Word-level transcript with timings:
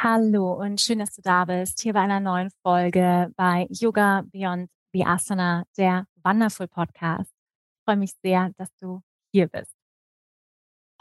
Hallo 0.00 0.52
und 0.52 0.80
schön, 0.80 1.00
dass 1.00 1.16
du 1.16 1.22
da 1.22 1.44
bist, 1.44 1.82
hier 1.82 1.92
bei 1.92 2.02
einer 2.02 2.20
neuen 2.20 2.50
Folge 2.62 3.32
bei 3.36 3.66
Yoga 3.68 4.22
Beyond 4.30 4.70
the 4.92 5.04
Asana, 5.04 5.64
der 5.76 6.06
Wonderful 6.22 6.68
Podcast. 6.68 7.32
Ich 7.32 7.84
freue 7.84 7.96
mich 7.96 8.12
sehr, 8.22 8.52
dass 8.58 8.68
du 8.76 9.02
hier 9.32 9.48
bist. 9.48 9.74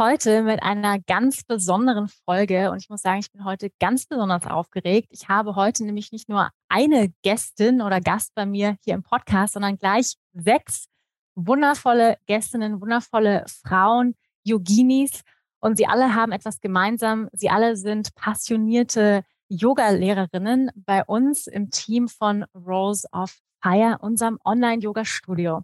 Heute 0.01 0.41
mit 0.41 0.63
einer 0.63 0.99
ganz 0.99 1.43
besonderen 1.43 2.07
Folge 2.25 2.71
und 2.71 2.79
ich 2.81 2.89
muss 2.89 3.03
sagen, 3.03 3.19
ich 3.19 3.31
bin 3.31 3.45
heute 3.45 3.69
ganz 3.79 4.07
besonders 4.07 4.47
aufgeregt. 4.47 5.09
Ich 5.11 5.29
habe 5.29 5.55
heute 5.55 5.85
nämlich 5.85 6.11
nicht 6.11 6.27
nur 6.27 6.49
eine 6.67 7.13
Gästin 7.21 7.83
oder 7.83 8.01
Gast 8.01 8.33
bei 8.33 8.47
mir 8.47 8.77
hier 8.83 8.95
im 8.95 9.03
Podcast, 9.03 9.53
sondern 9.53 9.77
gleich 9.77 10.15
sechs 10.33 10.87
wundervolle 11.35 12.17
Gästinnen, 12.25 12.81
wundervolle 12.81 13.45
Frauen, 13.63 14.15
Yoginis 14.43 15.21
und 15.67 15.75
sie 15.75 15.85
alle 15.85 16.15
haben 16.15 16.31
etwas 16.31 16.61
gemeinsam. 16.61 17.27
Sie 17.33 17.49
alle 17.49 17.75
sind 17.75 18.15
passionierte 18.15 19.23
Yoga-Lehrerinnen 19.49 20.71
bei 20.75 21.03
uns 21.03 21.45
im 21.45 21.71
Team 21.71 22.07
von 22.07 22.45
Rose 22.55 23.05
of 23.11 23.37
Fire, 23.61 23.97
unserem 23.99 24.39
Online-Yoga-Studio. 24.45 25.63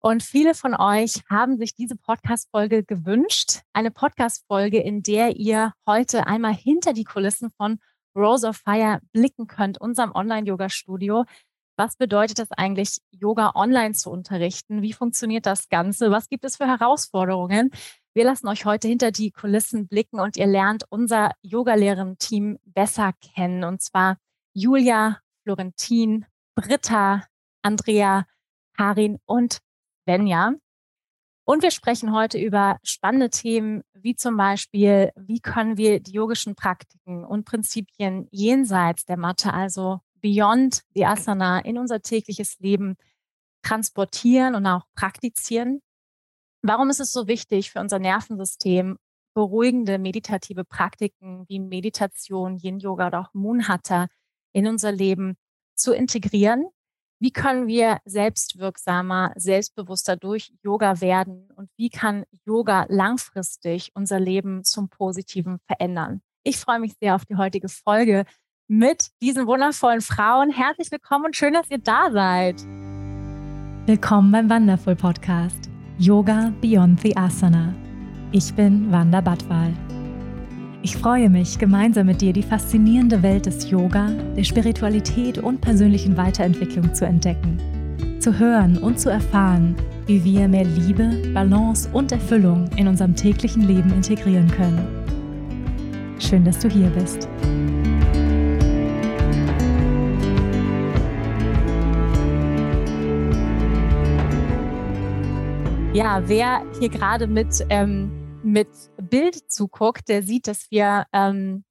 Und 0.00 0.22
viele 0.22 0.54
von 0.54 0.74
euch 0.76 1.22
haben 1.28 1.58
sich 1.58 1.74
diese 1.74 1.96
Podcast-Folge 1.96 2.84
gewünscht. 2.84 3.62
Eine 3.72 3.90
Podcast-Folge, 3.90 4.80
in 4.80 5.02
der 5.02 5.34
ihr 5.34 5.72
heute 5.84 6.28
einmal 6.28 6.54
hinter 6.54 6.92
die 6.92 7.04
Kulissen 7.04 7.50
von 7.50 7.80
Rose 8.16 8.46
of 8.46 8.58
Fire 8.58 9.00
blicken 9.12 9.48
könnt, 9.48 9.80
unserem 9.80 10.12
Online-Yoga-Studio. 10.12 11.24
Was 11.76 11.96
bedeutet 11.96 12.38
das 12.38 12.52
eigentlich, 12.52 12.98
Yoga 13.10 13.52
online 13.54 13.94
zu 13.94 14.10
unterrichten? 14.10 14.82
Wie 14.82 14.92
funktioniert 14.92 15.46
das 15.46 15.68
Ganze? 15.68 16.10
Was 16.10 16.28
gibt 16.28 16.44
es 16.44 16.56
für 16.56 16.66
Herausforderungen? 16.66 17.70
Wir 18.14 18.24
lassen 18.24 18.46
euch 18.46 18.64
heute 18.64 18.86
hinter 18.86 19.10
die 19.10 19.32
Kulissen 19.32 19.88
blicken 19.88 20.20
und 20.20 20.36
ihr 20.36 20.46
lernt 20.46 20.84
unser 20.88 21.32
Yogalehrerin-Team 21.42 22.58
besser 22.64 23.12
kennen. 23.34 23.64
Und 23.64 23.82
zwar 23.82 24.18
Julia, 24.52 25.18
Florentin, 25.42 26.24
Britta, 26.54 27.24
Andrea, 27.62 28.24
Karin 28.76 29.18
und 29.24 29.58
Svenja. 30.04 30.52
Und 31.44 31.62
wir 31.62 31.72
sprechen 31.72 32.14
heute 32.14 32.38
über 32.38 32.78
spannende 32.84 33.30
Themen 33.30 33.82
wie 33.94 34.14
zum 34.14 34.36
Beispiel, 34.36 35.10
wie 35.16 35.40
können 35.40 35.76
wir 35.76 35.98
die 35.98 36.12
yogischen 36.12 36.54
Praktiken 36.54 37.24
und 37.24 37.44
Prinzipien 37.44 38.28
jenseits 38.30 39.04
der 39.04 39.16
Matte, 39.16 39.52
also 39.52 40.00
beyond 40.24 40.80
the 40.94 41.04
Asana, 41.04 41.58
in 41.58 41.76
unser 41.76 42.00
tägliches 42.00 42.58
Leben 42.58 42.96
transportieren 43.62 44.54
und 44.54 44.66
auch 44.66 44.86
praktizieren. 44.94 45.82
Warum 46.62 46.88
ist 46.88 47.00
es 47.00 47.12
so 47.12 47.26
wichtig 47.26 47.70
für 47.70 47.80
unser 47.80 47.98
Nervensystem, 47.98 48.96
beruhigende 49.34 49.98
meditative 49.98 50.64
Praktiken 50.64 51.44
wie 51.48 51.60
Meditation, 51.60 52.56
Yin-Yoga 52.56 53.08
oder 53.08 53.20
auch 53.20 53.34
Moon 53.34 53.68
Hatha 53.68 54.06
in 54.54 54.66
unser 54.66 54.92
Leben 54.92 55.36
zu 55.74 55.92
integrieren? 55.92 56.68
Wie 57.20 57.30
können 57.30 57.66
wir 57.66 57.98
selbstwirksamer, 58.06 59.32
selbstbewusster 59.36 60.16
durch 60.16 60.54
Yoga 60.62 61.02
werden? 61.02 61.50
Und 61.54 61.68
wie 61.76 61.90
kann 61.90 62.24
Yoga 62.46 62.86
langfristig 62.88 63.90
unser 63.92 64.20
Leben 64.20 64.64
zum 64.64 64.88
Positiven 64.88 65.58
verändern? 65.66 66.22
Ich 66.44 66.56
freue 66.56 66.80
mich 66.80 66.94
sehr 66.98 67.14
auf 67.14 67.26
die 67.26 67.36
heutige 67.36 67.68
Folge 67.68 68.24
mit 68.68 69.10
diesen 69.22 69.46
wundervollen 69.46 70.00
Frauen. 70.00 70.50
Herzlich 70.50 70.90
willkommen 70.90 71.26
und 71.26 71.36
schön, 71.36 71.52
dass 71.52 71.70
ihr 71.70 71.78
da 71.78 72.10
seid. 72.10 72.62
Willkommen 73.86 74.32
beim 74.32 74.48
Wonderful 74.48 74.96
Podcast. 74.96 75.70
Yoga 75.98 76.52
Beyond 76.60 77.00
the 77.00 77.16
Asana. 77.16 77.74
Ich 78.32 78.52
bin 78.54 78.90
Wanda 78.90 79.20
Badwal. 79.20 79.72
Ich 80.82 80.96
freue 80.96 81.30
mich, 81.30 81.58
gemeinsam 81.58 82.06
mit 82.06 82.20
dir 82.20 82.32
die 82.32 82.42
faszinierende 82.42 83.22
Welt 83.22 83.46
des 83.46 83.70
Yoga, 83.70 84.08
der 84.36 84.44
Spiritualität 84.44 85.38
und 85.38 85.60
persönlichen 85.60 86.16
Weiterentwicklung 86.16 86.92
zu 86.94 87.06
entdecken, 87.06 87.58
zu 88.20 88.38
hören 88.38 88.78
und 88.78 88.98
zu 88.98 89.08
erfahren, 89.08 89.76
wie 90.06 90.22
wir 90.24 90.48
mehr 90.48 90.64
Liebe, 90.64 91.22
Balance 91.32 91.88
und 91.92 92.12
Erfüllung 92.12 92.68
in 92.76 92.88
unserem 92.88 93.14
täglichen 93.14 93.62
Leben 93.62 93.92
integrieren 93.92 94.50
können. 94.50 94.86
Schön, 96.18 96.44
dass 96.44 96.58
du 96.58 96.68
hier 96.68 96.88
bist. 96.90 97.28
Ja, 105.94 106.28
wer 106.28 106.68
hier 106.80 106.88
gerade 106.88 107.28
mit, 107.28 107.64
ähm, 107.68 108.40
mit 108.42 108.66
Bild 108.96 109.48
zuguckt, 109.48 110.08
der 110.08 110.24
sieht, 110.24 110.48
dass 110.48 110.68
wir, 110.72 111.06
ähm, 111.12 111.64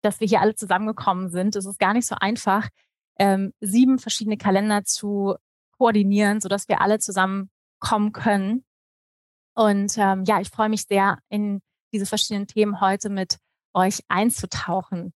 dass 0.00 0.20
wir 0.20 0.28
hier 0.28 0.40
alle 0.40 0.54
zusammengekommen 0.54 1.28
sind. 1.28 1.56
Es 1.56 1.66
ist 1.66 1.80
gar 1.80 1.92
nicht 1.92 2.06
so 2.06 2.14
einfach, 2.14 2.68
ähm, 3.18 3.52
sieben 3.60 3.98
verschiedene 3.98 4.36
Kalender 4.36 4.84
zu 4.84 5.34
koordinieren, 5.76 6.40
sodass 6.40 6.68
wir 6.68 6.80
alle 6.80 7.00
zusammenkommen 7.00 8.12
können. 8.12 8.64
Und 9.56 9.98
ähm, 9.98 10.22
ja, 10.24 10.40
ich 10.40 10.50
freue 10.50 10.68
mich 10.68 10.82
sehr, 10.86 11.18
in 11.28 11.62
diese 11.92 12.06
verschiedenen 12.06 12.46
Themen 12.46 12.80
heute 12.80 13.08
mit 13.08 13.38
euch 13.74 14.02
einzutauchen. 14.06 15.12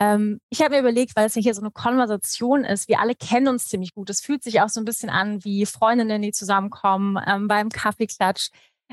Ähm, 0.00 0.40
ich 0.50 0.60
habe 0.60 0.74
mir 0.74 0.80
überlegt, 0.80 1.16
weil 1.16 1.26
es 1.26 1.34
ja 1.34 1.42
hier 1.42 1.54
so 1.54 1.62
eine 1.62 1.70
Konversation 1.70 2.64
ist, 2.64 2.88
wir 2.88 3.00
alle 3.00 3.14
kennen 3.14 3.48
uns 3.48 3.68
ziemlich 3.68 3.94
gut. 3.94 4.10
Es 4.10 4.20
fühlt 4.20 4.42
sich 4.42 4.60
auch 4.60 4.68
so 4.68 4.80
ein 4.80 4.84
bisschen 4.84 5.10
an 5.10 5.42
wie 5.44 5.66
Freundinnen, 5.66 6.22
die 6.22 6.32
zusammenkommen 6.32 7.18
ähm, 7.26 7.48
beim 7.48 7.70
Kaffeeklatsch. 7.70 8.50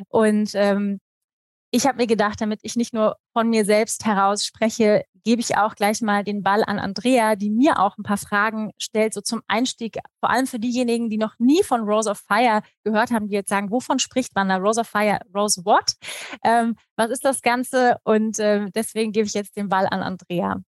Und 0.09 0.51
ähm, 0.55 0.99
ich 1.71 1.87
habe 1.87 1.97
mir 1.97 2.07
gedacht, 2.07 2.39
damit 2.39 2.59
ich 2.61 2.75
nicht 2.75 2.93
nur 2.93 3.17
von 3.33 3.49
mir 3.49 3.65
selbst 3.65 4.05
heraus 4.05 4.45
spreche, 4.45 5.05
gebe 5.23 5.41
ich 5.41 5.57
auch 5.57 5.73
gleich 5.73 6.01
mal 6.01 6.23
den 6.23 6.43
Ball 6.43 6.63
an 6.63 6.77
Andrea, 6.77 7.35
die 7.35 7.49
mir 7.49 7.79
auch 7.79 7.97
ein 7.97 8.03
paar 8.03 8.17
Fragen 8.17 8.71
stellt, 8.77 9.13
so 9.13 9.21
zum 9.21 9.41
Einstieg, 9.47 9.97
vor 10.19 10.29
allem 10.29 10.45
für 10.45 10.59
diejenigen, 10.59 11.09
die 11.09 11.17
noch 11.17 11.33
nie 11.39 11.63
von 11.63 11.81
Rose 11.81 12.09
of 12.11 12.19
Fire 12.19 12.61
gehört 12.83 13.09
haben, 13.11 13.27
die 13.27 13.33
jetzt 13.33 13.49
sagen, 13.49 13.71
wovon 13.71 13.97
spricht 13.99 14.35
man 14.35 14.49
da? 14.49 14.57
Rose 14.57 14.81
of 14.81 14.87
Fire, 14.87 15.19
Rose 15.33 15.65
what? 15.65 15.93
Ähm, 16.43 16.75
was 16.95 17.09
ist 17.09 17.25
das 17.25 17.41
Ganze? 17.41 17.97
Und 18.03 18.37
äh, 18.37 18.69
deswegen 18.75 19.11
gebe 19.11 19.25
ich 19.25 19.33
jetzt 19.33 19.57
den 19.57 19.69
Ball 19.69 19.87
an 19.87 20.03
Andrea. 20.03 20.61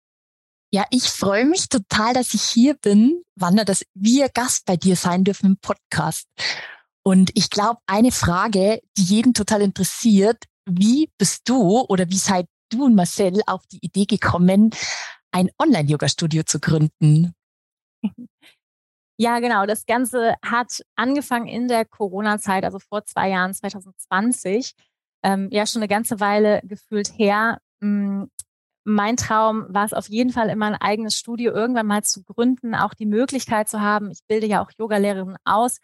Ja, 0.73 0.85
ich 0.89 1.03
freue 1.03 1.45
mich 1.45 1.69
total, 1.69 2.15
dass 2.15 2.33
ich 2.33 2.41
hier 2.41 2.73
bin, 2.73 3.23
Wanda, 3.35 3.63
dass 3.63 3.85
wir 3.93 4.27
Gast 4.29 4.65
bei 4.65 4.75
dir 4.75 4.95
sein 4.95 5.23
dürfen 5.23 5.45
im 5.45 5.57
Podcast. 5.57 6.27
Und 7.03 7.29
ich 7.35 7.51
glaube, 7.51 7.79
eine 7.85 8.11
Frage, 8.11 8.81
die 8.97 9.03
jeden 9.03 9.35
total 9.35 9.61
interessiert, 9.61 10.45
wie 10.65 11.11
bist 11.19 11.47
du 11.47 11.81
oder 11.81 12.09
wie 12.09 12.17
seid 12.17 12.47
du 12.69 12.85
und 12.85 12.95
Marcel 12.95 13.41
auf 13.45 13.61
die 13.67 13.85
Idee 13.85 14.05
gekommen, 14.05 14.71
ein 15.31 15.51
Online-Yoga-Studio 15.61 16.41
zu 16.41 16.59
gründen? 16.59 17.35
Ja, 19.15 19.37
genau. 19.37 19.67
Das 19.67 19.85
Ganze 19.85 20.33
hat 20.43 20.81
angefangen 20.95 21.45
in 21.47 21.67
der 21.67 21.85
Corona-Zeit, 21.85 22.65
also 22.65 22.79
vor 22.79 23.05
zwei 23.05 23.29
Jahren, 23.29 23.53
2020. 23.53 24.73
Ähm, 25.21 25.49
ja, 25.51 25.67
schon 25.67 25.83
eine 25.83 25.87
ganze 25.87 26.19
Weile 26.19 26.61
gefühlt 26.63 27.15
her. 27.15 27.59
Mein 28.83 29.15
Traum 29.17 29.65
war 29.69 29.85
es 29.85 29.93
auf 29.93 30.09
jeden 30.09 30.31
Fall 30.31 30.49
immer 30.49 30.67
ein 30.67 30.75
eigenes 30.75 31.15
Studio 31.15 31.53
irgendwann 31.53 31.87
mal 31.87 32.03
zu 32.03 32.23
gründen, 32.23 32.75
auch 32.75 32.93
die 32.93 33.05
Möglichkeit 33.05 33.69
zu 33.69 33.81
haben. 33.81 34.11
Ich 34.11 34.19
bilde 34.27 34.47
ja 34.47 34.61
auch 34.63 34.71
Yogalehrerinnen 34.77 35.37
aus. 35.45 35.79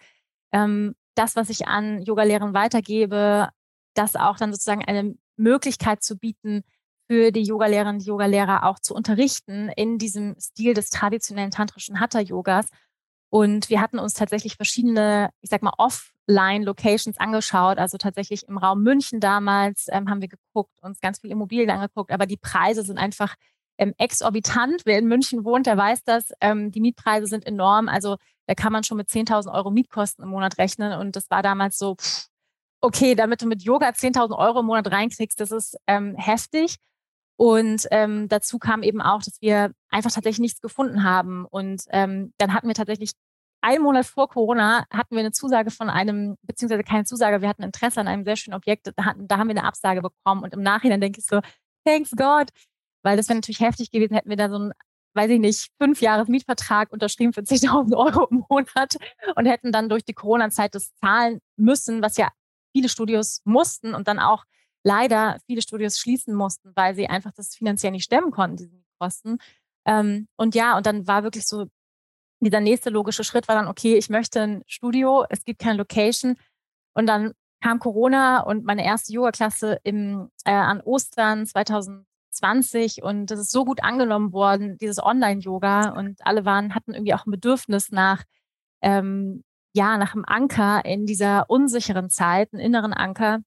Ähm, 0.52 0.96
das, 1.16 1.36
was 1.36 1.50
ich 1.50 1.68
an 1.68 2.02
Yogalehrern 2.02 2.54
weitergebe, 2.54 3.50
das 3.94 4.16
auch 4.16 4.38
dann 4.38 4.52
sozusagen 4.52 4.84
eine 4.84 5.16
Möglichkeit 5.38 6.04
zu 6.04 6.18
bieten, 6.18 6.64
für 7.10 7.32
die 7.32 7.42
Yogalehrerinnen, 7.42 8.00
die 8.00 8.06
Yogalehrer 8.06 8.64
auch 8.64 8.80
zu 8.80 8.94
unterrichten 8.94 9.70
in 9.76 9.98
diesem 9.98 10.40
Stil 10.40 10.76
des 10.76 10.92
traditionellen 10.92 11.50
tantrischen 11.50 12.00
Hatha-Yogas. 12.00 12.68
Und 13.32 13.70
wir 13.70 13.82
hatten 13.82 13.98
uns 13.98 14.14
tatsächlich 14.14 14.56
verschiedene, 14.56 15.32
ich 15.42 15.50
sag 15.50 15.64
mal, 15.64 15.74
off 15.78 16.14
Offline-Locations 16.30 17.18
angeschaut. 17.18 17.78
Also 17.78 17.98
tatsächlich 17.98 18.48
im 18.48 18.58
Raum 18.58 18.84
München 18.84 19.20
damals 19.20 19.88
ähm, 19.92 20.10
haben 20.10 20.22
wir 20.22 20.28
geguckt, 20.28 20.78
uns 20.82 21.02
ganz 21.02 21.20
viele 21.20 21.34
Immobilien 21.34 21.70
angeguckt, 21.70 22.12
aber 22.12 22.26
die 22.26 22.38
Preise 22.38 22.84
sind 22.84 22.98
einfach 22.98 23.36
ähm, 23.78 23.94
exorbitant. 23.98 24.82
Wer 24.86 25.00
in 25.00 25.08
München 25.08 25.44
wohnt, 25.44 25.66
der 25.66 25.78
weiß 25.78 26.04
das. 26.04 26.32
Ähm, 26.42 26.72
die 26.72 26.82
Mietpreise 26.82 27.28
sind 27.28 27.46
enorm. 27.46 27.90
Also 27.90 28.18
da 28.46 28.54
kann 28.54 28.74
man 28.74 28.84
schon 28.84 28.98
mit 28.98 29.10
10.000 29.10 29.54
Euro 29.54 29.72
Mietkosten 29.72 30.24
im 30.24 30.30
Monat 30.30 30.58
rechnen. 30.58 30.94
Und 31.00 31.16
das 31.16 31.30
war 31.30 31.42
damals 31.42 31.78
so, 31.78 31.96
pff, 31.96 32.28
okay, 32.82 33.16
damit 33.16 33.42
du 33.42 33.48
mit 33.48 33.64
Yoga 33.64 33.90
10.000 33.90 34.38
Euro 34.38 34.60
im 34.60 34.66
Monat 34.66 34.92
reinkriegst, 34.92 35.40
das 35.40 35.52
ist 35.52 35.78
ähm, 35.88 36.16
heftig. 36.16 36.76
Und 37.38 37.88
ähm, 37.92 38.28
dazu 38.28 38.60
kam 38.60 38.84
eben 38.84 39.02
auch, 39.02 39.22
dass 39.24 39.42
wir 39.42 39.72
einfach 39.90 40.12
tatsächlich 40.12 40.40
nichts 40.40 40.62
gefunden 40.62 41.06
haben. 41.06 41.46
Und 41.46 41.84
ähm, 41.90 42.34
dann 42.38 42.54
hatten 42.54 42.68
wir 42.68 42.76
tatsächlich 42.76 43.14
einen 43.62 43.84
Monat 43.84 44.06
vor 44.06 44.30
Corona 44.30 44.86
hatten 44.92 45.16
wir 45.16 45.20
eine 45.20 45.32
Zusage 45.32 45.72
von 45.72 45.90
einem, 45.90 46.38
beziehungsweise 46.44 46.84
keine 46.84 47.06
Zusage, 47.06 47.42
wir 47.42 47.50
hatten 47.50 47.64
Interesse 47.64 48.00
an 48.00 48.08
einem 48.08 48.24
sehr 48.24 48.36
schönen 48.36 48.56
Objekt, 48.56 48.88
da, 48.96 49.14
da 49.18 49.38
haben 49.38 49.48
wir 49.48 49.56
eine 49.56 49.66
Absage 49.66 50.02
bekommen 50.02 50.44
und 50.44 50.54
im 50.54 50.62
Nachhinein 50.62 51.02
denke 51.02 51.20
ich 51.20 51.26
so, 51.26 51.42
thanks 51.86 52.12
God, 52.12 52.50
weil 53.04 53.18
das 53.18 53.28
wäre 53.28 53.38
natürlich 53.38 53.60
heftig 53.60 53.92
gewesen, 53.92 54.14
hätten 54.16 54.30
wir 54.30 54.38
da 54.38 54.50
so 54.50 54.56
einen, 54.56 54.72
weiß 55.16 55.32
ich 55.32 55.40
nicht, 55.40 55.72
fünf 55.82 56.02
Jahres 56.02 56.28
Mietvertrag 56.28 56.92
unterschrieben 56.92 57.34
für 57.34 57.42
10.000 57.42 57.96
Euro 57.98 58.28
im 58.30 58.46
Monat 58.50 58.96
und 59.36 59.46
hätten 59.46 59.72
dann 59.72 59.90
durch 59.90 60.06
die 60.06 60.14
Corona-Zeit 60.14 60.76
das 60.76 60.94
zahlen 60.96 61.40
müssen, 61.58 62.02
was 62.02 62.18
ja 62.18 62.30
viele 62.74 62.90
Studios 62.90 63.42
mussten 63.46 63.96
und 63.96 64.08
dann 64.08 64.20
auch 64.20 64.46
leider 64.84 65.38
viele 65.46 65.62
Studios 65.62 66.00
schließen 66.00 66.34
mussten, 66.34 66.72
weil 66.76 66.96
sie 66.96 67.08
einfach 67.08 67.32
das 67.34 67.56
finanziell 67.56 67.92
nicht 67.92 68.06
stemmen 68.06 68.32
konnten, 68.32 68.58
diese 68.58 68.84
Kosten. 69.00 69.38
Ähm, 69.86 70.28
und 70.38 70.56
ja, 70.56 70.78
und 70.78 70.86
dann 70.86 71.08
war 71.08 71.24
wirklich 71.24 71.46
so, 71.46 71.68
dieser 72.40 72.62
nächste 72.62 72.90
logische 72.90 73.24
Schritt 73.24 73.48
war 73.48 73.56
dann, 73.56 73.68
okay, 73.68 73.96
ich 73.96 74.10
möchte 74.10 74.42
ein 74.42 74.64
Studio, 74.68 75.26
es 75.30 75.44
gibt 75.44 75.60
keine 75.60 75.78
Location. 75.78 76.36
Und 76.94 77.08
dann 77.08 77.34
kam 77.62 77.80
Corona 77.80 78.42
und 78.42 78.64
meine 78.66 78.86
erste 78.86 79.14
Yoga-Klasse 79.14 79.80
im, 79.84 80.30
äh, 80.46 80.52
an 80.52 80.82
Ostern 80.82 81.46
2020 81.46 83.04
und 83.04 83.28
das 83.28 83.40
ist 83.40 83.52
so 83.52 83.66
gut 83.66 83.84
angenommen 83.84 84.32
worden, 84.32 84.78
dieses 84.78 85.04
Online-Yoga 85.04 85.90
und 85.90 86.26
alle 86.26 86.46
waren, 86.46 86.74
hatten 86.76 86.94
irgendwie 86.94 87.14
auch 87.14 87.26
ein 87.26 87.32
Bedürfnis 87.32 87.92
nach, 87.92 88.24
ähm, 88.82 89.44
ja, 89.74 89.98
nach 89.98 90.14
einem 90.14 90.26
Anker 90.26 90.86
in 90.86 91.06
dieser 91.06 91.50
unsicheren 91.50 92.10
Zeit, 92.10 92.54
einen 92.54 92.62
inneren 92.62 92.94
Anker. 92.94 93.40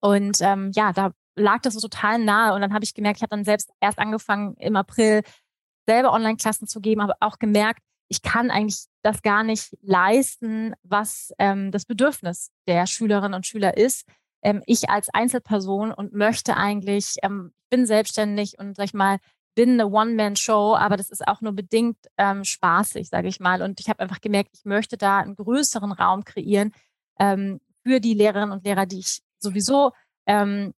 Und 0.00 0.38
ähm, 0.40 0.70
ja, 0.74 0.92
da 0.92 1.10
lag 1.36 1.60
das 1.62 1.74
so 1.74 1.80
total 1.80 2.18
nahe 2.18 2.54
und 2.54 2.60
dann 2.60 2.72
habe 2.72 2.84
ich 2.84 2.94
gemerkt, 2.94 3.18
ich 3.18 3.22
habe 3.22 3.30
dann 3.30 3.44
selbst 3.44 3.70
erst 3.80 3.98
angefangen 3.98 4.54
im 4.58 4.76
April 4.76 5.22
selber 5.86 6.12
Online-Klassen 6.12 6.66
zu 6.66 6.80
geben, 6.80 7.00
aber 7.00 7.16
auch 7.20 7.38
gemerkt, 7.38 7.80
ich 8.08 8.22
kann 8.22 8.50
eigentlich 8.50 8.86
das 9.02 9.22
gar 9.22 9.42
nicht 9.42 9.76
leisten, 9.82 10.74
was 10.82 11.32
ähm, 11.38 11.70
das 11.72 11.84
Bedürfnis 11.84 12.50
der 12.66 12.86
Schülerinnen 12.86 13.34
und 13.34 13.46
Schüler 13.46 13.76
ist. 13.76 14.06
Ähm, 14.42 14.62
ich 14.66 14.88
als 14.90 15.08
Einzelperson 15.12 15.92
und 15.92 16.12
möchte 16.12 16.56
eigentlich, 16.56 17.16
ähm, 17.22 17.52
bin 17.70 17.86
selbstständig 17.86 18.58
und 18.58 18.76
sag 18.76 18.84
ich 18.86 18.94
mal, 18.94 19.18
bin 19.56 19.72
eine 19.72 19.88
One-Man-Show, 19.88 20.76
aber 20.76 20.96
das 20.96 21.10
ist 21.10 21.26
auch 21.26 21.40
nur 21.40 21.52
bedingt 21.52 21.96
ähm, 22.18 22.44
spaßig, 22.44 23.08
sage 23.08 23.28
ich 23.28 23.40
mal. 23.40 23.62
Und 23.62 23.80
ich 23.80 23.88
habe 23.88 24.00
einfach 24.00 24.20
gemerkt, 24.20 24.50
ich 24.52 24.64
möchte 24.64 24.96
da 24.96 25.18
einen 25.18 25.34
größeren 25.34 25.92
Raum 25.92 26.24
kreieren 26.24 26.72
ähm, 27.18 27.60
für 27.82 27.98
die 27.98 28.14
Lehrerinnen 28.14 28.52
und 28.52 28.64
Lehrer, 28.64 28.86
die 28.86 28.98
ich 28.98 29.22
sowieso 29.38 29.92
ähm, 30.26 30.74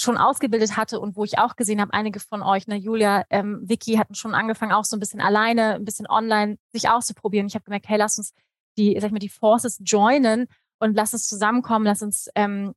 schon 0.00 0.16
ausgebildet 0.16 0.76
hatte 0.76 1.00
und 1.00 1.16
wo 1.16 1.24
ich 1.24 1.38
auch 1.38 1.56
gesehen 1.56 1.80
habe, 1.80 1.92
einige 1.92 2.20
von 2.20 2.42
euch, 2.42 2.66
ne, 2.66 2.76
Julia, 2.76 3.24
ähm, 3.30 3.60
Vicky 3.68 3.94
hatten 3.96 4.14
schon 4.14 4.34
angefangen, 4.34 4.72
auch 4.72 4.84
so 4.84 4.96
ein 4.96 5.00
bisschen 5.00 5.20
alleine, 5.20 5.74
ein 5.74 5.84
bisschen 5.84 6.06
online 6.06 6.58
sich 6.72 6.88
auszuprobieren. 6.88 7.46
Ich 7.46 7.54
habe 7.54 7.64
gemerkt, 7.64 7.88
hey, 7.88 7.98
lass 7.98 8.18
uns 8.18 8.32
die, 8.76 8.96
sag 9.00 9.08
ich 9.08 9.12
mal, 9.12 9.18
die 9.18 9.28
Forces 9.28 9.80
joinen 9.84 10.46
und 10.78 10.94
lass 10.94 11.12
uns 11.12 11.26
zusammenkommen, 11.26 11.84
lass 11.84 12.02
uns 12.02 12.28
ähm, 12.34 12.74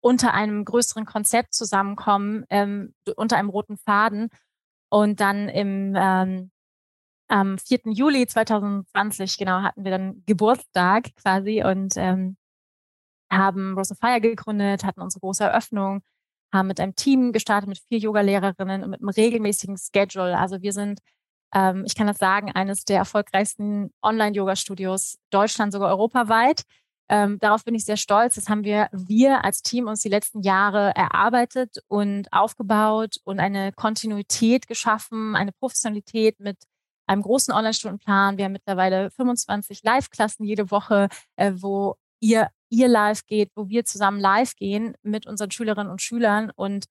unter 0.00 0.32
einem 0.32 0.64
größeren 0.64 1.04
Konzept 1.04 1.54
zusammenkommen, 1.54 2.44
ähm, 2.50 2.94
unter 3.16 3.36
einem 3.36 3.50
roten 3.50 3.76
Faden. 3.76 4.30
Und 4.90 5.20
dann 5.20 5.50
im 5.50 5.94
ähm, 5.96 6.50
am 7.28 7.58
4. 7.58 7.80
Juli 7.92 8.26
2020, 8.26 9.36
genau, 9.36 9.60
hatten 9.62 9.84
wir 9.84 9.90
dann 9.90 10.22
Geburtstag 10.26 11.14
quasi 11.16 11.62
und 11.62 11.94
ähm, 11.96 12.38
haben 13.30 13.76
Rose 13.76 13.92
of 13.92 13.98
Fire 13.98 14.20
gegründet, 14.20 14.84
hatten 14.84 15.02
unsere 15.02 15.20
große 15.20 15.44
Eröffnung 15.44 16.02
haben 16.52 16.68
mit 16.68 16.80
einem 16.80 16.94
Team 16.96 17.32
gestartet, 17.32 17.68
mit 17.68 17.78
vier 17.88 17.98
Yoga-Lehrerinnen 17.98 18.82
und 18.82 18.90
mit 18.90 19.00
einem 19.00 19.08
regelmäßigen 19.08 19.76
Schedule. 19.76 20.38
Also 20.38 20.62
wir 20.62 20.72
sind, 20.72 21.00
ähm, 21.54 21.84
ich 21.86 21.94
kann 21.94 22.06
das 22.06 22.18
sagen, 22.18 22.52
eines 22.52 22.84
der 22.84 22.98
erfolgreichsten 22.98 23.90
Online-Yoga-Studios 24.02 25.18
Deutschland, 25.30 25.72
sogar 25.72 25.90
europaweit. 25.90 26.62
Ähm, 27.10 27.38
darauf 27.38 27.64
bin 27.64 27.74
ich 27.74 27.84
sehr 27.84 27.96
stolz. 27.96 28.34
Das 28.34 28.48
haben 28.48 28.64
wir, 28.64 28.88
wir 28.92 29.44
als 29.44 29.62
Team 29.62 29.88
uns 29.88 30.02
die 30.02 30.10
letzten 30.10 30.42
Jahre 30.42 30.92
erarbeitet 30.94 31.78
und 31.88 32.32
aufgebaut 32.32 33.16
und 33.24 33.40
eine 33.40 33.72
Kontinuität 33.72 34.66
geschaffen, 34.66 35.34
eine 35.34 35.52
Professionalität 35.52 36.38
mit 36.38 36.58
einem 37.06 37.22
großen 37.22 37.54
Online-Stundenplan. 37.54 38.36
Wir 38.36 38.44
haben 38.44 38.52
mittlerweile 38.52 39.10
25 39.10 39.82
Live-Klassen 39.82 40.44
jede 40.44 40.70
Woche, 40.70 41.08
äh, 41.36 41.52
wo 41.56 41.96
ihr 42.20 42.48
ihr 42.70 42.88
live 42.88 43.24
geht, 43.26 43.50
wo 43.54 43.68
wir 43.68 43.84
zusammen 43.84 44.20
live 44.20 44.54
gehen 44.56 44.94
mit 45.02 45.26
unseren 45.26 45.50
Schülerinnen 45.50 45.90
und 45.90 46.02
Schülern. 46.02 46.50
Und 46.54 46.86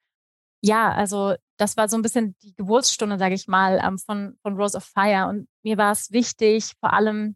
ja, 0.61 0.91
also 0.91 1.35
das 1.57 1.77
war 1.77 1.89
so 1.89 1.97
ein 1.97 2.01
bisschen 2.01 2.35
die 2.41 2.55
Geburtsstunde, 2.55 3.17
sage 3.17 3.35
ich 3.35 3.47
mal, 3.47 3.79
ähm, 3.83 3.97
von, 3.99 4.37
von 4.41 4.55
Rose 4.55 4.77
of 4.77 4.83
Fire. 4.83 5.27
Und 5.27 5.47
mir 5.63 5.77
war 5.77 5.91
es 5.91 6.11
wichtig, 6.11 6.73
vor 6.79 6.93
allem 6.93 7.35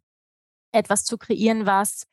etwas 0.73 1.03
zu 1.03 1.17
kreieren, 1.17 1.65
was 1.65 2.05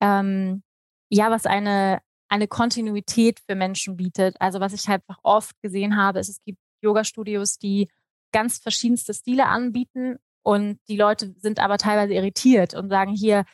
ähm, 0.00 0.62
ja, 1.10 1.30
was 1.30 1.46
eine, 1.46 2.00
eine 2.28 2.48
Kontinuität 2.48 3.40
für 3.40 3.54
Menschen 3.54 3.96
bietet. 3.96 4.36
Also 4.40 4.60
was 4.60 4.72
ich 4.72 4.88
halt 4.88 5.02
einfach 5.08 5.20
oft 5.22 5.60
gesehen 5.62 5.96
habe, 5.96 6.18
ist, 6.18 6.28
es 6.28 6.42
gibt 6.44 6.58
Yoga-Studios, 6.82 7.58
die 7.58 7.88
ganz 8.32 8.58
verschiedenste 8.58 9.14
Stile 9.14 9.46
anbieten 9.46 10.18
und 10.42 10.78
die 10.88 10.96
Leute 10.96 11.34
sind 11.38 11.60
aber 11.60 11.78
teilweise 11.78 12.14
irritiert 12.14 12.74
und 12.74 12.90
sagen 12.90 13.12
hier, 13.12 13.44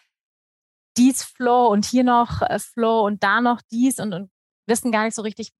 dies 0.96 1.22
Flow 1.22 1.68
und 1.68 1.84
hier 1.84 2.04
noch 2.04 2.42
äh, 2.42 2.58
Flow 2.58 3.04
und 3.06 3.22
da 3.22 3.40
noch 3.40 3.60
dies 3.70 3.98
und, 3.98 4.12
und 4.12 4.30
wissen 4.66 4.92
gar 4.92 5.04
nicht 5.04 5.14
so 5.14 5.22
richtig, 5.22 5.50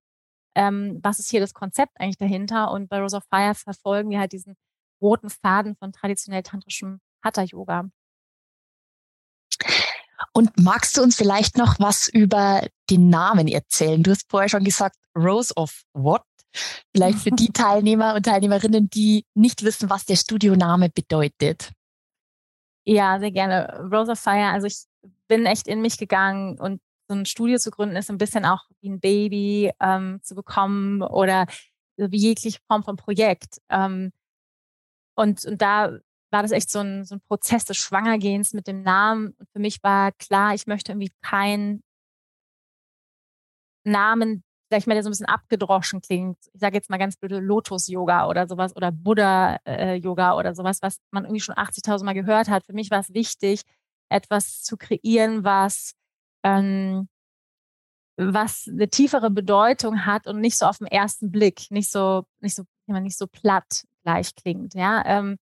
ähm, 0.55 1.01
was 1.03 1.19
ist 1.19 1.31
hier 1.31 1.41
das 1.41 1.55
Konzept 1.55 2.01
eigentlich 2.01 2.19
dahinter. 2.19 2.71
Und 2.71 2.89
bei 2.89 3.01
Rose 3.01 3.17
of 3.17 3.25
Fire 3.31 3.55
verfolgen 3.55 4.11
wir 4.11 4.21
halt 4.21 4.33
diesen 4.33 4.57
roten 5.01 5.31
Faden 5.31 5.77
von 5.77 5.93
traditionell 5.93 6.43
tantrischem 6.43 7.01
Hatha-Yoga. 7.25 7.91
Und 10.33 10.51
magst 10.59 10.97
du 10.97 11.03
uns 11.03 11.17
vielleicht 11.17 11.59
noch 11.59 11.79
was 11.79 12.09
über 12.09 12.67
den 12.91 13.09
Namen 13.09 13.49
erzählen? 13.49 14.03
Du 14.03 14.11
hast 14.11 14.29
vorher 14.31 14.49
schon 14.49 14.65
gesagt, 14.65 14.97
Rose 15.17 15.53
of 15.55 15.83
What? 15.93 16.23
Vielleicht 16.93 17.19
für 17.19 17.31
die 17.31 17.49
Teilnehmer 17.53 18.15
und 18.15 18.25
Teilnehmerinnen, 18.25 18.89
die 18.91 19.27
nicht 19.35 19.65
wissen, 19.65 19.91
was 19.91 20.05
der 20.05 20.17
Studioname 20.17 20.89
bedeutet. 20.89 21.73
Ja, 22.87 23.19
sehr 23.19 23.31
gerne. 23.31 23.89
Rose 23.93 24.13
of 24.13 24.21
Fire, 24.21 24.51
also 24.53 24.67
ich 24.67 24.85
bin 25.29 25.47
echt 25.47 25.69
in 25.69 25.81
mich 25.81 25.99
gegangen 25.99 26.59
und 26.59 26.81
so 27.09 27.15
ein 27.15 27.27
Studio 27.27 27.59
zu 27.59 27.71
gründen 27.71 27.97
ist 27.97 28.11
ein 28.11 28.19
bisschen 28.19 28.45
auch 28.45 28.65
wie 28.81 28.89
ein 28.89 29.01
Baby 29.01 29.73
ähm, 29.81 30.21
zu 30.23 30.35
bekommen 30.35 31.03
oder 31.03 31.47
wie 31.97 32.17
jegliche 32.17 32.61
Form 32.67 32.83
von 32.83 32.97
Projekt. 32.97 33.61
Ähm, 33.69 34.13
und, 35.17 35.45
und 35.45 35.63
da 35.63 35.99
war 36.31 36.43
das 36.43 36.51
echt 36.51 36.71
so 36.71 36.81
ein, 36.81 37.05
so 37.05 37.17
ein 37.17 37.21
Prozess 37.21 37.65
des 37.65 37.77
Schwangergehens 37.77 38.53
mit 38.53 38.67
dem 38.67 38.83
Namen. 38.83 39.35
Und 39.39 39.49
für 39.53 39.61
mich 39.61 39.83
war 39.83 40.13
klar, 40.13 40.55
ich 40.55 40.67
möchte 40.67 40.93
irgendwie 40.93 41.13
keinen 41.23 41.83
Namen, 43.85 44.43
sag 44.71 44.79
ich 44.79 44.87
mal, 44.87 44.95
der 44.95 45.05
so 45.05 45.11
ein 45.11 45.13
bisschen 45.13 45.27
abgedroschen 45.27 46.01
klingt. 46.01 46.39
Ich 46.53 46.61
sage 46.61 46.75
jetzt 46.75 46.91
mal 46.91 46.99
ganz 46.99 47.17
blöde 47.17 47.39
Lotus-Yoga 47.39 48.27
oder 48.29 48.49
sowas 48.49 48.75
oder 48.75 48.91
Buddha-Yoga 48.91 50.33
äh, 50.33 50.35
oder 50.37 50.55
sowas, 50.55 50.79
was 50.83 50.99
man 51.13 51.25
irgendwie 51.25 51.41
schon 51.41 51.55
80.000 51.55 52.05
Mal 52.05 52.15
gehört 52.15 52.49
hat. 52.49 52.65
Für 52.67 52.73
mich 52.73 52.91
war 52.91 53.01
es 53.01 53.15
wichtig, 53.15 53.63
etwas 54.09 54.63
zu 54.63 54.77
kreieren, 54.77 55.45
was, 55.45 55.95
ähm, 56.43 57.09
was 58.17 58.69
eine 58.69 58.89
tiefere 58.89 59.31
Bedeutung 59.31 60.07
hat 60.07 60.27
und 60.27 60.41
nicht 60.41 60.57
so 60.59 60.67
auf 60.67 60.79
den 60.79 60.87
ersten 60.87 61.31
Blick, 61.31 61.71
nicht 61.71 61.91
so, 61.91 62.25
nicht 62.41 62.55
so, 62.55 62.65
nicht 62.87 63.19
so 63.19 63.27
platt 63.27 63.85
gleich 64.03 64.35
klingt, 64.35 64.75
ja. 64.75 65.05
Ähm, 65.05 65.37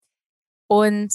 und 0.68 1.12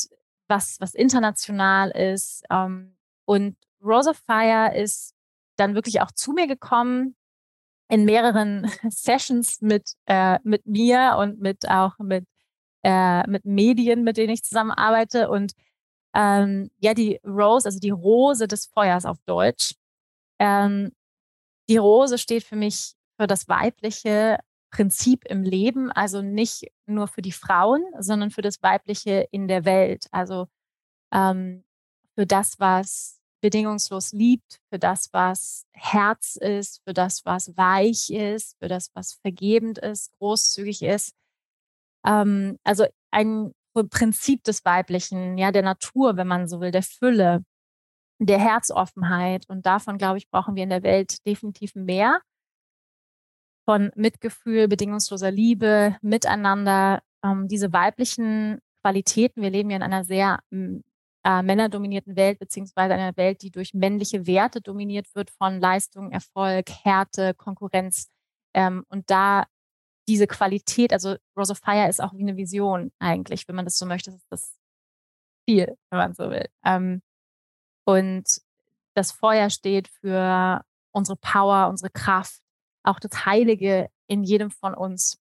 was, 0.48 0.79
was 0.79 0.93
international 0.93 1.91
ist. 1.91 2.43
Ähm, 2.50 2.95
und 3.25 3.57
Rose 3.81 4.10
of 4.10 4.17
Fire 4.25 4.75
ist 4.75 5.13
dann 5.57 5.75
wirklich 5.75 6.01
auch 6.01 6.12
zu 6.12 6.33
mir 6.33 6.48
gekommen 6.48 7.15
in 7.89 8.05
mehreren 8.05 8.69
Sessions 8.89 9.62
mit, 9.62 9.93
äh, 10.05 10.39
mit 10.43 10.65
mir 10.65 11.17
und 11.19 11.39
mit 11.39 11.69
auch 11.69 11.98
mit, 12.00 12.25
äh, 12.83 13.27
mit 13.27 13.45
Medien, 13.45 14.03
mit 14.03 14.17
denen 14.17 14.33
ich 14.33 14.43
zusammenarbeite. 14.43 15.29
Und 15.29 15.53
ähm, 16.15 16.69
ja, 16.79 16.93
die 16.93 17.19
Rose, 17.25 17.67
also 17.67 17.79
die 17.79 17.91
Rose 17.91 18.47
des 18.47 18.67
Feuers 18.67 19.05
auf 19.05 19.17
Deutsch. 19.25 19.75
Ähm, 20.39 20.91
die 21.69 21.77
Rose 21.77 22.17
steht 22.17 22.43
für 22.43 22.55
mich 22.55 22.93
für 23.19 23.27
das 23.27 23.47
weibliche 23.47 24.39
Prinzip 24.71 25.25
im 25.25 25.43
Leben, 25.43 25.91
also 25.91 26.21
nicht 26.21 26.67
nur 26.85 27.07
für 27.07 27.21
die 27.21 27.31
Frauen, 27.31 27.83
sondern 27.99 28.31
für 28.31 28.41
das 28.41 28.61
weibliche 28.61 29.27
in 29.31 29.47
der 29.47 29.65
Welt. 29.65 30.07
Also 30.11 30.47
ähm, 31.13 31.63
für 32.15 32.25
das, 32.25 32.59
was 32.59 33.19
bedingungslos 33.41 34.11
liebt, 34.13 34.59
für 34.69 34.79
das, 34.79 35.09
was 35.13 35.65
Herz 35.73 36.35
ist, 36.35 36.81
für 36.83 36.93
das, 36.93 37.25
was 37.25 37.55
weich 37.55 38.09
ist, 38.09 38.57
für 38.59 38.67
das, 38.67 38.89
was 38.93 39.13
vergebend 39.13 39.77
ist, 39.77 40.11
großzügig 40.19 40.81
ist. 40.81 41.13
Ähm, 42.05 42.57
also 42.63 42.85
ein 43.11 43.53
Prinzip 43.86 44.43
des 44.43 44.65
Weiblichen, 44.65 45.38
ja, 45.38 45.51
der 45.51 45.63
Natur, 45.63 46.17
wenn 46.17 46.27
man 46.27 46.48
so 46.48 46.60
will, 46.62 46.72
der 46.72 46.84
Fülle, 46.84 47.43
der 48.19 48.39
Herzoffenheit. 48.39 49.46
Und 49.48 49.65
davon, 49.65 49.98
glaube 49.98 50.17
ich, 50.17 50.29
brauchen 50.29 50.55
wir 50.55 50.63
in 50.63 50.69
der 50.69 50.84
Welt 50.84 51.25
definitiv 51.25 51.75
mehr. 51.75 52.22
Von 53.65 53.91
Mitgefühl, 53.96 54.67
bedingungsloser 54.67 55.29
Liebe, 55.29 55.98
Miteinander, 56.01 57.01
ähm, 57.24 57.48
diese 57.48 57.74
weiblichen 57.74 58.60
Qualitäten. 58.81 59.41
Wir 59.41 59.50
leben 59.50 59.69
ja 59.69 59.77
in 59.77 59.84
einer 59.84 60.05
sehr 60.05 60.39
äh, 60.51 61.41
männerdominierten 61.41 62.15
Welt, 62.15 62.39
beziehungsweise 62.39 62.93
einer 62.93 63.17
Welt, 63.17 63.41
die 63.41 63.51
durch 63.51 63.74
männliche 63.74 64.25
Werte 64.27 64.62
dominiert 64.62 65.07
wird 65.13 65.31
von 65.31 65.60
Leistung, 65.60 66.12
Erfolg, 66.12 66.69
Härte, 66.84 67.34
Konkurrenz. 67.34 68.10
Ähm, 68.53 68.86
und 68.89 69.10
da 69.10 69.46
diese 70.07 70.27
Qualität, 70.27 70.93
also 70.93 71.15
Rose 71.37 71.51
of 71.51 71.59
Fire 71.59 71.87
ist 71.87 72.01
auch 72.01 72.13
wie 72.13 72.21
eine 72.21 72.37
Vision 72.37 72.91
eigentlich, 72.99 73.47
wenn 73.47 73.55
man 73.55 73.65
das 73.65 73.77
so 73.77 73.85
möchte, 73.85 74.11
das 74.11 74.21
ist 74.21 74.31
das 74.31 74.57
Ziel, 75.47 75.77
wenn 75.89 75.99
man 75.99 76.13
so 76.13 76.29
will. 76.29 76.47
Ähm, 76.65 77.01
und 77.85 78.25
das 78.95 79.11
Feuer 79.11 79.49
steht 79.49 79.87
für 79.87 80.63
unsere 80.91 81.17
Power, 81.17 81.69
unsere 81.69 81.89
Kraft, 81.91 82.41
auch 82.83 82.99
das 82.99 83.25
Heilige 83.25 83.89
in 84.07 84.23
jedem 84.23 84.49
von 84.49 84.73
uns. 84.73 85.19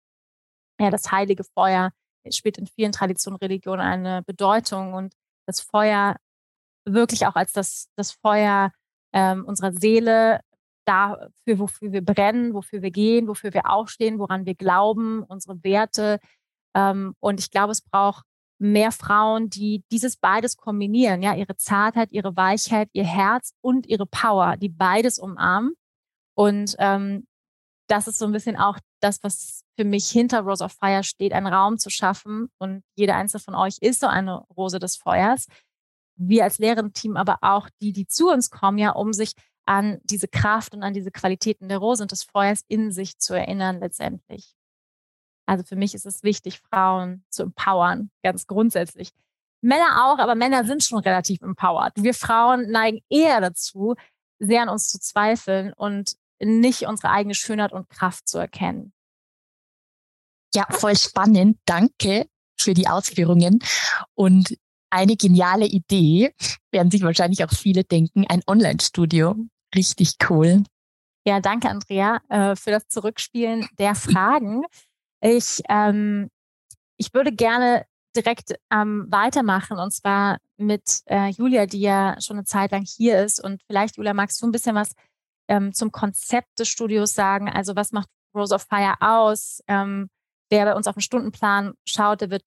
Ja, 0.80 0.90
das 0.90 1.10
heilige 1.10 1.44
Feuer 1.44 1.92
spielt 2.30 2.58
in 2.58 2.66
vielen 2.66 2.92
Traditionen, 2.92 3.38
Religionen 3.38 3.80
eine 3.80 4.22
Bedeutung 4.22 4.94
und 4.94 5.14
das 5.46 5.60
Feuer 5.60 6.16
wirklich 6.86 7.26
auch 7.26 7.34
als 7.34 7.52
das, 7.52 7.88
das 7.96 8.12
Feuer 8.12 8.72
ähm, 9.12 9.44
unserer 9.44 9.72
Seele 9.72 10.40
dafür, 10.84 11.58
wofür 11.58 11.92
wir 11.92 12.04
brennen, 12.04 12.54
wofür 12.54 12.82
wir 12.82 12.90
gehen, 12.90 13.28
wofür 13.28 13.52
wir 13.54 13.70
aufstehen, 13.70 14.18
woran 14.18 14.46
wir 14.46 14.54
glauben, 14.54 15.22
unsere 15.22 15.62
Werte. 15.64 16.20
Ähm, 16.74 17.14
und 17.20 17.40
ich 17.40 17.50
glaube, 17.50 17.72
es 17.72 17.82
braucht 17.82 18.24
mehr 18.58 18.92
Frauen, 18.92 19.50
die 19.50 19.84
dieses 19.90 20.16
beides 20.16 20.56
kombinieren, 20.56 21.22
ja, 21.22 21.34
ihre 21.34 21.56
Zartheit, 21.56 22.12
ihre 22.12 22.36
Weichheit, 22.36 22.88
ihr 22.92 23.04
Herz 23.04 23.52
und 23.60 23.86
ihre 23.86 24.06
Power, 24.06 24.56
die 24.56 24.68
beides 24.68 25.18
umarmen. 25.18 25.74
Und 26.34 26.76
ähm, 26.78 27.26
das 27.88 28.08
ist 28.08 28.18
so 28.18 28.24
ein 28.24 28.32
bisschen 28.32 28.56
auch 28.56 28.78
das, 29.00 29.22
was 29.22 29.62
für 29.76 29.84
mich 29.84 30.08
hinter 30.08 30.40
Rose 30.40 30.64
of 30.64 30.72
Fire 30.72 31.04
steht, 31.04 31.32
einen 31.32 31.46
Raum 31.46 31.78
zu 31.78 31.90
schaffen. 31.90 32.48
Und 32.58 32.82
jede 32.96 33.14
einzelne 33.14 33.40
von 33.40 33.54
euch 33.54 33.78
ist 33.80 34.00
so 34.00 34.06
eine 34.06 34.38
Rose 34.56 34.78
des 34.78 34.96
Feuers. 34.96 35.46
Wir 36.16 36.44
als 36.44 36.58
Lehrenteam, 36.58 37.16
aber 37.16 37.38
auch 37.42 37.68
die, 37.80 37.92
die 37.92 38.06
zu 38.06 38.30
uns 38.30 38.50
kommen, 38.50 38.78
ja, 38.78 38.90
um 38.90 39.12
sich 39.12 39.32
an 39.66 40.00
diese 40.04 40.28
Kraft 40.28 40.74
und 40.74 40.82
an 40.82 40.94
diese 40.94 41.10
Qualitäten 41.10 41.68
der 41.68 41.78
Rose 41.78 42.02
und 42.02 42.12
des 42.12 42.24
Feuers 42.24 42.62
in 42.68 42.92
sich 42.92 43.18
zu 43.18 43.34
erinnern 43.34 43.80
letztendlich. 43.80 44.54
Also 45.46 45.64
für 45.64 45.76
mich 45.76 45.94
ist 45.94 46.06
es 46.06 46.22
wichtig, 46.22 46.60
Frauen 46.60 47.24
zu 47.30 47.42
empowern, 47.42 48.10
ganz 48.22 48.46
grundsätzlich. 48.46 49.10
Männer 49.60 50.06
auch, 50.06 50.18
aber 50.18 50.34
Männer 50.34 50.64
sind 50.64 50.84
schon 50.84 50.98
relativ 50.98 51.40
empowered. 51.40 51.92
Wir 51.96 52.14
Frauen 52.14 52.70
neigen 52.70 53.00
eher 53.08 53.40
dazu, 53.40 53.94
sehr 54.38 54.62
an 54.62 54.68
uns 54.68 54.88
zu 54.88 55.00
zweifeln 55.00 55.72
und 55.72 56.16
nicht 56.38 56.82
unsere 56.82 57.10
eigene 57.10 57.34
Schönheit 57.34 57.72
und 57.72 57.88
Kraft 57.88 58.28
zu 58.28 58.38
erkennen. 58.38 58.92
Ja, 60.54 60.66
voll 60.70 60.96
spannend. 60.96 61.58
Danke 61.64 62.28
für 62.58 62.74
die 62.74 62.88
Ausführungen. 62.88 63.58
Und 64.14 64.56
eine 64.90 65.16
geniale 65.16 65.66
Idee, 65.66 66.32
werden 66.70 66.90
sich 66.90 67.02
wahrscheinlich 67.02 67.44
auch 67.44 67.50
viele 67.50 67.84
denken, 67.84 68.26
ein 68.28 68.42
Online-Studio. 68.46 69.34
Richtig 69.74 70.16
cool. 70.28 70.64
Ja, 71.26 71.40
danke, 71.40 71.70
Andrea, 71.70 72.20
äh, 72.28 72.54
für 72.54 72.70
das 72.70 72.86
Zurückspielen 72.88 73.66
der 73.78 73.94
Fragen. 73.94 74.62
Ich, 75.20 75.62
ähm, 75.68 76.30
ich 76.98 77.14
würde 77.14 77.32
gerne 77.32 77.86
direkt 78.14 78.54
ähm, 78.70 79.06
weitermachen 79.08 79.78
und 79.78 79.92
zwar 79.92 80.38
mit 80.56 81.00
äh, 81.06 81.30
Julia, 81.30 81.66
die 81.66 81.80
ja 81.80 82.16
schon 82.20 82.36
eine 82.36 82.44
Zeit 82.44 82.72
lang 82.72 82.84
hier 82.84 83.24
ist. 83.24 83.42
Und 83.42 83.62
vielleicht, 83.66 83.96
Julia, 83.96 84.14
magst 84.14 84.40
du 84.40 84.46
ein 84.46 84.52
bisschen 84.52 84.74
was 84.74 84.92
ähm, 85.48 85.72
zum 85.72 85.90
Konzept 85.90 86.58
des 86.58 86.68
Studios 86.68 87.14
sagen? 87.14 87.48
Also, 87.48 87.74
was 87.74 87.92
macht 87.92 88.08
Rose 88.34 88.54
of 88.54 88.66
Fire 88.68 88.94
aus? 89.00 89.62
Ähm, 89.66 90.08
wer 90.50 90.64
bei 90.66 90.74
uns 90.74 90.86
auf 90.86 90.94
den 90.94 91.00
Stundenplan 91.00 91.74
schaut, 91.86 92.20
der 92.20 92.30
wird 92.30 92.44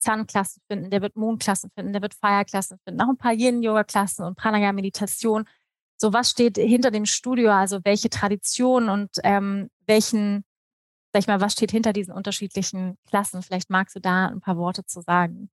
Sun-Klassen 0.00 0.62
finden, 0.68 0.90
der 0.90 1.02
wird 1.02 1.16
Moon-Klassen 1.16 1.70
finden, 1.74 1.92
der 1.92 2.02
wird 2.02 2.14
Fire-Klassen 2.14 2.78
finden, 2.84 3.00
auch 3.00 3.08
ein 3.08 3.16
paar 3.16 3.32
Yin-Yoga-Klassen 3.32 4.24
und 4.24 4.36
Pranayama-Meditation. 4.36 5.46
So, 5.96 6.12
was 6.12 6.30
steht 6.30 6.56
hinter 6.56 6.90
dem 6.90 7.06
Studio? 7.06 7.50
Also, 7.50 7.80
welche 7.84 8.10
Tradition 8.10 8.88
und 8.88 9.10
ähm, 9.22 9.70
welchen 9.86 10.44
sag 11.14 11.20
ich 11.20 11.26
mal, 11.28 11.40
was 11.40 11.52
steht 11.52 11.70
hinter 11.70 11.92
diesen 11.92 12.12
unterschiedlichen 12.12 12.98
Klassen? 13.08 13.40
Vielleicht 13.40 13.70
magst 13.70 13.94
du 13.94 14.00
da 14.00 14.26
ein 14.26 14.40
paar 14.40 14.56
Worte 14.56 14.84
zu 14.84 15.00
sagen. 15.00 15.48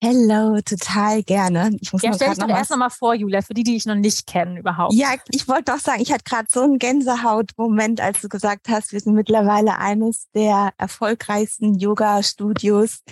Hello, 0.00 0.60
total 0.64 1.24
gerne. 1.24 1.76
Ich 1.80 1.92
muss 1.92 2.02
ja, 2.02 2.12
stell 2.12 2.30
dich 2.30 2.38
doch 2.38 2.48
erst 2.48 2.70
nochmal 2.70 2.90
vor, 2.90 3.14
Julia, 3.14 3.42
für 3.42 3.54
die, 3.54 3.64
die 3.64 3.74
ich 3.74 3.86
noch 3.86 3.96
nicht 3.96 4.26
kennen 4.26 4.56
überhaupt. 4.56 4.94
Ja, 4.94 5.14
ich 5.30 5.48
wollte 5.48 5.72
doch 5.72 5.78
sagen, 5.78 6.00
ich 6.00 6.12
hatte 6.12 6.22
gerade 6.24 6.46
so 6.48 6.60
einen 6.60 6.78
Gänsehaut-Moment, 6.78 8.00
als 8.00 8.20
du 8.20 8.28
gesagt 8.28 8.68
hast, 8.68 8.92
wir 8.92 9.00
sind 9.00 9.14
mittlerweile 9.14 9.78
eines 9.78 10.28
der 10.32 10.72
erfolgreichsten 10.78 11.74
Yoga-Studios 11.74 13.02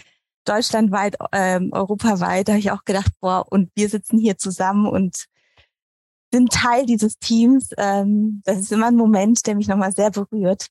deutschlandweit, 0.45 1.17
ähm, 1.33 1.71
europaweit. 1.73 2.47
Da 2.47 2.53
habe 2.53 2.61
ich 2.61 2.71
auch 2.71 2.85
gedacht, 2.85 3.11
boah, 3.21 3.45
und 3.51 3.71
wir 3.75 3.89
sitzen 3.89 4.19
hier 4.19 4.39
zusammen 4.39 4.87
und 4.87 5.27
sind 6.33 6.53
Teil 6.53 6.87
dieses 6.87 7.19
Teams. 7.19 7.71
Ähm, 7.77 8.43
das 8.45 8.59
ist 8.59 8.73
immer 8.73 8.87
ein 8.87 8.97
Moment, 8.97 9.47
der 9.47 9.55
mich 9.55 9.69
nochmal 9.69 9.93
sehr 9.93 10.11
berührt. 10.11 10.69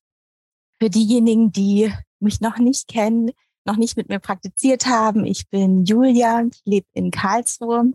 Für 0.81 0.89
diejenigen, 0.89 1.51
die 1.51 1.91
mich 2.19 2.41
noch 2.41 2.57
nicht 2.57 2.87
kennen, 2.87 3.31
noch 3.65 3.75
nicht 3.75 3.97
mit 3.97 4.09
mir 4.09 4.19
praktiziert 4.19 4.87
haben, 4.87 5.25
ich 5.25 5.49
bin 5.49 5.85
Julia, 5.85 6.45
lebe 6.63 6.87
in 6.93 7.11
Karlsruhe. 7.11 7.91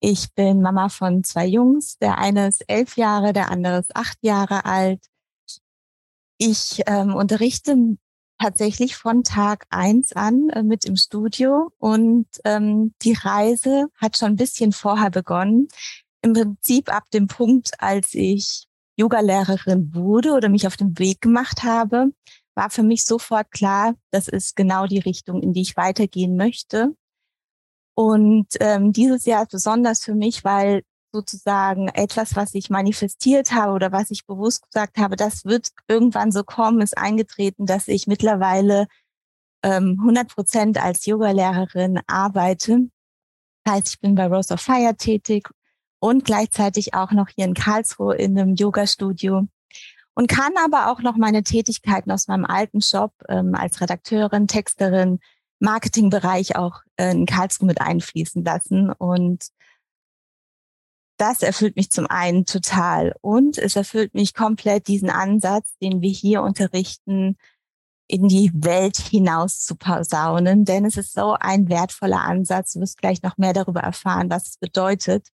Ich 0.00 0.34
bin 0.34 0.60
Mama 0.62 0.88
von 0.88 1.22
zwei 1.22 1.46
Jungs. 1.46 1.96
Der 1.98 2.18
eine 2.18 2.48
ist 2.48 2.64
elf 2.66 2.96
Jahre, 2.96 3.32
der 3.32 3.50
andere 3.50 3.78
ist 3.78 3.94
acht 3.94 4.18
Jahre 4.22 4.64
alt. 4.64 5.00
Ich 6.38 6.82
ähm, 6.86 7.14
unterrichte 7.14 7.96
tatsächlich 8.36 8.96
von 8.96 9.22
Tag 9.22 9.66
eins 9.70 10.12
an 10.12 10.50
äh, 10.50 10.64
mit 10.64 10.84
im 10.84 10.96
Studio 10.96 11.70
und 11.78 12.26
ähm, 12.44 12.92
die 13.02 13.12
Reise 13.12 13.86
hat 13.96 14.18
schon 14.18 14.32
ein 14.32 14.36
bisschen 14.36 14.72
vorher 14.72 15.10
begonnen. 15.10 15.68
Im 16.22 16.32
Prinzip 16.32 16.92
ab 16.92 17.04
dem 17.12 17.26
Punkt, 17.26 17.72
als 17.78 18.14
ich 18.14 18.66
Yogalehrerin 18.96 19.94
wurde 19.94 20.32
oder 20.32 20.48
mich 20.48 20.66
auf 20.66 20.76
den 20.76 20.98
Weg 20.98 21.20
gemacht 21.20 21.62
habe, 21.64 22.12
war 22.54 22.70
für 22.70 22.82
mich 22.82 23.04
sofort 23.04 23.50
klar, 23.50 23.94
das 24.10 24.28
ist 24.28 24.56
genau 24.56 24.86
die 24.86 24.98
Richtung, 24.98 25.42
in 25.42 25.52
die 25.52 25.62
ich 25.62 25.76
weitergehen 25.76 26.36
möchte. 26.36 26.94
Und 27.94 28.48
ähm, 28.60 28.92
dieses 28.92 29.24
Jahr 29.24 29.42
ist 29.42 29.52
besonders 29.52 30.04
für 30.04 30.14
mich, 30.14 30.44
weil 30.44 30.82
sozusagen 31.12 31.88
etwas, 31.88 32.36
was 32.36 32.54
ich 32.54 32.70
manifestiert 32.70 33.52
habe 33.52 33.72
oder 33.72 33.92
was 33.92 34.10
ich 34.10 34.26
bewusst 34.26 34.66
gesagt 34.70 34.96
habe, 34.96 35.16
das 35.16 35.44
wird 35.44 35.68
irgendwann 35.88 36.32
so 36.32 36.42
kommen, 36.42 36.80
ist 36.80 36.96
eingetreten, 36.96 37.66
dass 37.66 37.88
ich 37.88 38.06
mittlerweile 38.06 38.86
ähm, 39.62 39.96
100 40.00 40.28
Prozent 40.28 40.82
als 40.82 41.04
Yogalehrerin 41.04 42.00
arbeite. 42.06 42.88
Das 43.64 43.74
heißt, 43.74 43.88
ich 43.90 44.00
bin 44.00 44.14
bei 44.14 44.26
Rose 44.26 44.54
of 44.54 44.60
Fire 44.60 44.94
tätig 44.96 45.50
und 46.02 46.24
gleichzeitig 46.24 46.94
auch 46.94 47.12
noch 47.12 47.28
hier 47.28 47.44
in 47.44 47.54
Karlsruhe 47.54 48.16
in 48.16 48.36
einem 48.36 48.56
Yoga-Studio 48.56 49.46
und 50.14 50.26
kann 50.26 50.52
aber 50.56 50.90
auch 50.90 51.00
noch 51.00 51.16
meine 51.16 51.44
Tätigkeiten 51.44 52.10
aus 52.10 52.26
meinem 52.26 52.44
alten 52.44 52.80
Job 52.80 53.12
ähm, 53.28 53.54
als 53.54 53.80
Redakteurin, 53.80 54.48
Texterin, 54.48 55.20
Marketingbereich 55.60 56.56
auch 56.56 56.80
äh, 56.96 57.12
in 57.12 57.24
Karlsruhe 57.24 57.68
mit 57.68 57.80
einfließen 57.80 58.44
lassen. 58.44 58.90
Und 58.90 59.46
das 61.18 61.40
erfüllt 61.40 61.76
mich 61.76 61.92
zum 61.92 62.08
einen 62.08 62.46
total 62.46 63.14
und 63.20 63.56
es 63.56 63.76
erfüllt 63.76 64.12
mich 64.12 64.34
komplett 64.34 64.88
diesen 64.88 65.08
Ansatz, 65.08 65.78
den 65.80 66.00
wir 66.02 66.10
hier 66.10 66.42
unterrichten, 66.42 67.36
in 68.08 68.26
die 68.26 68.50
Welt 68.52 68.96
hinaus 68.96 69.60
zu 69.60 69.76
posaunen, 69.76 70.64
denn 70.64 70.84
es 70.84 70.96
ist 70.96 71.12
so 71.12 71.36
ein 71.38 71.68
wertvoller 71.68 72.22
Ansatz. 72.22 72.72
Du 72.72 72.80
wirst 72.80 72.98
gleich 72.98 73.22
noch 73.22 73.38
mehr 73.38 73.52
darüber 73.52 73.82
erfahren, 73.82 74.30
was 74.30 74.48
es 74.48 74.56
bedeutet. 74.58 75.28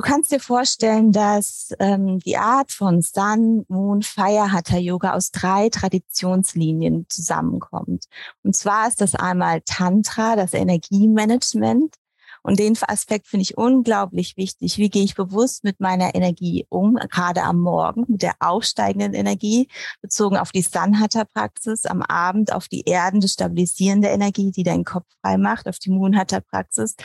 Du 0.00 0.06
kannst 0.06 0.32
dir 0.32 0.40
vorstellen, 0.40 1.12
dass 1.12 1.74
ähm, 1.78 2.20
die 2.20 2.38
Art 2.38 2.72
von 2.72 3.02
Sun, 3.02 3.66
Moon, 3.68 4.00
Fire 4.00 4.50
Hatha 4.50 4.78
Yoga 4.78 5.12
aus 5.12 5.30
drei 5.30 5.68
Traditionslinien 5.68 7.04
zusammenkommt. 7.10 8.06
Und 8.42 8.56
zwar 8.56 8.88
ist 8.88 9.02
das 9.02 9.14
einmal 9.14 9.60
Tantra, 9.60 10.36
das 10.36 10.54
Energiemanagement. 10.54 11.96
Und 12.42 12.58
den 12.58 12.78
Aspekt 12.80 13.26
finde 13.26 13.42
ich 13.42 13.58
unglaublich 13.58 14.38
wichtig. 14.38 14.78
Wie 14.78 14.88
gehe 14.88 15.04
ich 15.04 15.16
bewusst 15.16 15.64
mit 15.64 15.80
meiner 15.80 16.14
Energie 16.14 16.64
um, 16.70 16.94
gerade 16.94 17.42
am 17.42 17.60
Morgen, 17.60 18.06
mit 18.08 18.22
der 18.22 18.36
aufsteigenden 18.40 19.12
Energie, 19.12 19.68
bezogen 20.00 20.38
auf 20.38 20.50
die 20.50 20.62
Sun-Hatha-Praxis, 20.62 21.84
am 21.84 22.00
Abend 22.00 22.54
auf 22.54 22.68
die 22.68 22.88
erdende, 22.88 23.28
stabilisierende 23.28 24.08
Energie, 24.08 24.50
die 24.50 24.62
deinen 24.62 24.84
Kopf 24.84 25.04
frei 25.20 25.36
macht, 25.36 25.68
auf 25.68 25.78
die 25.78 25.90
Moon-Hatha-Praxis 25.90 26.96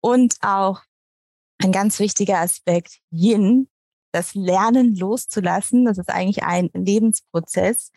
und 0.00 0.34
auch 0.40 0.82
ein 1.58 1.72
ganz 1.72 1.98
wichtiger 1.98 2.38
Aspekt, 2.40 2.98
Yin, 3.10 3.68
das 4.12 4.34
Lernen 4.34 4.94
loszulassen. 4.94 5.84
Das 5.84 5.98
ist 5.98 6.10
eigentlich 6.10 6.42
ein 6.42 6.70
Lebensprozess. 6.74 7.90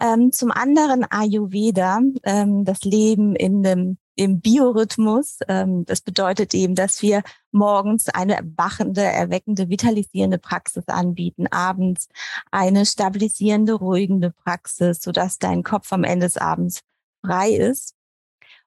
Ähm, 0.00 0.32
zum 0.32 0.50
anderen 0.50 1.04
Ayurveda, 1.04 2.00
ähm, 2.24 2.64
das 2.64 2.82
Leben 2.82 3.36
in 3.36 3.62
dem, 3.62 3.98
im 4.14 4.40
Biorhythmus. 4.40 5.38
Ähm, 5.48 5.84
das 5.84 6.00
bedeutet 6.00 6.54
eben, 6.54 6.74
dass 6.74 7.02
wir 7.02 7.22
morgens 7.50 8.08
eine 8.08 8.38
wachende, 8.56 9.02
erweckende, 9.02 9.68
vitalisierende 9.68 10.38
Praxis 10.38 10.88
anbieten, 10.88 11.46
abends 11.48 12.08
eine 12.50 12.86
stabilisierende, 12.86 13.74
ruhigende 13.74 14.30
Praxis, 14.30 15.02
sodass 15.02 15.38
dein 15.38 15.62
Kopf 15.62 15.92
am 15.92 16.04
Ende 16.04 16.26
des 16.26 16.36
Abends 16.38 16.80
frei 17.24 17.50
ist. 17.50 17.94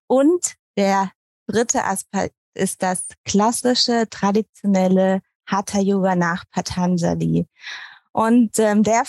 Und 0.07 0.55
der 0.77 1.11
dritte 1.47 1.85
Aspekt 1.85 2.35
ist 2.55 2.81
das 2.81 3.07
klassische, 3.23 4.07
traditionelle 4.09 5.21
Hatha 5.45 5.79
Yoga 5.79 6.15
nach 6.15 6.43
Patanjali. 6.51 7.47
Und 8.11 8.57
ähm, 8.59 8.83
der, 8.83 9.03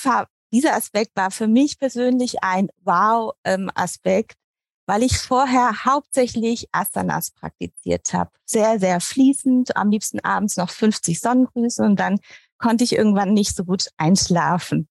dieser 0.53 0.75
Aspekt 0.75 1.17
war 1.17 1.31
für 1.31 1.47
mich 1.47 1.79
persönlich 1.79 2.43
ein 2.43 2.69
Wow-Aspekt, 2.85 4.33
ähm, 4.33 4.39
weil 4.87 5.03
ich 5.03 5.19
vorher 5.19 5.85
hauptsächlich 5.85 6.69
Asanas 6.73 7.33
praktiziert 7.33 8.13
habe. 8.13 8.31
Sehr, 8.45 8.79
sehr 8.79 9.01
fließend, 9.01 9.77
am 9.77 9.91
liebsten 9.91 10.21
abends 10.21 10.57
noch 10.57 10.71
50 10.71 11.21
Sonnengrüße 11.21 11.83
und 11.83 11.99
dann 11.99 12.21
konnte 12.59 12.85
ich 12.85 12.95
irgendwann 12.95 13.33
nicht 13.33 13.55
so 13.55 13.65
gut 13.65 13.89
einschlafen. 13.97 14.89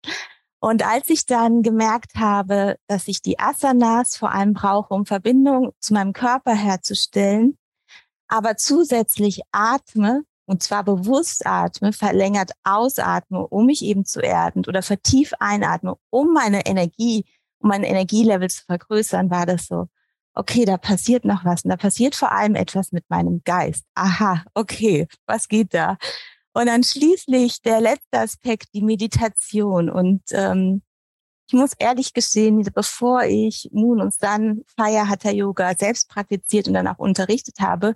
Und 0.60 0.86
als 0.86 1.10
ich 1.10 1.26
dann 1.26 1.62
gemerkt 1.62 2.14
habe, 2.14 2.76
dass 2.86 3.08
ich 3.08 3.20
die 3.20 3.38
Asanas 3.38 4.16
vor 4.16 4.30
allem 4.30 4.52
brauche, 4.52 4.94
um 4.94 5.06
Verbindung 5.06 5.72
zu 5.80 5.92
meinem 5.92 6.12
Körper 6.12 6.54
herzustellen, 6.54 7.58
aber 8.32 8.56
zusätzlich 8.56 9.42
atme, 9.52 10.24
und 10.46 10.62
zwar 10.62 10.84
bewusst 10.84 11.46
atme, 11.46 11.92
verlängert 11.92 12.52
ausatme, 12.64 13.46
um 13.46 13.66
mich 13.66 13.84
eben 13.84 14.06
zu 14.06 14.20
erden 14.20 14.64
oder 14.66 14.82
vertief 14.82 15.34
einatme, 15.38 15.96
um 16.08 16.32
meine 16.32 16.64
Energie, 16.64 17.26
um 17.58 17.68
mein 17.68 17.82
Energielevel 17.82 18.48
zu 18.48 18.64
vergrößern, 18.64 19.30
war 19.30 19.44
das 19.44 19.66
so, 19.66 19.88
okay, 20.32 20.64
da 20.64 20.78
passiert 20.78 21.26
noch 21.26 21.44
was. 21.44 21.64
Und 21.64 21.70
da 21.72 21.76
passiert 21.76 22.14
vor 22.14 22.32
allem 22.32 22.54
etwas 22.54 22.90
mit 22.90 23.04
meinem 23.10 23.42
Geist. 23.44 23.84
Aha, 23.94 24.42
okay, 24.54 25.08
was 25.26 25.46
geht 25.48 25.74
da? 25.74 25.98
Und 26.54 26.66
dann 26.66 26.84
schließlich 26.84 27.60
der 27.60 27.82
letzte 27.82 28.18
Aspekt, 28.18 28.68
die 28.72 28.82
Meditation. 28.82 29.90
Und 29.90 30.22
ähm, 30.30 30.80
ich 31.48 31.52
muss 31.52 31.74
ehrlich 31.78 32.14
gestehen, 32.14 32.66
bevor 32.74 33.24
ich 33.24 33.68
Moon 33.72 34.00
und 34.00 34.14
Sun 34.14 34.64
Fire 34.74 35.06
Hatha 35.10 35.30
Yoga 35.30 35.74
selbst 35.76 36.08
praktiziert 36.08 36.66
und 36.66 36.72
dann 36.72 36.88
auch 36.88 36.98
unterrichtet 36.98 37.60
habe, 37.60 37.94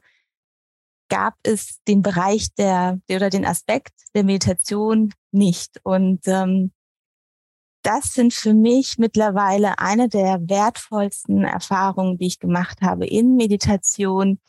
gab 1.08 1.34
es 1.42 1.82
den 1.84 2.02
Bereich 2.02 2.54
der 2.54 3.00
oder 3.10 3.30
den 3.30 3.44
Aspekt 3.44 3.92
der 4.14 4.24
Meditation 4.24 5.12
nicht. 5.32 5.80
Und 5.84 6.26
ähm, 6.26 6.72
das 7.82 8.14
sind 8.14 8.34
für 8.34 8.52
mich 8.52 8.98
mittlerweile 8.98 9.78
eine 9.78 10.08
der 10.08 10.40
wertvollsten 10.48 11.44
Erfahrungen, 11.44 12.18
die 12.18 12.26
ich 12.26 12.40
gemacht 12.40 12.80
habe 12.82 13.06
in 13.06 13.36
Meditation. 13.36 14.40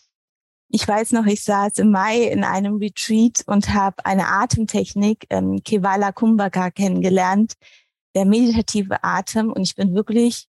Ich 0.69 0.87
weiß 0.87 1.11
noch, 1.11 1.27
ich 1.27 1.43
saß 1.43 1.77
im 1.77 1.91
Mai 1.91 2.23
in 2.23 2.43
einem 2.43 2.77
Retreat 2.77 3.43
und 3.45 3.73
habe 3.73 4.03
eine 4.05 4.27
Atemtechnik, 4.27 5.27
ähm, 5.29 5.61
Kevala 5.63 6.11
Kumbhaka, 6.11 6.71
kennengelernt, 6.71 7.53
der 8.15 8.25
meditative 8.25 9.03
Atem. 9.03 9.51
Und 9.51 9.61
ich 9.61 9.75
bin 9.75 9.93
wirklich, 9.93 10.47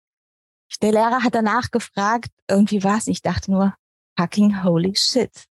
der 0.82 0.94
Lehrer 0.94 1.24
hat 1.24 1.36
danach 1.36 1.72
gefragt, 1.72 2.30
irgendwie 2.50 2.84
war 2.86 2.98
es, 2.98 3.08
ich 3.08 3.22
dachte 3.22 3.52
nur, 3.52 3.76
fucking 4.18 4.64
holy 4.64 4.96
shit. 4.96 5.48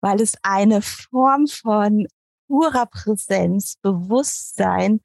Weil 0.00 0.20
es 0.20 0.34
eine 0.42 0.82
Form 0.82 1.46
von 1.46 2.06
purer 2.48 2.86
Präsenz, 2.86 3.76
Bewusstsein, 3.82 5.00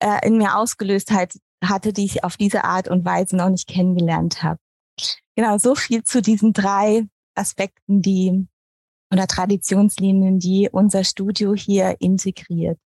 äh, 0.00 0.26
in 0.26 0.38
mir 0.38 0.56
ausgelöst 0.56 1.10
hat, 1.10 1.34
hatte, 1.62 1.92
die 1.92 2.04
ich 2.04 2.24
auf 2.24 2.36
diese 2.36 2.64
Art 2.64 2.88
und 2.88 3.04
Weise 3.04 3.36
noch 3.36 3.50
nicht 3.50 3.68
kennengelernt 3.68 4.42
habe. 4.42 4.60
Genau, 5.36 5.58
so 5.58 5.74
viel 5.74 6.02
zu 6.04 6.22
diesen 6.22 6.52
drei 6.52 7.06
Aspekten, 7.34 8.02
die 8.02 8.46
oder 9.12 9.26
Traditionslinien, 9.26 10.38
die 10.38 10.68
unser 10.70 11.04
Studio 11.04 11.54
hier 11.54 11.96
integriert. 12.00 12.78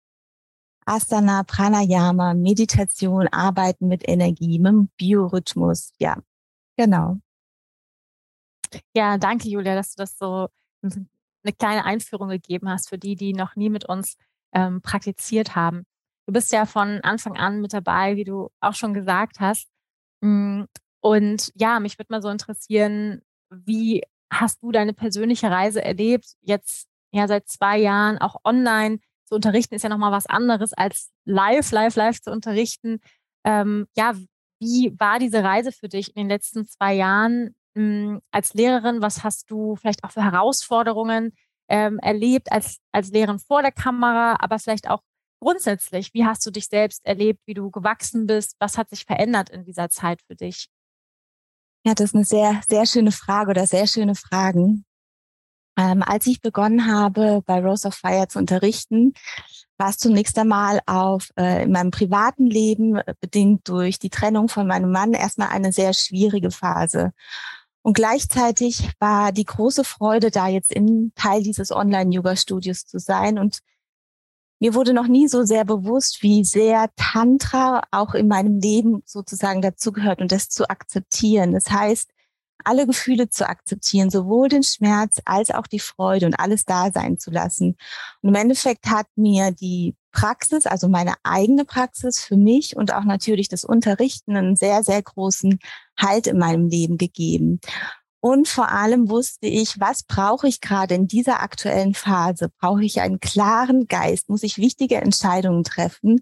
Asana, 0.85 1.43
Pranayama, 1.43 2.33
Meditation, 2.33 3.27
Arbeiten 3.27 3.87
mit 3.87 4.07
Energie, 4.07 4.59
mit 4.59 4.71
dem 4.71 4.89
Biorhythmus. 4.97 5.93
Ja, 5.99 6.17
genau. 6.77 7.17
Ja, 8.95 9.17
danke, 9.17 9.49
Julia, 9.49 9.75
dass 9.75 9.93
du 9.93 10.03
das 10.03 10.17
so 10.17 10.47
eine 10.83 11.53
kleine 11.57 11.85
Einführung 11.85 12.29
gegeben 12.29 12.69
hast 12.69 12.89
für 12.89 12.97
die, 12.97 13.15
die 13.15 13.33
noch 13.33 13.55
nie 13.55 13.69
mit 13.69 13.85
uns 13.87 14.17
ähm, 14.53 14.81
praktiziert 14.81 15.55
haben. 15.55 15.85
Du 16.27 16.33
bist 16.33 16.51
ja 16.51 16.65
von 16.65 17.01
Anfang 17.01 17.37
an 17.37 17.61
mit 17.61 17.73
dabei, 17.73 18.15
wie 18.15 18.23
du 18.23 18.49
auch 18.59 18.75
schon 18.75 18.93
gesagt 18.93 19.39
hast. 19.39 19.69
Mm, 20.21 20.63
und 21.01 21.51
ja, 21.55 21.79
mich 21.79 21.97
würde 21.97 22.13
mal 22.13 22.21
so 22.21 22.29
interessieren, 22.29 23.21
wie 23.49 24.03
hast 24.31 24.61
du 24.61 24.71
deine 24.71 24.93
persönliche 24.93 25.49
Reise 25.49 25.83
erlebt? 25.83 26.35
Jetzt 26.41 26.87
ja 27.11 27.27
seit 27.27 27.47
zwei 27.49 27.77
Jahren 27.79 28.17
auch 28.19 28.37
online 28.43 28.99
zu 29.25 29.35
unterrichten 29.35 29.75
ist 29.75 29.83
ja 29.83 29.89
nochmal 29.89 30.11
was 30.11 30.27
anderes 30.27 30.73
als 30.73 31.11
live, 31.25 31.71
live, 31.71 31.95
live 31.95 32.21
zu 32.21 32.31
unterrichten. 32.31 32.99
Ähm, 33.45 33.87
ja, 33.95 34.13
wie 34.59 34.93
war 34.99 35.19
diese 35.19 35.43
Reise 35.43 35.71
für 35.71 35.89
dich 35.89 36.15
in 36.15 36.23
den 36.23 36.29
letzten 36.29 36.67
zwei 36.67 36.93
Jahren 36.93 37.55
als 38.31 38.53
Lehrerin? 38.53 39.01
Was 39.01 39.23
hast 39.23 39.49
du 39.49 39.75
vielleicht 39.75 40.03
auch 40.03 40.11
für 40.11 40.23
Herausforderungen 40.23 41.33
ähm, 41.69 41.99
erlebt 41.99 42.51
als, 42.51 42.79
als 42.91 43.11
Lehrerin 43.11 43.39
vor 43.39 43.61
der 43.61 43.71
Kamera, 43.71 44.35
aber 44.39 44.59
vielleicht 44.59 44.89
auch 44.89 45.01
grundsätzlich, 45.39 46.13
wie 46.13 46.25
hast 46.25 46.45
du 46.45 46.51
dich 46.51 46.67
selbst 46.67 47.05
erlebt, 47.05 47.39
wie 47.45 47.53
du 47.53 47.71
gewachsen 47.71 48.27
bist? 48.27 48.55
Was 48.59 48.77
hat 48.77 48.89
sich 48.89 49.05
verändert 49.05 49.49
in 49.49 49.63
dieser 49.63 49.89
Zeit 49.89 50.21
für 50.21 50.35
dich? 50.35 50.69
Ja, 51.85 51.95
das 51.95 52.09
ist 52.09 52.15
eine 52.15 52.25
sehr, 52.25 52.61
sehr 52.67 52.85
schöne 52.85 53.11
Frage 53.11 53.51
oder 53.51 53.65
sehr 53.65 53.87
schöne 53.87 54.15
Fragen. 54.15 54.85
Ähm, 55.77 56.03
als 56.03 56.27
ich 56.27 56.41
begonnen 56.41 56.85
habe, 56.85 57.41
bei 57.45 57.59
Rose 57.59 57.87
of 57.87 57.95
Fire 57.95 58.27
zu 58.27 58.37
unterrichten, 58.37 59.13
war 59.77 59.89
es 59.89 59.97
zunächst 59.97 60.37
einmal 60.37 60.81
auf 60.85 61.29
äh, 61.39 61.63
in 61.63 61.71
meinem 61.71 61.89
privaten 61.89 62.45
Leben, 62.45 62.97
äh, 62.97 63.15
bedingt 63.19 63.67
durch 63.67 63.97
die 63.97 64.09
Trennung 64.09 64.47
von 64.47 64.67
meinem 64.67 64.91
Mann, 64.91 65.13
erstmal 65.13 65.47
eine 65.47 65.71
sehr 65.71 65.93
schwierige 65.93 66.51
Phase. 66.51 67.13
Und 67.83 67.93
gleichzeitig 67.93 68.91
war 68.99 69.31
die 69.31 69.45
große 69.45 69.83
Freude 69.83 70.29
da, 70.29 70.47
jetzt 70.47 70.71
in 70.71 71.11
Teil 71.15 71.41
dieses 71.41 71.71
Online-Yoga-Studios 71.71 72.85
zu 72.85 72.99
sein 72.99 73.39
und 73.39 73.59
mir 74.59 74.75
wurde 74.75 74.93
noch 74.93 75.07
nie 75.07 75.27
so 75.27 75.43
sehr 75.43 75.65
bewusst, 75.65 76.21
wie 76.21 76.45
sehr 76.45 76.91
Tantra 76.95 77.81
auch 77.89 78.13
in 78.13 78.27
meinem 78.27 78.59
Leben 78.59 79.01
sozusagen 79.07 79.63
dazugehört 79.63 80.21
und 80.21 80.31
das 80.31 80.49
zu 80.49 80.69
akzeptieren. 80.69 81.53
Das 81.53 81.71
heißt, 81.71 82.11
alle 82.65 82.87
Gefühle 82.87 83.29
zu 83.29 83.47
akzeptieren, 83.47 84.09
sowohl 84.09 84.49
den 84.49 84.63
Schmerz 84.63 85.21
als 85.25 85.51
auch 85.51 85.67
die 85.67 85.79
Freude 85.79 86.25
und 86.25 86.39
alles 86.39 86.65
da 86.65 86.91
sein 86.91 87.17
zu 87.17 87.31
lassen. 87.31 87.77
Und 88.21 88.29
im 88.29 88.35
Endeffekt 88.35 88.87
hat 88.87 89.07
mir 89.15 89.51
die 89.51 89.95
Praxis, 90.11 90.65
also 90.65 90.87
meine 90.87 91.13
eigene 91.23 91.65
Praxis 91.65 92.19
für 92.19 92.35
mich 92.37 92.75
und 92.75 92.93
auch 92.93 93.03
natürlich 93.03 93.47
das 93.47 93.63
Unterrichten 93.63 94.35
einen 94.35 94.55
sehr, 94.55 94.83
sehr 94.83 95.01
großen 95.01 95.59
Halt 95.97 96.27
in 96.27 96.37
meinem 96.37 96.67
Leben 96.67 96.97
gegeben. 96.97 97.59
Und 98.19 98.47
vor 98.47 98.69
allem 98.69 99.09
wusste 99.09 99.47
ich, 99.47 99.79
was 99.79 100.03
brauche 100.03 100.47
ich 100.47 100.61
gerade 100.61 100.93
in 100.93 101.07
dieser 101.07 101.41
aktuellen 101.41 101.95
Phase? 101.95 102.51
Brauche 102.59 102.83
ich 102.83 103.01
einen 103.01 103.19
klaren 103.19 103.87
Geist? 103.87 104.29
Muss 104.29 104.43
ich 104.43 104.59
wichtige 104.59 104.97
Entscheidungen 104.97 105.63
treffen? 105.63 106.21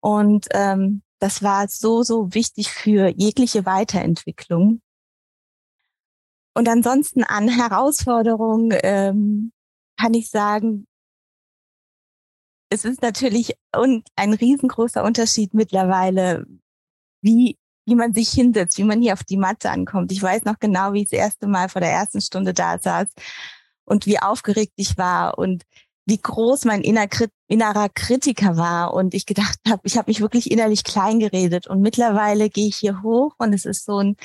Und 0.00 0.48
ähm, 0.52 1.02
das 1.18 1.42
war 1.42 1.68
so, 1.68 2.02
so 2.02 2.34
wichtig 2.34 2.70
für 2.70 3.08
jegliche 3.08 3.64
Weiterentwicklung. 3.64 4.80
Und 6.54 6.68
ansonsten 6.68 7.24
an 7.24 7.48
Herausforderungen 7.48 8.76
ähm, 8.82 9.52
kann 9.98 10.14
ich 10.14 10.30
sagen, 10.30 10.86
es 12.70 12.84
ist 12.84 13.02
natürlich 13.02 13.54
ein 13.72 14.34
riesengroßer 14.34 15.02
Unterschied 15.02 15.54
mittlerweile, 15.54 16.46
wie 17.22 17.58
wie 17.86 17.96
man 17.96 18.14
sich 18.14 18.30
hinsetzt, 18.30 18.78
wie 18.78 18.84
man 18.84 19.02
hier 19.02 19.14
auf 19.14 19.24
die 19.24 19.36
Matte 19.36 19.70
ankommt. 19.70 20.12
Ich 20.12 20.22
weiß 20.22 20.44
noch 20.44 20.58
genau, 20.60 20.92
wie 20.92 21.02
ich 21.02 21.10
das 21.10 21.18
erste 21.18 21.48
Mal 21.48 21.68
vor 21.68 21.80
der 21.80 21.90
ersten 21.90 22.20
Stunde 22.20 22.54
da 22.54 22.78
saß 22.78 23.08
und 23.84 24.06
wie 24.06 24.20
aufgeregt 24.20 24.74
ich 24.76 24.96
war 24.96 25.38
und 25.38 25.64
wie 26.06 26.20
groß 26.20 26.64
mein 26.66 26.82
innerer 26.82 27.88
Kritiker 27.88 28.56
war 28.56 28.94
und 28.94 29.14
ich 29.14 29.26
gedacht 29.26 29.58
habe, 29.68 29.82
ich 29.84 29.96
habe 29.96 30.10
mich 30.10 30.20
wirklich 30.20 30.50
innerlich 30.50 30.84
klein 30.84 31.18
geredet 31.18 31.66
und 31.66 31.80
mittlerweile 31.80 32.48
gehe 32.48 32.68
ich 32.68 32.76
hier 32.76 33.02
hoch 33.02 33.34
und 33.38 33.52
es 33.52 33.64
ist 33.64 33.84
so 33.84 33.98
ein, 33.98 34.16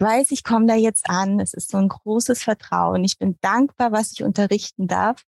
weiß, 0.00 0.30
ich 0.30 0.44
komme 0.44 0.66
da 0.66 0.74
jetzt 0.74 1.08
an, 1.10 1.40
es 1.40 1.54
ist 1.54 1.70
so 1.70 1.78
ein 1.78 1.88
großes 1.88 2.42
Vertrauen. 2.42 3.04
Ich 3.04 3.18
bin 3.18 3.38
dankbar, 3.40 3.92
was 3.92 4.12
ich 4.12 4.22
unterrichten 4.22 4.86
darf. 4.88 5.24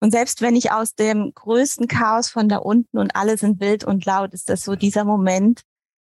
Und 0.00 0.12
selbst 0.12 0.42
wenn 0.42 0.56
ich 0.56 0.72
aus 0.72 0.94
dem 0.94 1.32
größten 1.34 1.88
Chaos 1.88 2.28
von 2.28 2.48
da 2.48 2.58
unten 2.58 2.98
und 2.98 3.16
alle 3.16 3.38
sind 3.38 3.60
wild 3.60 3.84
und 3.84 4.04
laut, 4.04 4.34
ist 4.34 4.48
das 4.48 4.62
so 4.62 4.76
dieser 4.76 5.04
Moment, 5.04 5.62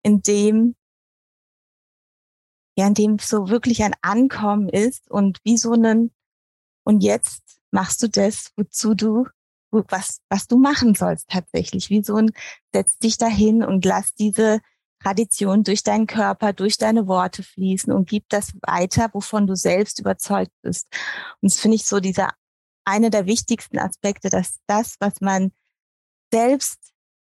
in 0.04 0.22
dem 0.22 0.76
ja, 2.78 2.88
in 2.88 2.94
dem 2.94 3.20
so 3.20 3.50
wirklich 3.50 3.84
ein 3.84 3.94
Ankommen 4.02 4.70
ist 4.70 5.10
und 5.10 5.40
wie 5.44 5.58
so 5.58 5.74
einen, 5.74 6.12
und 6.84 7.02
jetzt 7.02 7.60
machst 7.72 8.02
du 8.02 8.08
das, 8.08 8.52
wozu 8.56 8.94
du, 8.96 9.28
was, 9.72 10.22
was 10.30 10.48
du 10.48 10.58
machen 10.58 10.96
sollst 10.96 11.30
tatsächlich, 11.30 11.90
wie 11.90 12.04
so 12.04 12.16
ein, 12.16 12.32
setz 12.74 12.98
dich 12.98 13.18
dahin 13.18 13.64
und 13.64 13.86
lass 13.86 14.14
diese 14.14 14.60
Tradition 15.02 15.64
durch 15.64 15.84
deinen 15.84 16.08
Körper, 16.08 16.54
durch 16.54 16.78
deine 16.78 17.08
Worte 17.08 17.44
fließen 17.44 17.92
und 17.92 18.10
gib 18.10 18.30
das 18.30 18.54
weiter, 18.62 19.10
wovon 19.14 19.48
du 19.48 19.56
selbst 19.56 20.00
überzeugt 20.00 20.52
bist. 20.62 20.88
Und 21.42 21.52
das 21.52 21.60
finde 21.60 21.76
ich 21.76 21.86
so 21.86 22.00
dieser 22.00 22.30
eine 22.86 23.10
der 23.10 23.26
wichtigsten 23.26 23.80
Aspekte, 23.80 24.30
dass 24.30 24.60
das, 24.68 24.96
was 25.00 25.22
man 25.22 25.52
selbst 26.34 26.92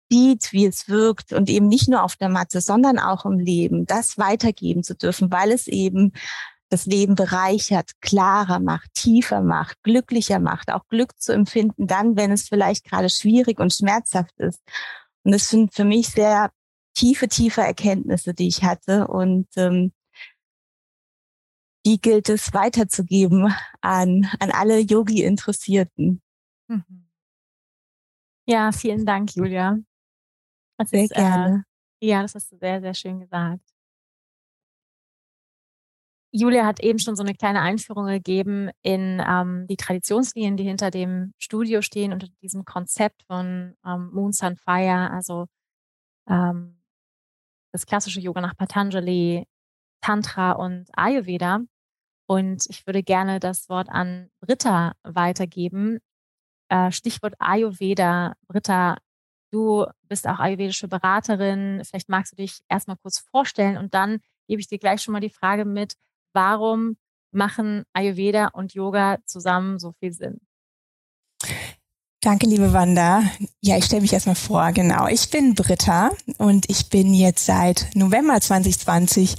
sieht, 0.09 0.51
wie 0.53 0.65
es 0.65 0.87
wirkt 0.87 1.33
und 1.33 1.49
eben 1.49 1.67
nicht 1.67 1.89
nur 1.89 2.03
auf 2.03 2.15
der 2.15 2.29
Matte, 2.29 2.61
sondern 2.61 2.99
auch 2.99 3.25
im 3.25 3.39
Leben, 3.39 3.85
das 3.85 4.17
weitergeben 4.17 4.83
zu 4.83 4.95
dürfen, 4.95 5.31
weil 5.31 5.51
es 5.51 5.67
eben 5.67 6.13
das 6.69 6.85
Leben 6.85 7.15
bereichert, 7.15 7.91
klarer 8.01 8.59
macht, 8.59 8.93
tiefer 8.93 9.41
macht, 9.41 9.81
glücklicher 9.83 10.39
macht, 10.39 10.71
auch 10.71 10.85
Glück 10.89 11.19
zu 11.19 11.33
empfinden, 11.33 11.87
dann, 11.87 12.17
wenn 12.17 12.31
es 12.31 12.47
vielleicht 12.47 12.85
gerade 12.85 13.09
schwierig 13.09 13.59
und 13.59 13.73
schmerzhaft 13.73 14.37
ist. 14.37 14.61
Und 15.23 15.33
das 15.33 15.49
sind 15.49 15.73
für 15.73 15.85
mich 15.85 16.09
sehr 16.09 16.51
tiefe, 16.97 17.27
tiefe 17.27 17.61
Erkenntnisse, 17.61 18.33
die 18.33 18.47
ich 18.47 18.63
hatte 18.63 19.07
und 19.07 19.47
ähm, 19.55 19.93
die 21.85 22.01
gilt 22.01 22.27
es 22.27 22.53
weiterzugeben 22.53 23.53
an, 23.81 24.27
an 24.39 24.51
alle 24.51 24.79
Yogi-Interessierten. 24.79 26.21
Mhm. 26.67 27.07
Ja, 28.47 28.71
vielen 28.71 29.05
Dank, 29.05 29.35
Julia. 29.35 29.77
Das 30.77 30.89
sehr 30.89 31.03
ist, 31.03 31.11
äh, 31.11 31.15
gerne. 31.15 31.65
Äh, 32.01 32.07
ja, 32.07 32.21
das 32.23 32.35
hast 32.35 32.51
du 32.51 32.57
sehr, 32.57 32.81
sehr 32.81 32.93
schön 32.93 33.19
gesagt. 33.19 33.61
Julia 36.31 36.65
hat 36.65 36.81
eben 36.81 36.99
schon 36.99 37.15
so 37.15 37.23
eine 37.23 37.33
kleine 37.33 37.61
Einführung 37.61 38.07
gegeben 38.07 38.69
in 38.81 39.23
ähm, 39.25 39.65
die 39.69 39.77
Traditionslinien, 39.77 40.57
die 40.57 40.63
hinter 40.63 40.91
dem 40.91 41.33
Studio 41.37 41.81
stehen, 41.81 42.11
unter 42.11 42.27
diesem 42.41 42.65
Konzept 42.65 43.23
von 43.23 43.75
ähm, 43.85 44.09
Moon 44.13 44.33
Sun 44.33 44.57
Fire, 44.57 45.09
also 45.11 45.45
ähm, 46.27 46.76
das 47.71 47.85
klassische 47.85 48.19
Yoga 48.19 48.41
nach 48.41 48.55
Patanjali, 48.57 49.45
Tantra 50.01 50.53
und 50.53 50.87
Ayurveda. 50.93 51.61
Und 52.27 52.65
ich 52.69 52.85
würde 52.85 53.03
gerne 53.03 53.39
das 53.39 53.69
Wort 53.69 53.89
an 53.89 54.29
Britta 54.41 54.93
weitergeben. 55.03 55.99
Äh, 56.69 56.91
Stichwort 56.91 57.35
Ayurveda. 57.39 58.35
Britta, 58.47 58.97
du 59.51 59.85
bist 60.03 60.27
auch 60.27 60.39
ayurvedische 60.39 60.87
Beraterin. 60.87 61.81
Vielleicht 61.85 62.09
magst 62.09 62.33
du 62.33 62.35
dich 62.37 62.59
erstmal 62.69 62.97
kurz 62.97 63.19
vorstellen 63.19 63.77
und 63.77 63.93
dann 63.93 64.19
gebe 64.47 64.59
ich 64.61 64.67
dir 64.67 64.79
gleich 64.79 65.01
schon 65.01 65.13
mal 65.13 65.21
die 65.21 65.29
Frage 65.29 65.65
mit, 65.65 65.95
warum 66.33 66.97
machen 67.31 67.83
Ayurveda 67.93 68.47
und 68.53 68.73
Yoga 68.73 69.17
zusammen 69.25 69.79
so 69.79 69.93
viel 69.93 70.13
Sinn? 70.13 70.39
Danke, 72.21 72.47
liebe 72.47 72.73
Wanda. 72.73 73.21
Ja, 73.61 73.77
ich 73.77 73.85
stelle 73.85 74.01
mich 74.01 74.11
erstmal 74.11 74.35
vor. 74.35 74.71
Genau, 74.71 75.07
ich 75.07 75.29
bin 75.29 75.53
Britta 75.53 76.09
und 76.39 76.67
ich 76.67 76.89
bin 76.89 77.13
jetzt 77.13 77.45
seit 77.45 77.89
November 77.93 78.41
2020 78.41 79.35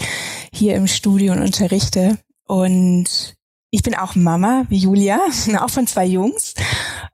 hier 0.52 0.76
im 0.76 0.86
Studio 0.86 1.32
und 1.32 1.42
unterrichte. 1.42 2.18
Und 2.46 3.36
ich 3.70 3.82
bin 3.82 3.96
auch 3.96 4.14
Mama, 4.14 4.64
wie 4.68 4.78
Julia, 4.78 5.18
auch 5.58 5.70
von 5.70 5.88
zwei 5.88 6.06
Jungs. 6.06 6.54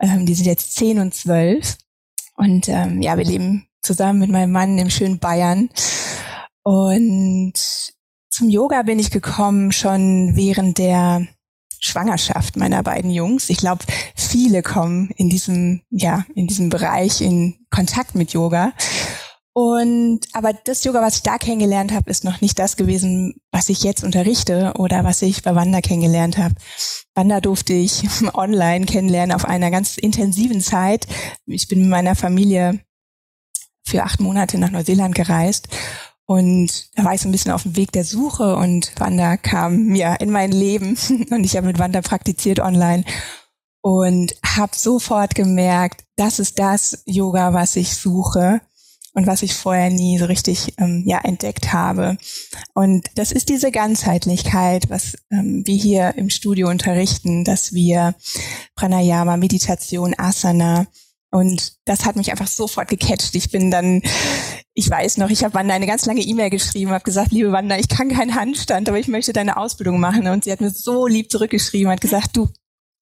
Ähm, 0.01 0.27
die 0.27 0.35
sind 0.35 0.47
jetzt 0.47 0.77
zehn 0.77 0.99
und 0.99 1.15
zwölf. 1.15 1.79
Und 2.37 2.69
ähm, 2.69 3.01
ja, 3.01 3.17
wir 3.17 3.25
leben 3.25 3.67
zusammen 3.81 4.19
mit 4.19 4.31
meinem 4.31 4.53
Mann 4.53 4.77
im 4.77 4.91
schönen 4.91 5.19
Bayern. 5.19 5.71
Und 6.63 7.55
zum 8.29 8.49
Yoga 8.51 8.83
bin 8.83 8.99
ich 8.99 9.11
gekommen 9.11 9.73
schon 9.73 10.37
während 10.37 10.77
der 10.77 11.27
Schwangerschaft 11.85 12.57
meiner 12.57 12.83
beiden 12.83 13.11
Jungs. 13.11 13.51
Ich 13.51 13.59
glaube, 13.59 13.85
viele 14.17 14.63
kommen 14.63 15.11
in 15.17 15.29
diesem, 15.29 15.83
ja, 15.91 16.25
in 16.35 16.47
diesem 16.47 16.71
Bereich 16.71 17.21
in 17.21 17.55
Kontakt 17.71 18.15
mit 18.15 18.33
Yoga. 18.33 18.73
Und 19.53 20.21
aber 20.33 20.53
das 20.53 20.83
Yoga, 20.83 21.01
was 21.01 21.17
ich 21.17 21.23
da 21.23 21.39
kennengelernt 21.39 21.93
habe, 21.93 22.11
ist 22.11 22.25
noch 22.25 22.41
nicht 22.41 22.59
das 22.59 22.77
gewesen, 22.77 23.35
was 23.53 23.69
ich 23.69 23.85
jetzt 23.85 24.03
unterrichte 24.03 24.73
oder 24.79 25.05
was 25.05 25.23
ich 25.23 25.43
bei 25.43 25.55
Wanda 25.55 25.81
kennengelernt 25.81 26.39
habe. 26.39 26.55
Wanda 27.15 27.41
durfte 27.41 27.75
ich 27.75 28.03
online 28.35 28.87
kennenlernen 28.87 29.37
auf 29.37 29.45
einer 29.45 29.71
ganz 29.71 29.99
intensiven 29.99 30.61
Zeit. 30.61 31.07
Ich 31.47 31.69
bin 31.69 31.81
mit 31.81 31.91
meiner 31.91 32.17
Familie 32.17 32.81
für 33.87 34.03
acht 34.03 34.21
Monate 34.21 34.59
nach 34.59 34.71
Neuseeland 34.71 35.15
gereist 35.15 35.69
und 36.27 36.89
da 36.97 37.05
war 37.05 37.15
ich 37.15 37.21
so 37.21 37.29
ein 37.29 37.33
bisschen 37.33 37.53
auf 37.53 37.65
dem 37.65 37.77
Weg 37.77 37.93
der 37.93 38.05
Suche 38.05 38.57
und 38.57 38.93
Wanda 38.99 39.37
kam 39.37 39.85
mir 39.87 40.17
in 40.21 40.31
mein 40.31 40.53
Leben 40.53 40.97
und 41.31 41.45
ich 41.45 41.57
habe 41.57 41.67
mit 41.67 41.79
Wanda 41.79 42.01
praktiziert 42.01 42.61
online 42.61 43.05
und 43.83 44.35
habe 44.45 44.73
sofort 44.75 45.35
gemerkt, 45.35 46.05
das 46.17 46.39
ist 46.39 46.59
das 46.59 47.03
Yoga, 47.05 47.53
was 47.53 47.77
ich 47.77 47.95
suche 47.95 48.63
und 49.13 49.27
was 49.27 49.43
ich 49.43 49.55
vorher 49.55 49.91
nie 49.91 50.19
so 50.19 50.25
richtig 50.25 50.75
ähm, 50.79 51.05
ja 51.07 51.21
entdeckt 51.23 51.73
habe. 51.73 52.17
Und 52.75 53.07
das 53.15 53.31
ist 53.31 53.51
diese 53.51 53.71
Ganzheitlichkeit, 53.71 54.89
was 54.89 55.17
ähm, 55.31 55.63
wir 55.67 55.77
hier 55.77 56.15
im 56.17 56.31
Studio 56.31 56.69
unterrichten, 56.69 57.45
dass 57.45 57.75
wir 57.75 58.15
Pranayama, 58.75 59.37
Meditation, 59.37 60.15
Asana 60.17 60.87
und 61.35 61.73
das 61.85 62.05
hat 62.05 62.15
mich 62.15 62.31
einfach 62.31 62.47
sofort 62.47 62.87
gecatcht. 62.87 63.35
Ich 63.35 63.51
bin 63.51 63.73
dann, 63.73 64.03
ich 64.73 64.89
weiß 64.89 65.17
noch, 65.17 65.31
ich 65.31 65.43
habe 65.43 65.55
Wanda 65.55 65.75
eine 65.75 65.89
ganz 65.89 66.07
lange 66.07 66.21
E-Mail 66.21 66.49
geschrieben, 66.49 66.93
habe 66.93 67.03
gesagt, 67.03 67.33
liebe 67.33 67.51
Wanda, 67.51 67.77
ich 67.77 67.89
kann 67.89 68.09
keinen 68.09 68.37
Handstand, 68.37 68.89
aber 68.89 69.01
ich 69.01 69.09
möchte 69.09 69.33
deine 69.33 69.57
Ausbildung 69.57 69.99
machen. 69.99 70.29
Und 70.29 70.45
sie 70.45 70.53
hat 70.53 70.61
mir 70.61 70.71
so 70.71 71.09
lieb 71.09 71.33
zurückgeschrieben, 71.33 71.91
hat 71.91 72.01
gesagt, 72.01 72.37
du, 72.37 72.51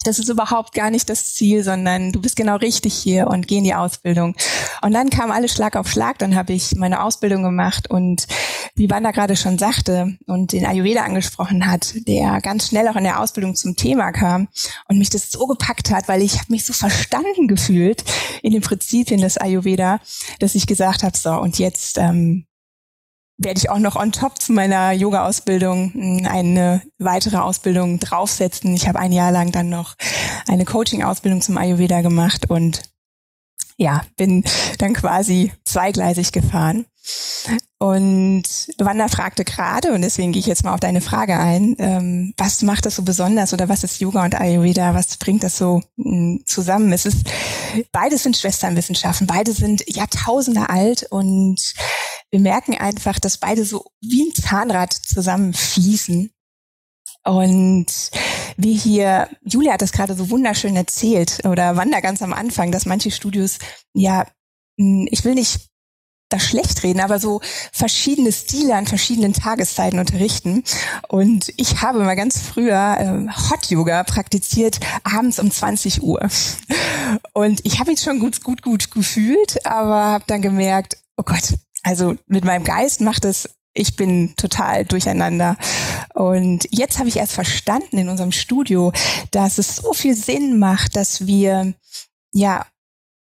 das 0.06 0.18
ist 0.18 0.28
überhaupt 0.28 0.74
gar 0.74 0.90
nicht 0.90 1.08
das 1.08 1.34
Ziel, 1.34 1.62
sondern 1.62 2.12
du 2.12 2.20
bist 2.20 2.36
genau 2.36 2.56
richtig 2.56 2.94
hier 2.94 3.26
und 3.28 3.48
geh 3.48 3.58
in 3.58 3.64
die 3.64 3.74
Ausbildung. 3.74 4.34
Und 4.82 4.92
dann 4.92 5.10
kam 5.10 5.30
alles 5.30 5.52
Schlag 5.52 5.76
auf 5.76 5.88
Schlag, 5.88 6.18
dann 6.18 6.34
habe 6.34 6.52
ich 6.52 6.74
meine 6.76 7.02
Ausbildung 7.02 7.42
gemacht 7.42 7.90
und 7.90 8.26
wie 8.74 8.90
Wanda 8.90 9.10
gerade 9.10 9.36
schon 9.36 9.58
sagte 9.58 10.16
und 10.26 10.52
den 10.52 10.66
Ayurveda 10.66 11.02
angesprochen 11.02 11.66
hat, 11.66 11.94
der 12.06 12.40
ganz 12.40 12.68
schnell 12.68 12.88
auch 12.88 12.96
in 12.96 13.04
der 13.04 13.20
Ausbildung 13.20 13.54
zum 13.54 13.76
Thema 13.76 14.12
kam 14.12 14.48
und 14.88 14.98
mich 14.98 15.10
das 15.10 15.30
so 15.30 15.46
gepackt 15.46 15.90
hat, 15.90 16.08
weil 16.08 16.22
ich 16.22 16.34
habe 16.38 16.46
mich 16.50 16.64
so 16.64 16.72
verstanden 16.72 17.48
gefühlt 17.48 18.04
in 18.42 18.52
den 18.52 18.62
Prinzipien 18.62 19.20
des 19.20 19.38
Ayurveda, 19.38 20.00
dass 20.40 20.54
ich 20.54 20.66
gesagt 20.66 21.02
habe, 21.02 21.16
so 21.16 21.32
und 21.32 21.58
jetzt 21.58 21.98
ähm, 21.98 22.46
werde 23.44 23.58
ich 23.58 23.70
auch 23.70 23.78
noch 23.78 23.96
on 23.96 24.12
top 24.12 24.38
zu 24.40 24.52
meiner 24.52 24.92
Yoga-Ausbildung 24.92 25.92
hm, 25.92 26.26
eine 26.26 26.82
weitere 26.98 27.38
Ausbildung 27.38 27.98
draufsetzen. 27.98 28.74
Ich 28.74 28.88
habe 28.88 28.98
ein 28.98 29.12
Jahr 29.12 29.32
lang 29.32 29.52
dann 29.52 29.68
noch 29.68 29.94
eine 30.48 30.64
Coaching-Ausbildung 30.64 31.40
zum 31.40 31.58
Ayurveda 31.58 32.00
gemacht 32.00 32.50
und 32.50 32.82
ja, 33.76 34.02
bin 34.16 34.44
dann 34.78 34.92
quasi 34.92 35.52
zweigleisig 35.64 36.32
gefahren. 36.32 36.86
Und 37.78 38.44
Wanda 38.78 39.08
fragte 39.08 39.44
gerade, 39.44 39.92
und 39.92 40.02
deswegen 40.02 40.30
gehe 40.30 40.40
ich 40.40 40.46
jetzt 40.46 40.64
mal 40.64 40.72
auf 40.72 40.80
deine 40.80 41.00
Frage 41.00 41.36
ein, 41.36 41.74
ähm, 41.78 42.32
was 42.36 42.62
macht 42.62 42.86
das 42.86 42.94
so 42.94 43.02
besonders 43.02 43.52
oder 43.52 43.68
was 43.68 43.82
ist 43.82 44.00
Yoga 44.00 44.24
und 44.24 44.36
Ayurveda, 44.36 44.94
was 44.94 45.16
bringt 45.16 45.42
das 45.42 45.58
so 45.58 45.82
mh, 45.96 46.04
hm, 46.04 46.42
zusammen? 46.46 46.92
Es 46.92 47.04
ist, 47.04 47.26
beides 47.90 48.22
sind 48.22 48.36
Schwesternwissenschaften, 48.36 49.26
beide 49.26 49.52
sind 49.52 49.82
Jahrtausende 49.88 50.68
alt 50.70 51.04
und 51.10 51.74
wir 52.30 52.40
merken 52.40 52.78
einfach, 52.78 53.18
dass 53.18 53.38
beide 53.38 53.64
so 53.64 53.84
wie 54.00 54.28
ein 54.28 54.34
Zahnrad 54.34 54.92
zusammenfließen. 54.92 56.30
Und 57.24 57.86
wie 58.56 58.74
hier, 58.74 59.28
Julia 59.44 59.74
hat 59.74 59.82
das 59.82 59.92
gerade 59.92 60.14
so 60.14 60.30
wunderschön 60.30 60.76
erzählt, 60.76 61.44
oder 61.44 61.76
Wanda 61.76 62.00
ganz 62.00 62.22
am 62.22 62.32
Anfang, 62.32 62.72
dass 62.72 62.86
manche 62.86 63.10
Studios, 63.10 63.58
ja, 63.92 64.26
hm, 64.78 65.08
ich 65.10 65.24
will 65.24 65.34
nicht 65.34 65.71
das 66.32 66.42
schlecht 66.42 66.82
reden, 66.82 67.00
aber 67.00 67.18
so 67.18 67.40
verschiedene 67.72 68.32
Stile 68.32 68.74
an 68.74 68.86
verschiedenen 68.86 69.32
Tageszeiten 69.32 69.98
unterrichten. 69.98 70.64
Und 71.08 71.52
ich 71.56 71.82
habe 71.82 72.00
mal 72.00 72.14
ganz 72.14 72.40
früher 72.40 72.96
äh, 72.98 73.50
Hot 73.50 73.66
Yoga 73.66 74.04
praktiziert, 74.04 74.80
abends 75.04 75.38
um 75.38 75.50
20 75.50 76.02
Uhr. 76.02 76.28
Und 77.32 77.60
ich 77.64 77.78
habe 77.78 77.90
mich 77.90 78.00
schon 78.00 78.18
gut, 78.18 78.42
gut, 78.42 78.62
gut 78.62 78.90
gefühlt, 78.90 79.66
aber 79.66 80.04
habe 80.06 80.24
dann 80.26 80.42
gemerkt, 80.42 80.96
oh 81.16 81.22
Gott, 81.24 81.54
also 81.82 82.14
mit 82.26 82.44
meinem 82.44 82.64
Geist 82.64 83.00
macht 83.00 83.24
es, 83.24 83.48
ich 83.74 83.96
bin 83.96 84.34
total 84.36 84.84
durcheinander. 84.84 85.56
Und 86.14 86.68
jetzt 86.70 86.98
habe 86.98 87.08
ich 87.08 87.16
erst 87.16 87.32
verstanden 87.32 87.98
in 87.98 88.08
unserem 88.08 88.32
Studio, 88.32 88.92
dass 89.30 89.58
es 89.58 89.76
so 89.76 89.92
viel 89.92 90.14
Sinn 90.14 90.58
macht, 90.58 90.96
dass 90.96 91.26
wir 91.26 91.74
ja 92.32 92.66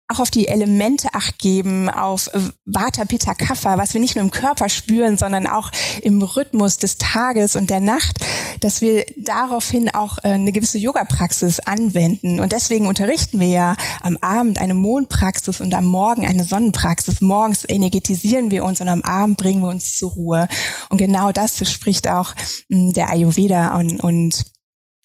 auch 0.08 0.20
auf 0.20 0.30
die 0.30 0.48
Elemente 0.48 1.08
acht 1.14 1.38
geben, 1.38 1.88
auf 1.90 2.30
Vata, 2.64 3.04
Pitta, 3.04 3.34
Kapha, 3.34 3.76
was 3.76 3.92
wir 3.92 4.00
nicht 4.00 4.14
nur 4.14 4.24
im 4.24 4.30
Körper 4.30 4.68
spüren, 4.68 5.18
sondern 5.18 5.46
auch 5.46 5.70
im 6.02 6.22
Rhythmus 6.22 6.78
des 6.78 6.98
Tages 6.98 7.56
und 7.56 7.70
der 7.70 7.80
Nacht, 7.80 8.18
dass 8.60 8.80
wir 8.80 9.04
daraufhin 9.16 9.88
auch 9.92 10.18
äh, 10.18 10.28
eine 10.28 10.52
gewisse 10.52 10.78
Yoga-Praxis 10.78 11.60
anwenden. 11.60 12.38
Und 12.40 12.52
deswegen 12.52 12.86
unterrichten 12.86 13.40
wir 13.40 13.48
ja 13.48 13.76
am 14.00 14.16
Abend 14.18 14.60
eine 14.60 14.74
Mondpraxis 14.74 15.60
und 15.60 15.74
am 15.74 15.86
Morgen 15.86 16.26
eine 16.26 16.44
Sonnenpraxis. 16.44 17.20
Morgens 17.20 17.64
energetisieren 17.68 18.50
wir 18.50 18.64
uns 18.64 18.80
und 18.80 18.88
am 18.88 19.02
Abend 19.02 19.38
bringen 19.38 19.62
wir 19.62 19.68
uns 19.68 19.96
zur 19.96 20.12
Ruhe. 20.12 20.48
Und 20.88 20.98
genau 20.98 21.32
das 21.32 21.68
spricht 21.68 22.08
auch 22.08 22.34
hm, 22.70 22.92
der 22.92 23.10
Ayurveda 23.10 23.76
und, 23.76 24.00
und 24.00 24.44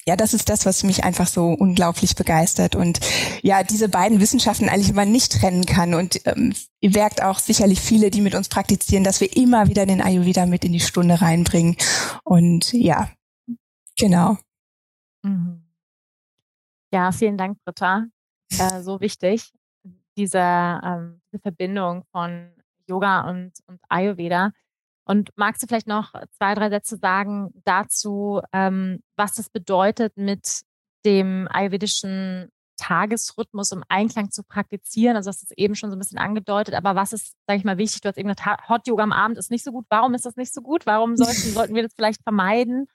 ja, 0.08 0.16
das 0.16 0.34
ist 0.34 0.50
das, 0.50 0.66
was 0.66 0.84
mich 0.84 1.04
einfach 1.04 1.28
so 1.28 1.50
unglaublich 1.50 2.16
begeistert 2.16 2.76
und 2.76 3.00
ja, 3.44 3.64
diese 3.64 3.88
beiden 3.88 4.20
Wissenschaften 4.20 4.68
eigentlich 4.68 4.90
immer 4.90 5.06
nicht 5.06 5.40
trennen 5.40 5.66
kann 5.66 5.94
und 5.94 6.22
ähm, 6.26 6.54
ihr 6.80 6.92
merkt 6.92 7.22
auch 7.22 7.40
sicherlich 7.40 7.80
viele, 7.80 8.10
die 8.10 8.22
mit 8.22 8.34
uns 8.34 8.50
praktizieren, 8.50 9.04
dass 9.04 9.22
wir 9.22 9.36
immer 9.36 9.68
wieder 9.68 9.86
den 9.86 10.02
Ayurveda 10.02 10.46
mit 10.46 10.66
in 10.66 10.74
die 10.74 10.80
Stunde 10.80 11.22
reinbringen 11.22 11.78
und 12.24 12.74
ja, 12.74 13.10
genau. 13.98 14.38
Mhm. 15.24 15.64
Ja, 16.94 17.12
vielen 17.12 17.38
Dank, 17.38 17.58
Britta. 17.64 18.08
Äh, 18.60 18.82
so 18.82 19.00
wichtig, 19.00 19.54
diese, 20.18 20.40
ähm, 20.40 21.22
diese 21.32 21.42
Verbindung 21.42 22.04
von 22.12 22.52
Yoga 22.88 23.30
und, 23.30 23.54
und 23.68 23.80
Ayurveda. 23.88 24.52
Und 25.12 25.30
magst 25.36 25.62
du 25.62 25.67
vielleicht 25.67 25.88
noch 25.88 26.13
zwei, 26.38 26.56
drei 26.56 26.69
Sätze 26.69 26.95
sagen 26.95 27.50
dazu, 27.65 28.39
ähm, 28.54 29.04
was 29.17 29.34
das 29.34 29.50
bedeutet, 29.50 30.15
mit 30.15 30.62
dem 31.06 31.50
ayurvedischen 31.52 32.50
Tagesrhythmus 32.78 33.74
im 33.74 33.84
Einklang 33.89 34.32
zu 34.32 34.41
praktizieren? 34.41 35.17
Also, 35.17 35.30
das 35.30 35.43
ist 35.43 35.52
eben 35.58 35.76
schon 35.76 35.89
so 35.89 35.97
ein 35.97 36.00
bisschen 36.00 36.17
angedeutet, 36.17 36.76
aber 36.76 36.95
was 36.95 37.12
ist, 37.12 37.34
sage 37.45 37.60
ich 37.60 37.65
mal, 37.65 37.78
wichtig? 37.78 38.00
Du 38.00 38.08
hast 38.08 38.17
eben 38.17 38.30
gesagt, 38.30 38.69
Hot 38.69 38.88
Yoga 38.88 39.04
am 39.04 39.12
Abend 39.12 39.38
ist 39.38 39.52
nicht 39.52 39.65
so 39.65 39.74
gut. 39.74 39.86
Warum 39.89 40.13
ist 40.13 40.26
das 40.26 40.38
nicht 40.38 40.54
so 40.54 40.62
gut? 40.62 40.86
Warum 40.86 41.17
sollten, 41.17 41.34
sollten 41.52 41.76
wir 41.76 41.84
das 41.84 41.93
vielleicht 41.93 42.24
vermeiden? 42.24 42.88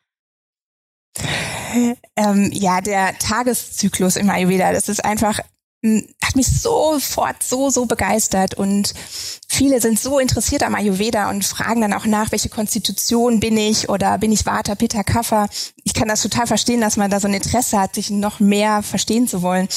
Ähm, 2.17 2.49
ja, 2.51 2.81
der 2.81 3.13
Tageszyklus 3.19 4.17
im 4.17 4.31
Ayurveda, 4.31 4.73
das 4.73 4.89
ist 4.89 5.05
einfach 5.05 5.39
hat 5.83 6.37
mich 6.37 6.47
sofort 6.47 7.43
so, 7.43 7.71
so 7.71 7.87
begeistert 7.87 8.55
und 8.55 8.95
viele 9.49 9.81
sind 9.81 10.01
so 10.01 10.19
interessiert 10.19 10.63
am 10.63 10.75
Ayurveda 10.75 11.31
und 11.31 11.45
fragen 11.45 11.81
dann 11.81 11.93
auch 11.93 12.07
nach, 12.07 12.33
welche 12.33 12.49
Konstitution 12.49 13.41
bin 13.41 13.57
ich 13.57 13.89
oder 13.89 14.19
bin 14.19 14.33
ich 14.33 14.47
Vata, 14.47 14.75
Pitta, 14.75 15.03
Kapha. 15.03 15.49
Ich 15.85 15.95
kann 15.95 16.09
das 16.09 16.23
total 16.23 16.47
verstehen, 16.47 16.81
dass 16.81 16.97
man 16.97 17.11
da 17.11 17.21
so 17.21 17.29
ein 17.29 17.35
Interesse 17.35 17.81
hat, 17.81 17.95
sich 17.95 18.11
noch 18.11 18.41
mehr 18.41 18.83
verstehen 18.83 19.29
zu 19.29 19.43
wollen. 19.43 19.69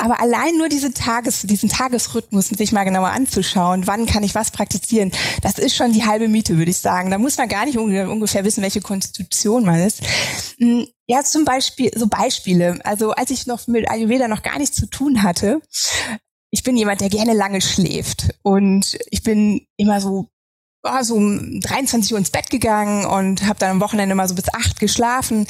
Aber 0.00 0.20
allein 0.20 0.56
nur 0.56 0.68
diese 0.68 0.94
Tages, 0.94 1.42
diesen 1.42 1.68
Tagesrhythmus 1.68 2.48
sich 2.48 2.72
mal 2.72 2.84
genauer 2.84 3.08
anzuschauen, 3.08 3.86
wann 3.86 4.06
kann 4.06 4.22
ich 4.22 4.34
was 4.34 4.52
praktizieren, 4.52 5.10
das 5.42 5.58
ist 5.58 5.74
schon 5.74 5.92
die 5.92 6.06
halbe 6.06 6.28
Miete, 6.28 6.56
würde 6.56 6.70
ich 6.70 6.78
sagen. 6.78 7.10
Da 7.10 7.18
muss 7.18 7.36
man 7.36 7.48
gar 7.48 7.66
nicht 7.66 7.76
ungefähr 7.76 8.44
wissen, 8.44 8.62
welche 8.62 8.80
Konstitution 8.80 9.64
man 9.64 9.80
ist. 9.80 10.02
Hm, 10.58 10.86
ja, 11.08 11.24
zum 11.24 11.44
Beispiel, 11.44 11.90
so 11.96 12.06
Beispiele. 12.06 12.78
Also 12.84 13.10
als 13.10 13.30
ich 13.30 13.46
noch 13.46 13.66
mit 13.66 13.90
Ayurveda 13.90 14.28
noch 14.28 14.42
gar 14.42 14.58
nichts 14.58 14.76
zu 14.76 14.86
tun 14.86 15.22
hatte, 15.24 15.60
ich 16.50 16.62
bin 16.62 16.76
jemand, 16.76 17.00
der 17.00 17.10
gerne 17.10 17.34
lange 17.34 17.60
schläft. 17.60 18.34
Und 18.42 18.96
ich 19.10 19.22
bin 19.22 19.66
immer 19.76 20.00
so 20.00 20.28
war 20.82 21.02
so 21.04 21.16
um 21.16 21.60
23 21.60 22.12
Uhr 22.12 22.18
ins 22.18 22.30
Bett 22.30 22.50
gegangen 22.50 23.04
und 23.04 23.44
habe 23.46 23.58
dann 23.58 23.72
am 23.72 23.80
Wochenende 23.80 24.14
mal 24.14 24.28
so 24.28 24.36
bis 24.36 24.52
acht 24.54 24.78
geschlafen. 24.78 25.46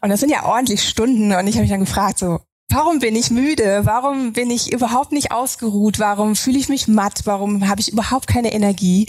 Und 0.00 0.08
das 0.08 0.20
sind 0.20 0.30
ja 0.30 0.46
ordentlich 0.46 0.88
Stunden. 0.88 1.34
Und 1.34 1.46
ich 1.46 1.54
habe 1.56 1.62
mich 1.62 1.70
dann 1.70 1.80
gefragt, 1.80 2.18
so, 2.18 2.40
warum 2.72 2.98
bin 2.98 3.14
ich 3.14 3.30
müde? 3.30 3.82
Warum 3.84 4.32
bin 4.32 4.50
ich 4.50 4.72
überhaupt 4.72 5.12
nicht 5.12 5.30
ausgeruht? 5.30 5.98
Warum 5.98 6.36
fühle 6.36 6.58
ich 6.58 6.68
mich 6.68 6.88
matt? 6.88 7.22
Warum 7.24 7.68
habe 7.68 7.80
ich 7.80 7.92
überhaupt 7.92 8.26
keine 8.26 8.52
Energie? 8.52 9.06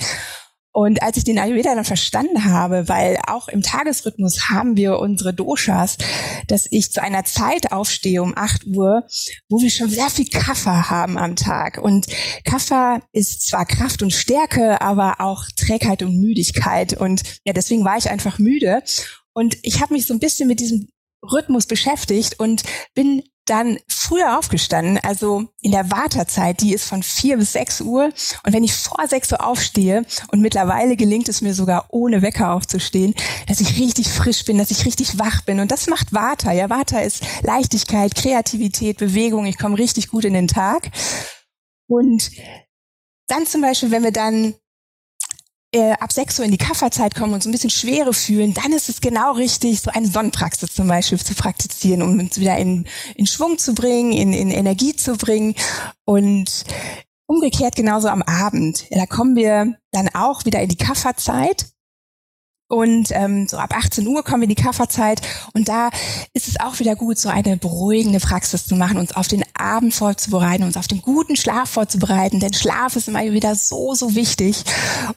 Und 0.75 1.03
als 1.03 1.17
ich 1.17 1.23
den 1.23 1.37
Ayurveda 1.37 1.75
dann 1.75 1.85
verstanden 1.85 2.45
habe, 2.45 2.89
weil 2.89 3.19
auch 3.27 3.47
im 3.47 3.61
Tagesrhythmus 3.61 4.49
haben 4.49 4.75
wir 4.75 4.97
unsere 4.97 5.31
Doshas, 5.31 5.97
dass 6.47 6.67
ich 6.71 6.91
zu 6.91 7.01
einer 7.01 7.25
Zeit 7.25 7.71
aufstehe 7.71 8.23
um 8.23 8.33
8 8.35 8.65
Uhr, 8.65 9.03
wo 9.49 9.61
wir 9.61 9.69
schon 9.69 9.89
sehr 9.89 10.09
viel 10.09 10.27
Kaffer 10.27 10.89
haben 10.89 11.19
am 11.19 11.35
Tag. 11.35 11.77
Und 11.77 12.07
Kaffer 12.43 13.01
ist 13.11 13.47
zwar 13.47 13.65
Kraft 13.65 14.01
und 14.01 14.11
Stärke, 14.11 14.81
aber 14.81 15.21
auch 15.21 15.43
Trägheit 15.55 16.01
und 16.01 16.19
Müdigkeit. 16.19 16.99
Und 16.99 17.21
ja, 17.45 17.53
deswegen 17.53 17.85
war 17.85 17.97
ich 17.97 18.09
einfach 18.09 18.39
müde. 18.39 18.81
Und 19.33 19.57
ich 19.61 19.79
habe 19.79 19.93
mich 19.93 20.07
so 20.07 20.13
ein 20.15 20.19
bisschen 20.19 20.47
mit 20.47 20.59
diesem 20.59 20.89
Rhythmus 21.31 21.67
beschäftigt 21.67 22.39
und 22.39 22.63
bin 22.95 23.21
dann 23.45 23.77
früher 23.87 24.37
aufgestanden, 24.39 24.99
also 25.03 25.47
in 25.61 25.71
der 25.71 25.91
Wartezeit, 25.91 26.61
die 26.61 26.73
ist 26.73 26.85
von 26.85 27.03
vier 27.03 27.37
bis 27.37 27.53
sechs 27.53 27.81
Uhr. 27.81 28.05
Und 28.45 28.53
wenn 28.53 28.63
ich 28.63 28.73
vor 28.73 29.07
sechs 29.07 29.31
Uhr 29.31 29.45
aufstehe, 29.45 30.05
und 30.31 30.41
mittlerweile 30.41 30.95
gelingt 30.95 31.29
es 31.29 31.41
mir 31.41 31.53
sogar 31.53 31.87
ohne 31.89 32.21
Wecker 32.21 32.53
aufzustehen, 32.53 33.13
dass 33.47 33.59
ich 33.59 33.79
richtig 33.79 34.09
frisch 34.09 34.45
bin, 34.45 34.57
dass 34.57 34.71
ich 34.71 34.85
richtig 34.85 35.19
wach 35.19 35.41
bin. 35.41 35.59
Und 35.59 35.71
das 35.71 35.87
macht 35.87 36.13
Vata. 36.13 36.51
Ja, 36.51 36.69
Vata 36.69 36.99
ist 36.99 37.23
Leichtigkeit, 37.41 38.15
Kreativität, 38.15 38.97
Bewegung. 38.97 39.45
Ich 39.45 39.57
komme 39.57 39.77
richtig 39.77 40.09
gut 40.09 40.25
in 40.25 40.33
den 40.33 40.47
Tag. 40.47 40.89
Und 41.87 42.31
dann 43.27 43.45
zum 43.45 43.61
Beispiel, 43.61 43.91
wenn 43.91 44.03
wir 44.03 44.11
dann 44.11 44.55
äh, 45.73 45.93
ab 45.93 46.11
6 46.11 46.39
Uhr 46.39 46.45
in 46.45 46.51
die 46.51 46.57
Kafferzeit 46.57 47.15
kommen 47.15 47.33
und 47.33 47.43
so 47.43 47.49
ein 47.49 47.51
bisschen 47.51 47.69
Schwere 47.69 48.13
fühlen, 48.13 48.53
dann 48.53 48.71
ist 48.71 48.89
es 48.89 49.01
genau 49.01 49.33
richtig, 49.33 49.81
so 49.81 49.91
eine 49.91 50.07
Sonnenpraxis 50.07 50.73
zum 50.73 50.87
Beispiel 50.87 51.19
zu 51.19 51.35
praktizieren, 51.35 52.01
um 52.01 52.19
uns 52.19 52.39
wieder 52.39 52.57
in, 52.57 52.85
in 53.15 53.25
Schwung 53.25 53.57
zu 53.57 53.73
bringen, 53.73 54.13
in, 54.13 54.33
in 54.33 54.51
Energie 54.51 54.95
zu 54.95 55.17
bringen. 55.17 55.55
Und 56.05 56.65
umgekehrt 57.25 57.75
genauso 57.75 58.09
am 58.09 58.21
Abend. 58.21 58.89
Ja, 58.89 58.99
da 58.99 59.05
kommen 59.05 59.35
wir 59.35 59.75
dann 59.91 60.09
auch 60.13 60.45
wieder 60.45 60.61
in 60.61 60.69
die 60.69 60.77
Kafferzeit 60.77 61.67
und 62.73 63.09
ähm, 63.11 63.47
so 63.47 63.57
ab 63.57 63.75
18 63.75 64.07
Uhr 64.07 64.23
kommen 64.23 64.41
wir 64.41 64.49
in 64.49 64.55
die 64.55 64.61
Kafferzeit 64.61 65.21
und 65.53 65.69
da 65.69 65.89
ist 66.33 66.47
es 66.47 66.59
auch 66.59 66.79
wieder 66.79 66.95
gut, 66.95 67.19
so 67.19 67.29
eine 67.29 67.55
beruhigende 67.55 68.19
Praxis 68.19 68.65
zu 68.65 68.75
machen, 68.75 68.97
uns 68.97 69.15
auf 69.15 69.27
den 69.27 69.43
Abend 69.53 69.93
vorzubereiten, 69.93 70.63
uns 70.63 70.75
auf 70.75 70.87
den 70.87 71.01
guten 71.01 71.35
Schlaf 71.35 71.69
vorzubereiten, 71.69 72.39
denn 72.39 72.53
Schlaf 72.53 72.95
ist 72.95 73.07
immer 73.07 73.21
wieder 73.23 73.53
so, 73.55 73.93
so 73.93 74.15
wichtig. 74.15 74.63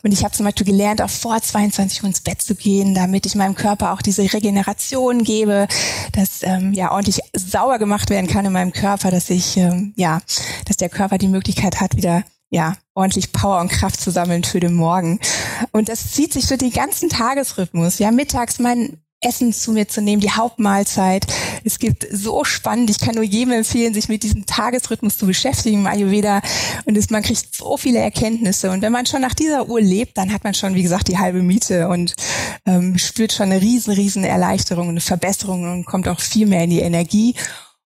Und 0.02 0.12
ich 0.12 0.22
habe 0.22 0.34
zum 0.34 0.44
Beispiel 0.44 0.66
gelernt, 0.66 1.00
auch 1.00 1.10
vor 1.10 1.40
22 1.40 2.02
Uhr 2.02 2.08
ins 2.08 2.20
Bett 2.20 2.42
zu 2.42 2.54
gehen, 2.54 2.94
damit 2.94 3.24
ich 3.24 3.34
meinem 3.34 3.54
Körper 3.54 3.92
auch 3.92 4.02
diese 4.02 4.22
Regeneration 4.22 5.24
gebe, 5.24 5.66
dass 6.12 6.42
ähm, 6.42 6.74
ja 6.74 6.92
ordentlich 6.92 7.20
sauer 7.34 7.78
gemacht 7.78 8.10
werden 8.10 8.26
kann 8.26 8.44
in 8.44 8.52
meinem 8.52 8.72
Körper, 8.72 9.10
dass 9.10 9.30
ich 9.30 9.56
ähm, 9.56 9.94
ja, 9.96 10.20
dass 10.66 10.76
der 10.76 10.90
Körper 10.90 11.16
die 11.16 11.28
Möglichkeit 11.28 11.80
hat, 11.80 11.96
wieder 11.96 12.22
ja, 12.50 12.74
ordentlich 12.96 13.32
Power 13.32 13.60
und 13.60 13.70
Kraft 13.70 14.00
zu 14.00 14.10
sammeln 14.10 14.42
für 14.42 14.58
den 14.58 14.74
Morgen. 14.74 15.20
Und 15.70 15.88
das 15.88 16.12
zieht 16.12 16.32
sich 16.32 16.48
durch 16.48 16.58
den 16.58 16.72
ganzen 16.72 17.08
Tagesrhythmus. 17.08 17.98
Ja, 17.98 18.10
mittags 18.10 18.58
mein 18.58 18.98
Essen 19.20 19.52
zu 19.52 19.72
mir 19.72 19.88
zu 19.88 20.02
nehmen, 20.02 20.20
die 20.20 20.30
Hauptmahlzeit. 20.30 21.26
Es 21.64 21.78
gibt 21.78 22.06
so 22.10 22.44
spannend. 22.44 22.90
Ich 22.90 22.98
kann 22.98 23.14
nur 23.14 23.24
jedem 23.24 23.52
empfehlen, 23.52 23.94
sich 23.94 24.08
mit 24.08 24.22
diesem 24.22 24.46
Tagesrhythmus 24.46 25.18
zu 25.18 25.26
beschäftigen 25.26 25.80
im 25.80 25.86
Ayurveda. 25.86 26.42
Und 26.84 26.96
es, 26.96 27.10
man 27.10 27.22
kriegt 27.22 27.54
so 27.54 27.76
viele 27.76 27.98
Erkenntnisse. 27.98 28.70
Und 28.70 28.82
wenn 28.82 28.92
man 28.92 29.06
schon 29.06 29.22
nach 29.22 29.34
dieser 29.34 29.68
Uhr 29.68 29.80
lebt, 29.80 30.16
dann 30.18 30.32
hat 30.32 30.44
man 30.44 30.54
schon, 30.54 30.74
wie 30.74 30.82
gesagt, 30.82 31.08
die 31.08 31.18
halbe 31.18 31.42
Miete 31.42 31.88
und 31.88 32.14
ähm, 32.66 32.98
spürt 32.98 33.32
schon 33.32 33.50
eine 33.50 33.60
riesen, 33.60 33.94
riesen 33.94 34.24
Erleichterung, 34.24 34.90
eine 34.90 35.00
Verbesserung 35.00 35.70
und 35.70 35.86
kommt 35.86 36.08
auch 36.08 36.20
viel 36.20 36.46
mehr 36.46 36.64
in 36.64 36.70
die 36.70 36.80
Energie. 36.80 37.34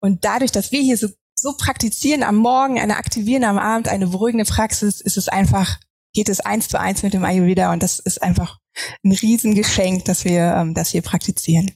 Und 0.00 0.24
dadurch, 0.24 0.50
dass 0.50 0.72
wir 0.72 0.80
hier 0.80 0.96
so 0.96 1.08
so 1.34 1.54
praktizieren 1.56 2.22
am 2.22 2.36
Morgen, 2.36 2.78
eine 2.78 2.96
aktivieren 2.96 3.44
am 3.44 3.58
Abend, 3.58 3.88
eine 3.88 4.06
beruhigende 4.06 4.44
Praxis, 4.44 5.00
ist 5.00 5.16
es 5.16 5.28
einfach, 5.28 5.78
geht 6.12 6.28
es 6.28 6.40
eins 6.40 6.68
zu 6.68 6.78
eins 6.78 7.02
mit 7.02 7.14
dem 7.14 7.24
Ayurveda 7.24 7.72
und 7.72 7.82
das 7.82 7.98
ist 7.98 8.22
einfach 8.22 8.58
ein 9.04 9.12
Riesengeschenk, 9.12 10.04
dass 10.04 10.24
wir, 10.24 10.54
ähm, 10.54 10.74
dass 10.74 10.94
wir 10.94 11.02
praktizieren. 11.02 11.72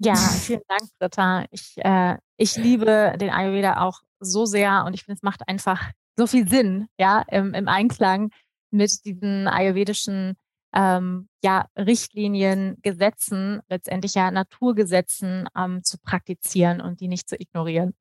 Ja, 0.00 0.14
vielen 0.14 0.62
Dank, 0.68 0.88
Britta. 0.98 1.44
Ich, 1.50 1.74
äh, 1.78 2.16
ich 2.36 2.56
liebe 2.56 3.14
den 3.18 3.30
Ayurveda 3.30 3.80
auch 3.80 4.00
so 4.20 4.44
sehr 4.44 4.84
und 4.84 4.94
ich 4.94 5.04
finde, 5.04 5.16
es 5.16 5.22
macht 5.22 5.48
einfach 5.48 5.90
so 6.16 6.26
viel 6.26 6.48
Sinn, 6.48 6.88
ja, 6.98 7.22
im, 7.28 7.54
im 7.54 7.68
Einklang 7.68 8.30
mit 8.70 9.04
diesen 9.04 9.48
ayurvedischen 9.48 10.36
ähm, 10.74 11.28
ja, 11.42 11.66
Richtlinien, 11.76 12.76
Gesetzen, 12.82 13.60
letztendlich 13.68 14.14
ja 14.14 14.30
Naturgesetzen 14.30 15.48
ähm, 15.56 15.82
zu 15.82 15.98
praktizieren 15.98 16.80
und 16.80 17.00
die 17.00 17.08
nicht 17.08 17.28
zu 17.28 17.40
ignorieren. 17.40 17.94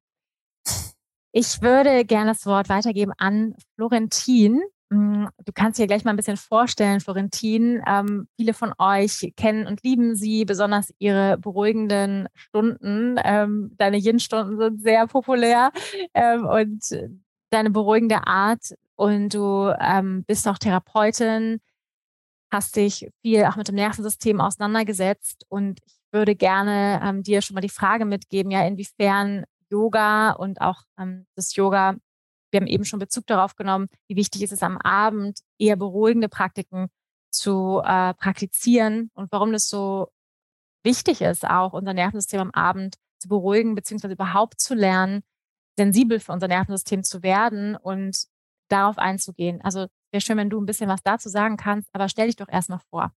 Ich 1.31 1.61
würde 1.61 2.05
gerne 2.05 2.31
das 2.31 2.45
Wort 2.45 2.69
weitergeben 2.69 3.13
an 3.17 3.55
Florentin. 3.75 4.61
Mm, 4.89 5.25
du 5.45 5.51
kannst 5.53 5.77
dir 5.77 5.87
gleich 5.87 6.03
mal 6.05 6.11
ein 6.11 6.17
bisschen 6.17 6.37
vorstellen, 6.37 7.01
Florentin. 7.01 7.83
Ähm, 7.85 8.27
viele 8.37 8.53
von 8.53 8.73
euch 8.79 9.33
kennen 9.35 9.67
und 9.67 9.83
lieben 9.83 10.15
sie, 10.15 10.45
besonders 10.45 10.93
ihre 10.97 11.37
beruhigenden 11.37 12.27
Stunden. 12.33 13.17
Ähm, 13.23 13.71
deine 13.77 13.97
Yin-Stunden 13.97 14.57
sind 14.57 14.81
sehr 14.81 15.07
populär 15.07 15.71
ähm, 16.13 16.45
und 16.45 16.83
deine 17.49 17.69
beruhigende 17.69 18.25
Art. 18.25 18.73
Und 18.95 19.33
du 19.33 19.73
ähm, 19.79 20.23
bist 20.25 20.47
auch 20.47 20.57
Therapeutin, 20.57 21.59
hast 22.51 22.75
dich 22.77 23.09
viel 23.21 23.43
auch 23.45 23.57
mit 23.57 23.67
dem 23.67 23.75
Nervensystem 23.75 24.41
auseinandergesetzt. 24.41 25.45
Und 25.49 25.79
ich 25.85 25.93
würde 26.11 26.35
gerne 26.35 27.01
ähm, 27.03 27.23
dir 27.23 27.41
schon 27.41 27.55
mal 27.55 27.61
die 27.61 27.69
Frage 27.69 28.05
mitgeben, 28.05 28.51
ja, 28.51 28.65
inwiefern 28.65 29.43
Yoga 29.69 30.31
und 30.31 30.61
auch 30.61 30.83
ähm, 30.99 31.25
das 31.35 31.55
Yoga, 31.55 31.95
wir 32.51 32.59
haben 32.59 32.67
eben 32.67 32.85
schon 32.85 32.99
Bezug 32.99 33.27
darauf 33.27 33.55
genommen, 33.55 33.87
wie 34.07 34.15
wichtig 34.15 34.41
ist 34.43 34.53
es 34.53 34.63
am 34.63 34.77
Abend, 34.77 35.39
eher 35.59 35.75
beruhigende 35.75 36.29
Praktiken 36.29 36.87
zu 37.31 37.81
äh, 37.83 38.13
praktizieren 38.13 39.11
und 39.13 39.31
warum 39.31 39.51
das 39.51 39.67
so 39.67 40.09
wichtig 40.83 41.21
ist, 41.21 41.45
auch 41.45 41.73
unser 41.73 41.93
Nervensystem 41.93 42.39
am 42.39 42.51
Abend 42.51 42.95
zu 43.19 43.27
beruhigen, 43.27 43.75
beziehungsweise 43.75 44.13
überhaupt 44.13 44.59
zu 44.59 44.73
lernen, 44.73 45.23
sensibel 45.77 46.19
für 46.19 46.31
unser 46.31 46.47
Nervensystem 46.47 47.03
zu 47.03 47.23
werden 47.23 47.75
und 47.75 48.25
darauf 48.69 48.97
einzugehen. 48.97 49.61
Also 49.61 49.87
wäre 50.11 50.21
schön, 50.21 50.37
wenn 50.37 50.49
du 50.49 50.59
ein 50.59 50.65
bisschen 50.65 50.89
was 50.89 51.03
dazu 51.03 51.29
sagen 51.29 51.57
kannst, 51.57 51.89
aber 51.93 52.09
stell 52.09 52.27
dich 52.27 52.35
doch 52.35 52.49
erstmal 52.49 52.79
vor. 52.89 53.11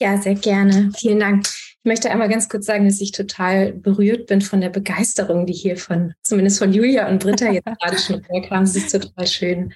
Ja, 0.00 0.16
sehr 0.16 0.34
gerne. 0.34 0.90
Vielen 0.96 1.20
Dank. 1.20 1.46
Ich 1.82 1.88
möchte 1.88 2.10
einmal 2.10 2.28
ganz 2.28 2.48
kurz 2.48 2.66
sagen, 2.66 2.84
dass 2.84 3.00
ich 3.00 3.12
total 3.12 3.72
berührt 3.72 4.26
bin 4.26 4.42
von 4.42 4.60
der 4.60 4.68
Begeisterung, 4.68 5.46
die 5.46 5.54
hier 5.54 5.78
von, 5.78 6.12
zumindest 6.22 6.58
von 6.58 6.72
Julia 6.74 7.08
und 7.08 7.22
Britta 7.22 7.50
jetzt 7.50 7.64
gerade 7.80 7.98
schon 7.98 8.22
herkam. 8.24 8.64
Es 8.64 8.76
ist 8.76 8.92
total 8.92 9.26
schön. 9.26 9.72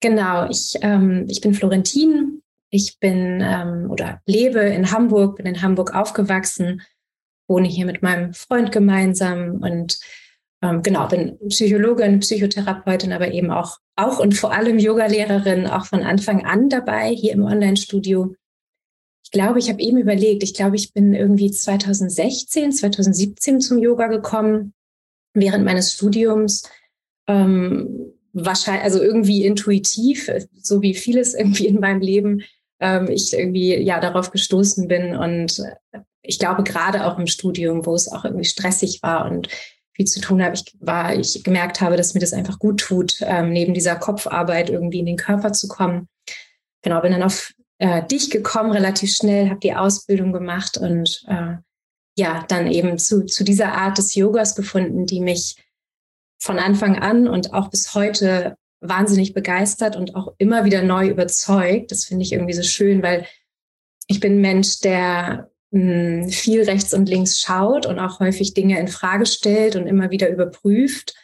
Genau, 0.00 0.48
ich, 0.50 0.74
ähm, 0.82 1.26
ich 1.28 1.40
bin 1.40 1.54
Florentin. 1.54 2.42
Ich 2.74 2.98
bin 2.98 3.42
ähm, 3.42 3.90
oder 3.90 4.20
lebe 4.26 4.60
in 4.60 4.90
Hamburg, 4.90 5.36
bin 5.36 5.46
in 5.46 5.60
Hamburg 5.60 5.94
aufgewachsen, 5.94 6.82
wohne 7.46 7.68
hier 7.68 7.84
mit 7.84 8.02
meinem 8.02 8.32
Freund 8.32 8.72
gemeinsam 8.72 9.60
und 9.62 9.98
ähm, 10.62 10.82
genau, 10.82 11.06
bin 11.06 11.38
Psychologin, 11.48 12.20
Psychotherapeutin, 12.20 13.12
aber 13.12 13.30
eben 13.30 13.50
auch, 13.50 13.78
auch 13.96 14.18
und 14.18 14.34
vor 14.34 14.52
allem 14.54 14.78
Yogalehrerin, 14.78 15.66
auch 15.66 15.84
von 15.84 16.02
Anfang 16.02 16.46
an 16.46 16.70
dabei 16.70 17.10
hier 17.10 17.32
im 17.32 17.44
Online-Studio 17.44 18.34
glaube, 19.32 19.58
ich 19.58 19.68
habe 19.68 19.82
eben 19.82 19.98
überlegt, 19.98 20.42
ich 20.42 20.54
glaube, 20.54 20.76
ich 20.76 20.92
bin 20.92 21.14
irgendwie 21.14 21.50
2016, 21.50 22.72
2017 22.72 23.60
zum 23.60 23.78
Yoga 23.78 24.06
gekommen, 24.06 24.74
während 25.34 25.64
meines 25.64 25.92
Studiums. 25.92 26.62
Ähm, 27.26 28.12
wahrscheinlich, 28.32 28.84
also 28.84 29.02
irgendwie 29.02 29.44
intuitiv, 29.44 30.30
so 30.60 30.82
wie 30.82 30.94
vieles 30.94 31.34
irgendwie 31.38 31.66
in 31.66 31.80
meinem 31.80 32.00
Leben, 32.00 32.42
ähm, 32.80 33.08
ich 33.08 33.32
irgendwie 33.32 33.76
ja 33.76 34.00
darauf 34.00 34.30
gestoßen 34.30 34.88
bin 34.88 35.16
und 35.16 35.62
ich 36.22 36.38
glaube 36.38 36.62
gerade 36.62 37.06
auch 37.06 37.18
im 37.18 37.26
Studium, 37.26 37.84
wo 37.84 37.94
es 37.94 38.10
auch 38.10 38.24
irgendwie 38.24 38.44
stressig 38.44 39.00
war 39.02 39.30
und 39.30 39.48
viel 39.94 40.06
zu 40.06 40.20
tun 40.20 40.42
habe. 40.42 40.54
Ich 40.54 40.64
war, 40.80 41.14
ich 41.14 41.42
gemerkt 41.44 41.80
habe, 41.80 41.96
dass 41.96 42.14
mir 42.14 42.20
das 42.20 42.32
einfach 42.32 42.58
gut 42.58 42.80
tut, 42.80 43.18
ähm, 43.22 43.50
neben 43.50 43.74
dieser 43.74 43.96
Kopfarbeit 43.96 44.70
irgendwie 44.70 45.00
in 45.00 45.06
den 45.06 45.16
Körper 45.16 45.52
zu 45.52 45.68
kommen. 45.68 46.08
Genau, 46.82 47.00
bin 47.00 47.12
dann 47.12 47.22
auf 47.22 47.52
äh, 47.82 48.06
dich 48.06 48.30
gekommen, 48.30 48.70
relativ 48.70 49.10
schnell, 49.12 49.50
habe 49.50 49.58
die 49.58 49.74
Ausbildung 49.74 50.32
gemacht 50.32 50.78
und 50.78 51.24
äh, 51.26 51.56
ja, 52.16 52.44
dann 52.46 52.70
eben 52.70 52.96
zu, 52.96 53.26
zu 53.26 53.42
dieser 53.42 53.72
Art 53.72 53.98
des 53.98 54.14
Yogas 54.14 54.54
gefunden, 54.54 55.04
die 55.04 55.20
mich 55.20 55.56
von 56.40 56.60
Anfang 56.60 56.96
an 56.96 57.26
und 57.26 57.52
auch 57.52 57.70
bis 57.70 57.92
heute 57.96 58.56
wahnsinnig 58.80 59.34
begeistert 59.34 59.96
und 59.96 60.14
auch 60.14 60.32
immer 60.38 60.64
wieder 60.64 60.82
neu 60.82 61.08
überzeugt. 61.08 61.90
Das 61.90 62.04
finde 62.04 62.22
ich 62.22 62.32
irgendwie 62.32 62.52
so 62.52 62.62
schön, 62.62 63.02
weil 63.02 63.26
ich 64.06 64.20
bin 64.20 64.34
ein 64.34 64.40
Mensch, 64.40 64.78
der 64.78 65.50
mh, 65.72 66.22
hm, 66.22 66.28
viel 66.28 66.62
rechts 66.62 66.94
und 66.94 67.08
links 67.08 67.40
schaut 67.40 67.86
und 67.86 67.98
auch 67.98 68.20
häufig 68.20 68.54
Dinge 68.54 68.78
in 68.78 68.86
Frage 68.86 69.26
stellt 69.26 69.74
und 69.74 69.88
immer 69.88 70.12
wieder 70.12 70.28
überprüft 70.28 71.16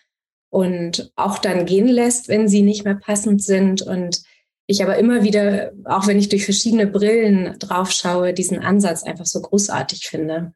und 0.51 1.13
auch 1.15 1.39
dann 1.39 1.67
gehen 1.67 1.87
lässt, 1.87 2.27
wenn 2.27 2.49
sie 2.49 2.63
nicht 2.63 2.85
mehr 2.85 2.97
passend 2.97 3.45
sind. 3.45 3.81
Und 3.81 4.25
ich 4.71 4.83
aber 4.83 4.99
immer 4.99 5.25
wieder, 5.25 5.73
auch 5.85 6.07
wenn 6.07 6.19
ich 6.19 6.29
durch 6.29 6.45
verschiedene 6.45 6.87
Brillen 6.87 7.59
drauf 7.59 7.91
schaue, 7.91 8.35
diesen 8.35 8.59
Ansatz 8.59 9.03
einfach 9.03 9.25
so 9.25 9.41
großartig 9.41 10.07
finde. 10.07 10.53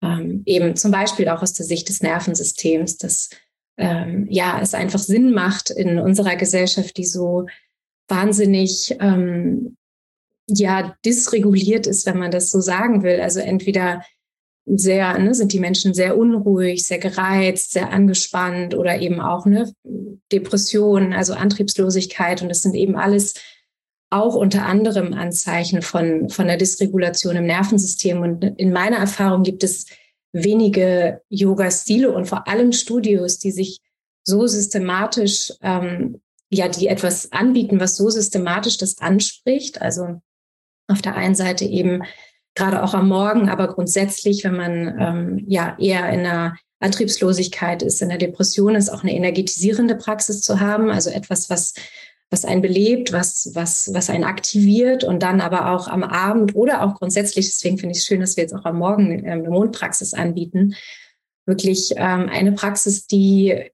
Ähm, 0.00 0.42
eben 0.46 0.76
zum 0.76 0.92
Beispiel 0.92 1.28
auch 1.28 1.42
aus 1.42 1.52
der 1.52 1.66
Sicht 1.66 1.88
des 1.88 2.02
Nervensystems, 2.02 2.98
dass 2.98 3.30
ähm, 3.76 4.28
ja 4.30 4.60
es 4.62 4.74
einfach 4.74 5.00
Sinn 5.00 5.32
macht 5.32 5.70
in 5.70 5.98
unserer 5.98 6.36
Gesellschaft, 6.36 6.96
die 6.96 7.04
so 7.04 7.46
wahnsinnig 8.06 8.96
ähm, 9.00 9.76
ja 10.46 10.96
dysreguliert 11.04 11.88
ist, 11.88 12.06
wenn 12.06 12.18
man 12.18 12.30
das 12.30 12.48
so 12.48 12.60
sagen 12.60 13.02
will. 13.02 13.20
Also 13.20 13.40
entweder 13.40 14.04
sehr, 14.64 15.18
ne, 15.18 15.34
sind 15.34 15.52
die 15.52 15.60
Menschen 15.60 15.94
sehr 15.94 16.16
unruhig, 16.16 16.86
sehr 16.86 16.98
gereizt, 16.98 17.72
sehr 17.72 17.92
angespannt 17.92 18.74
oder 18.74 19.00
eben 19.00 19.20
auch 19.20 19.46
ne, 19.46 19.72
Depressionen, 20.30 21.12
also 21.12 21.34
Antriebslosigkeit. 21.34 22.42
Und 22.42 22.48
das 22.48 22.62
sind 22.62 22.74
eben 22.74 22.96
alles 22.96 23.34
auch 24.10 24.34
unter 24.34 24.66
anderem 24.66 25.14
Anzeichen 25.14 25.82
von, 25.82 26.28
von 26.28 26.46
der 26.46 26.58
Dysregulation 26.58 27.36
im 27.36 27.46
Nervensystem. 27.46 28.20
Und 28.20 28.44
in 28.44 28.72
meiner 28.72 28.98
Erfahrung 28.98 29.42
gibt 29.42 29.64
es 29.64 29.86
wenige 30.32 31.22
Yoga-Stile 31.28 32.12
und 32.12 32.26
vor 32.26 32.46
allem 32.46 32.72
Studios, 32.72 33.38
die 33.38 33.50
sich 33.50 33.80
so 34.22 34.46
systematisch, 34.46 35.52
ähm, 35.62 36.20
ja, 36.50 36.68
die 36.68 36.88
etwas 36.88 37.32
anbieten, 37.32 37.80
was 37.80 37.96
so 37.96 38.10
systematisch 38.10 38.76
das 38.76 38.98
anspricht. 38.98 39.80
Also 39.80 40.20
auf 40.88 41.02
der 41.02 41.16
einen 41.16 41.34
Seite 41.34 41.64
eben 41.64 42.02
gerade 42.54 42.82
auch 42.82 42.94
am 42.94 43.08
Morgen, 43.08 43.48
aber 43.48 43.68
grundsätzlich, 43.68 44.44
wenn 44.44 44.56
man 44.56 45.00
ähm, 45.00 45.44
ja 45.48 45.76
eher 45.78 46.08
in 46.10 46.20
einer 46.20 46.56
Antriebslosigkeit 46.80 47.82
ist, 47.82 48.02
in 48.02 48.08
der 48.08 48.18
Depression 48.18 48.74
ist, 48.74 48.90
auch 48.90 49.02
eine 49.02 49.14
energetisierende 49.14 49.94
Praxis 49.94 50.42
zu 50.42 50.60
haben, 50.60 50.90
also 50.90 51.10
etwas, 51.10 51.48
was 51.48 51.74
was 52.32 52.46
einen 52.46 52.62
belebt, 52.62 53.12
was, 53.12 53.50
was, 53.52 53.92
was 53.92 54.08
einen 54.08 54.24
aktiviert 54.24 55.04
und 55.04 55.22
dann 55.22 55.42
aber 55.42 55.70
auch 55.70 55.86
am 55.86 56.02
Abend 56.02 56.56
oder 56.56 56.82
auch 56.82 56.94
grundsätzlich, 56.94 57.46
deswegen 57.46 57.76
finde 57.76 57.92
ich 57.92 57.98
es 57.98 58.06
schön, 58.06 58.20
dass 58.20 58.36
wir 58.36 58.42
jetzt 58.42 58.54
auch 58.54 58.64
am 58.64 58.78
Morgen 58.78 59.10
ähm, 59.10 59.40
eine 59.40 59.50
Mondpraxis 59.50 60.14
anbieten, 60.14 60.74
wirklich 61.44 61.92
ähm, 61.96 62.30
eine 62.30 62.52
Praxis, 62.52 63.06
die 63.06 63.70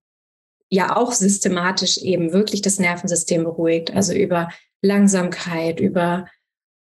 ja 0.71 0.97
auch 0.97 1.13
systematisch 1.13 1.99
eben 1.99 2.33
wirklich 2.33 2.61
das 2.61 2.81
Nervensystem 2.81 3.45
beruhigt, 3.45 3.95
also 3.95 4.13
über 4.13 4.49
Langsamkeit, 4.83 5.79
über 5.79 6.27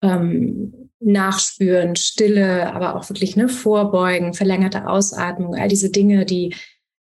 ähm, 0.02 0.87
Nachspüren, 1.00 1.96
Stille, 1.96 2.74
aber 2.74 2.96
auch 2.96 3.10
wirklich 3.10 3.36
ne, 3.36 3.50
Vorbeugen, 3.50 4.34
verlängerte 4.34 4.88
Ausatmung, 4.88 5.56
all 5.56 5.68
diese 5.68 5.92
Dinge, 5.92 6.26
die, 6.26 6.56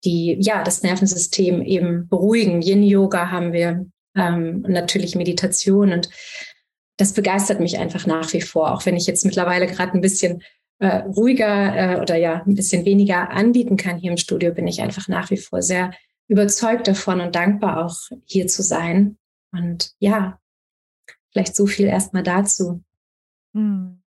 die 0.04 0.36
ja 0.40 0.62
das 0.62 0.82
Nervensystem 0.82 1.62
eben 1.62 2.08
beruhigen. 2.08 2.62
Yin-Yoga 2.62 3.30
haben 3.30 3.52
wir 3.52 3.86
ähm, 4.14 4.62
und 4.64 4.72
natürlich 4.72 5.14
Meditation 5.14 5.92
und 5.92 6.10
das 6.98 7.14
begeistert 7.14 7.60
mich 7.60 7.78
einfach 7.78 8.06
nach 8.06 8.32
wie 8.32 8.40
vor, 8.40 8.74
auch 8.74 8.84
wenn 8.84 8.96
ich 8.96 9.06
jetzt 9.06 9.24
mittlerweile 9.24 9.66
gerade 9.66 9.92
ein 9.92 10.00
bisschen 10.00 10.42
äh, 10.80 10.98
ruhiger 10.98 11.96
äh, 11.96 12.00
oder 12.00 12.16
ja 12.16 12.42
ein 12.44 12.54
bisschen 12.54 12.84
weniger 12.84 13.30
anbieten 13.30 13.76
kann 13.76 13.98
hier 13.98 14.10
im 14.10 14.16
Studio, 14.16 14.52
bin 14.52 14.66
ich 14.66 14.82
einfach 14.82 15.08
nach 15.08 15.30
wie 15.30 15.36
vor 15.36 15.62
sehr 15.62 15.92
überzeugt 16.28 16.86
davon 16.88 17.20
und 17.20 17.34
dankbar 17.34 17.84
auch 17.84 17.96
hier 18.26 18.46
zu 18.48 18.62
sein. 18.62 19.16
Und 19.52 19.92
ja, 19.98 20.38
vielleicht 21.32 21.56
so 21.56 21.66
viel 21.66 21.86
erstmal 21.86 22.22
dazu. 22.22 22.82
Hm. 23.54 24.02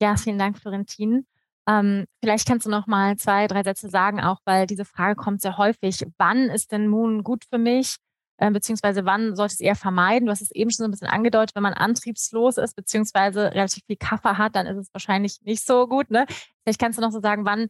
Ja, 0.00 0.16
vielen 0.16 0.38
Dank, 0.38 0.58
Florentin. 0.58 1.26
Ähm, 1.66 2.04
vielleicht 2.22 2.46
kannst 2.46 2.66
du 2.66 2.70
noch 2.70 2.86
mal 2.86 3.16
zwei, 3.16 3.46
drei 3.46 3.62
Sätze 3.62 3.88
sagen, 3.88 4.20
auch 4.20 4.38
weil 4.44 4.66
diese 4.66 4.84
Frage 4.84 5.16
kommt 5.16 5.40
sehr 5.40 5.56
häufig. 5.56 6.04
Wann 6.18 6.50
ist 6.50 6.72
denn 6.72 6.88
Moon 6.88 7.22
gut 7.24 7.44
für 7.50 7.58
mich? 7.58 7.96
Äh, 8.36 8.50
beziehungsweise 8.50 9.04
wann 9.06 9.36
sollte 9.36 9.54
es 9.54 9.60
eher 9.60 9.76
vermeiden? 9.76 10.26
Du 10.26 10.32
hast 10.32 10.42
es 10.42 10.50
eben 10.50 10.70
schon 10.70 10.78
so 10.78 10.84
ein 10.84 10.90
bisschen 10.90 11.08
angedeutet, 11.08 11.54
wenn 11.54 11.62
man 11.62 11.72
antriebslos 11.74 12.58
ist, 12.58 12.74
beziehungsweise 12.74 13.52
relativ 13.52 13.84
viel 13.86 13.96
Kaffee 13.96 14.36
hat, 14.36 14.56
dann 14.56 14.66
ist 14.66 14.76
es 14.76 14.92
wahrscheinlich 14.92 15.40
nicht 15.42 15.64
so 15.64 15.86
gut. 15.86 16.10
Ne? 16.10 16.26
Vielleicht 16.62 16.80
kannst 16.80 16.98
du 16.98 17.02
noch 17.02 17.12
so 17.12 17.20
sagen, 17.20 17.44
wann 17.46 17.68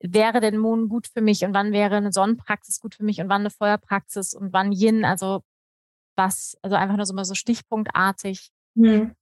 wäre 0.00 0.40
denn 0.40 0.58
Moon 0.58 0.88
gut 0.88 1.06
für 1.08 1.20
mich 1.20 1.44
und 1.44 1.54
wann 1.54 1.72
wäre 1.72 1.96
eine 1.96 2.12
Sonnenpraxis 2.12 2.80
gut 2.80 2.94
für 2.94 3.04
mich 3.04 3.20
und 3.20 3.28
wann 3.28 3.42
eine 3.42 3.50
Feuerpraxis 3.50 4.34
und 4.34 4.52
wann 4.52 4.72
Yin, 4.72 5.04
also 5.04 5.42
was, 6.16 6.56
also 6.62 6.76
einfach 6.76 6.96
nur 6.96 7.06
so 7.06 7.14
mal 7.14 7.24
so 7.24 7.34
stichpunktartig. 7.34 8.50
Hm. 8.76 9.12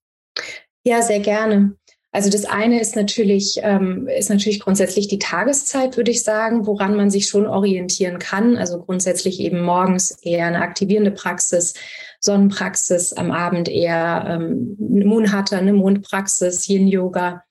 Ja, 0.84 1.02
sehr 1.02 1.20
gerne. 1.20 1.76
Also 2.10 2.30
das 2.30 2.46
eine 2.46 2.80
ist 2.80 2.96
natürlich, 2.96 3.60
ähm, 3.62 4.08
ist 4.08 4.30
natürlich 4.30 4.60
grundsätzlich 4.60 5.08
die 5.08 5.18
Tageszeit, 5.18 5.98
würde 5.98 6.10
ich 6.10 6.22
sagen, 6.24 6.66
woran 6.66 6.96
man 6.96 7.10
sich 7.10 7.28
schon 7.28 7.46
orientieren 7.46 8.18
kann. 8.18 8.56
Also 8.56 8.82
grundsätzlich 8.82 9.40
eben 9.40 9.60
morgens 9.60 10.10
eher 10.22 10.46
eine 10.46 10.62
aktivierende 10.62 11.10
Praxis, 11.10 11.74
Sonnenpraxis, 12.20 13.12
am 13.12 13.30
Abend 13.30 13.68
eher 13.68 14.24
ähm, 14.26 14.76
Moonhatter, 14.78 15.58
eine 15.58 15.74
Mondpraxis, 15.74 16.66
Yin-Yoga, 16.68 17.44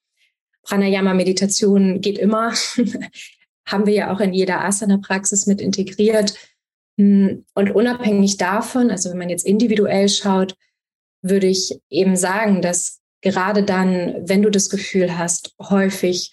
Pranayama-Meditation 0.63 2.01
geht 2.01 2.17
immer. 2.17 2.51
Haben 3.65 3.85
wir 3.85 3.93
ja 3.93 4.13
auch 4.13 4.19
in 4.19 4.33
jeder 4.33 4.63
Asana-Praxis 4.65 5.45
mit 5.45 5.61
integriert. 5.61 6.33
Hm, 6.97 7.45
und 7.53 7.71
unabhängig 7.71 8.37
davon, 8.37 8.89
also 8.89 9.11
wenn 9.11 9.19
man 9.19 9.29
jetzt 9.29 9.45
individuell 9.45 10.09
schaut, 10.09 10.55
würde 11.29 11.47
ich 11.47 11.79
eben 11.89 12.15
sagen, 12.15 12.61
dass 12.61 12.99
gerade 13.21 13.63
dann, 13.63 14.15
wenn 14.27 14.41
du 14.41 14.49
das 14.49 14.69
Gefühl 14.69 15.17
hast, 15.17 15.55
häufig 15.61 16.31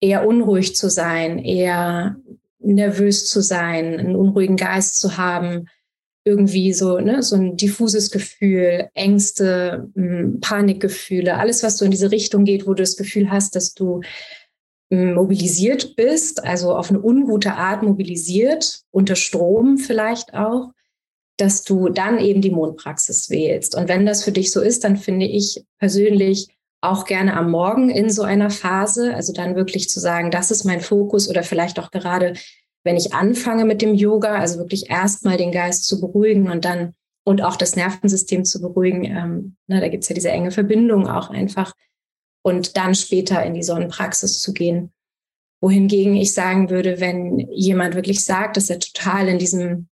eher 0.00 0.26
unruhig 0.26 0.76
zu 0.76 0.88
sein, 0.90 1.38
eher 1.38 2.16
nervös 2.58 3.28
zu 3.28 3.40
sein, 3.42 3.98
einen 3.98 4.16
unruhigen 4.16 4.56
Geist 4.56 4.98
zu 5.00 5.16
haben, 5.16 5.66
irgendwie 6.24 6.72
so, 6.72 6.98
ne, 6.98 7.22
so 7.22 7.36
ein 7.36 7.56
diffuses 7.56 8.10
Gefühl, 8.10 8.88
Ängste, 8.94 9.90
hm, 9.94 10.38
Panikgefühle, 10.40 11.36
alles, 11.36 11.62
was 11.62 11.78
so 11.78 11.84
in 11.84 11.90
diese 11.90 12.10
Richtung 12.10 12.44
geht, 12.44 12.66
wo 12.66 12.74
du 12.74 12.82
das 12.82 12.96
Gefühl 12.96 13.30
hast, 13.30 13.56
dass 13.56 13.72
du 13.72 14.02
hm, 14.92 15.14
mobilisiert 15.14 15.96
bist, 15.96 16.44
also 16.44 16.74
auf 16.74 16.90
eine 16.90 17.00
ungute 17.00 17.54
Art 17.54 17.82
mobilisiert, 17.82 18.82
unter 18.90 19.16
Strom 19.16 19.78
vielleicht 19.78 20.34
auch, 20.34 20.72
dass 21.40 21.64
du 21.64 21.88
dann 21.88 22.18
eben 22.18 22.42
die 22.42 22.50
Mondpraxis 22.50 23.30
wählst. 23.30 23.74
Und 23.74 23.88
wenn 23.88 24.04
das 24.04 24.24
für 24.24 24.32
dich 24.32 24.50
so 24.50 24.60
ist, 24.60 24.84
dann 24.84 24.96
finde 24.96 25.26
ich 25.26 25.64
persönlich 25.78 26.48
auch 26.82 27.04
gerne 27.04 27.36
am 27.36 27.50
Morgen 27.50 27.90
in 27.90 28.10
so 28.10 28.22
einer 28.22 28.50
Phase, 28.50 29.14
also 29.14 29.32
dann 29.32 29.56
wirklich 29.56 29.88
zu 29.88 30.00
sagen, 30.00 30.30
das 30.30 30.50
ist 30.50 30.64
mein 30.64 30.80
Fokus 30.80 31.28
oder 31.28 31.42
vielleicht 31.42 31.78
auch 31.78 31.90
gerade, 31.90 32.34
wenn 32.84 32.96
ich 32.96 33.14
anfange 33.14 33.64
mit 33.64 33.82
dem 33.82 33.94
Yoga, 33.94 34.36
also 34.36 34.58
wirklich 34.58 34.90
erstmal 34.90 35.36
den 35.36 35.52
Geist 35.52 35.84
zu 35.84 36.00
beruhigen 36.00 36.50
und 36.50 36.64
dann 36.64 36.94
und 37.24 37.42
auch 37.42 37.56
das 37.56 37.76
Nervensystem 37.76 38.44
zu 38.44 38.60
beruhigen. 38.60 39.04
Ähm, 39.04 39.56
ne, 39.66 39.80
da 39.80 39.88
gibt 39.88 40.04
es 40.04 40.08
ja 40.08 40.14
diese 40.14 40.30
enge 40.30 40.50
Verbindung 40.50 41.06
auch 41.06 41.30
einfach 41.30 41.74
und 42.42 42.76
dann 42.76 42.94
später 42.94 43.44
in 43.44 43.54
die 43.54 43.62
Sonnenpraxis 43.62 44.40
zu 44.40 44.52
gehen. 44.52 44.92
Wohingegen 45.60 46.16
ich 46.16 46.32
sagen 46.32 46.70
würde, 46.70 47.00
wenn 47.00 47.38
jemand 47.50 47.94
wirklich 47.94 48.24
sagt, 48.24 48.56
dass 48.56 48.70
er 48.70 48.78
total 48.78 49.28
in 49.28 49.38
diesem 49.38 49.88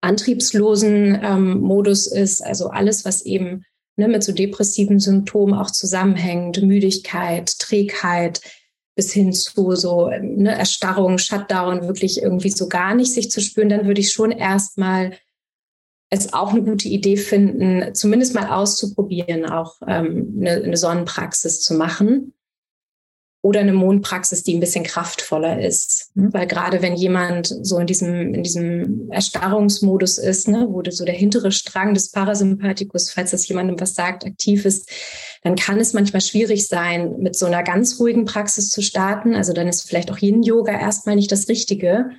antriebslosen 0.00 1.18
ähm, 1.22 1.60
Modus 1.60 2.06
ist, 2.06 2.44
also 2.44 2.68
alles, 2.68 3.04
was 3.04 3.22
eben 3.22 3.64
ne, 3.96 4.08
mit 4.08 4.22
so 4.22 4.32
depressiven 4.32 5.00
Symptomen 5.00 5.54
auch 5.54 5.70
zusammenhängt, 5.70 6.62
Müdigkeit, 6.62 7.58
Trägheit, 7.58 8.40
bis 8.94 9.12
hin 9.12 9.32
zu 9.32 9.76
so 9.76 10.08
ne, 10.08 10.56
Erstarrung, 10.56 11.18
Shutdown, 11.18 11.86
wirklich 11.86 12.22
irgendwie 12.22 12.50
so 12.50 12.68
gar 12.68 12.94
nicht 12.94 13.12
sich 13.12 13.30
zu 13.30 13.40
spüren, 13.40 13.68
dann 13.68 13.86
würde 13.86 14.00
ich 14.00 14.12
schon 14.12 14.32
erstmal 14.32 15.16
es 16.08 16.32
auch 16.32 16.50
eine 16.50 16.62
gute 16.62 16.88
Idee 16.88 17.16
finden, 17.16 17.94
zumindest 17.94 18.34
mal 18.34 18.48
auszuprobieren, 18.48 19.44
auch 19.44 19.74
ähm, 19.86 20.36
eine, 20.38 20.62
eine 20.62 20.76
Sonnenpraxis 20.76 21.62
zu 21.62 21.74
machen 21.74 22.32
oder 23.46 23.60
eine 23.60 23.72
Mondpraxis, 23.72 24.42
die 24.42 24.54
ein 24.54 24.60
bisschen 24.60 24.82
kraftvoller 24.82 25.64
ist. 25.64 26.10
Ne? 26.16 26.30
Weil 26.32 26.48
gerade 26.48 26.82
wenn 26.82 26.96
jemand 26.96 27.46
so 27.62 27.78
in 27.78 27.86
diesem, 27.86 28.34
in 28.34 28.42
diesem 28.42 29.08
Erstarrungsmodus 29.12 30.18
ist, 30.18 30.48
ne, 30.48 30.66
wo 30.68 30.82
so 30.90 31.04
der 31.04 31.14
hintere 31.14 31.52
Strang 31.52 31.94
des 31.94 32.10
Parasympathikus, 32.10 33.12
falls 33.12 33.30
das 33.30 33.46
jemandem 33.46 33.78
was 33.78 33.94
sagt, 33.94 34.26
aktiv 34.26 34.64
ist, 34.64 34.90
dann 35.44 35.54
kann 35.54 35.78
es 35.78 35.92
manchmal 35.92 36.22
schwierig 36.22 36.66
sein, 36.66 37.18
mit 37.20 37.36
so 37.36 37.46
einer 37.46 37.62
ganz 37.62 38.00
ruhigen 38.00 38.24
Praxis 38.24 38.68
zu 38.70 38.82
starten. 38.82 39.36
Also 39.36 39.52
dann 39.52 39.68
ist 39.68 39.86
vielleicht 39.86 40.10
auch 40.10 40.18
Yin-Yoga 40.18 40.72
erstmal 40.72 41.14
nicht 41.14 41.30
das 41.30 41.48
Richtige, 41.48 42.10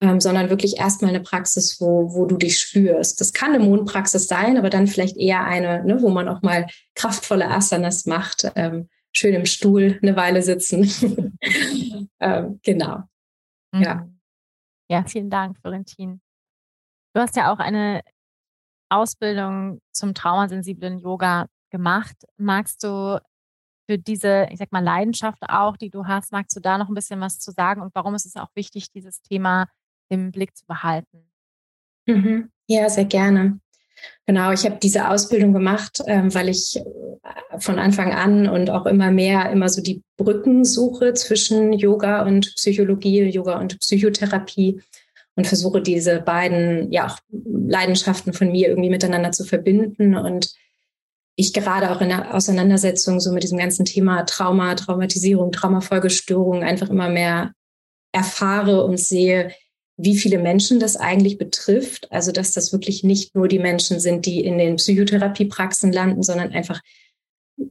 ähm, 0.00 0.20
sondern 0.20 0.50
wirklich 0.50 0.78
erstmal 0.78 1.10
eine 1.10 1.20
Praxis, 1.20 1.80
wo, 1.80 2.14
wo 2.14 2.26
du 2.26 2.36
dich 2.36 2.58
spürst. 2.58 3.20
Das 3.20 3.32
kann 3.32 3.54
eine 3.54 3.62
Mondpraxis 3.62 4.26
sein, 4.26 4.58
aber 4.58 4.70
dann 4.70 4.88
vielleicht 4.88 5.16
eher 5.16 5.44
eine, 5.44 5.84
ne, 5.84 6.02
wo 6.02 6.08
man 6.08 6.26
auch 6.26 6.42
mal 6.42 6.66
kraftvolle 6.96 7.48
Asanas 7.48 8.06
macht, 8.06 8.50
ähm, 8.56 8.88
schön 9.18 9.34
im 9.34 9.46
Stuhl 9.46 9.98
eine 10.00 10.16
Weile 10.16 10.42
sitzen. 10.42 10.84
ähm, 12.20 12.60
genau. 12.62 13.02
Mhm. 13.72 13.82
Ja. 13.82 14.08
Ja, 14.90 15.04
vielen 15.04 15.28
Dank, 15.28 15.58
Florentin. 15.58 16.20
Du 17.14 17.20
hast 17.20 17.36
ja 17.36 17.52
auch 17.52 17.58
eine 17.58 18.02
Ausbildung 18.88 19.80
zum 19.92 20.14
traumasensiblen 20.14 20.98
Yoga 20.98 21.46
gemacht. 21.70 22.16
Magst 22.36 22.84
du 22.84 23.20
für 23.88 23.98
diese, 23.98 24.46
ich 24.50 24.58
sag 24.58 24.72
mal, 24.72 24.84
Leidenschaft 24.84 25.42
auch, 25.48 25.76
die 25.76 25.90
du 25.90 26.06
hast, 26.06 26.32
magst 26.32 26.56
du 26.56 26.60
da 26.60 26.78
noch 26.78 26.88
ein 26.88 26.94
bisschen 26.94 27.20
was 27.20 27.38
zu 27.38 27.50
sagen 27.50 27.82
und 27.82 27.94
warum 27.94 28.14
ist 28.14 28.26
es 28.26 28.36
auch 28.36 28.50
wichtig, 28.54 28.90
dieses 28.90 29.20
Thema 29.22 29.66
im 30.08 30.30
Blick 30.30 30.56
zu 30.56 30.64
behalten? 30.66 31.30
Mhm. 32.06 32.50
Ja, 32.66 32.88
sehr 32.88 33.04
gerne. 33.04 33.60
Genau, 34.26 34.52
ich 34.52 34.64
habe 34.64 34.78
diese 34.82 35.08
Ausbildung 35.08 35.52
gemacht, 35.52 36.02
ähm, 36.06 36.34
weil 36.34 36.48
ich 36.48 36.76
äh, 36.76 37.60
von 37.60 37.78
Anfang 37.78 38.12
an 38.12 38.48
und 38.48 38.68
auch 38.70 38.86
immer 38.86 39.10
mehr 39.10 39.50
immer 39.50 39.68
so 39.68 39.80
die 39.82 40.02
Brücken 40.16 40.64
suche 40.64 41.14
zwischen 41.14 41.72
Yoga 41.72 42.26
und 42.26 42.54
Psychologie, 42.56 43.22
Yoga 43.22 43.58
und 43.58 43.78
Psychotherapie 43.80 44.82
und 45.34 45.46
versuche 45.46 45.80
diese 45.80 46.20
beiden 46.20 46.92
ja 46.92 47.06
auch 47.06 47.18
Leidenschaften 47.30 48.32
von 48.32 48.52
mir 48.52 48.68
irgendwie 48.68 48.90
miteinander 48.90 49.32
zu 49.32 49.44
verbinden 49.44 50.14
und 50.14 50.52
ich 51.36 51.52
gerade 51.52 51.92
auch 51.92 52.00
in 52.00 52.08
der 52.08 52.34
Auseinandersetzung 52.34 53.20
so 53.20 53.32
mit 53.32 53.44
diesem 53.44 53.58
ganzen 53.58 53.84
Thema 53.84 54.24
Trauma, 54.24 54.74
Traumatisierung, 54.74 55.52
Traumafolgestörung 55.52 56.64
einfach 56.64 56.90
immer 56.90 57.08
mehr 57.08 57.52
erfahre 58.12 58.84
und 58.84 58.98
sehe, 58.98 59.52
wie 59.98 60.16
viele 60.16 60.38
Menschen 60.38 60.80
das 60.80 60.96
eigentlich 60.96 61.36
betrifft. 61.36 62.10
Also, 62.10 62.32
dass 62.32 62.52
das 62.52 62.72
wirklich 62.72 63.04
nicht 63.04 63.34
nur 63.34 63.48
die 63.48 63.58
Menschen 63.58 64.00
sind, 64.00 64.24
die 64.24 64.40
in 64.44 64.56
den 64.56 64.76
Psychotherapiepraxen 64.76 65.92
landen, 65.92 66.22
sondern 66.22 66.52
einfach 66.52 66.80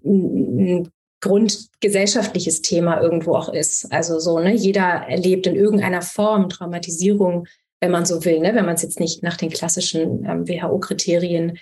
ein 0.06 0.92
grundgesellschaftliches 1.22 2.62
Thema 2.62 3.02
irgendwo 3.02 3.34
auch 3.34 3.50
ist. 3.50 3.92
Also 3.92 4.20
so, 4.20 4.40
ne, 4.40 4.54
jeder 4.54 5.06
erlebt 5.08 5.48
in 5.48 5.56
irgendeiner 5.56 6.02
Form 6.02 6.50
Traumatisierung, 6.50 7.48
wenn 7.80 7.92
man 7.92 8.06
so 8.06 8.24
will, 8.26 8.40
ne, 8.40 8.54
wenn 8.54 8.66
man 8.66 8.76
es 8.76 8.84
jetzt 8.84 9.00
nicht 9.00 9.24
nach 9.24 9.38
den 9.38 9.50
klassischen 9.50 10.26
ähm, 10.26 10.48
WHO-Kriterien 10.48 11.58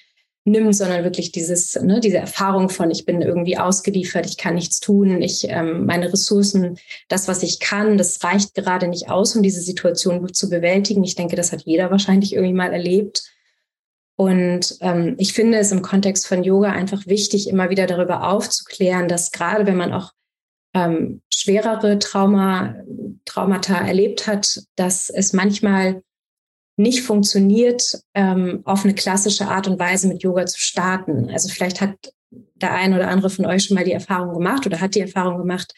nimmt, 0.46 0.76
sondern 0.76 1.04
wirklich 1.04 1.32
dieses, 1.32 1.76
ne, 1.82 2.00
diese 2.00 2.18
Erfahrung 2.18 2.70
von, 2.70 2.92
ich 2.92 3.06
bin 3.06 3.22
irgendwie 3.22 3.58
ausgeliefert, 3.58 4.28
ich 4.28 4.38
kann 4.38 4.54
nichts 4.54 4.80
tun, 4.80 5.22
ich, 5.22 5.50
ähm, 5.50 5.86
meine 5.86 6.14
Ressourcen, 6.14 6.78
das, 7.08 7.28
was 7.28 7.42
ich 7.42 7.60
kann, 7.60 7.98
das 7.98 8.24
reicht 8.24 8.54
gerade 8.54 8.88
nicht 8.88 9.10
aus, 9.10 9.36
um 9.36 9.42
diese 9.42 9.62
Situation 9.62 10.22
gut 10.22 10.36
zu 10.36 10.50
bewältigen. 10.50 11.04
Ich 11.04 11.16
denke, 11.16 11.36
das 11.36 11.52
hat 11.52 11.64
jeder 11.64 11.90
wahrscheinlich 11.90 12.34
irgendwie 12.34 12.54
mal 12.54 12.72
erlebt. 12.72 13.24
Und 14.18 14.78
ähm, 14.82 15.16
ich 15.18 15.34
finde 15.34 15.58
es 15.58 15.72
im 15.72 15.82
Kontext 15.82 16.28
von 16.28 16.44
Yoga 16.44 16.72
einfach 16.72 17.08
wichtig, 17.08 17.50
immer 17.50 17.72
wieder 17.72 17.88
darüber 17.88 18.30
aufzuklären, 18.30 19.08
dass 19.08 19.32
gerade 19.32 19.66
wenn 19.66 19.76
man 19.76 19.92
auch 19.92 20.12
ähm, 20.76 21.22
schwerere 21.34 21.98
Trauma, 21.98 22.76
Traumata 23.26 23.78
erlebt 23.80 24.28
hat, 24.28 24.62
dass 24.76 25.10
es 25.10 25.34
manchmal 25.34 26.04
nicht 26.78 27.04
funktioniert, 27.04 28.00
ähm, 28.14 28.62
auf 28.66 28.84
eine 28.84 28.94
klassische 28.94 29.48
Art 29.48 29.68
und 29.68 29.80
Weise 29.80 30.08
mit 30.08 30.24
Yoga 30.24 30.46
zu 30.46 30.60
starten. 30.60 31.30
Also 31.30 31.50
vielleicht 31.50 31.82
hat 31.82 32.14
der 32.56 32.74
ein 32.74 32.94
oder 32.94 33.08
andere 33.08 33.30
von 33.30 33.46
euch 33.46 33.66
schon 33.66 33.76
mal 33.76 33.86
die 33.86 33.94
Erfahrung 33.94 34.34
gemacht 34.34 34.66
oder 34.66 34.82
hat 34.82 34.96
die 34.96 35.02
Erfahrung 35.02 35.38
gemacht, 35.38 35.74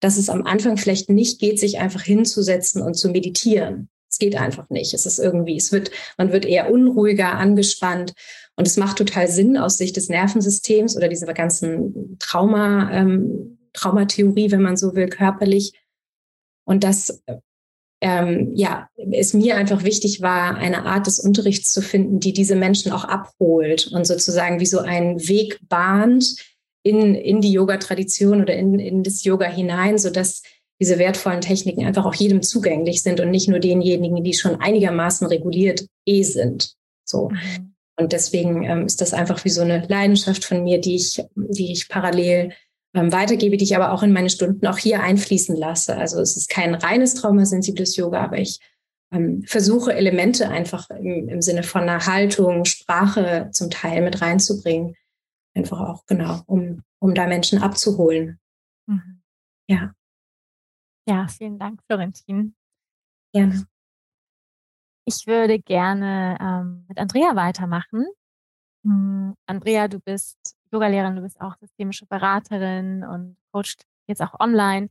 dass 0.00 0.16
es 0.16 0.28
am 0.28 0.46
Anfang 0.46 0.76
vielleicht 0.76 1.10
nicht 1.10 1.40
geht, 1.40 1.58
sich 1.58 1.78
einfach 1.78 2.02
hinzusetzen 2.02 2.82
und 2.82 2.94
zu 2.94 3.10
meditieren. 3.10 3.88
Es 4.10 4.18
geht 4.18 4.36
einfach 4.36 4.70
nicht. 4.70 4.94
Es 4.94 5.04
ist 5.04 5.18
irgendwie, 5.18 5.56
es 5.56 5.70
wird, 5.70 5.90
man 6.16 6.32
wird 6.32 6.46
eher 6.46 6.70
unruhiger, 6.70 7.34
angespannt. 7.34 8.14
Und 8.56 8.66
es 8.66 8.76
macht 8.76 8.98
total 8.98 9.28
Sinn 9.28 9.56
aus 9.56 9.76
Sicht 9.76 9.96
des 9.96 10.08
Nervensystems 10.08 10.96
oder 10.96 11.08
dieser 11.08 11.32
ganzen 11.34 12.16
Trauma, 12.18 12.90
ähm, 12.90 13.58
Traumatheorie, 13.74 14.50
wenn 14.50 14.62
man 14.62 14.76
so 14.76 14.94
will, 14.94 15.08
körperlich. 15.08 15.74
Und 16.64 16.84
das 16.84 17.22
ähm, 18.00 18.52
ja, 18.54 18.88
es 19.12 19.34
mir 19.34 19.56
einfach 19.56 19.82
wichtig 19.82 20.20
war, 20.22 20.56
eine 20.56 20.84
Art 20.86 21.06
des 21.06 21.18
Unterrichts 21.18 21.72
zu 21.72 21.82
finden, 21.82 22.20
die 22.20 22.32
diese 22.32 22.54
Menschen 22.54 22.92
auch 22.92 23.04
abholt 23.04 23.88
und 23.88 24.06
sozusagen 24.06 24.60
wie 24.60 24.66
so 24.66 24.78
einen 24.78 25.26
Weg 25.28 25.58
bahnt 25.68 26.36
in, 26.84 27.14
in 27.14 27.40
die 27.40 27.52
Yoga-Tradition 27.52 28.40
oder 28.40 28.54
in, 28.54 28.78
in 28.78 29.02
das 29.02 29.24
Yoga 29.24 29.46
hinein, 29.46 29.98
sodass 29.98 30.42
diese 30.80 30.98
wertvollen 30.98 31.40
Techniken 31.40 31.84
einfach 31.84 32.06
auch 32.06 32.14
jedem 32.14 32.42
zugänglich 32.42 33.02
sind 33.02 33.18
und 33.18 33.30
nicht 33.30 33.48
nur 33.48 33.58
denjenigen, 33.58 34.22
die 34.22 34.34
schon 34.34 34.60
einigermaßen 34.60 35.26
reguliert 35.26 35.86
eh 36.06 36.22
sind. 36.22 36.74
So. 37.04 37.30
Mhm. 37.30 37.74
Und 37.98 38.12
deswegen 38.12 38.62
ähm, 38.62 38.86
ist 38.86 39.00
das 39.00 39.12
einfach 39.12 39.44
wie 39.44 39.50
so 39.50 39.62
eine 39.62 39.84
Leidenschaft 39.88 40.44
von 40.44 40.62
mir, 40.62 40.80
die 40.80 40.94
ich, 40.94 41.20
die 41.34 41.72
ich 41.72 41.88
parallel 41.88 42.52
ähm, 42.94 43.12
weitergebe, 43.12 43.56
die 43.56 43.64
ich 43.64 43.76
aber 43.76 43.92
auch 43.92 44.02
in 44.02 44.12
meine 44.12 44.30
Stunden 44.30 44.66
auch 44.66 44.78
hier 44.78 45.02
einfließen 45.02 45.56
lasse. 45.56 45.96
Also 45.96 46.20
es 46.20 46.36
ist 46.36 46.48
kein 46.48 46.74
reines 46.74 47.14
traumasensibles 47.14 47.96
Yoga, 47.96 48.22
aber 48.22 48.38
ich 48.38 48.60
ähm, 49.12 49.42
versuche 49.44 49.94
Elemente 49.94 50.48
einfach 50.48 50.88
im, 50.90 51.28
im 51.28 51.42
Sinne 51.42 51.62
von 51.62 51.82
einer 51.82 52.06
Haltung, 52.06 52.64
Sprache 52.64 53.50
zum 53.52 53.70
Teil 53.70 54.02
mit 54.02 54.20
reinzubringen. 54.20 54.94
Einfach 55.54 55.80
auch, 55.80 56.06
genau, 56.06 56.42
um, 56.46 56.82
um 57.00 57.14
da 57.14 57.26
Menschen 57.26 57.60
abzuholen. 57.60 58.38
Mhm. 58.86 59.22
Ja. 59.68 59.92
Ja, 61.08 61.26
vielen 61.28 61.58
Dank, 61.58 61.80
Florentin. 61.86 62.54
Gerne. 63.32 63.66
Ich 65.06 65.26
würde 65.26 65.58
gerne 65.58 66.36
ähm, 66.38 66.84
mit 66.86 66.98
Andrea 66.98 67.34
weitermachen. 67.34 68.06
Hm, 68.84 69.34
Andrea, 69.46 69.88
du 69.88 70.00
bist 70.00 70.57
Yogalehrerin, 70.72 71.16
du 71.16 71.22
bist 71.22 71.40
auch 71.40 71.56
systemische 71.58 72.06
Beraterin 72.06 73.04
und 73.04 73.36
coachst 73.52 73.86
jetzt 74.06 74.22
auch 74.22 74.38
online. 74.40 74.88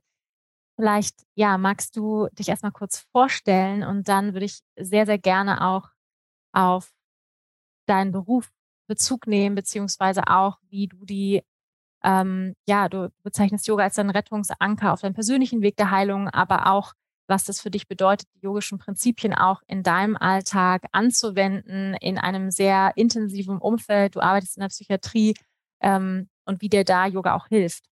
Vielleicht, 0.75 1.25
ja, 1.35 1.57
magst 1.57 1.95
du 1.95 2.27
dich 2.33 2.49
erstmal 2.49 2.71
kurz 2.71 2.99
vorstellen 3.11 3.83
und 3.83 4.07
dann 4.07 4.33
würde 4.33 4.45
ich 4.45 4.61
sehr, 4.77 5.05
sehr 5.05 5.17
gerne 5.17 5.65
auch 5.65 5.89
auf 6.53 6.91
deinen 7.87 8.11
Beruf 8.11 8.51
Bezug 8.87 9.27
nehmen, 9.27 9.55
beziehungsweise 9.55 10.27
auch, 10.27 10.59
wie 10.69 10.87
du 10.87 11.05
die, 11.05 11.43
ähm, 12.03 12.55
ja, 12.67 12.89
du 12.89 13.11
bezeichnest 13.23 13.67
Yoga 13.67 13.83
als 13.83 13.95
deinen 13.95 14.09
Rettungsanker 14.09 14.93
auf 14.93 15.01
deinem 15.01 15.13
persönlichen 15.13 15.61
Weg 15.61 15.77
der 15.77 15.91
Heilung, 15.91 16.29
aber 16.29 16.71
auch 16.71 16.93
was 17.27 17.43
das 17.43 17.59
für 17.59 17.69
dich 17.69 17.87
bedeutet, 17.89 18.29
die 18.35 18.45
yogischen 18.45 18.77
Prinzipien 18.77 19.33
auch 19.33 19.61
in 19.67 19.83
deinem 19.83 20.15
Alltag 20.15 20.85
anzuwenden, 20.93 21.93
in 21.95 22.17
einem 22.17 22.51
sehr 22.51 22.93
intensiven 22.95 23.57
Umfeld. 23.57 24.15
Du 24.15 24.21
arbeitest 24.21 24.55
in 24.55 24.61
der 24.61 24.69
Psychiatrie 24.69 25.33
ähm, 25.81 26.29
und 26.45 26.61
wie 26.61 26.69
dir 26.69 26.83
da 26.83 27.07
Yoga 27.07 27.35
auch 27.35 27.47
hilft. 27.47 27.83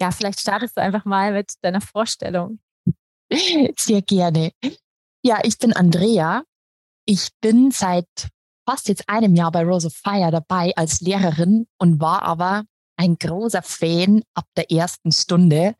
Ja, 0.00 0.10
vielleicht 0.10 0.40
startest 0.40 0.76
du 0.76 0.80
einfach 0.80 1.04
mal 1.04 1.32
mit 1.32 1.52
deiner 1.62 1.80
Vorstellung. 1.80 2.58
Sehr 3.78 4.02
gerne. 4.02 4.52
Ja, 5.22 5.38
ich 5.42 5.58
bin 5.58 5.72
Andrea. 5.72 6.44
Ich 7.06 7.30
bin 7.40 7.70
seit 7.70 8.08
fast 8.66 8.88
jetzt 8.88 9.08
einem 9.08 9.34
Jahr 9.34 9.52
bei 9.52 9.62
Rose 9.62 9.86
of 9.86 9.94
Fire 9.94 10.30
dabei 10.30 10.72
als 10.76 11.00
Lehrerin 11.00 11.66
und 11.78 12.00
war 12.00 12.22
aber 12.22 12.64
ein 12.96 13.16
großer 13.18 13.62
Fan 13.62 14.22
ab 14.34 14.46
der 14.56 14.70
ersten 14.70 15.12
Stunde. 15.12 15.74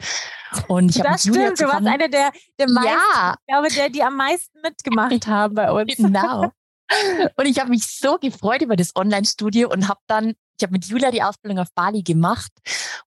Und 0.68 0.96
ich 0.96 1.02
das 1.02 1.22
stimmt, 1.22 1.60
du 1.60 1.64
warst 1.64 1.86
eine 1.86 2.08
der, 2.08 2.30
der 2.58 2.70
meisten, 2.70 2.90
ja. 2.90 3.34
ich 3.38 3.46
glaube, 3.52 3.68
der, 3.68 3.88
die 3.90 4.02
am 4.02 4.16
meisten 4.16 4.60
mitgemacht 4.60 5.26
haben 5.26 5.54
bei 5.54 5.70
uns. 5.70 5.96
Genau. 5.96 6.50
Und 7.36 7.46
ich 7.46 7.58
habe 7.58 7.70
mich 7.70 7.86
so 7.86 8.18
gefreut 8.18 8.62
über 8.62 8.76
das 8.76 8.94
Online-Studio 8.94 9.70
und 9.70 9.88
habe 9.88 10.00
dann, 10.06 10.34
ich 10.58 10.62
habe 10.62 10.72
mit 10.72 10.84
Julia 10.86 11.10
die 11.10 11.22
Ausbildung 11.22 11.58
auf 11.58 11.72
Bali 11.74 12.02
gemacht 12.02 12.52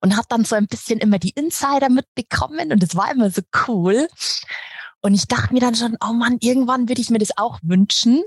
und 0.02 0.16
habe 0.16 0.28
dann 0.30 0.46
so 0.46 0.56
ein 0.56 0.68
bisschen 0.68 1.00
immer 1.00 1.20
die 1.20 1.32
Insider 1.32 1.90
mitbekommen 1.90 2.72
und 2.72 2.84
das 2.84 2.96
war 2.96 3.12
immer 3.12 3.30
so 3.30 3.42
cool. 3.68 4.08
Und 5.02 5.14
ich 5.14 5.28
dachte 5.28 5.54
mir 5.54 5.62
dann 5.62 5.76
schon, 5.76 5.98
oh 6.04 6.14
Mann, 6.14 6.38
irgendwann 6.40 6.90
würde 6.90 7.02
ich 7.02 7.10
mir 7.10 7.20
das 7.20 7.38
auch 7.38 7.60
wünschen. 7.62 8.24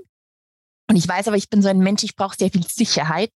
Und 0.88 0.96
ich 0.96 1.06
weiß 1.06 1.28
aber, 1.28 1.36
ich 1.36 1.50
bin 1.50 1.62
so 1.62 1.68
ein 1.68 1.78
Mensch, 1.78 2.02
ich 2.02 2.16
brauche 2.16 2.36
sehr 2.36 2.50
viel 2.50 2.66
Sicherheit 2.66 3.32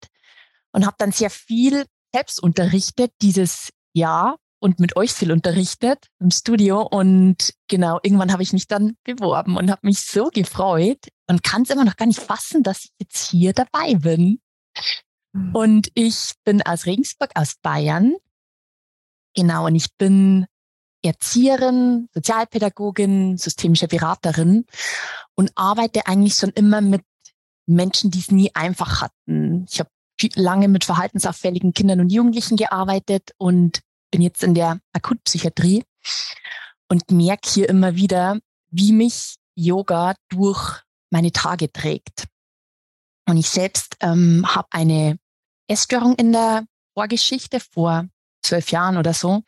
und 0.71 0.85
habe 0.85 0.95
dann 0.97 1.11
sehr 1.11 1.29
viel 1.29 1.85
selbst 2.13 2.41
unterrichtet 2.41 3.11
dieses 3.21 3.69
Jahr 3.93 4.37
und 4.59 4.79
mit 4.79 4.95
euch 4.95 5.11
viel 5.11 5.31
unterrichtet 5.31 6.07
im 6.19 6.31
Studio. 6.31 6.81
Und 6.81 7.53
genau, 7.67 7.99
irgendwann 8.01 8.31
habe 8.31 8.43
ich 8.43 8.53
mich 8.53 8.67
dann 8.67 8.95
beworben 9.03 9.57
und 9.57 9.69
habe 9.69 9.85
mich 9.85 10.01
so 10.01 10.29
gefreut 10.29 11.09
und 11.27 11.43
kann 11.43 11.63
es 11.63 11.69
immer 11.69 11.85
noch 11.85 11.97
gar 11.97 12.05
nicht 12.05 12.21
fassen, 12.21 12.63
dass 12.63 12.85
ich 12.85 12.91
jetzt 12.99 13.29
hier 13.29 13.53
dabei 13.53 13.95
bin. 13.95 14.39
Mhm. 15.33 15.55
Und 15.55 15.91
ich 15.93 16.33
bin 16.43 16.61
aus 16.61 16.85
Regensburg, 16.85 17.31
aus 17.35 17.55
Bayern. 17.61 18.15
Genau, 19.35 19.65
und 19.65 19.75
ich 19.75 19.87
bin 19.97 20.45
Erzieherin, 21.03 22.07
Sozialpädagogin, 22.13 23.37
systemische 23.37 23.87
Beraterin 23.87 24.65
und 25.35 25.51
arbeite 25.55 26.07
eigentlich 26.07 26.35
schon 26.35 26.51
immer 26.51 26.81
mit 26.81 27.03
Menschen, 27.65 28.11
die 28.11 28.19
es 28.19 28.31
nie 28.31 28.51
einfach 28.53 29.01
hatten. 29.01 29.65
Ich 29.69 29.79
habe 29.79 29.89
lange 30.35 30.69
mit 30.69 30.85
verhaltensauffälligen 30.85 31.73
Kindern 31.73 31.99
und 31.99 32.11
Jugendlichen 32.11 32.55
gearbeitet 32.55 33.31
und 33.37 33.81
bin 34.11 34.21
jetzt 34.21 34.43
in 34.43 34.53
der 34.53 34.79
Akutpsychiatrie 34.93 35.83
und 36.87 37.11
merke 37.11 37.49
hier 37.49 37.67
immer 37.67 37.95
wieder, 37.95 38.39
wie 38.69 38.93
mich 38.93 39.35
Yoga 39.55 40.15
durch 40.29 40.81
meine 41.09 41.31
Tage 41.31 41.71
trägt. 41.71 42.27
Und 43.27 43.37
ich 43.37 43.49
selbst 43.49 43.97
ähm, 44.01 44.45
habe 44.47 44.67
eine 44.71 45.17
Essstörung 45.67 46.15
in 46.15 46.31
der 46.31 46.65
Vorgeschichte 46.93 47.59
vor 47.59 48.07
zwölf 48.41 48.71
Jahren 48.71 48.97
oder 48.97 49.13
so. 49.13 49.43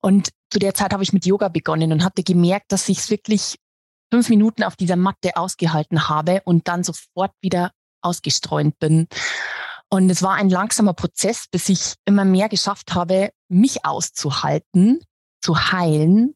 Und 0.00 0.30
zu 0.50 0.58
der 0.58 0.74
Zeit 0.74 0.92
habe 0.92 1.02
ich 1.02 1.12
mit 1.12 1.26
Yoga 1.26 1.48
begonnen 1.48 1.92
und 1.92 2.04
hatte 2.04 2.22
gemerkt, 2.22 2.72
dass 2.72 2.88
ich 2.88 2.98
es 2.98 3.10
wirklich 3.10 3.56
fünf 4.12 4.28
Minuten 4.28 4.64
auf 4.64 4.76
dieser 4.76 4.96
Matte 4.96 5.36
ausgehalten 5.36 6.08
habe 6.08 6.42
und 6.44 6.68
dann 6.68 6.82
sofort 6.82 7.32
wieder 7.40 7.72
ausgestreunt 8.00 8.78
bin. 8.78 9.06
Und 9.90 10.10
es 10.10 10.22
war 10.22 10.34
ein 10.34 10.50
langsamer 10.50 10.94
Prozess, 10.94 11.46
bis 11.50 11.68
ich 11.68 11.94
immer 12.04 12.24
mehr 12.24 12.48
geschafft 12.48 12.94
habe, 12.94 13.30
mich 13.48 13.84
auszuhalten, 13.84 15.00
zu 15.40 15.72
heilen. 15.72 16.34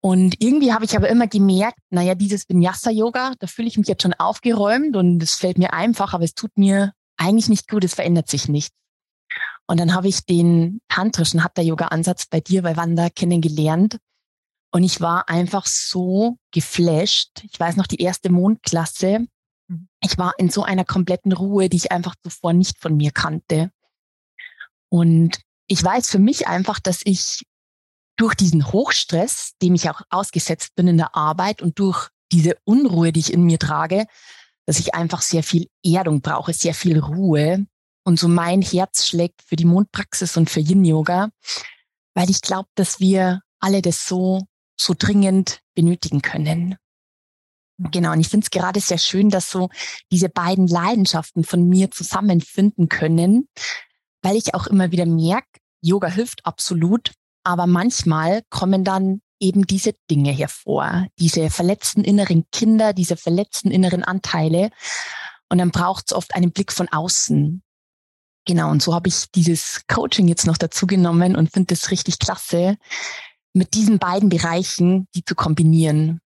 Und 0.00 0.36
irgendwie 0.42 0.72
habe 0.72 0.84
ich 0.84 0.96
aber 0.96 1.08
immer 1.08 1.28
gemerkt, 1.28 1.78
naja, 1.90 2.14
dieses 2.14 2.48
Vinyasa-Yoga, 2.48 3.34
da 3.38 3.46
fühle 3.46 3.68
ich 3.68 3.78
mich 3.78 3.86
jetzt 3.86 4.02
schon 4.02 4.14
aufgeräumt 4.14 4.96
und 4.96 5.22
es 5.22 5.36
fällt 5.36 5.58
mir 5.58 5.72
einfach, 5.72 6.12
aber 6.12 6.24
es 6.24 6.34
tut 6.34 6.50
mir 6.56 6.92
eigentlich 7.22 7.48
nicht 7.48 7.68
gut, 7.68 7.84
es 7.84 7.94
verändert 7.94 8.28
sich 8.28 8.48
nicht. 8.48 8.72
Und 9.66 9.78
dann 9.78 9.94
habe 9.94 10.08
ich 10.08 10.26
den 10.26 10.80
tantrischen 10.88 11.44
Hatha-Yoga-Ansatz 11.44 12.26
bei 12.26 12.40
dir 12.40 12.62
bei 12.62 12.76
Wanda 12.76 13.08
kennengelernt. 13.08 13.98
Und 14.72 14.82
ich 14.82 15.00
war 15.00 15.28
einfach 15.28 15.66
so 15.66 16.36
geflasht. 16.50 17.44
Ich 17.44 17.58
weiß 17.58 17.76
noch, 17.76 17.86
die 17.86 18.02
erste 18.02 18.30
Mondklasse. 18.30 19.26
Mhm. 19.68 19.88
Ich 20.02 20.18
war 20.18 20.32
in 20.38 20.50
so 20.50 20.64
einer 20.64 20.84
kompletten 20.84 21.32
Ruhe, 21.32 21.68
die 21.68 21.76
ich 21.76 21.92
einfach 21.92 22.14
zuvor 22.22 22.52
nicht 22.52 22.78
von 22.78 22.96
mir 22.96 23.12
kannte. 23.12 23.70
Und 24.90 25.40
ich 25.68 25.82
weiß 25.82 26.10
für 26.10 26.18
mich 26.18 26.48
einfach, 26.48 26.80
dass 26.80 27.00
ich 27.04 27.46
durch 28.16 28.34
diesen 28.34 28.72
Hochstress, 28.72 29.52
dem 29.62 29.74
ich 29.74 29.88
auch 29.88 30.02
ausgesetzt 30.10 30.74
bin 30.74 30.88
in 30.88 30.96
der 30.98 31.14
Arbeit 31.16 31.62
und 31.62 31.78
durch 31.78 32.08
diese 32.30 32.56
Unruhe, 32.64 33.12
die 33.12 33.20
ich 33.20 33.32
in 33.32 33.44
mir 33.44 33.58
trage, 33.58 34.06
dass 34.72 34.80
ich 34.80 34.94
einfach 34.94 35.20
sehr 35.20 35.42
viel 35.42 35.68
Erdung 35.84 36.22
brauche, 36.22 36.54
sehr 36.54 36.72
viel 36.72 36.98
Ruhe. 36.98 37.66
Und 38.04 38.18
so 38.18 38.26
mein 38.26 38.62
Herz 38.62 39.06
schlägt 39.06 39.42
für 39.42 39.54
die 39.54 39.66
Mondpraxis 39.66 40.38
und 40.38 40.48
für 40.48 40.60
Yin-Yoga, 40.60 41.28
weil 42.14 42.30
ich 42.30 42.40
glaube, 42.40 42.70
dass 42.74 42.98
wir 42.98 43.42
alle 43.60 43.82
das 43.82 44.06
so, 44.06 44.46
so 44.80 44.94
dringend 44.98 45.60
benötigen 45.74 46.22
können. 46.22 46.76
Genau, 47.76 48.12
und 48.12 48.20
ich 48.20 48.30
finde 48.30 48.46
es 48.46 48.50
gerade 48.50 48.80
sehr 48.80 48.96
schön, 48.96 49.28
dass 49.28 49.50
so 49.50 49.68
diese 50.10 50.30
beiden 50.30 50.68
Leidenschaften 50.68 51.44
von 51.44 51.68
mir 51.68 51.90
zusammenfinden 51.90 52.88
können, 52.88 53.50
weil 54.22 54.36
ich 54.36 54.54
auch 54.54 54.66
immer 54.68 54.90
wieder 54.90 55.04
merke, 55.04 55.60
Yoga 55.82 56.08
hilft 56.08 56.46
absolut, 56.46 57.12
aber 57.44 57.66
manchmal 57.66 58.40
kommen 58.48 58.84
dann 58.84 59.20
eben 59.42 59.66
diese 59.66 59.92
Dinge 60.10 60.30
hervor, 60.30 61.06
diese 61.18 61.50
verletzten 61.50 62.04
inneren 62.04 62.46
Kinder, 62.52 62.92
diese 62.92 63.16
verletzten 63.16 63.70
inneren 63.70 64.04
Anteile. 64.04 64.70
Und 65.50 65.58
dann 65.58 65.70
braucht 65.70 66.06
es 66.06 66.12
oft 66.12 66.34
einen 66.34 66.52
Blick 66.52 66.72
von 66.72 66.88
außen. 66.88 67.62
Genau, 68.46 68.70
und 68.70 68.82
so 68.82 68.94
habe 68.94 69.08
ich 69.08 69.30
dieses 69.32 69.82
Coaching 69.88 70.28
jetzt 70.28 70.46
noch 70.46 70.56
dazu 70.56 70.86
genommen 70.86 71.36
und 71.36 71.52
finde 71.52 71.74
es 71.74 71.90
richtig 71.90 72.18
klasse, 72.18 72.76
mit 73.52 73.74
diesen 73.74 73.98
beiden 73.98 74.28
Bereichen 74.28 75.08
die 75.14 75.24
zu 75.24 75.34
kombinieren. 75.34 76.20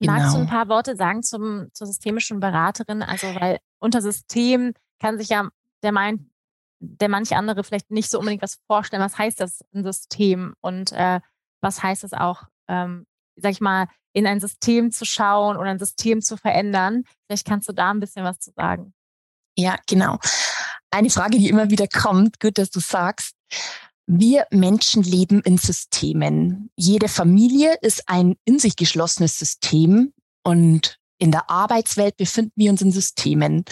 Genau. 0.00 0.14
Magst 0.14 0.34
du 0.34 0.40
ein 0.40 0.46
paar 0.46 0.68
Worte 0.68 0.96
sagen 0.96 1.22
zum, 1.22 1.68
zur 1.72 1.86
systemischen 1.86 2.40
Beraterin? 2.40 3.02
Also, 3.02 3.26
weil 3.34 3.58
unter 3.78 4.00
System 4.00 4.72
kann 4.98 5.18
sich 5.18 5.28
ja 5.28 5.48
der 5.82 5.92
meint, 5.92 6.22
der 6.80 7.10
manche 7.10 7.36
andere 7.36 7.62
vielleicht 7.62 7.90
nicht 7.90 8.10
so 8.10 8.18
unbedingt 8.18 8.42
was 8.42 8.58
vorstellen. 8.66 9.02
Was 9.02 9.18
heißt 9.18 9.40
das, 9.40 9.60
ein 9.74 9.84
System? 9.84 10.54
Und 10.60 10.92
äh, 10.92 11.20
was 11.60 11.82
heißt 11.82 12.04
es 12.04 12.12
auch, 12.12 12.42
ähm, 12.68 13.06
sag 13.36 13.52
ich 13.52 13.60
mal, 13.60 13.86
in 14.12 14.26
ein 14.26 14.40
System 14.40 14.90
zu 14.90 15.04
schauen 15.04 15.56
oder 15.56 15.70
ein 15.70 15.78
System 15.78 16.20
zu 16.20 16.36
verändern? 16.36 17.04
Vielleicht 17.26 17.46
kannst 17.46 17.68
du 17.68 17.72
da 17.72 17.90
ein 17.90 18.00
bisschen 18.00 18.24
was 18.24 18.38
zu 18.38 18.52
sagen. 18.52 18.92
Ja, 19.56 19.76
genau. 19.86 20.18
Eine 20.90 21.10
Frage, 21.10 21.38
die 21.38 21.48
immer 21.48 21.70
wieder 21.70 21.86
kommt, 21.86 22.40
gut, 22.40 22.58
dass 22.58 22.70
du 22.70 22.80
sagst. 22.80 23.34
Wir 24.06 24.46
Menschen 24.50 25.04
leben 25.04 25.40
in 25.42 25.56
Systemen. 25.56 26.70
Jede 26.76 27.08
Familie 27.08 27.76
ist 27.80 28.08
ein 28.08 28.34
in 28.44 28.58
sich 28.58 28.74
geschlossenes 28.74 29.38
System 29.38 30.12
und 30.42 30.96
in 31.18 31.30
der 31.30 31.48
Arbeitswelt 31.48 32.16
befinden 32.16 32.52
wir 32.56 32.72
uns 32.72 32.82
in 32.82 32.90
Systemen. 32.90 33.64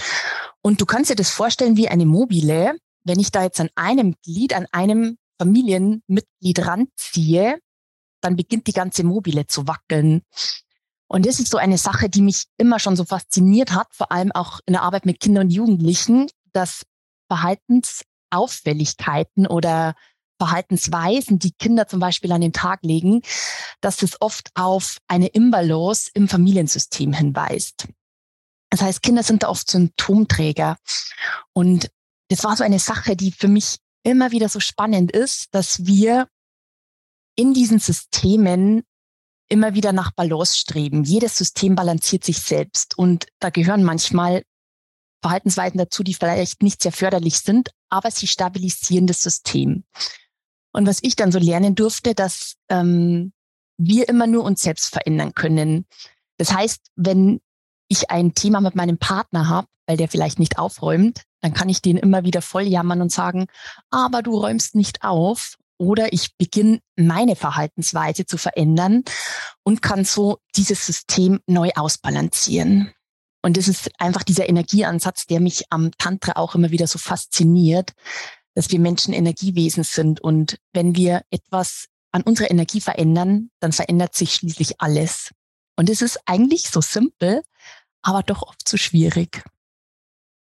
Und 0.62 0.80
du 0.80 0.86
kannst 0.86 1.10
dir 1.10 1.16
das 1.16 1.30
vorstellen 1.30 1.76
wie 1.76 1.88
eine 1.88 2.06
mobile 2.06 2.76
wenn 3.08 3.18
ich 3.18 3.32
da 3.32 3.42
jetzt 3.42 3.60
an 3.60 3.70
einem 3.74 4.14
Glied, 4.22 4.54
an 4.54 4.66
einem 4.70 5.16
Familienmitglied 5.40 6.66
ranziehe, 6.66 7.58
dann 8.20 8.36
beginnt 8.36 8.66
die 8.66 8.72
ganze 8.72 9.04
Mobile 9.04 9.46
zu 9.46 9.66
wackeln. 9.66 10.22
Und 11.08 11.26
das 11.26 11.40
ist 11.40 11.50
so 11.50 11.56
eine 11.56 11.78
Sache, 11.78 12.08
die 12.08 12.22
mich 12.22 12.44
immer 12.58 12.78
schon 12.78 12.96
so 12.96 13.04
fasziniert 13.04 13.72
hat, 13.72 13.94
vor 13.94 14.12
allem 14.12 14.30
auch 14.32 14.60
in 14.66 14.74
der 14.74 14.82
Arbeit 14.82 15.06
mit 15.06 15.20
Kindern 15.20 15.46
und 15.46 15.50
Jugendlichen, 15.50 16.28
dass 16.52 16.84
Verhaltensauffälligkeiten 17.28 19.46
oder 19.46 19.94
Verhaltensweisen, 20.38 21.38
die 21.38 21.52
Kinder 21.52 21.88
zum 21.88 22.00
Beispiel 22.00 22.32
an 22.32 22.40
den 22.40 22.52
Tag 22.52 22.80
legen, 22.82 23.22
dass 23.80 23.96
das 23.96 24.20
oft 24.20 24.50
auf 24.54 24.98
eine 25.08 25.28
Imbalance 25.28 26.10
im 26.14 26.28
Familiensystem 26.28 27.12
hinweist. 27.12 27.88
Das 28.70 28.82
heißt, 28.82 29.02
Kinder 29.02 29.22
sind 29.22 29.42
da 29.42 29.48
oft 29.48 29.70
Symptomträger. 29.70 30.76
Und 31.52 31.90
das 32.28 32.44
war 32.44 32.56
so 32.56 32.64
eine 32.64 32.78
Sache, 32.78 33.16
die 33.16 33.32
für 33.32 33.48
mich 33.48 33.78
immer 34.02 34.30
wieder 34.30 34.48
so 34.48 34.60
spannend 34.60 35.12
ist, 35.12 35.54
dass 35.54 35.86
wir 35.86 36.28
in 37.38 37.54
diesen 37.54 37.78
Systemen 37.78 38.82
immer 39.48 39.72
wieder 39.74 39.92
nach 39.92 40.10
Balance 40.10 40.56
streben. 40.56 41.04
Jedes 41.04 41.38
System 41.38 41.76
balanciert 41.76 42.24
sich 42.24 42.40
selbst 42.40 42.98
und 42.98 43.28
da 43.38 43.50
gehören 43.50 43.84
manchmal 43.84 44.42
Verhaltensweisen 45.22 45.78
dazu, 45.78 46.02
die 46.02 46.14
vielleicht 46.14 46.62
nicht 46.62 46.82
sehr 46.82 46.92
förderlich 46.92 47.38
sind, 47.38 47.70
aber 47.90 48.10
sie 48.10 48.26
stabilisieren 48.26 49.06
das 49.06 49.22
System. 49.22 49.84
Und 50.72 50.86
was 50.86 50.98
ich 51.02 51.14
dann 51.14 51.32
so 51.32 51.38
lernen 51.38 51.76
durfte, 51.76 52.14
dass 52.14 52.56
ähm, 52.68 53.32
wir 53.78 54.08
immer 54.08 54.26
nur 54.26 54.42
uns 54.42 54.60
selbst 54.60 54.92
verändern 54.92 55.32
können. 55.32 55.86
Das 56.38 56.52
heißt, 56.52 56.80
wenn 56.96 57.40
ich 57.88 58.10
ein 58.10 58.34
Thema 58.34 58.60
mit 58.60 58.74
meinem 58.74 58.98
Partner 58.98 59.48
habe, 59.48 59.68
weil 59.86 59.96
der 59.96 60.08
vielleicht 60.08 60.40
nicht 60.40 60.58
aufräumt, 60.58 61.22
dann 61.40 61.54
kann 61.54 61.68
ich 61.68 61.82
den 61.82 61.96
immer 61.96 62.24
wieder 62.24 62.42
voll 62.42 62.64
jammern 62.64 63.00
und 63.00 63.12
sagen, 63.12 63.46
aber 63.90 64.22
du 64.22 64.36
räumst 64.36 64.74
nicht 64.74 65.04
auf. 65.04 65.56
Oder 65.78 66.12
ich 66.12 66.36
beginne 66.36 66.80
meine 66.96 67.36
Verhaltensweise 67.36 68.26
zu 68.26 68.36
verändern 68.36 69.04
und 69.62 69.80
kann 69.80 70.04
so 70.04 70.38
dieses 70.56 70.84
System 70.84 71.40
neu 71.46 71.70
ausbalancieren. 71.76 72.92
Und 73.42 73.56
das 73.56 73.68
ist 73.68 73.90
einfach 73.98 74.24
dieser 74.24 74.48
Energieansatz, 74.48 75.26
der 75.26 75.40
mich 75.40 75.64
am 75.70 75.92
Tantra 75.96 76.32
auch 76.36 76.54
immer 76.54 76.70
wieder 76.70 76.88
so 76.88 76.98
fasziniert, 76.98 77.92
dass 78.54 78.70
wir 78.70 78.80
Menschen 78.80 79.14
Energiewesen 79.14 79.84
sind. 79.84 80.20
Und 80.20 80.58
wenn 80.72 80.96
wir 80.96 81.22
etwas 81.30 81.86
an 82.10 82.22
unserer 82.22 82.50
Energie 82.50 82.80
verändern, 82.80 83.50
dann 83.60 83.72
verändert 83.72 84.14
sich 84.16 84.34
schließlich 84.34 84.80
alles. 84.80 85.30
Und 85.76 85.88
es 85.88 86.02
ist 86.02 86.18
eigentlich 86.26 86.68
so 86.68 86.80
simpel, 86.80 87.42
aber 88.02 88.24
doch 88.24 88.42
oft 88.42 88.68
so 88.68 88.76
schwierig. 88.76 89.44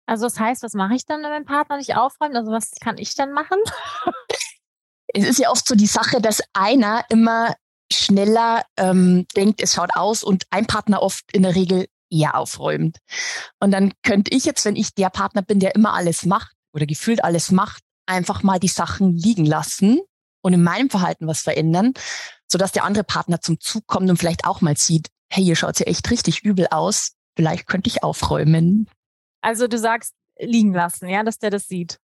Also 0.05 0.25
das 0.25 0.39
heißt, 0.39 0.63
was 0.63 0.73
mache 0.73 0.95
ich 0.95 1.05
dann, 1.05 1.21
wenn 1.21 1.31
mein 1.31 1.45
Partner 1.45 1.75
nicht 1.75 1.95
aufräumt? 1.97 2.35
Also 2.35 2.51
was 2.51 2.71
kann 2.79 2.97
ich 2.97 3.13
dann 3.15 3.33
machen? 3.33 3.59
es 5.13 5.27
ist 5.27 5.39
ja 5.39 5.49
oft 5.49 5.67
so 5.67 5.75
die 5.75 5.87
Sache, 5.87 6.21
dass 6.21 6.41
einer 6.53 7.03
immer 7.09 7.55
schneller 7.91 8.63
ähm, 8.77 9.25
denkt, 9.35 9.61
es 9.61 9.73
schaut 9.73 9.91
aus 9.95 10.23
und 10.23 10.43
ein 10.49 10.65
Partner 10.65 11.01
oft 11.01 11.23
in 11.31 11.43
der 11.43 11.55
Regel 11.55 11.87
eher 12.09 12.35
aufräumt. 12.35 12.97
Und 13.59 13.71
dann 13.71 13.93
könnte 14.03 14.35
ich 14.35 14.45
jetzt, 14.45 14.65
wenn 14.65 14.75
ich 14.75 14.93
der 14.93 15.09
Partner 15.09 15.41
bin, 15.41 15.59
der 15.59 15.75
immer 15.75 15.93
alles 15.93 16.25
macht 16.25 16.53
oder 16.73 16.85
gefühlt 16.85 17.23
alles 17.23 17.51
macht, 17.51 17.83
einfach 18.05 18.43
mal 18.43 18.59
die 18.59 18.67
Sachen 18.67 19.15
liegen 19.15 19.45
lassen 19.45 19.99
und 20.41 20.53
in 20.53 20.63
meinem 20.63 20.89
Verhalten 20.89 21.27
was 21.27 21.41
verändern, 21.41 21.93
sodass 22.49 22.71
der 22.71 22.83
andere 22.83 23.03
Partner 23.03 23.41
zum 23.41 23.59
Zug 23.59 23.85
kommt 23.87 24.09
und 24.09 24.17
vielleicht 24.17 24.45
auch 24.45 24.61
mal 24.61 24.77
sieht, 24.77 25.09
hey, 25.29 25.43
hier 25.43 25.55
schaut 25.55 25.79
ja 25.79 25.85
echt 25.87 26.09
richtig 26.09 26.43
übel 26.43 26.67
aus, 26.71 27.13
vielleicht 27.35 27.67
könnte 27.67 27.89
ich 27.89 28.03
aufräumen. 28.03 28.89
Also 29.41 29.67
du 29.67 29.77
sagst 29.77 30.13
liegen 30.39 30.73
lassen, 30.73 31.09
ja, 31.09 31.23
dass 31.23 31.39
der 31.39 31.49
das 31.49 31.67
sieht. 31.67 31.99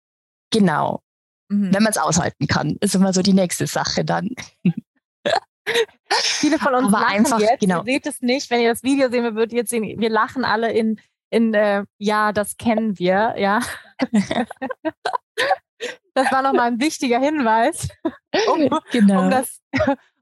Genau. 0.52 1.02
Mhm. 1.50 1.74
Wenn 1.74 1.84
man 1.84 1.92
es 1.92 1.98
aushalten 1.98 2.48
kann, 2.48 2.78
ist 2.80 2.96
immer 2.96 3.12
so 3.12 3.22
die 3.22 3.34
nächste 3.34 3.68
Sache 3.68 4.06
dann. 4.06 4.30
Viele 6.12 6.58
von 6.58 6.74
uns 6.74 6.88
Aber 6.94 7.02
lachen 7.02 7.18
einfach, 7.18 7.40
jetzt. 7.40 7.60
Genau. 7.60 7.80
Ihr 7.80 7.94
seht 7.94 8.08
es 8.08 8.22
nicht, 8.22 8.50
wenn 8.50 8.62
ihr 8.62 8.70
das 8.70 8.84
Video 8.84 9.10
sehen 9.10 9.24
würdet, 9.36 9.54
jetzt 9.54 9.70
sehen, 9.70 10.00
wir 10.00 10.10
lachen 10.10 10.46
alle 10.46 10.72
in, 10.72 11.00
in 11.30 11.54
äh, 11.54 11.84
ja, 11.98 12.32
das 12.32 12.58
kennen 12.58 12.98
wir, 12.98 13.36
ja. 13.38 13.60
das 16.14 16.32
war 16.32 16.42
nochmal 16.42 16.68
ein 16.68 16.80
wichtiger 16.80 17.20
Hinweis, 17.20 17.90
um, 18.54 18.70
genau. 18.92 19.24
um, 19.24 19.30
das, 19.30 19.60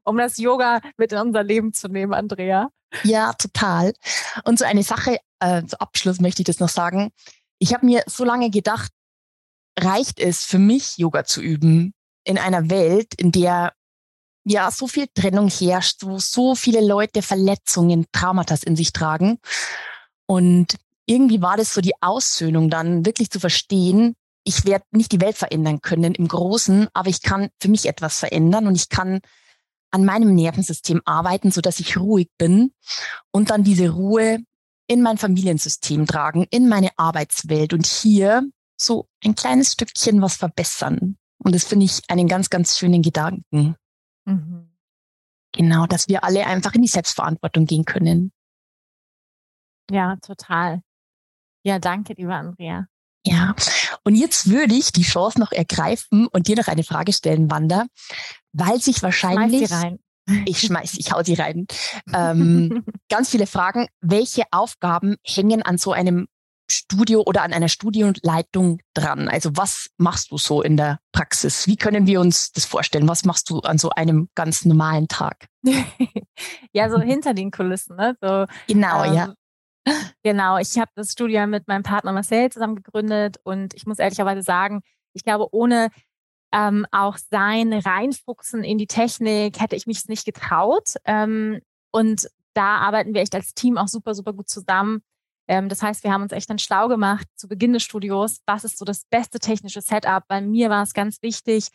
um 0.04 0.18
das 0.18 0.36
Yoga 0.38 0.80
mit 0.96 1.12
in 1.12 1.18
unser 1.18 1.42
Leben 1.42 1.72
zu 1.72 1.88
nehmen, 1.88 2.12
Andrea. 2.12 2.68
Ja, 3.04 3.32
total. 3.34 3.92
Und 4.44 4.58
so 4.58 4.64
eine 4.64 4.82
Sache, 4.82 5.18
äh, 5.40 5.62
zu 5.64 5.80
Abschluss 5.80 6.20
möchte 6.20 6.42
ich 6.42 6.46
das 6.46 6.60
noch 6.60 6.70
sagen. 6.70 7.10
Ich 7.58 7.74
habe 7.74 7.86
mir 7.86 8.02
so 8.06 8.24
lange 8.24 8.50
gedacht, 8.50 8.92
reicht 9.82 10.20
es 10.20 10.44
für 10.44 10.58
mich, 10.58 10.98
Yoga 10.98 11.24
zu 11.24 11.40
üben 11.40 11.94
in 12.24 12.38
einer 12.38 12.70
Welt, 12.70 13.14
in 13.16 13.32
der 13.32 13.72
ja 14.44 14.70
so 14.70 14.86
viel 14.86 15.06
Trennung 15.14 15.48
herrscht, 15.48 16.04
wo 16.04 16.18
so 16.18 16.54
viele 16.54 16.84
Leute 16.84 17.22
Verletzungen, 17.22 18.06
Traumata 18.12 18.56
in 18.64 18.76
sich 18.76 18.92
tragen. 18.92 19.38
Und 20.26 20.76
irgendwie 21.06 21.42
war 21.42 21.56
das 21.56 21.74
so 21.74 21.80
die 21.80 21.94
Aussöhnung 22.00 22.70
dann, 22.70 23.06
wirklich 23.06 23.30
zu 23.30 23.40
verstehen, 23.40 24.14
ich 24.44 24.64
werde 24.64 24.84
nicht 24.92 25.12
die 25.12 25.20
Welt 25.20 25.36
verändern 25.36 25.80
können 25.82 26.14
im 26.14 26.26
Großen, 26.26 26.88
aber 26.94 27.10
ich 27.10 27.22
kann 27.22 27.50
für 27.60 27.68
mich 27.68 27.86
etwas 27.86 28.18
verändern 28.18 28.66
und 28.66 28.74
ich 28.74 28.88
kann 28.88 29.20
an 29.90 30.04
meinem 30.04 30.34
Nervensystem 30.34 31.02
arbeiten, 31.04 31.50
so 31.50 31.60
dass 31.60 31.80
ich 31.80 31.98
ruhig 31.98 32.28
bin 32.38 32.72
und 33.30 33.50
dann 33.50 33.64
diese 33.64 33.90
Ruhe 33.90 34.38
in 34.86 35.02
mein 35.02 35.18
Familiensystem 35.18 36.06
tragen, 36.06 36.46
in 36.50 36.68
meine 36.68 36.90
Arbeitswelt 36.96 37.74
und 37.74 37.86
hier 37.86 38.48
so 38.80 39.08
ein 39.24 39.34
kleines 39.34 39.72
Stückchen 39.72 40.22
was 40.22 40.36
verbessern. 40.36 41.16
Und 41.38 41.54
das 41.54 41.64
finde 41.64 41.86
ich 41.86 42.02
einen 42.08 42.28
ganz, 42.28 42.50
ganz 42.50 42.78
schönen 42.78 43.02
Gedanken. 43.02 43.76
Mhm. 44.24 44.70
Genau, 45.52 45.86
dass 45.86 46.08
wir 46.08 46.24
alle 46.24 46.46
einfach 46.46 46.74
in 46.74 46.82
die 46.82 46.88
Selbstverantwortung 46.88 47.66
gehen 47.66 47.84
können. 47.84 48.32
Ja, 49.90 50.16
total. 50.16 50.82
Ja, 51.64 51.78
danke, 51.78 52.14
liebe 52.14 52.34
Andrea. 52.34 52.86
Ja, 53.26 53.54
und 54.04 54.14
jetzt 54.14 54.48
würde 54.48 54.74
ich 54.74 54.92
die 54.92 55.02
Chance 55.02 55.40
noch 55.40 55.52
ergreifen 55.52 56.26
und 56.28 56.48
dir 56.48 56.56
noch 56.56 56.68
eine 56.68 56.84
Frage 56.84 57.12
stellen, 57.12 57.50
Wanda, 57.50 57.86
weil 58.52 58.80
sich 58.80 59.02
wahrscheinlich. 59.02 59.68
Schmeiß 59.68 59.80
sie 59.80 59.86
rein. 59.86 59.98
Ich 60.44 60.60
schmeiß, 60.60 60.94
ich 60.98 61.12
hau 61.12 61.22
sie 61.22 61.34
rein. 61.34 61.66
Ähm, 62.14 62.84
ganz 63.10 63.30
viele 63.30 63.46
Fragen. 63.46 63.88
Welche 64.00 64.44
Aufgaben 64.50 65.16
hängen 65.24 65.62
an 65.62 65.78
so 65.78 65.92
einem 65.92 66.26
Studio 66.70 67.22
oder 67.24 67.42
an 67.42 67.52
einer 67.52 67.68
Studioleitung 67.68 68.80
dran? 68.94 69.28
Also 69.28 69.56
was 69.56 69.88
machst 69.96 70.30
du 70.30 70.38
so 70.38 70.62
in 70.62 70.76
der 70.76 70.98
Praxis? 71.12 71.66
Wie 71.66 71.76
können 71.76 72.06
wir 72.06 72.20
uns 72.20 72.52
das 72.52 72.64
vorstellen? 72.64 73.08
Was 73.08 73.24
machst 73.24 73.50
du 73.50 73.60
an 73.60 73.78
so 73.78 73.90
einem 73.90 74.28
ganz 74.34 74.64
normalen 74.64 75.08
Tag? 75.08 75.46
ja, 76.72 76.90
so 76.90 77.00
hinter 77.00 77.34
den 77.34 77.50
Kulissen. 77.50 77.96
Ne? 77.96 78.16
So, 78.20 78.46
genau, 78.66 79.04
ähm, 79.04 79.14
ja. 79.14 79.34
Genau, 80.22 80.58
ich 80.58 80.78
habe 80.78 80.90
das 80.94 81.12
Studio 81.12 81.46
mit 81.46 81.66
meinem 81.66 81.82
Partner 81.82 82.12
Marcel 82.12 82.50
zusammen 82.50 82.76
gegründet 82.76 83.38
und 83.44 83.72
ich 83.74 83.86
muss 83.86 83.98
ehrlicherweise 83.98 84.42
sagen, 84.42 84.82
ich 85.14 85.24
glaube, 85.24 85.48
ohne 85.52 85.88
ähm, 86.52 86.86
auch 86.90 87.16
sein 87.16 87.72
Reinfuchsen 87.72 88.64
in 88.64 88.78
die 88.78 88.86
Technik 88.86 89.60
hätte 89.60 89.76
ich 89.76 89.86
mich 89.86 90.06
nicht 90.08 90.24
getraut. 90.24 90.94
Ähm, 91.04 91.60
und 91.90 92.28
da 92.54 92.76
arbeiten 92.76 93.14
wir 93.14 93.22
echt 93.22 93.34
als 93.34 93.54
Team 93.54 93.78
auch 93.78 93.88
super, 93.88 94.14
super 94.14 94.32
gut 94.32 94.48
zusammen. 94.48 95.02
Ähm, 95.48 95.68
das 95.68 95.82
heißt, 95.82 96.04
wir 96.04 96.12
haben 96.12 96.22
uns 96.22 96.32
echt 96.32 96.50
dann 96.50 96.58
schlau 96.58 96.88
gemacht 96.88 97.26
zu 97.34 97.48
Beginn 97.48 97.72
des 97.72 97.82
Studios, 97.82 98.40
was 98.46 98.64
ist 98.64 98.78
so 98.78 98.84
das 98.84 99.04
beste 99.10 99.38
technische 99.38 99.80
Setup. 99.80 100.22
Bei 100.28 100.40
mir 100.40 100.70
war 100.70 100.82
es 100.82 100.92
ganz 100.92 101.22
wichtig, 101.22 101.68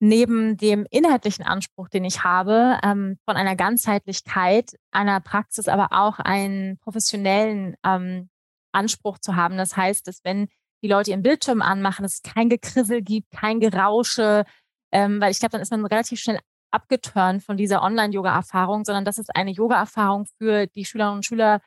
neben 0.00 0.56
dem 0.56 0.86
inhaltlichen 0.90 1.44
Anspruch, 1.44 1.88
den 1.88 2.04
ich 2.04 2.24
habe, 2.24 2.78
ähm, 2.82 3.16
von 3.24 3.36
einer 3.36 3.56
Ganzheitlichkeit 3.56 4.76
einer 4.90 5.20
Praxis, 5.20 5.68
aber 5.68 5.88
auch 5.92 6.18
einen 6.18 6.78
professionellen 6.78 7.74
ähm, 7.84 8.28
Anspruch 8.72 9.18
zu 9.18 9.36
haben. 9.36 9.56
Das 9.56 9.76
heißt, 9.76 10.06
dass 10.06 10.22
wenn 10.24 10.48
die 10.82 10.88
Leute 10.88 11.10
ihren 11.12 11.22
Bildschirm 11.22 11.62
anmachen, 11.62 12.04
es 12.04 12.20
kein 12.22 12.50
Gekrissel 12.50 13.00
gibt, 13.00 13.30
kein 13.30 13.60
Gerausche, 13.60 14.44
ähm, 14.92 15.20
weil 15.20 15.30
ich 15.30 15.38
glaube, 15.38 15.52
dann 15.52 15.62
ist 15.62 15.70
man 15.70 15.86
relativ 15.86 16.20
schnell 16.20 16.38
abgeturnt 16.70 17.42
von 17.42 17.56
dieser 17.56 17.82
Online-Yoga-Erfahrung, 17.82 18.84
sondern 18.84 19.04
das 19.04 19.18
ist 19.18 19.34
eine 19.34 19.52
Yoga-Erfahrung 19.52 20.26
für 20.38 20.66
die 20.66 20.84
Schülerinnen 20.84 21.18
und 21.18 21.24
Schüler 21.24 21.60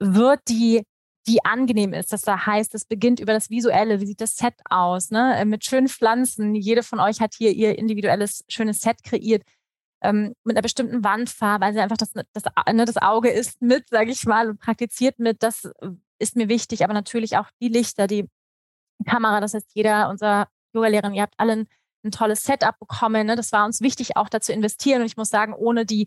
wird, 0.00 0.40
die 0.48 0.82
die 1.28 1.44
angenehm 1.44 1.92
ist. 1.92 2.12
Das 2.12 2.22
da 2.22 2.46
heißt, 2.46 2.74
es 2.74 2.86
beginnt 2.86 3.20
über 3.20 3.32
das 3.32 3.50
Visuelle. 3.50 4.00
Wie 4.00 4.06
sieht 4.06 4.20
das 4.20 4.36
Set 4.36 4.54
aus? 4.68 5.10
Ne? 5.10 5.36
Äh, 5.36 5.44
mit 5.44 5.64
schönen 5.64 5.88
Pflanzen. 5.88 6.54
Jede 6.54 6.82
von 6.82 7.00
euch 7.00 7.20
hat 7.20 7.34
hier 7.36 7.52
ihr 7.52 7.78
individuelles 7.78 8.44
schönes 8.48 8.80
Set 8.80 9.04
kreiert. 9.04 9.42
Ähm, 10.02 10.34
mit 10.44 10.56
einer 10.56 10.62
bestimmten 10.62 11.02
Wandfarbe, 11.04 11.66
also 11.66 11.80
einfach 11.80 11.96
das, 11.96 12.12
das, 12.12 12.44
ne, 12.72 12.84
das 12.84 12.96
Auge 12.98 13.30
ist 13.30 13.60
mit, 13.60 13.88
sage 13.88 14.12
ich 14.12 14.24
mal, 14.26 14.48
und 14.48 14.60
praktiziert 14.60 15.18
mit. 15.18 15.42
Das 15.42 15.64
äh, 15.64 15.90
ist 16.18 16.36
mir 16.36 16.48
wichtig, 16.48 16.84
aber 16.84 16.94
natürlich 16.94 17.36
auch 17.36 17.48
die 17.60 17.68
Lichter, 17.68 18.06
die 18.06 18.28
Kamera. 19.06 19.40
Das 19.40 19.54
heißt, 19.54 19.70
jeder 19.74 20.08
unserer 20.08 20.48
Yoga-Lehrerin, 20.72 21.14
ihr 21.14 21.22
habt 21.22 21.34
alle 21.36 21.52
ein, 21.52 21.68
ein 22.04 22.10
tolles 22.12 22.42
Setup 22.44 22.78
bekommen. 22.78 23.26
Ne? 23.26 23.36
Das 23.36 23.52
war 23.52 23.64
uns 23.66 23.80
wichtig, 23.80 24.16
auch 24.16 24.28
dazu 24.28 24.52
investieren. 24.52 25.00
Und 25.02 25.06
ich 25.06 25.16
muss 25.16 25.30
sagen, 25.30 25.52
ohne 25.52 25.84
die 25.84 26.06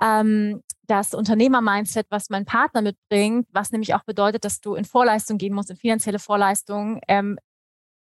ähm, 0.00 0.62
das 0.86 1.14
Unternehmer-Mindset, 1.14 2.06
was 2.10 2.30
mein 2.30 2.44
Partner 2.44 2.82
mitbringt, 2.82 3.46
was 3.52 3.72
nämlich 3.72 3.94
auch 3.94 4.04
bedeutet, 4.04 4.44
dass 4.44 4.60
du 4.60 4.74
in 4.74 4.84
Vorleistung 4.84 5.38
gehen 5.38 5.54
musst, 5.54 5.70
in 5.70 5.76
finanzielle 5.76 6.18
Vorleistung, 6.18 7.00
ähm, 7.08 7.38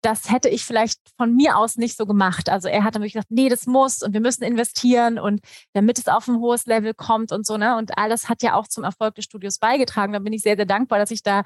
das 0.04 0.30
hätte 0.30 0.50
ich 0.50 0.64
vielleicht 0.64 1.00
von 1.16 1.34
mir 1.34 1.56
aus 1.56 1.76
nicht 1.76 1.96
so 1.96 2.04
gemacht. 2.04 2.50
Also 2.50 2.68
er 2.68 2.84
hat 2.84 2.94
dann 2.94 3.00
wirklich 3.00 3.14
gesagt, 3.14 3.30
nee, 3.30 3.48
das 3.48 3.66
muss 3.66 4.02
und 4.02 4.12
wir 4.12 4.20
müssen 4.20 4.44
investieren 4.44 5.18
und 5.18 5.40
damit 5.72 5.98
es 5.98 6.08
auf 6.08 6.28
ein 6.28 6.40
hohes 6.40 6.66
Level 6.66 6.92
kommt 6.92 7.32
und 7.32 7.46
so, 7.46 7.56
ne? 7.56 7.76
Und 7.76 7.96
all 7.96 8.10
das 8.10 8.28
hat 8.28 8.42
ja 8.42 8.54
auch 8.54 8.68
zum 8.68 8.84
Erfolg 8.84 9.14
des 9.14 9.24
Studios 9.24 9.58
beigetragen. 9.58 10.12
Da 10.12 10.18
bin 10.18 10.34
ich 10.34 10.42
sehr, 10.42 10.56
sehr 10.56 10.66
dankbar, 10.66 10.98
dass 10.98 11.10
ich 11.10 11.22
da 11.22 11.42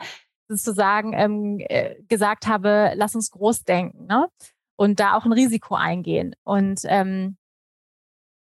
sozusagen 0.49 1.13
ähm, 1.13 1.59
äh, 1.69 2.03
gesagt 2.09 2.49
habe, 2.49 2.93
lass 2.97 3.15
uns 3.15 3.31
groß 3.31 3.63
denken, 3.63 4.07
ne? 4.07 4.29
Und 4.77 4.99
da 4.99 5.17
auch 5.17 5.25
ein 5.25 5.33
Risiko 5.33 5.77
eingehen. 5.77 6.35
Und 6.43 6.81
ähm, 6.85 7.37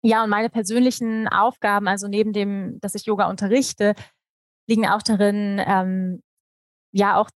ja, 0.02 0.22
und 0.24 0.30
meine 0.30 0.50
persönlichen 0.50 1.28
Aufgaben, 1.28 1.88
also 1.88 2.08
neben 2.08 2.32
dem, 2.32 2.78
dass 2.80 2.94
ich 2.94 3.06
Yoga 3.06 3.28
unterrichte, 3.28 3.94
liegen 4.68 4.86
auch 4.86 5.02
darin, 5.02 5.60
ähm, 5.64 6.22
ja 6.92 7.16
auch 7.18 7.30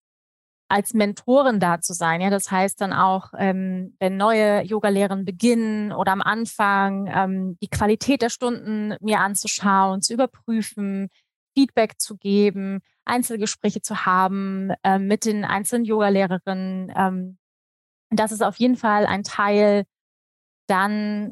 als 0.69 0.93
Mentorin 0.93 1.59
da 1.59 1.81
zu 1.81 1.93
sein. 1.93 2.21
Ja, 2.21 2.29
das 2.29 2.51
heißt 2.51 2.79
dann 2.79 2.93
auch, 2.93 3.33
ähm, 3.37 3.95
wenn 3.99 4.17
neue 4.17 4.61
Yogalehren 4.61 5.25
beginnen 5.25 5.91
oder 5.91 6.11
am 6.11 6.21
Anfang 6.21 7.07
ähm, 7.07 7.57
die 7.61 7.69
Qualität 7.69 8.21
der 8.21 8.29
Stunden 8.29 8.95
mir 9.01 9.19
anzuschauen, 9.19 10.01
zu 10.01 10.13
überprüfen, 10.13 11.09
Feedback 11.57 11.99
zu 11.99 12.17
geben, 12.17 12.81
Einzelgespräche 13.05 13.81
zu 13.81 14.05
haben 14.05 14.71
äh, 14.83 14.99
mit 14.99 15.25
den 15.25 15.43
einzelnen 15.43 15.85
Yogalehrerinnen. 15.85 16.93
Ähm, 16.95 17.37
das 18.11 18.31
ist 18.31 18.43
auf 18.43 18.57
jeden 18.57 18.75
Fall 18.75 19.07
ein 19.07 19.23
Teil 19.23 19.85
dann 20.67 21.31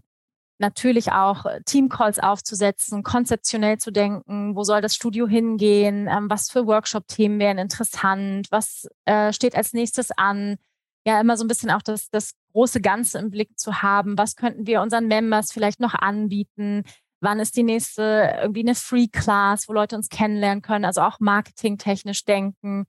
natürlich 0.59 1.11
auch 1.11 1.45
äh, 1.45 1.61
Teamcalls 1.65 2.19
aufzusetzen, 2.19 3.03
konzeptionell 3.03 3.77
zu 3.77 3.91
denken, 3.91 4.55
wo 4.55 4.63
soll 4.63 4.81
das 4.81 4.95
Studio 4.95 5.27
hingehen, 5.27 6.07
ähm, 6.07 6.29
was 6.29 6.49
für 6.49 6.65
Workshop-Themen 6.65 7.39
wären 7.39 7.57
interessant, 7.57 8.47
was 8.51 8.87
äh, 9.05 9.31
steht 9.33 9.55
als 9.55 9.73
nächstes 9.73 10.11
an. 10.11 10.57
Ja, 11.05 11.21
immer 11.21 11.37
so 11.37 11.45
ein 11.45 11.47
bisschen 11.47 11.71
auch 11.71 11.81
das, 11.81 12.09
das 12.09 12.33
große 12.51 12.81
Ganze 12.81 13.19
im 13.19 13.29
Blick 13.29 13.57
zu 13.57 13.81
haben. 13.81 14.17
Was 14.17 14.35
könnten 14.35 14.67
wir 14.67 14.81
unseren 14.81 15.07
Members 15.07 15.51
vielleicht 15.51 15.79
noch 15.79 15.93
anbieten? 15.93 16.83
Wann 17.21 17.39
ist 17.39 17.55
die 17.55 17.63
nächste 17.63 18.37
irgendwie 18.41 18.61
eine 18.61 18.75
Free 18.75 19.07
Class, 19.07 19.69
wo 19.69 19.73
Leute 19.73 19.95
uns 19.95 20.09
kennenlernen 20.09 20.61
können? 20.61 20.85
Also 20.85 21.01
auch 21.01 21.19
marketingtechnisch 21.19 22.25
denken, 22.25 22.85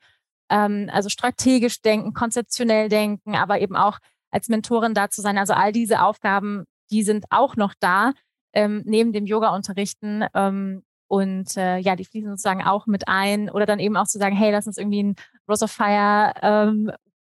ähm, 0.51 0.91
also 0.93 1.09
strategisch 1.09 1.81
denken, 1.83 2.13
konzeptionell 2.13 2.89
denken, 2.89 3.37
aber 3.37 3.61
eben 3.61 3.77
auch 3.77 3.99
als 4.31 4.49
Mentorin 4.49 4.95
da 4.95 5.11
zu 5.11 5.23
sein. 5.23 5.39
Also 5.39 5.55
all 5.55 5.73
diese 5.73 6.03
Aufgaben 6.03 6.65
die 6.91 7.03
sind 7.03 7.27
auch 7.31 7.57
noch 7.57 7.75
da, 7.81 8.13
ähm, 8.53 8.83
neben 8.85 9.13
dem 9.13 9.27
Yoga-Unterrichten. 9.27 10.25
Ähm, 10.35 10.83
und 11.09 11.57
äh, 11.57 11.79
ja, 11.79 11.97
die 11.97 12.05
fließen 12.05 12.31
sozusagen 12.31 12.63
auch 12.63 12.87
mit 12.87 13.09
ein. 13.09 13.51
Oder 13.51 13.67
dann 13.67 13.79
eben 13.79 13.97
auch 13.97 14.07
zu 14.07 14.19
sagen, 14.19 14.37
hey, 14.37 14.53
lass 14.53 14.67
uns 14.67 14.79
irgendwie 14.79 15.03
ein 15.03 15.17
Rose 15.49 15.65
of 15.65 15.71
Fire 15.71 16.35
ähm, 16.43 16.91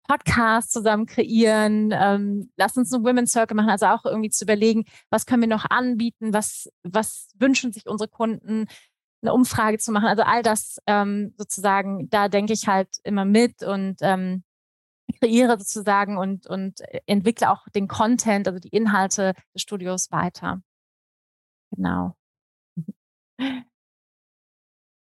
Podcast 0.06 0.72
zusammen 0.72 1.06
kreieren, 1.06 1.90
ähm, 1.92 2.50
lass 2.56 2.76
uns 2.76 2.92
einen 2.92 3.04
Women's 3.04 3.32
Circle 3.32 3.56
machen, 3.56 3.70
also 3.70 3.86
auch 3.86 4.04
irgendwie 4.04 4.30
zu 4.30 4.44
überlegen, 4.44 4.84
was 5.10 5.26
können 5.26 5.42
wir 5.42 5.48
noch 5.48 5.64
anbieten, 5.70 6.34
was, 6.34 6.68
was 6.82 7.30
wünschen 7.38 7.72
sich 7.72 7.86
unsere 7.86 8.08
Kunden, 8.08 8.66
eine 9.22 9.32
Umfrage 9.32 9.78
zu 9.78 9.92
machen. 9.92 10.08
Also 10.08 10.22
all 10.22 10.42
das 10.42 10.78
ähm, 10.86 11.34
sozusagen, 11.38 12.10
da 12.10 12.28
denke 12.28 12.52
ich 12.52 12.66
halt 12.66 12.88
immer 13.04 13.24
mit 13.24 13.62
und 13.62 13.96
ähm, 14.00 14.42
kreiere 15.18 15.58
sozusagen 15.58 16.16
und, 16.16 16.46
und 16.46 16.80
entwickle 17.06 17.50
auch 17.50 17.66
den 17.74 17.88
Content, 17.88 18.46
also 18.48 18.58
die 18.58 18.68
Inhalte 18.68 19.34
des 19.54 19.62
Studios 19.62 20.10
weiter. 20.10 20.62
Genau. 21.74 22.16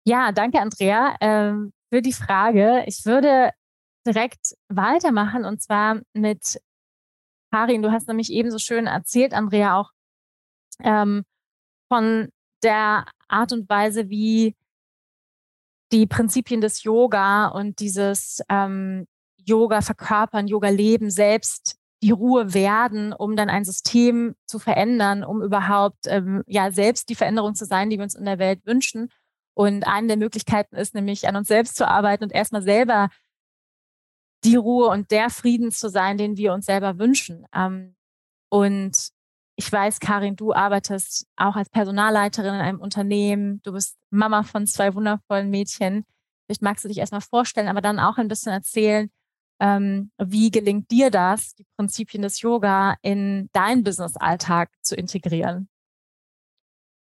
Ja, 0.05 0.31
danke, 0.31 0.59
Andrea, 0.59 1.15
ähm, 1.21 1.73
für 1.91 2.01
die 2.01 2.13
Frage. 2.13 2.83
Ich 2.87 3.05
würde 3.05 3.51
direkt 4.07 4.55
weitermachen 4.69 5.45
und 5.45 5.61
zwar 5.61 6.01
mit 6.13 6.59
Karin. 7.51 7.81
Du 7.81 7.91
hast 7.91 8.07
nämlich 8.07 8.31
ebenso 8.31 8.59
schön 8.59 8.87
erzählt, 8.87 9.33
Andrea, 9.33 9.79
auch 9.79 9.91
ähm, 10.81 11.25
von 11.91 12.29
der 12.63 13.05
Art 13.27 13.51
und 13.51 13.69
Weise, 13.69 14.09
wie 14.09 14.55
die 15.91 16.05
Prinzipien 16.07 16.61
des 16.61 16.83
Yoga 16.83 17.47
und 17.47 17.79
dieses 17.79 18.41
ähm, 18.49 19.07
Yoga 19.49 19.81
verkörpern, 19.81 20.47
Yoga 20.47 20.69
leben, 20.69 21.09
selbst 21.09 21.75
die 22.01 22.11
Ruhe 22.11 22.53
werden, 22.53 23.11
um 23.11 23.35
dann 23.35 23.49
ein 23.49 23.65
System 23.65 24.35
zu 24.45 24.57
verändern, 24.59 25.23
um 25.23 25.41
überhaupt 25.41 26.05
ähm, 26.07 26.43
ja 26.47 26.71
selbst 26.71 27.09
die 27.09 27.15
Veränderung 27.15 27.55
zu 27.55 27.65
sein, 27.65 27.89
die 27.89 27.97
wir 27.97 28.03
uns 28.03 28.15
in 28.15 28.25
der 28.25 28.39
Welt 28.39 28.65
wünschen. 28.65 29.09
Und 29.53 29.85
eine 29.85 30.07
der 30.07 30.17
Möglichkeiten 30.17 30.75
ist 30.75 30.95
nämlich, 30.95 31.27
an 31.27 31.35
uns 31.35 31.49
selbst 31.49 31.75
zu 31.75 31.87
arbeiten 31.87 32.23
und 32.23 32.31
erstmal 32.31 32.61
selber 32.61 33.09
die 34.45 34.55
Ruhe 34.55 34.87
und 34.87 35.11
der 35.11 35.29
Frieden 35.29 35.71
zu 35.71 35.89
sein, 35.89 36.17
den 36.17 36.37
wir 36.37 36.53
uns 36.53 36.65
selber 36.65 36.97
wünschen. 36.97 37.45
Ähm, 37.53 37.95
und 38.49 39.09
ich 39.57 39.69
weiß, 39.69 39.99
Karin, 39.99 40.37
du 40.37 40.53
arbeitest 40.53 41.27
auch 41.35 41.57
als 41.57 41.69
Personalleiterin 41.69 42.53
in 42.53 42.61
einem 42.61 42.79
Unternehmen. 42.79 43.61
Du 43.63 43.73
bist 43.73 43.97
Mama 44.09 44.43
von 44.43 44.65
zwei 44.65 44.95
wundervollen 44.95 45.49
Mädchen. 45.49 46.05
Vielleicht 46.45 46.61
magst 46.61 46.85
du 46.85 46.87
dich 46.87 46.99
erstmal 46.99 47.19
vorstellen, 47.19 47.67
aber 47.67 47.81
dann 47.81 47.99
auch 47.99 48.17
ein 48.17 48.29
bisschen 48.29 48.53
erzählen, 48.53 49.11
ähm, 49.59 50.11
wie 50.17 50.51
gelingt 50.51 50.91
dir 50.91 51.11
das, 51.11 51.55
die 51.55 51.65
Prinzipien 51.77 52.23
des 52.23 52.41
Yoga 52.41 52.95
in 53.01 53.49
deinen 53.53 53.83
Business-Alltag 53.83 54.69
zu 54.81 54.95
integrieren? 54.95 55.69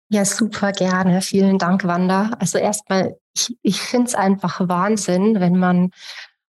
Ja, 0.10 0.24
super 0.24 0.72
gerne. 0.72 1.22
Vielen 1.22 1.58
Dank, 1.58 1.84
Wanda. 1.84 2.32
Also 2.40 2.58
erstmal, 2.58 3.18
ich, 3.36 3.58
ich 3.62 3.82
finde 3.82 4.08
es 4.08 4.16
einfach 4.16 4.68
Wahnsinn, 4.68 5.40
wenn 5.40 5.58
man 5.58 5.92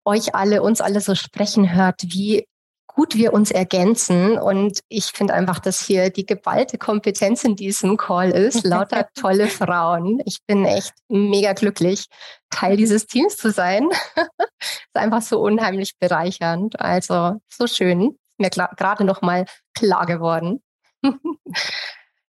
euch 0.04 0.34
alle, 0.34 0.62
uns 0.62 0.80
alle 0.80 1.00
so 1.00 1.14
sprechen 1.14 1.72
hört, 1.72 2.02
wie 2.02 2.46
gut 2.94 3.16
wir 3.16 3.32
uns 3.32 3.50
ergänzen. 3.50 4.38
Und 4.38 4.80
ich 4.88 5.06
finde 5.06 5.34
einfach, 5.34 5.58
dass 5.58 5.80
hier 5.80 6.10
die 6.10 6.24
geballte 6.24 6.78
Kompetenz 6.78 7.44
in 7.44 7.56
diesem 7.56 7.96
Call 7.96 8.30
ist. 8.30 8.64
Lauter 8.64 9.08
tolle 9.14 9.48
Frauen. 9.48 10.22
Ich 10.24 10.38
bin 10.46 10.64
echt 10.64 10.94
mega 11.08 11.52
glücklich, 11.52 12.06
Teil 12.50 12.76
dieses 12.76 13.06
Teams 13.06 13.36
zu 13.36 13.50
sein. 13.50 13.88
ist 14.60 14.94
einfach 14.94 15.22
so 15.22 15.40
unheimlich 15.40 15.98
bereichernd. 15.98 16.80
Also 16.80 17.40
so 17.48 17.66
schön. 17.66 18.16
Mir 18.38 18.50
gerade 18.50 19.04
noch 19.04 19.22
mal 19.22 19.44
klar 19.74 20.06
geworden. 20.06 20.62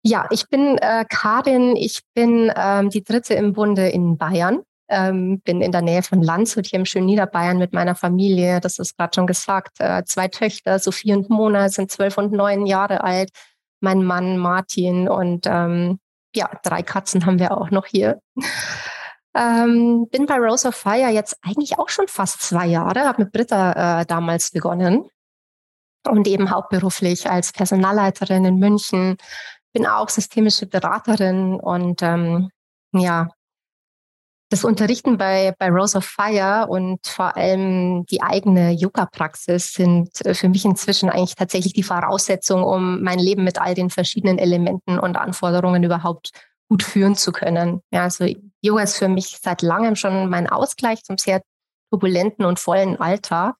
ja, 0.03 0.27
ich 0.31 0.49
bin 0.49 0.79
äh, 0.79 1.05
Karin. 1.09 1.77
Ich 1.77 2.03
bin 2.15 2.53
ähm, 2.57 2.91
die 2.91 3.05
dritte 3.05 3.35
im 3.35 3.53
Bunde 3.53 3.89
in 3.89 4.17
Bayern 4.17 4.63
ähm, 4.89 5.41
bin 5.41 5.63
in 5.63 5.73
der 5.73 5.83
Nähe 5.83 6.03
von 6.03 6.23
Landshut 6.23 6.67
hier 6.67 6.79
im 6.79 6.85
schönen 6.85 7.07
Niederbayern 7.07 7.59
mit 7.59 7.73
meiner 7.73 7.95
Familie. 7.95 8.61
Das 8.61 8.79
ist 8.79 8.97
gerade 8.97 9.15
schon 9.15 9.27
gesagt. 9.27 9.81
Äh, 9.81 10.05
zwei 10.05 10.29
Töchter, 10.29 10.79
Sophie 10.79 11.13
und 11.13 11.31
Mona, 11.31 11.69
sind 11.69 11.91
zwölf 11.91 12.19
und 12.19 12.33
neun 12.33 12.67
Jahre 12.67 13.03
alt. 13.03 13.31
Mein 13.81 14.05
Mann 14.05 14.39
Martin 14.39 15.09
und 15.09 15.47
ähm, 15.47 15.99
ja, 16.35 16.51
drei 16.63 16.83
Katzen 16.83 17.27
haben 17.27 17.39
wir 17.39 17.57
auch 17.57 17.71
noch 17.71 17.87
hier. 17.87 18.21
Ähm, 19.35 20.09
bin 20.11 20.27
bei 20.27 20.37
Rose 20.37 20.69
of 20.69 20.75
Fire 20.75 21.09
jetzt 21.09 21.39
eigentlich 21.41 21.79
auch 21.79 21.89
schon 21.89 22.07
fast 22.07 22.43
zwei 22.43 22.67
Jahre, 22.67 23.07
habe 23.07 23.25
mit 23.25 23.33
Britta 23.33 24.01
äh, 24.01 24.05
damals 24.05 24.51
begonnen 24.51 25.09
und 26.07 26.29
eben 26.29 26.51
hauptberuflich 26.51 27.31
als 27.31 27.53
Personalleiterin 27.53 28.45
in 28.45 28.59
München. 28.59 29.17
Bin 29.73 29.87
auch 29.87 30.11
systemische 30.11 30.67
Beraterin 30.67 31.55
und 31.55 32.03
ähm, 32.03 32.51
ja, 32.93 33.29
das 34.53 34.65
Unterrichten 34.65 35.17
bei, 35.17 35.55
bei 35.59 35.71
Rose 35.71 35.97
of 35.97 36.05
Fire 36.05 36.67
und 36.69 37.07
vor 37.07 37.37
allem 37.37 38.05
die 38.07 38.21
eigene 38.21 38.73
Yoga-Praxis 38.73 39.73
sind 39.73 40.11
äh, 40.27 40.35
für 40.35 40.51
mich 40.51 40.67
inzwischen 40.67 41.09
eigentlich 41.09 41.37
tatsächlich 41.37 41.73
die 41.73 41.83
Voraussetzung, 41.83 42.63
um 42.63 43.03
mein 43.03 43.19
Leben 43.19 43.45
mit 43.45 43.59
all 43.59 43.75
den 43.75 43.89
verschiedenen 43.89 44.39
Elementen 44.39 44.99
und 44.99 45.17
Anforderungen 45.17 45.83
überhaupt 45.83 46.33
gut 46.69 46.83
führen 46.83 47.17
zu 47.17 47.33
können. 47.33 47.81
Ja, 47.91 48.03
also 48.03 48.27
Yoga 48.61 48.83
ist 48.83 48.99
für 48.99 49.09
mich 49.09 49.39
seit 49.43 49.63
langem 49.63 49.97
schon 49.97 50.29
mein 50.29 50.49
Ausgleich 50.49 51.03
zum 51.03 51.17
sehr 51.17 51.43
turbulenten 51.91 52.45
und 52.45 52.59
vollen 52.59 53.01
Alltag. 53.01 53.55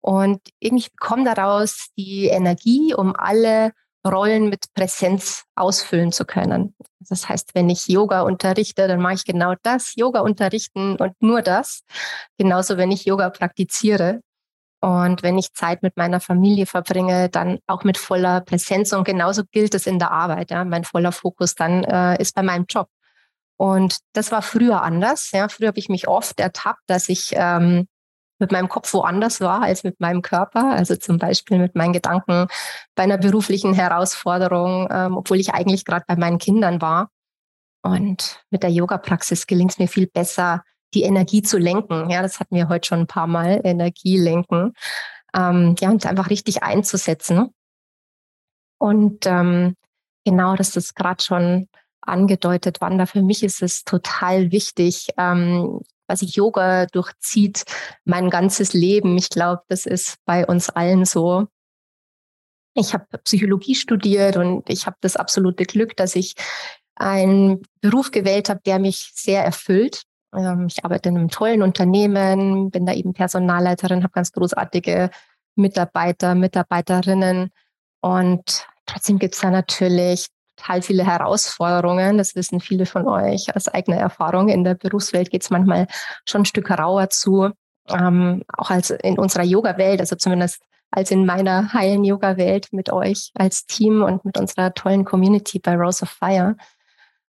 Und 0.00 0.40
irgendwie 0.60 0.88
bekomme 0.88 1.24
daraus 1.24 1.88
die 1.96 2.26
Energie, 2.26 2.94
um 2.94 3.16
alle 3.16 3.72
Rollen 4.08 4.48
mit 4.48 4.66
Präsenz 4.74 5.44
ausfüllen 5.54 6.12
zu 6.12 6.24
können. 6.24 6.74
Das 7.00 7.28
heißt, 7.28 7.54
wenn 7.54 7.70
ich 7.70 7.88
Yoga 7.88 8.22
unterrichte, 8.22 8.88
dann 8.88 9.00
mache 9.00 9.14
ich 9.14 9.24
genau 9.24 9.54
das, 9.62 9.94
Yoga 9.96 10.20
unterrichten 10.20 10.96
und 10.96 11.14
nur 11.20 11.42
das. 11.42 11.82
Genauso, 12.36 12.76
wenn 12.76 12.90
ich 12.90 13.04
Yoga 13.04 13.30
praktiziere. 13.30 14.20
Und 14.80 15.24
wenn 15.24 15.38
ich 15.38 15.52
Zeit 15.54 15.82
mit 15.82 15.96
meiner 15.96 16.20
Familie 16.20 16.66
verbringe, 16.66 17.28
dann 17.28 17.58
auch 17.66 17.82
mit 17.82 17.98
voller 17.98 18.40
Präsenz. 18.40 18.92
Und 18.92 19.04
genauso 19.04 19.42
gilt 19.50 19.74
es 19.74 19.86
in 19.86 19.98
der 19.98 20.12
Arbeit. 20.12 20.50
Ja. 20.50 20.64
Mein 20.64 20.84
voller 20.84 21.10
Fokus 21.10 21.54
dann 21.54 21.82
äh, 21.84 22.20
ist 22.20 22.34
bei 22.34 22.42
meinem 22.42 22.66
Job. 22.68 22.88
Und 23.56 23.98
das 24.12 24.30
war 24.30 24.42
früher 24.42 24.82
anders. 24.82 25.32
Ja. 25.32 25.48
Früher 25.48 25.68
habe 25.68 25.80
ich 25.80 25.88
mich 25.88 26.06
oft 26.06 26.38
ertappt, 26.38 26.82
dass 26.86 27.08
ich 27.08 27.30
ähm, 27.32 27.88
mit 28.38 28.52
meinem 28.52 28.68
Kopf 28.68 28.92
woanders 28.94 29.40
war 29.40 29.62
als 29.62 29.84
mit 29.84 30.00
meinem 30.00 30.22
Körper. 30.22 30.70
Also 30.70 30.96
zum 30.96 31.18
Beispiel 31.18 31.58
mit 31.58 31.74
meinen 31.74 31.92
Gedanken 31.92 32.46
bei 32.94 33.02
einer 33.02 33.18
beruflichen 33.18 33.74
Herausforderung, 33.74 34.88
ähm, 34.90 35.16
obwohl 35.16 35.38
ich 35.38 35.54
eigentlich 35.54 35.84
gerade 35.84 36.04
bei 36.06 36.16
meinen 36.16 36.38
Kindern 36.38 36.80
war. 36.80 37.10
Und 37.82 38.44
mit 38.50 38.62
der 38.62 38.70
Yoga-Praxis 38.70 39.46
gelingt 39.46 39.72
es 39.72 39.78
mir 39.78 39.88
viel 39.88 40.06
besser, 40.06 40.62
die 40.94 41.02
Energie 41.02 41.42
zu 41.42 41.58
lenken. 41.58 42.10
Ja, 42.10 42.22
das 42.22 42.40
hatten 42.40 42.54
wir 42.54 42.68
heute 42.68 42.88
schon 42.88 43.00
ein 43.00 43.06
paar 43.06 43.26
Mal, 43.26 43.60
Energie 43.64 44.18
lenken. 44.18 44.72
Ähm, 45.34 45.74
ja, 45.78 45.90
und 45.90 46.06
einfach 46.06 46.30
richtig 46.30 46.62
einzusetzen. 46.62 47.54
Und 48.78 49.26
ähm, 49.26 49.74
genau, 50.24 50.56
das 50.56 50.76
ist 50.76 50.94
gerade 50.94 51.22
schon 51.22 51.68
angedeutet, 52.00 52.80
Wanda. 52.80 53.06
Für 53.06 53.22
mich 53.22 53.42
ist 53.42 53.62
es 53.62 53.84
total 53.84 54.50
wichtig, 54.50 55.08
ähm, 55.18 55.80
was 56.08 56.34
Yoga 56.34 56.86
durchzieht 56.86 57.64
mein 58.04 58.30
ganzes 58.30 58.72
Leben. 58.72 59.16
Ich 59.16 59.28
glaube, 59.28 59.62
das 59.68 59.86
ist 59.86 60.16
bei 60.24 60.46
uns 60.46 60.70
allen 60.70 61.04
so. 61.04 61.46
Ich 62.74 62.94
habe 62.94 63.06
Psychologie 63.24 63.74
studiert 63.74 64.36
und 64.36 64.68
ich 64.68 64.86
habe 64.86 64.96
das 65.00 65.16
absolute 65.16 65.64
Glück, 65.64 65.96
dass 65.96 66.16
ich 66.16 66.34
einen 66.96 67.62
Beruf 67.80 68.10
gewählt 68.10 68.48
habe, 68.48 68.60
der 68.64 68.78
mich 68.78 69.12
sehr 69.14 69.44
erfüllt. 69.44 70.02
Ähm, 70.34 70.66
ich 70.68 70.84
arbeite 70.84 71.08
in 71.08 71.18
einem 71.18 71.28
tollen 71.28 71.62
Unternehmen, 71.62 72.70
bin 72.70 72.86
da 72.86 72.92
eben 72.92 73.12
Personalleiterin, 73.12 74.02
habe 74.02 74.12
ganz 74.12 74.32
großartige 74.32 75.10
Mitarbeiter, 75.54 76.34
Mitarbeiterinnen. 76.34 77.50
Und 78.00 78.66
trotzdem 78.86 79.18
gibt 79.18 79.34
es 79.34 79.40
da 79.40 79.50
natürlich 79.50 80.28
total 80.58 80.82
viele 80.82 81.04
Herausforderungen. 81.04 82.18
Das 82.18 82.34
wissen 82.34 82.60
viele 82.60 82.86
von 82.86 83.06
euch 83.06 83.54
aus 83.54 83.68
eigener 83.68 83.98
Erfahrung. 83.98 84.48
In 84.48 84.64
der 84.64 84.74
Berufswelt 84.74 85.30
geht 85.30 85.42
es 85.42 85.50
manchmal 85.50 85.86
schon 86.24 86.42
ein 86.42 86.46
Stück 86.46 86.70
rauer 86.70 87.10
zu. 87.10 87.50
Ähm, 87.88 88.42
auch 88.56 88.70
als 88.70 88.90
in 88.90 89.18
unserer 89.18 89.44
Yoga-Welt, 89.44 90.00
also 90.00 90.16
zumindest 90.16 90.62
als 90.90 91.10
in 91.10 91.24
meiner 91.24 91.72
heilen 91.72 92.04
Yoga-Welt 92.04 92.68
mit 92.72 92.90
euch 92.90 93.30
als 93.34 93.66
Team 93.66 94.02
und 94.02 94.24
mit 94.24 94.38
unserer 94.38 94.74
tollen 94.74 95.04
Community 95.04 95.58
bei 95.58 95.74
Rose 95.74 96.02
of 96.02 96.10
Fire. 96.10 96.56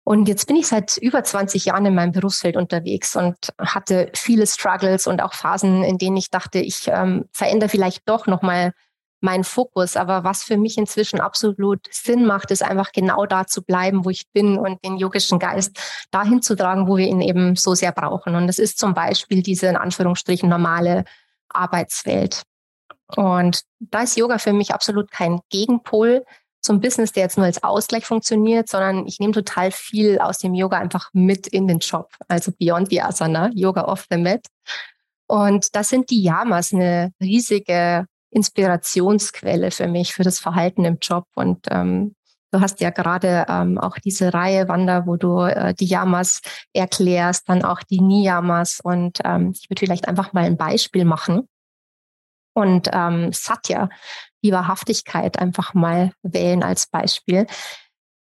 Und 0.03 0.27
jetzt 0.27 0.47
bin 0.47 0.55
ich 0.55 0.67
seit 0.67 0.97
über 0.97 1.23
20 1.23 1.65
Jahren 1.65 1.85
in 1.85 1.93
meinem 1.93 2.11
Berufsfeld 2.11 2.57
unterwegs 2.57 3.15
und 3.15 3.35
hatte 3.59 4.11
viele 4.15 4.47
Struggles 4.47 5.05
und 5.05 5.21
auch 5.21 5.33
Phasen, 5.33 5.83
in 5.83 5.99
denen 5.99 6.17
ich 6.17 6.31
dachte, 6.31 6.59
ich 6.59 6.87
ähm, 6.87 7.25
verändere 7.31 7.69
vielleicht 7.69 8.09
doch 8.09 8.25
nochmal 8.25 8.73
mein 9.21 9.43
Fokus. 9.43 9.95
Aber 9.95 10.23
was 10.23 10.43
für 10.43 10.57
mich 10.57 10.77
inzwischen 10.77 11.19
absolut 11.19 11.87
Sinn 11.91 12.25
macht, 12.25 12.51
ist 12.51 12.63
einfach 12.63 12.91
genau 12.91 13.25
da 13.25 13.45
zu 13.45 13.61
bleiben, 13.63 14.05
wo 14.05 14.09
ich 14.09 14.29
bin 14.31 14.57
und 14.57 14.83
den 14.83 14.97
yogischen 14.97 15.39
Geist 15.39 15.79
dahin 16.11 16.41
zu 16.41 16.55
tragen, 16.55 16.87
wo 16.87 16.97
wir 16.97 17.07
ihn 17.07 17.21
eben 17.21 17.55
so 17.55 17.75
sehr 17.75 17.91
brauchen. 17.91 18.35
Und 18.35 18.47
das 18.47 18.59
ist 18.59 18.79
zum 18.79 18.93
Beispiel 18.93 19.43
diese 19.43 19.67
in 19.67 19.77
Anführungsstrichen 19.77 20.49
normale 20.49 21.05
Arbeitswelt. 21.49 22.43
Und 23.15 23.63
da 23.79 24.03
ist 24.03 24.17
Yoga 24.17 24.37
für 24.37 24.53
mich 24.53 24.73
absolut 24.73 25.11
kein 25.11 25.39
Gegenpol 25.49 26.23
zum 26.61 26.81
Business, 26.81 27.13
der 27.13 27.23
jetzt 27.23 27.37
nur 27.37 27.45
als 27.45 27.63
Ausgleich 27.63 28.05
funktioniert, 28.05 28.69
sondern 28.69 29.07
ich 29.07 29.19
nehme 29.19 29.33
total 29.33 29.71
viel 29.71 30.19
aus 30.19 30.39
dem 30.39 30.53
Yoga 30.53 30.77
einfach 30.77 31.09
mit 31.13 31.47
in 31.47 31.67
den 31.67 31.79
Job. 31.79 32.11
Also 32.27 32.51
Beyond 32.51 32.89
the 32.89 33.01
Asana, 33.01 33.49
Yoga 33.53 33.85
off 33.85 34.05
the 34.09 34.17
mat. 34.17 34.45
Und 35.27 35.75
da 35.75 35.83
sind 35.83 36.09
die 36.09 36.23
Yamas 36.23 36.73
eine 36.73 37.13
riesige 37.21 38.05
Inspirationsquelle 38.31 39.71
für 39.71 39.87
mich, 39.87 40.13
für 40.13 40.23
das 40.23 40.39
Verhalten 40.39 40.85
im 40.85 40.97
Job. 41.01 41.25
Und 41.35 41.67
ähm, 41.69 42.15
du 42.51 42.61
hast 42.61 42.79
ja 42.81 42.89
gerade 42.89 43.45
ähm, 43.47 43.77
auch 43.77 43.97
diese 43.97 44.33
Reihe 44.33 44.67
Wander, 44.67 45.05
wo 45.05 45.15
du 45.15 45.41
äh, 45.41 45.73
die 45.73 45.85
Yamas 45.85 46.41
erklärst, 46.73 47.49
dann 47.49 47.63
auch 47.63 47.81
die 47.83 48.01
Niyamas. 48.01 48.79
Und 48.83 49.19
ähm, 49.23 49.53
ich 49.55 49.69
würde 49.69 49.79
vielleicht 49.79 50.07
einfach 50.07 50.33
mal 50.33 50.43
ein 50.43 50.57
Beispiel 50.57 51.05
machen. 51.05 51.47
Und 52.53 52.89
ähm, 52.91 53.31
Satya, 53.31 53.89
die 54.43 54.51
Wahrhaftigkeit 54.51 55.39
einfach 55.39 55.73
mal 55.73 56.11
wählen 56.23 56.63
als 56.63 56.87
Beispiel. 56.87 57.45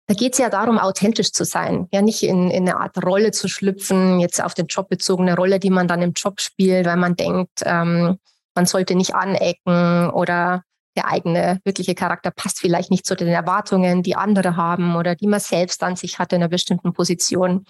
Da 0.07 0.15
geht 0.15 0.33
es 0.33 0.39
ja 0.39 0.49
darum, 0.49 0.77
authentisch 0.77 1.31
zu 1.31 1.45
sein, 1.45 1.87
ja 1.91 2.01
nicht 2.01 2.23
in, 2.23 2.51
in 2.51 2.67
eine 2.67 2.77
Art 2.77 3.01
Rolle 3.03 3.31
zu 3.31 3.47
schlüpfen, 3.47 4.19
jetzt 4.19 4.43
auf 4.43 4.53
den 4.53 4.65
Job 4.65 4.89
bezogene 4.89 5.35
Rolle, 5.35 5.59
die 5.59 5.69
man 5.69 5.87
dann 5.87 6.01
im 6.01 6.11
Job 6.13 6.41
spielt, 6.41 6.85
weil 6.85 6.97
man 6.97 7.15
denkt, 7.15 7.61
ähm, 7.63 8.17
man 8.55 8.65
sollte 8.65 8.95
nicht 8.95 9.15
anecken 9.15 10.09
oder 10.09 10.63
der 10.95 11.07
eigene 11.07 11.59
wirkliche 11.63 11.95
Charakter 11.95 12.31
passt 12.31 12.59
vielleicht 12.59 12.91
nicht 12.91 13.05
zu 13.05 13.15
den 13.15 13.29
Erwartungen, 13.29 14.03
die 14.03 14.15
andere 14.15 14.57
haben 14.57 14.95
oder 14.95 15.15
die 15.15 15.27
man 15.27 15.39
selbst 15.39 15.83
an 15.83 15.95
sich 15.95 16.19
hat 16.19 16.33
in 16.33 16.41
einer 16.41 16.49
bestimmten 16.49 16.93
Position. 16.93 17.65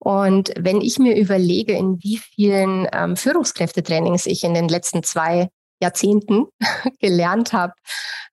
Und 0.00 0.52
wenn 0.58 0.80
ich 0.80 0.98
mir 0.98 1.16
überlege, 1.16 1.72
in 1.72 2.02
wie 2.02 2.18
vielen 2.18 2.86
ähm, 2.92 3.16
Führungskräftetrainings 3.16 4.26
ich 4.26 4.44
in 4.44 4.54
den 4.54 4.68
letzten 4.68 5.02
zwei 5.02 5.48
Jahrzehnten 5.80 6.46
gelernt 7.00 7.52
habe, 7.52 7.74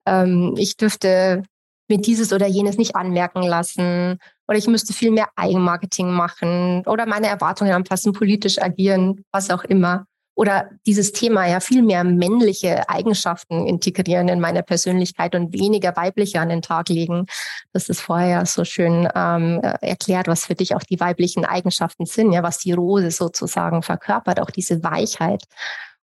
ähm, 0.06 0.56
ich 0.58 0.78
dürfte 0.78 1.44
mir 1.88 2.00
dieses 2.00 2.34
oder 2.34 2.48
jenes 2.48 2.78
nicht 2.78 2.96
anmerken 2.96 3.44
lassen 3.44 4.18
oder 4.48 4.58
ich 4.58 4.68
müsste 4.68 4.94
viel 4.94 5.12
mehr 5.12 5.30
Eigenmarketing 5.36 6.12
machen 6.12 6.84
oder 6.88 7.06
meine 7.06 7.28
Erwartungen 7.28 7.74
anpassen, 7.74 8.14
politisch 8.14 8.60
agieren, 8.60 9.24
was 9.32 9.52
auch 9.52 9.64
immer 9.64 10.06
oder 10.36 10.70
dieses 10.86 11.14
Thema 11.14 11.48
ja 11.48 11.62
viel 11.62 11.82
mehr 11.82 12.04
männliche 12.04 12.88
Eigenschaften 12.90 13.66
integrieren 13.66 14.28
in 14.28 14.42
meine 14.42 14.64
Persönlichkeit 14.64 15.34
und 15.34 15.54
weniger 15.54 15.96
weibliche 15.96 16.42
an 16.42 16.50
den 16.50 16.62
Tag 16.62 16.90
legen. 16.90 17.26
Das 17.72 17.88
ist 17.88 18.02
vorher 18.02 18.46
so 18.46 18.66
schön 18.66 19.08
ähm, 19.16 19.62
erklärt, 19.82 20.28
was 20.28 20.46
für 20.46 20.56
dich 20.56 20.76
auch 20.76 20.84
die 20.84 21.00
weiblichen 21.00 21.46
Eigenschaften 21.46 22.06
sind, 22.06 22.34
ja, 22.34 22.44
was 22.44 22.60
die 22.60 22.74
Rose 22.74 23.12
sozusagen 23.12 23.82
verkörpert, 23.82 24.42
auch 24.42 24.52
diese 24.52 24.84
Weichheit. 24.84 25.44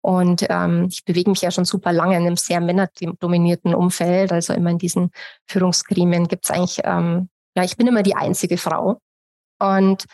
Und 0.00 0.46
ähm, 0.48 0.88
ich 0.90 1.04
bewege 1.04 1.30
mich 1.30 1.42
ja 1.42 1.50
schon 1.50 1.64
super 1.64 1.92
lange 1.92 2.16
in 2.16 2.26
einem 2.26 2.36
sehr 2.36 2.60
männerdominierten 2.60 3.74
Umfeld. 3.74 4.32
Also 4.32 4.54
immer 4.54 4.70
in 4.70 4.78
diesen 4.78 5.10
Führungsgremien 5.46 6.26
gibt 6.26 6.44
es 6.44 6.50
eigentlich, 6.50 6.80
ähm, 6.84 7.28
ja, 7.54 7.62
ich 7.64 7.76
bin 7.76 7.86
immer 7.86 8.02
die 8.02 8.16
einzige 8.16 8.56
Frau. 8.56 8.98
Und 9.60 10.06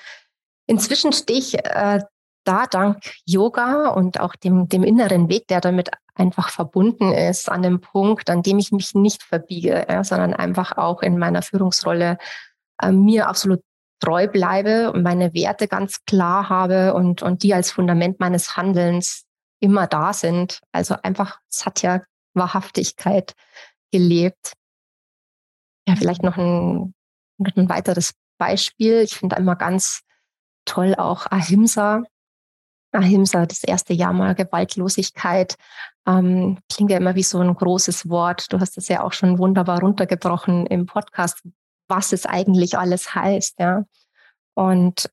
inzwischen 0.66 1.12
stehe 1.12 1.38
ich 1.38 1.54
äh, 1.54 2.00
da 2.48 2.66
dank 2.66 2.98
Yoga 3.26 3.88
und 3.88 4.20
auch 4.20 4.34
dem, 4.34 4.68
dem 4.68 4.82
inneren 4.82 5.28
Weg, 5.28 5.46
der 5.48 5.60
damit 5.60 5.90
einfach 6.14 6.48
verbunden 6.48 7.12
ist, 7.12 7.50
an 7.50 7.62
dem 7.62 7.80
Punkt, 7.80 8.30
an 8.30 8.42
dem 8.42 8.58
ich 8.58 8.72
mich 8.72 8.94
nicht 8.94 9.22
verbiege, 9.22 9.86
ja, 9.88 10.02
sondern 10.02 10.34
einfach 10.34 10.76
auch 10.76 11.02
in 11.02 11.18
meiner 11.18 11.42
Führungsrolle 11.42 12.18
äh, 12.82 12.90
mir 12.90 13.28
absolut 13.28 13.62
treu 14.00 14.28
bleibe 14.28 14.92
und 14.92 15.02
meine 15.02 15.34
Werte 15.34 15.68
ganz 15.68 16.04
klar 16.06 16.48
habe 16.48 16.94
und, 16.94 17.22
und 17.22 17.42
die 17.42 17.52
als 17.52 17.70
Fundament 17.70 18.20
meines 18.20 18.56
Handelns 18.56 19.24
immer 19.60 19.86
da 19.86 20.12
sind. 20.12 20.60
Also 20.72 20.96
einfach 21.02 21.40
Satya 21.48 22.02
Wahrhaftigkeit 22.34 23.34
gelebt. 23.92 24.52
Ja, 25.86 25.96
vielleicht 25.96 26.22
noch 26.22 26.36
ein, 26.36 26.94
noch 27.38 27.56
ein 27.56 27.68
weiteres 27.68 28.12
Beispiel. 28.38 29.00
Ich 29.00 29.16
finde 29.16 29.36
immer 29.36 29.56
ganz 29.56 30.02
toll 30.64 30.94
auch 30.94 31.26
Ahimsa. 31.26 32.04
Ahimsa, 32.92 33.46
das 33.46 33.64
erste 33.64 33.92
Jahr 33.92 34.12
mal 34.12 34.34
Gewaltlosigkeit, 34.34 35.56
ähm, 36.06 36.58
klingt 36.72 36.90
ja 36.90 36.96
immer 36.96 37.14
wie 37.14 37.22
so 37.22 37.38
ein 37.40 37.54
großes 37.54 38.08
Wort. 38.08 38.52
Du 38.52 38.60
hast 38.60 38.78
es 38.78 38.88
ja 38.88 39.02
auch 39.02 39.12
schon 39.12 39.38
wunderbar 39.38 39.80
runtergebrochen 39.80 40.66
im 40.66 40.86
Podcast, 40.86 41.42
was 41.88 42.12
es 42.12 42.26
eigentlich 42.26 42.78
alles 42.78 43.14
heißt, 43.14 43.60
ja. 43.60 43.84
Und 44.54 45.10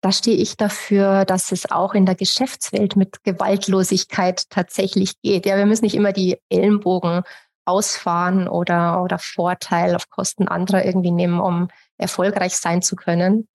da 0.00 0.12
stehe 0.12 0.36
ich 0.36 0.56
dafür, 0.56 1.24
dass 1.24 1.52
es 1.52 1.70
auch 1.70 1.94
in 1.94 2.06
der 2.06 2.14
Geschäftswelt 2.14 2.96
mit 2.96 3.24
Gewaltlosigkeit 3.24 4.48
tatsächlich 4.50 5.20
geht. 5.20 5.46
Ja, 5.46 5.56
wir 5.56 5.66
müssen 5.66 5.84
nicht 5.84 5.96
immer 5.96 6.12
die 6.12 6.38
Ellenbogen 6.48 7.22
ausfahren 7.64 8.46
oder, 8.46 9.02
oder 9.02 9.18
Vorteil 9.18 9.96
auf 9.96 10.08
Kosten 10.08 10.46
anderer 10.46 10.84
irgendwie 10.84 11.10
nehmen, 11.10 11.40
um 11.40 11.68
erfolgreich 11.98 12.56
sein 12.56 12.82
zu 12.82 12.94
können. 12.94 13.48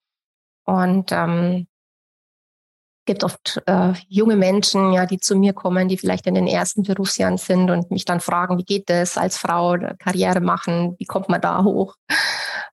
Und 0.65 1.11
ähm, 1.11 1.67
gibt 3.11 3.25
oft 3.25 3.61
äh, 3.65 3.91
junge 4.07 4.37
Menschen, 4.37 4.93
ja, 4.93 5.05
die 5.05 5.19
zu 5.19 5.35
mir 5.35 5.51
kommen, 5.51 5.89
die 5.89 5.97
vielleicht 5.97 6.27
in 6.27 6.33
den 6.33 6.47
ersten 6.47 6.83
Berufsjahren 6.83 7.37
sind 7.37 7.69
und 7.69 7.91
mich 7.91 8.05
dann 8.05 8.21
fragen, 8.21 8.57
wie 8.57 8.63
geht 8.63 8.89
es 8.89 9.17
als 9.17 9.37
Frau, 9.37 9.75
Karriere 9.99 10.39
machen, 10.39 10.95
wie 10.97 11.05
kommt 11.05 11.27
man 11.27 11.41
da 11.41 11.65
hoch? 11.65 11.95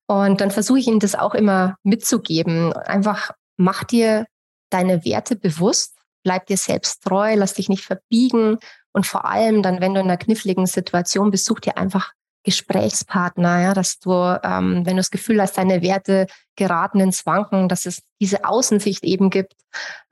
Und 0.06 0.40
dann 0.40 0.52
versuche 0.52 0.78
ich 0.78 0.86
ihnen 0.86 1.00
das 1.00 1.16
auch 1.16 1.34
immer 1.34 1.74
mitzugeben, 1.82 2.72
einfach 2.72 3.32
mach 3.56 3.82
dir 3.82 4.26
deine 4.70 5.04
Werte 5.04 5.34
bewusst, 5.34 5.96
bleib 6.22 6.46
dir 6.46 6.56
selbst 6.56 7.02
treu, 7.02 7.34
lass 7.34 7.54
dich 7.54 7.68
nicht 7.68 7.84
verbiegen 7.84 8.58
und 8.92 9.06
vor 9.06 9.24
allem 9.24 9.62
dann, 9.62 9.80
wenn 9.80 9.94
du 9.94 10.00
in 10.00 10.06
einer 10.06 10.18
kniffligen 10.18 10.66
Situation 10.66 11.32
bist, 11.32 11.46
such 11.46 11.60
dir 11.60 11.76
einfach 11.76 12.12
Gesprächspartner, 12.48 13.60
ja, 13.60 13.74
dass 13.74 13.98
du, 13.98 14.10
ähm, 14.10 14.86
wenn 14.86 14.96
du 14.96 15.00
das 15.00 15.10
Gefühl 15.10 15.42
hast, 15.42 15.58
deine 15.58 15.82
Werte 15.82 16.26
geraten 16.56 16.98
ins 16.98 17.26
Wanken, 17.26 17.68
dass 17.68 17.84
es 17.84 18.02
diese 18.22 18.46
Außensicht 18.46 19.04
eben 19.04 19.28
gibt, 19.28 19.54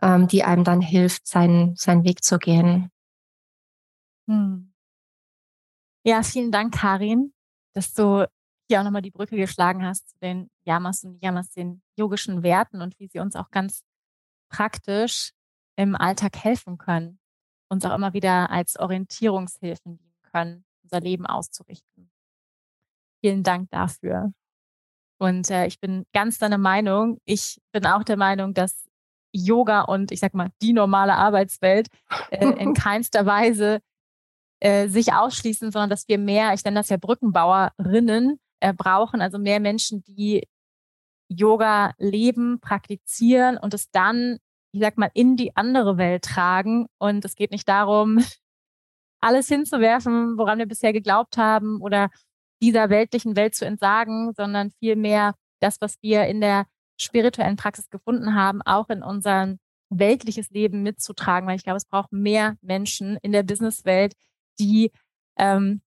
ähm, 0.03 0.29
die 0.29 0.45
einem 0.45 0.63
dann 0.63 0.83
hilft, 0.83 1.27
seinen, 1.27 1.75
seinen 1.77 2.05
Weg 2.05 2.23
zu 2.23 2.39
gehen. 2.39 2.91
Hm. 4.29 4.71
Ja, 6.05 6.23
vielen 6.23 6.53
Dank, 6.53 6.75
Karin, 6.75 7.33
dass 7.73 7.95
du 7.95 8.29
hier 8.69 8.81
auch 8.81 8.85
nochmal 8.85 9.01
die 9.01 9.11
Brücke 9.11 9.37
geschlagen 9.37 9.87
hast 9.87 10.11
zu 10.11 10.19
den 10.19 10.51
Yamas 10.67 11.05
und 11.05 11.23
Yamas, 11.23 11.49
den 11.53 11.81
yogischen 11.97 12.43
Werten 12.43 12.83
und 12.83 13.01
wie 13.01 13.09
sie 13.09 13.21
uns 13.21 13.35
auch 13.35 13.51
ganz 13.51 13.83
praktisch 14.51 15.31
im 15.77 15.97
Alltag 15.97 16.37
helfen 16.37 16.77
können, 16.77 17.19
uns 17.71 17.87
auch 17.87 17.95
immer 17.95 18.13
wieder 18.13 18.51
als 18.51 18.79
Orientierungshilfen 18.79 19.97
dienen 19.97 20.17
können, 20.31 20.67
unser 20.83 21.01
Leben 21.01 21.25
auszurichten. 21.25 21.96
Vielen 23.23 23.43
Dank 23.43 23.71
dafür. 23.71 24.33
Und 25.19 25.51
äh, 25.51 25.67
ich 25.67 25.81
bin 25.81 26.05
ganz 26.13 26.39
deiner 26.39 26.59
Meinung. 26.59 27.19
Ich 27.25 27.59
bin 27.73 27.87
auch 27.87 28.05
der 28.05 28.17
Meinung, 28.17 28.55
dass 28.55 28.87
Yoga 29.33 29.83
und 29.83 30.13
ich 30.13 30.21
sag 30.21 30.35
mal 30.35 30.51
die 30.63 30.73
normale 30.73 31.15
Arbeitswelt 31.15 31.89
äh, 32.31 32.47
in 32.47 32.75
keinster 32.75 33.27
Weise 33.27 33.81
äh, 34.61 34.89
sich 34.89 35.13
ausschließen, 35.13 35.71
sondern 35.71 35.91
dass 35.91 36.09
wir 36.09 36.19
mehr, 36.19 36.55
ich 36.55 36.65
nenne 36.65 36.81
das 36.81 36.89
ja 36.89 36.97
Brückenbauerinnen, 36.97 38.39
äh, 38.61 38.73
brauchen, 38.73 39.21
also 39.21 39.39
mehr 39.39 39.61
Menschen, 39.61 40.03
die 40.05 40.47
Yoga 41.29 41.93
leben, 41.99 42.61
praktizieren 42.61 43.59
und 43.59 43.75
es 43.75 43.91
dann, 43.91 44.39
ich 44.73 44.81
sag 44.81 44.97
mal, 44.97 45.11
in 45.15 45.37
die 45.37 45.57
andere 45.57 45.99
Welt 45.99 46.25
tragen. 46.25 46.87
Und 46.99 47.25
es 47.25 47.35
geht 47.35 47.51
nicht 47.51 47.69
darum, 47.69 48.19
alles 49.21 49.49
hinzuwerfen, 49.49 50.39
woran 50.39 50.59
wir 50.59 50.67
bisher 50.67 50.93
geglaubt 50.93 51.37
haben 51.37 51.81
oder 51.81 52.11
dieser 52.67 52.91
weltlichen 52.91 53.37
Welt 53.37 53.55
zu 53.55 53.65
entsagen, 53.65 54.33
sondern 54.37 54.73
vielmehr 54.81 55.35
das, 55.61 55.81
was 55.81 55.97
wir 56.03 56.27
in 56.27 56.41
der 56.41 56.67
spirituellen 56.99 57.57
Praxis 57.57 57.89
gefunden 57.91 58.35
haben, 58.35 58.61
auch 58.63 58.89
in 58.89 59.03
unser 59.03 59.57
weltliches 59.89 60.51
Leben 60.51 60.83
mitzutragen, 60.83 61.49
weil 61.49 61.57
ich 61.57 61.63
glaube, 61.63 61.77
es 61.77 61.85
braucht 61.85 62.13
mehr 62.13 62.57
Menschen 62.61 63.19
in 63.23 63.31
der 63.31 63.45
Businesswelt, 63.45 64.15
die 64.59 64.91
ähm, 65.37 65.81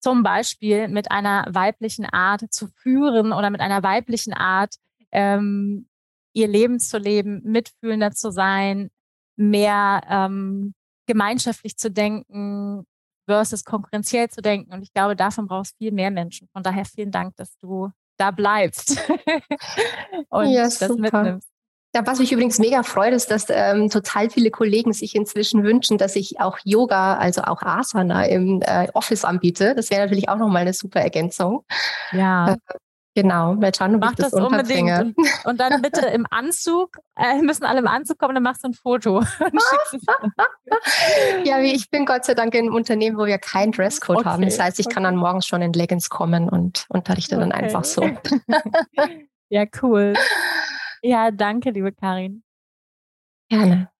zum 0.00 0.22
Beispiel 0.22 0.88
mit 0.88 1.10
einer 1.10 1.46
weiblichen 1.50 2.06
Art 2.06 2.50
zu 2.50 2.68
führen 2.68 3.32
oder 3.32 3.50
mit 3.50 3.60
einer 3.60 3.82
weiblichen 3.82 4.32
Art 4.32 4.76
ähm, 5.12 5.88
ihr 6.32 6.48
Leben 6.48 6.80
zu 6.80 6.96
leben, 6.96 7.42
mitfühlender 7.44 8.12
zu 8.12 8.30
sein, 8.30 8.90
mehr 9.36 10.00
ähm, 10.08 10.74
gemeinschaftlich 11.06 11.76
zu 11.76 11.90
denken 11.90 12.86
versus 13.26 13.64
konkurrenziell 13.64 14.28
zu 14.28 14.40
denken. 14.40 14.72
Und 14.72 14.82
ich 14.82 14.92
glaube, 14.92 15.16
davon 15.16 15.46
brauchst 15.46 15.74
du 15.74 15.84
viel 15.84 15.92
mehr 15.92 16.10
Menschen. 16.10 16.48
Von 16.52 16.62
daher 16.62 16.84
vielen 16.84 17.10
Dank, 17.10 17.36
dass 17.36 17.58
du 17.58 17.90
da 18.16 18.30
bleibst 18.30 18.98
und 20.30 20.48
ja, 20.48 20.64
das 20.64 20.78
super. 20.78 21.00
mitnimmst. 21.00 21.48
Ja, 21.94 22.06
was 22.06 22.18
mich 22.18 22.30
übrigens 22.30 22.58
mega 22.58 22.82
freut, 22.82 23.14
ist, 23.14 23.30
dass 23.30 23.46
ähm, 23.48 23.88
total 23.88 24.28
viele 24.28 24.50
Kollegen 24.50 24.92
sich 24.92 25.14
inzwischen 25.14 25.64
wünschen, 25.64 25.96
dass 25.96 26.14
ich 26.14 26.40
auch 26.40 26.58
Yoga, 26.62 27.16
also 27.16 27.42
auch 27.42 27.62
Asana 27.62 28.26
im 28.26 28.60
äh, 28.60 28.88
Office 28.92 29.24
anbiete. 29.24 29.74
Das 29.74 29.90
wäre 29.90 30.02
natürlich 30.02 30.28
auch 30.28 30.36
nochmal 30.36 30.62
eine 30.62 30.74
super 30.74 31.00
Ergänzung. 31.00 31.64
Ja. 32.12 32.52
Äh, 32.52 32.56
genau, 33.16 33.56
schauen, 33.76 33.96
ob 33.96 34.00
Mach 34.02 34.14
das, 34.14 34.32
unbedingt. 34.32 35.16
Und, 35.16 35.16
und 35.44 35.60
dann 35.60 35.82
bitte 35.82 36.06
im 36.06 36.26
Anzug, 36.30 36.98
äh, 37.16 37.40
müssen 37.42 37.64
alle 37.64 37.80
im 37.80 37.88
Anzug 37.88 38.18
kommen, 38.18 38.34
dann 38.34 38.44
machst 38.44 38.62
du 38.62 38.68
ein 38.68 38.74
Foto. 38.74 39.22
Ja, 41.44 41.60
ich 41.60 41.90
bin 41.90 42.04
Gott 42.06 42.24
sei 42.24 42.34
Dank 42.34 42.54
in 42.54 42.66
einem 42.66 42.74
Unternehmen, 42.74 43.16
wo 43.16 43.24
wir 43.24 43.38
keinen 43.38 43.72
Dresscode 43.72 44.18
Okay, 44.18 44.28
haben. 44.28 44.42
Das 44.42 44.58
heißt, 44.58 44.80
ich 44.80 44.88
kann 44.88 45.04
okay. 45.04 45.12
dann 45.12 45.16
morgens 45.16 45.46
schon 45.46 45.62
in 45.62 45.72
Leggings 45.72 46.10
kommen 46.10 46.48
und 46.48 46.86
unterrichte 46.88 47.36
dann 47.36 47.52
Okay. 47.52 47.64
einfach 47.64 47.84
so. 47.84 48.02
ja, 49.48 49.64
cool. 49.82 50.14
Ja, 51.02 51.30
danke, 51.30 51.70
liebe 51.70 51.92
Karin. 51.92 52.42
Gerne. 53.48 53.90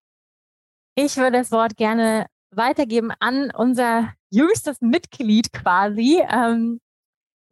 Ich 0.97 1.17
würde 1.17 1.39
das 1.39 1.53
Wort 1.53 1.77
gerne 1.77 2.27
weitergeben 2.51 3.13
an 3.21 3.51
unser 3.55 4.13
jüngstes 4.31 4.81
Mitglied 4.81 5.53
quasi. 5.53 6.23
Ähm, 6.29 6.81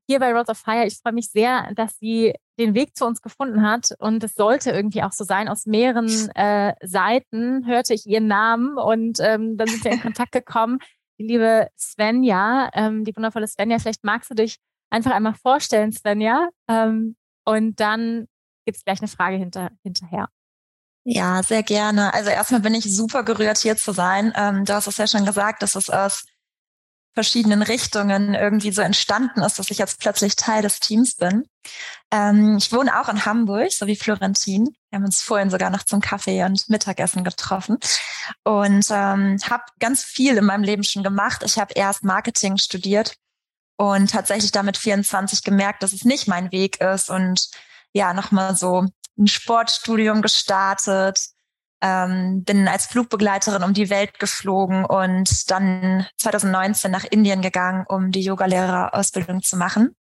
hier 0.07 0.19
bei 0.19 0.33
Rods 0.33 0.51
of 0.51 0.59
Fire. 0.59 0.87
Ich 0.87 0.99
freue 0.99 1.13
mich 1.13 1.31
sehr, 1.31 1.73
dass 1.75 1.99
sie 1.99 2.35
den 2.59 2.75
Weg 2.75 2.97
zu 2.97 3.07
uns 3.07 3.23
gefunden 3.23 3.63
hat. 3.63 3.91
Und 3.99 4.23
es 4.23 4.35
sollte 4.35 4.71
irgendwie 4.71 5.03
auch 5.03 5.13
so 5.13 5.25
sein. 5.25 5.49
Aus 5.49 5.67
mehreren 5.67 6.31
äh, 6.35 6.75
Seiten 6.83 7.67
hörte 7.67 7.95
ich 7.95 8.07
ihren 8.07 8.27
Namen 8.27 8.79
und 8.79 9.19
ähm, 9.21 9.57
dann 9.57 9.69
sind 9.69 9.85
wir 9.85 9.93
in 9.93 10.03
Kontakt 10.03 10.33
gekommen. 10.33 10.79
Die 11.19 11.25
liebe 11.25 11.69
Svenja, 11.79 12.71
ähm, 12.75 13.05
die 13.05 13.15
wundervolle 13.17 13.47
Svenja, 13.47 13.79
vielleicht 13.79 14.05
magst 14.05 14.31
du 14.31 14.35
dich 14.35 14.57
einfach 14.91 15.13
einmal 15.13 15.35
vorstellen, 15.35 15.93
Svenja. 15.93 16.49
Ähm, 16.69 17.17
und 17.45 17.81
dann 17.81 18.27
gibt 18.65 18.79
es 18.79 18.85
gleich 18.85 19.01
eine 19.01 19.09
Frage 19.09 19.37
hinter, 19.37 19.71
hinterher. 19.83 20.29
Ja, 21.07 21.43
sehr 21.43 21.63
gerne. 21.63 22.15
Also 22.15 22.31
erstmal 22.31 22.63
bin 22.63 22.75
ich 22.75 22.85
super 22.85 23.25
gerührt, 23.25 23.59
hier 23.59 23.77
zu 23.77 23.93
sein. 23.93 24.33
Ähm, 24.37 24.65
du 24.65 24.73
hast 24.73 24.87
es 24.87 24.97
ja 24.97 25.07
schon 25.07 25.27
gesagt, 25.27 25.63
dass 25.63 25.75
es 25.75 25.91
aus 25.91 26.25
verschiedenen 27.15 27.63
Richtungen 27.63 28.35
irgendwie 28.35 28.73
so 28.73 28.83
entstanden 28.83 29.43
ist, 29.43 29.59
dass 29.59 29.71
ich 29.71 29.79
jetzt 29.79 30.01
plötzlich 30.01 30.37
Teil 30.37 30.63
des 30.63 30.81
Teams 30.81 31.15
bin. 31.15 31.45
Ähm, 32.11 32.57
ich 32.59 32.73
wohne 32.73 33.01
auch 33.01 33.09
in 33.09 33.25
Hamburg, 33.25 33.73
so 33.73 33.87
wie 33.87 33.97
Florentin. 33.97 34.77
Wir 34.91 34.97
haben 34.97 35.05
uns 35.05 35.23
vorhin 35.23 35.51
sogar 35.51 35.71
noch 35.71 35.85
zum 35.85 36.01
Kaffee 36.01 36.45
und 36.45 36.69
Mittagessen 36.69 37.25
getroffen 37.25 37.79
und 38.43 38.87
ähm, 38.91 39.39
habe 39.49 39.65
ganz 39.79 40.03
viel 40.03 40.37
in 40.37 40.45
meinem 40.45 40.65
Leben 40.65 40.85
schon 40.85 41.03
gemacht. 41.03 41.43
Ich 41.45 41.59
habe 41.59 41.75
erst 41.75 42.05
Marketing 42.05 42.57
studiert 42.57 43.15
und 43.77 44.11
tatsächlich 44.11 44.53
damit 44.53 44.77
24 44.77 45.43
gemerkt, 45.43 45.83
dass 45.83 45.93
es 45.93 46.05
nicht 46.05 46.29
mein 46.29 46.53
Weg 46.53 46.81
ist 46.81 47.11
und 47.11 47.49
ja, 47.93 48.13
nochmal 48.13 48.57
so 48.57 48.87
ein 49.17 49.27
Sportstudium 49.29 50.23
gestartet, 50.23 51.29
Ähm, 51.87 52.45
bin 52.45 52.67
als 52.67 52.87
Flugbegleiterin 52.87 53.63
um 53.63 53.75
die 53.75 53.91
Welt 53.91 54.19
geflogen 54.19 54.87
und 54.87 55.51
dann 55.51 56.07
2019 56.17 56.91
nach 56.91 57.05
Indien 57.05 57.43
gegangen, 57.43 57.85
um 57.87 58.11
die 58.11 58.23
Yogalehrerausbildung 58.23 59.43
zu 59.43 59.59
machen. 59.59 59.95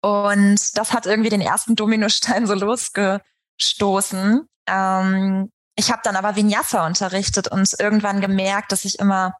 Und 0.00 0.76
das 0.76 0.92
hat 0.92 1.06
irgendwie 1.06 1.28
den 1.28 1.42
ersten 1.42 1.76
Dominostein 1.76 2.48
so 2.48 2.54
losgestoßen. 2.54 4.48
Ähm, 4.66 5.52
ich 5.76 5.92
habe 5.92 6.02
dann 6.02 6.16
aber 6.16 6.34
Vinyasa 6.34 6.86
unterrichtet 6.88 7.46
und 7.46 7.72
irgendwann 7.78 8.20
gemerkt, 8.20 8.72
dass 8.72 8.84
ich 8.84 8.98
immer 8.98 9.34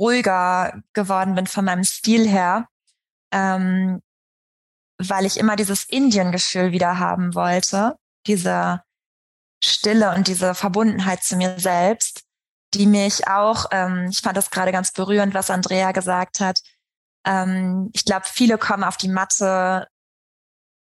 ruhiger 0.00 0.82
geworden 0.94 1.36
bin 1.36 1.46
von 1.46 1.64
meinem 1.64 1.84
Stil 1.84 2.28
her, 2.28 2.66
ähm, 3.30 4.02
weil 4.98 5.26
ich 5.26 5.38
immer 5.38 5.54
dieses 5.54 5.84
Indien-Gefühl 5.84 6.72
wieder 6.72 6.98
haben 6.98 7.36
wollte, 7.36 7.94
diese 8.26 8.82
Stille 9.62 10.14
und 10.14 10.28
diese 10.28 10.54
Verbundenheit 10.54 11.22
zu 11.22 11.36
mir 11.36 11.58
selbst, 11.58 12.22
die 12.74 12.86
mich 12.86 13.28
auch, 13.28 13.66
ähm, 13.72 14.08
ich 14.10 14.20
fand 14.20 14.36
das 14.36 14.50
gerade 14.50 14.72
ganz 14.72 14.92
berührend, 14.92 15.34
was 15.34 15.50
Andrea 15.50 15.92
gesagt 15.92 16.40
hat. 16.40 16.60
Ähm, 17.26 17.90
ich 17.92 18.04
glaube, 18.04 18.26
viele 18.26 18.58
kommen 18.58 18.84
auf 18.84 18.96
die 18.96 19.08
Matte 19.08 19.86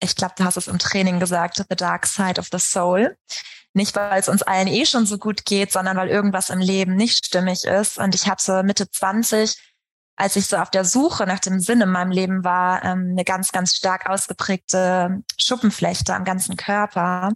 ich 0.02 0.16
glaube, 0.16 0.34
du 0.36 0.44
hast 0.44 0.56
es 0.56 0.68
im 0.68 0.78
Training 0.78 1.20
gesagt, 1.20 1.64
the 1.68 1.76
dark 1.76 2.06
side 2.06 2.40
of 2.40 2.48
the 2.50 2.58
soul. 2.58 3.16
Nicht, 3.72 3.94
weil 3.94 4.18
es 4.18 4.28
uns 4.28 4.42
allen 4.42 4.66
eh 4.66 4.84
schon 4.86 5.06
so 5.06 5.18
gut 5.18 5.44
geht, 5.44 5.72
sondern 5.72 5.96
weil 5.96 6.08
irgendwas 6.08 6.50
im 6.50 6.58
Leben 6.58 6.96
nicht 6.96 7.26
stimmig 7.26 7.64
ist. 7.64 7.98
Und 7.98 8.14
ich 8.14 8.26
hatte 8.26 8.62
Mitte 8.64 8.90
20, 8.90 9.56
als 10.16 10.36
ich 10.36 10.46
so 10.46 10.56
auf 10.56 10.70
der 10.70 10.84
Suche 10.84 11.26
nach 11.26 11.38
dem 11.38 11.60
Sinn 11.60 11.80
in 11.80 11.90
meinem 11.90 12.10
Leben 12.10 12.42
war, 12.42 12.82
ähm, 12.84 13.10
eine 13.12 13.24
ganz, 13.24 13.52
ganz 13.52 13.76
stark 13.76 14.08
ausgeprägte 14.08 15.22
Schuppenflechte 15.36 16.14
am 16.14 16.24
ganzen 16.24 16.56
Körper. 16.56 17.32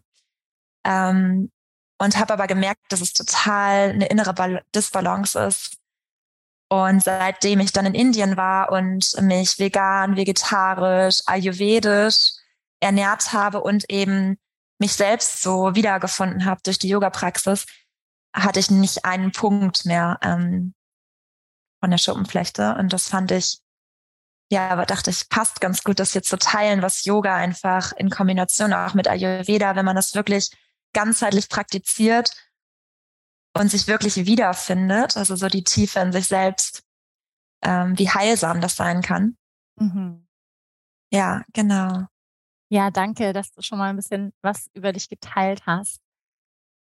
Ähm, 0.85 1.51
und 1.99 2.19
habe 2.19 2.33
aber 2.33 2.47
gemerkt, 2.47 2.81
dass 2.91 3.01
es 3.01 3.13
total 3.13 3.91
eine 3.91 4.07
innere 4.07 4.63
Disbalance 4.75 5.39
ist. 5.39 5.77
Und 6.69 7.03
seitdem 7.03 7.61
ich 7.61 7.73
dann 7.73 7.87
in 7.87 7.95
Indien 7.95 8.37
war 8.37 8.73
und 8.73 9.15
mich 9.23 9.59
vegan, 9.59 10.17
vegetarisch, 10.17 11.21
ayurvedisch 11.27 12.33
ernährt 12.81 13.33
habe 13.33 13.63
und 13.63 13.89
eben 13.91 14.39
mich 14.79 14.95
selbst 14.95 15.41
so 15.41 15.75
wiedergefunden 15.75 16.45
habe 16.45 16.61
durch 16.65 16.79
die 16.79 16.89
Yoga-Praxis, 16.89 17.67
hatte 18.35 18.59
ich 18.59 18.71
nicht 18.71 19.05
einen 19.05 19.31
Punkt 19.31 19.87
mehr 19.87 20.19
ähm, 20.23 20.75
von 21.81 21.91
der 21.91 21.99
Schuppenflechte. 21.99 22.75
Und 22.75 22.93
das 22.93 23.09
fand 23.09 23.31
ich, 23.31 23.61
ja, 24.51 24.69
aber 24.71 24.85
dachte 24.85 25.11
ich, 25.11 25.29
passt 25.29 25.61
ganz 25.61 25.85
gut, 25.85 26.01
das 26.01 26.15
jetzt 26.15 26.29
zu 26.29 26.39
teilen, 26.39 26.83
was 26.83 27.05
Yoga 27.05 27.37
einfach 27.37 27.93
in 27.93 28.11
Kombination 28.11 28.73
auch 28.73 28.95
mit 28.95 29.07
Ayurveda, 29.07 29.77
wenn 29.77 29.85
man 29.85 29.97
das 29.97 30.15
wirklich 30.15 30.51
ganzheitlich 30.95 31.49
praktiziert 31.49 32.31
und 33.57 33.71
sich 33.71 33.87
wirklich 33.87 34.17
wiederfindet, 34.17 35.17
also 35.17 35.37
so 35.37 35.49
die 35.49 35.65
Tiefe 35.65 36.01
in 36.01 36.13
sich 36.13 36.27
selbst, 36.27 36.83
ähm, 37.63 37.99
wie 37.99 38.09
heilsam 38.09 38.61
das 38.61 38.77
sein 38.77 39.03
kann. 39.03 39.37
Mhm. 39.77 40.27
Ja, 41.13 41.45
genau. 41.53 42.07
Ja, 42.71 42.91
danke, 42.91 43.33
dass 43.33 43.53
du 43.53 43.63
schon 43.63 43.79
mal 43.79 43.91
ein 43.91 43.97
bisschen 43.97 44.33
was 44.43 44.69
über 44.75 44.93
dich 44.93 45.09
geteilt 45.09 45.67
hast. 45.67 46.01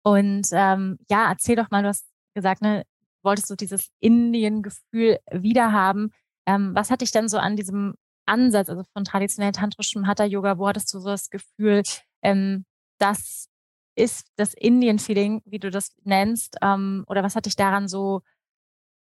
Und 0.05 0.49
ähm, 0.53 0.99
ja, 1.11 1.29
erzähl 1.29 1.57
doch 1.57 1.71
mal, 1.71 1.83
du 1.83 1.89
hast 1.89 2.07
gesagt, 2.35 2.63
ne, 2.63 2.85
wolltest 3.23 3.51
du 3.51 3.57
dieses 3.57 3.91
Indien-Gefühl 4.01 5.19
wiederhaben. 5.31 6.13
Ähm, 6.47 6.75
was 6.75 6.91
hat 6.91 7.03
dich 7.03 7.13
denn 7.13 7.29
so 7.29 7.39
an 7.39 7.57
diesem 7.57 7.95
Ansatz, 8.27 8.69
also 8.69 8.83
von 8.93 9.05
traditionell 9.05 9.53
tantrischem 9.53 10.07
Hatha-Yoga, 10.07 10.59
wo 10.59 10.67
hattest 10.69 10.93
du 10.95 10.99
so 10.99 11.11
das 11.11 11.31
Gefühl, 11.31 11.83
ähm, 12.23 12.65
das 12.99 13.49
ist 13.95 14.28
das 14.36 14.55
Indien-Feeling, 14.55 15.43
wie 15.45 15.59
du 15.59 15.70
das 15.70 15.90
nennst? 16.05 16.57
Ähm, 16.62 17.05
oder 17.09 17.22
was 17.22 17.36
hat 17.36 17.47
dich 17.47 17.57
daran 17.57 17.88
so 17.88 18.22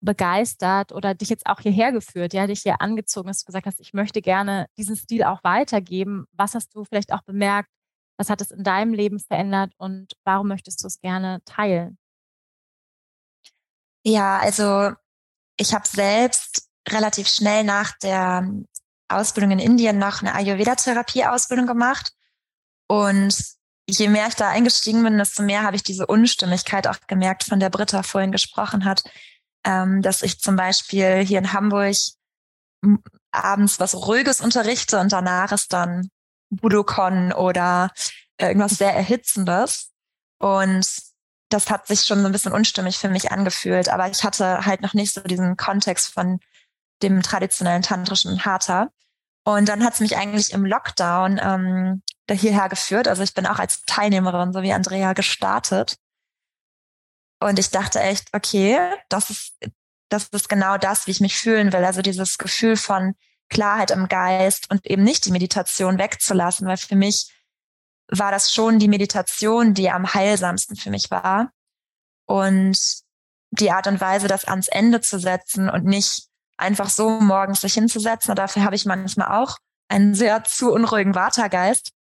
begeistert 0.02 0.92
oder 0.92 1.14
dich 1.14 1.30
jetzt 1.30 1.46
auch 1.46 1.60
hierher 1.60 1.92
geführt, 1.92 2.34
ja, 2.34 2.48
dich 2.48 2.62
hier 2.62 2.82
angezogen, 2.82 3.28
dass 3.28 3.40
du 3.40 3.46
gesagt 3.46 3.66
hast, 3.66 3.80
ich 3.80 3.94
möchte 3.94 4.22
gerne 4.22 4.68
diesen 4.78 4.96
Stil 4.96 5.24
auch 5.24 5.44
weitergeben. 5.44 6.26
Was 6.32 6.56
hast 6.56 6.74
du 6.74 6.86
vielleicht 6.86 7.12
auch 7.12 7.22
bemerkt? 7.24 7.70
Was 8.18 8.30
hat 8.30 8.42
es 8.42 8.52
in 8.52 8.64
deinem 8.64 8.94
Leben 8.94 9.20
verändert 9.20 9.74
und 9.78 10.14
warum 10.24 10.48
möchtest 10.48 10.84
du 10.84 10.88
es 10.88 11.00
gerne 11.00 11.42
teilen? 11.46 11.98
Ja, 14.04 14.40
also 14.40 14.94
ich 15.58 15.74
habe 15.74 15.88
selbst 15.88 16.70
relativ 16.88 17.28
schnell 17.28 17.64
nach 17.64 17.98
der 18.00 18.50
Ausbildung 19.10 19.52
in 19.52 19.60
Indien 19.60 20.00
noch 20.00 20.22
eine 20.22 20.36
Ayurveda-Therapie-Ausbildung 20.36 21.68
gemacht. 21.68 22.14
Und 22.88 23.59
je 23.98 24.10
mehr 24.10 24.28
ich 24.28 24.36
da 24.36 24.50
eingestiegen 24.50 25.04
bin, 25.04 25.18
desto 25.18 25.42
mehr 25.42 25.64
habe 25.64 25.76
ich 25.76 25.84
diese 25.84 26.06
Unstimmigkeit 26.06 26.88
auch 26.88 26.98
gemerkt, 27.08 27.44
von 27.44 27.60
der 27.60 27.70
Britta 27.70 28.04
vorhin 28.04 28.32
gesprochen 28.32 28.86
hat 28.86 29.04
ähm, 29.66 30.02
dass 30.02 30.22
ich 30.22 30.40
zum 30.40 30.56
Beispiel 30.56 31.24
hier 31.26 31.40
in 31.40 31.54
Hamburg 31.54 31.96
abends 33.32 33.80
was 33.80 33.96
Ruhiges 33.96 34.42
unterrichte 34.42 35.00
und 35.00 35.12
danach 35.12 35.52
ist 35.52 35.74
dann 35.74 36.10
Budokon 36.50 37.34
oder 37.34 37.92
irgendwas 38.40 38.78
sehr 38.78 38.94
Erhitzendes. 38.94 39.92
Und 40.40 40.88
das 41.50 41.70
hat 41.70 41.88
sich 41.88 42.06
schon 42.06 42.22
so 42.22 42.28
ein 42.28 42.32
bisschen 42.32 42.54
unstimmig 42.54 42.98
für 42.98 43.10
mich 43.10 43.32
angefühlt. 43.32 43.90
Aber 43.90 44.10
ich 44.10 44.24
hatte 44.24 44.66
halt 44.66 44.82
noch 44.82 44.94
nicht 44.94 45.14
so 45.14 45.22
diesen 45.22 45.58
Kontext 45.58 46.14
von 46.14 46.40
dem 47.04 47.22
traditionellen 47.22 47.82
tantrischen 47.82 48.46
Hatha. 48.46 48.90
Und 49.44 49.68
dann 49.68 49.84
hat 49.84 49.96
es 49.96 50.00
mich 50.00 50.16
eigentlich 50.18 50.54
im 50.54 50.66
Lockdown 50.66 51.40
ähm, 51.44 52.02
hierher 52.36 52.70
geführt. 52.70 53.08
Also 53.08 53.24
ich 53.24 53.34
bin 53.34 53.46
auch 53.46 53.60
als 53.60 53.84
Teilnehmerin, 53.86 54.54
so 54.54 54.62
wie 54.62 54.74
Andrea, 54.74 55.14
gestartet. 55.14 55.98
Und 57.40 57.60
ich 57.60 57.70
dachte 57.70 58.00
echt, 58.00 58.34
okay, 58.34 58.80
das 59.08 59.30
ist, 59.30 59.58
das 60.10 60.28
ist 60.30 60.50
genau 60.50 60.78
das, 60.78 61.08
wie 61.08 61.12
ich 61.12 61.22
mich 61.22 61.38
fühlen 61.38 61.72
will. 61.72 61.86
Also 61.86 62.02
dieses 62.02 62.38
Gefühl 62.38 62.76
von 62.76 63.16
Klarheit 63.50 63.92
im 63.92 64.08
Geist 64.08 64.70
und 64.70 64.86
eben 64.86 65.04
nicht 65.04 65.26
die 65.26 65.32
Meditation 65.32 65.98
wegzulassen, 65.98 66.68
weil 66.68 66.78
für 66.78 66.96
mich 66.96 67.34
war 68.10 68.32
das 68.32 68.54
schon 68.54 68.80
die 68.80 68.88
Meditation, 68.88 69.74
die 69.74 69.90
am 69.90 70.14
heilsamsten 70.14 70.76
für 70.76 70.90
mich 70.90 71.10
war. 71.12 71.52
Und 72.26 72.78
die 73.52 73.72
Art 73.72 73.88
und 73.88 74.02
Weise, 74.02 74.28
das 74.28 74.46
ans 74.46 74.68
Ende 74.68 75.02
zu 75.02 75.20
setzen 75.20 75.70
und 75.70 75.86
nicht 75.86 76.28
einfach 76.58 76.90
so 76.90 77.10
morgens 77.10 77.62
sich 77.62 77.74
hinzusetzen. 77.74 78.36
Dafür 78.36 78.64
habe 78.64 78.76
ich 78.76 78.86
manchmal 78.86 79.42
auch 79.42 79.58
einen 79.88 80.14
sehr 80.14 80.44
zu 80.44 80.72
unruhigen 80.72 81.16
Watergeist, 81.16 81.92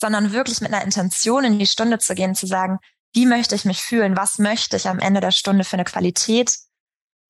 sondern 0.00 0.32
wirklich 0.32 0.60
mit 0.60 0.72
einer 0.72 0.84
Intention 0.84 1.44
in 1.44 1.58
die 1.58 1.66
Stunde 1.66 1.98
zu 1.98 2.14
gehen, 2.14 2.34
zu 2.34 2.46
sagen, 2.46 2.78
wie 3.12 3.26
möchte 3.26 3.54
ich 3.54 3.64
mich 3.64 3.82
fühlen, 3.82 4.16
was 4.16 4.38
möchte 4.38 4.76
ich 4.76 4.88
am 4.88 4.98
Ende 4.98 5.20
der 5.20 5.32
Stunde 5.32 5.64
für 5.64 5.74
eine 5.74 5.84
Qualität 5.84 6.56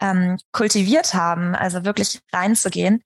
ähm, 0.00 0.38
kultiviert 0.52 1.14
haben, 1.14 1.54
also 1.54 1.84
wirklich 1.84 2.20
reinzugehen 2.32 3.02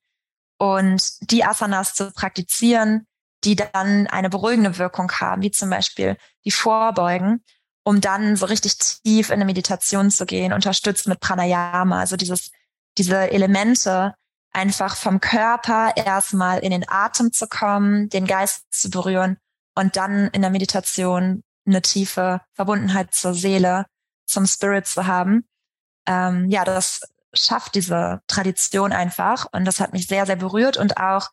und 0.57 1.31
die 1.31 1.43
Asanas 1.43 1.93
zu 1.93 2.11
praktizieren, 2.11 3.07
die 3.43 3.55
dann 3.55 4.07
eine 4.07 4.29
beruhigende 4.29 4.77
Wirkung 4.77 5.11
haben, 5.11 5.41
wie 5.41 5.51
zum 5.51 5.69
Beispiel 5.69 6.17
die 6.45 6.51
Vorbeugen, 6.51 7.43
um 7.83 7.99
dann 7.99 8.35
so 8.35 8.45
richtig 8.45 8.77
tief 8.77 9.29
in 9.29 9.35
eine 9.35 9.45
Meditation 9.45 10.09
zu 10.09 10.25
gehen, 10.25 10.53
unterstützt 10.53 11.07
mit 11.07 11.19
Pranayama, 11.19 11.99
also 11.99 12.15
dieses, 12.15 12.51
diese 12.97 13.31
Elemente 13.31 14.15
einfach 14.51 14.95
vom 14.95 15.19
Körper 15.19 15.93
erstmal 15.95 16.59
in 16.59 16.71
den 16.71 16.87
Atem 16.87 17.33
zu 17.33 17.47
kommen, 17.47 18.07
den 18.09 18.27
Geist 18.27 18.65
zu 18.71 18.89
berühren 18.89 19.37
und 19.75 19.95
dann 19.95 20.27
in 20.29 20.41
der 20.41 20.51
Meditation 20.51 21.43
eine 21.65 21.81
tiefe 21.81 22.41
Verbundenheit 22.53 23.13
zur 23.13 23.33
Seele, 23.33 23.85
zum 24.25 24.45
Spirit 24.45 24.87
zu 24.87 25.07
haben. 25.07 25.47
Ähm, 26.07 26.49
ja, 26.49 26.65
das 26.65 27.01
schafft 27.33 27.75
diese 27.75 28.21
Tradition 28.27 28.91
einfach 28.91 29.47
und 29.51 29.65
das 29.65 29.79
hat 29.79 29.93
mich 29.93 30.07
sehr, 30.07 30.25
sehr 30.25 30.35
berührt 30.35 30.77
und 30.77 30.97
auch 30.97 31.29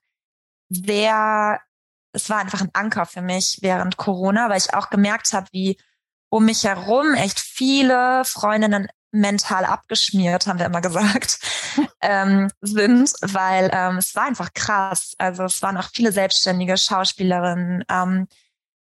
sehr, 0.69 1.61
es 2.13 2.31
war 2.31 2.39
einfach 2.39 2.61
ein 2.61 2.71
Anker 2.73 3.07
für 3.07 3.23
mich 3.23 3.59
während 3.61 3.97
Corona, 3.97 4.49
weil 4.49 4.59
ich 4.59 4.73
auch 4.73 4.91
gemerkt 4.91 5.33
habe, 5.33 5.49
wie 5.53 5.77
um 6.31 6.45
mich 6.45 6.65
herum 6.65 7.15
echt 7.15 7.41
viele 7.41 8.25
Freundinnen 8.25 8.89
mental 9.13 9.65
abgeschmiert, 9.65 10.47
haben 10.47 10.59
wir 10.59 10.67
immer 10.67 10.81
gesagt, 10.81 11.41
ähm, 12.01 12.51
sind, 12.61 13.13
weil 13.23 13.71
ähm, 13.73 13.99
es 13.99 14.15
war 14.15 14.25
einfach 14.25 14.53
krass. 14.55 15.15
Also 15.19 15.45
es 15.45 15.63
waren 15.63 15.77
auch 15.77 15.89
viele 15.93 16.13
selbstständige 16.13 16.77
Schauspielerinnen, 16.77 17.85
ähm, 17.89 18.29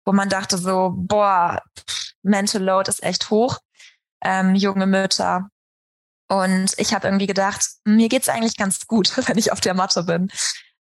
wo 0.05 0.11
man 0.11 0.29
dachte 0.29 0.57
so, 0.57 0.93
boah, 0.95 1.61
Mental 2.21 2.61
Load 2.61 2.89
ist 2.89 3.03
echt 3.03 3.29
hoch, 3.29 3.59
ähm, 4.21 4.55
junge 4.55 4.85
Mütter. 4.85 5.49
Und 6.27 6.75
ich 6.77 6.93
habe 6.93 7.07
irgendwie 7.07 7.25
gedacht, 7.25 7.65
mir 7.85 8.07
geht's 8.07 8.29
eigentlich 8.29 8.55
ganz 8.55 8.85
gut, 8.85 9.11
wenn 9.27 9.37
ich 9.37 9.51
auf 9.51 9.61
der 9.61 9.73
Matte 9.73 10.03
bin. 10.03 10.31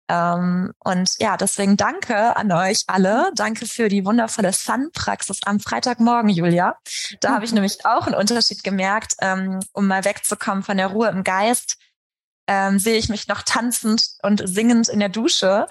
Ähm, 0.07 0.71
und 0.79 1.15
ja, 1.19 1.35
deswegen 1.37 1.77
danke 1.77 2.35
an 2.35 2.51
euch 2.51 2.83
alle. 2.87 3.31
Danke 3.35 3.65
für 3.65 3.89
die 3.89 4.05
wundervolle 4.05 4.53
Sun-Praxis 4.53 5.39
am 5.45 5.59
Freitagmorgen, 5.59 6.29
Julia. 6.29 6.77
Da 7.21 7.33
habe 7.33 7.45
ich 7.45 7.51
nämlich 7.51 7.85
auch 7.85 8.05
einen 8.05 8.15
Unterschied 8.15 8.63
gemerkt, 8.63 9.15
ähm, 9.21 9.59
um 9.73 9.87
mal 9.87 10.05
wegzukommen 10.05 10.63
von 10.63 10.77
der 10.77 10.87
Ruhe 10.87 11.09
im 11.09 11.23
Geist. 11.23 11.77
Ähm, 12.47 12.77
sehe 12.77 12.97
ich 12.97 13.09
mich 13.09 13.27
noch 13.27 13.41
tanzend 13.41 14.07
und 14.21 14.47
singend 14.47 14.89
in 14.89 14.99
der 14.99 15.09
Dusche. 15.09 15.67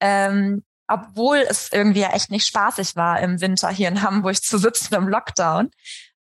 Ähm, 0.00 0.62
obwohl 0.90 1.38
es 1.48 1.72
irgendwie 1.72 2.00
ja 2.00 2.10
echt 2.10 2.30
nicht 2.30 2.46
spaßig 2.46 2.96
war, 2.96 3.20
im 3.20 3.40
Winter 3.40 3.70
hier 3.70 3.88
in 3.88 4.02
Hamburg 4.02 4.42
zu 4.42 4.58
sitzen 4.58 4.94
im 4.94 5.08
Lockdown. 5.08 5.70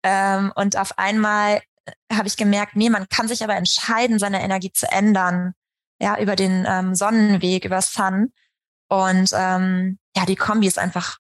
Ähm, 0.03 0.53
und 0.55 0.77
auf 0.77 0.99
einmal 0.99 1.61
äh, 1.87 2.15
habe 2.15 2.29
ich 2.29 2.37
gemerkt, 2.37 2.77
nee, 2.77 2.91
man 2.91 3.09
kann 3.09 3.29
sich 3.29 3.43
aber 3.43 3.57
entscheiden, 3.57 4.19
seine 4.19 4.43
Energie 4.43 4.73
zu 4.73 4.87
ändern. 4.91 5.55
Ja, 6.01 6.19
über 6.21 6.37
den 6.37 6.65
ähm, 6.69 6.95
Sonnenweg, 6.95 7.65
über 7.65 7.83
Sun. 7.83 8.33
Und 8.89 9.31
ähm, 9.35 9.99
ja, 10.17 10.25
die 10.25 10.37
Kombi 10.37 10.67
ist 10.67 10.79
einfach 10.79 11.19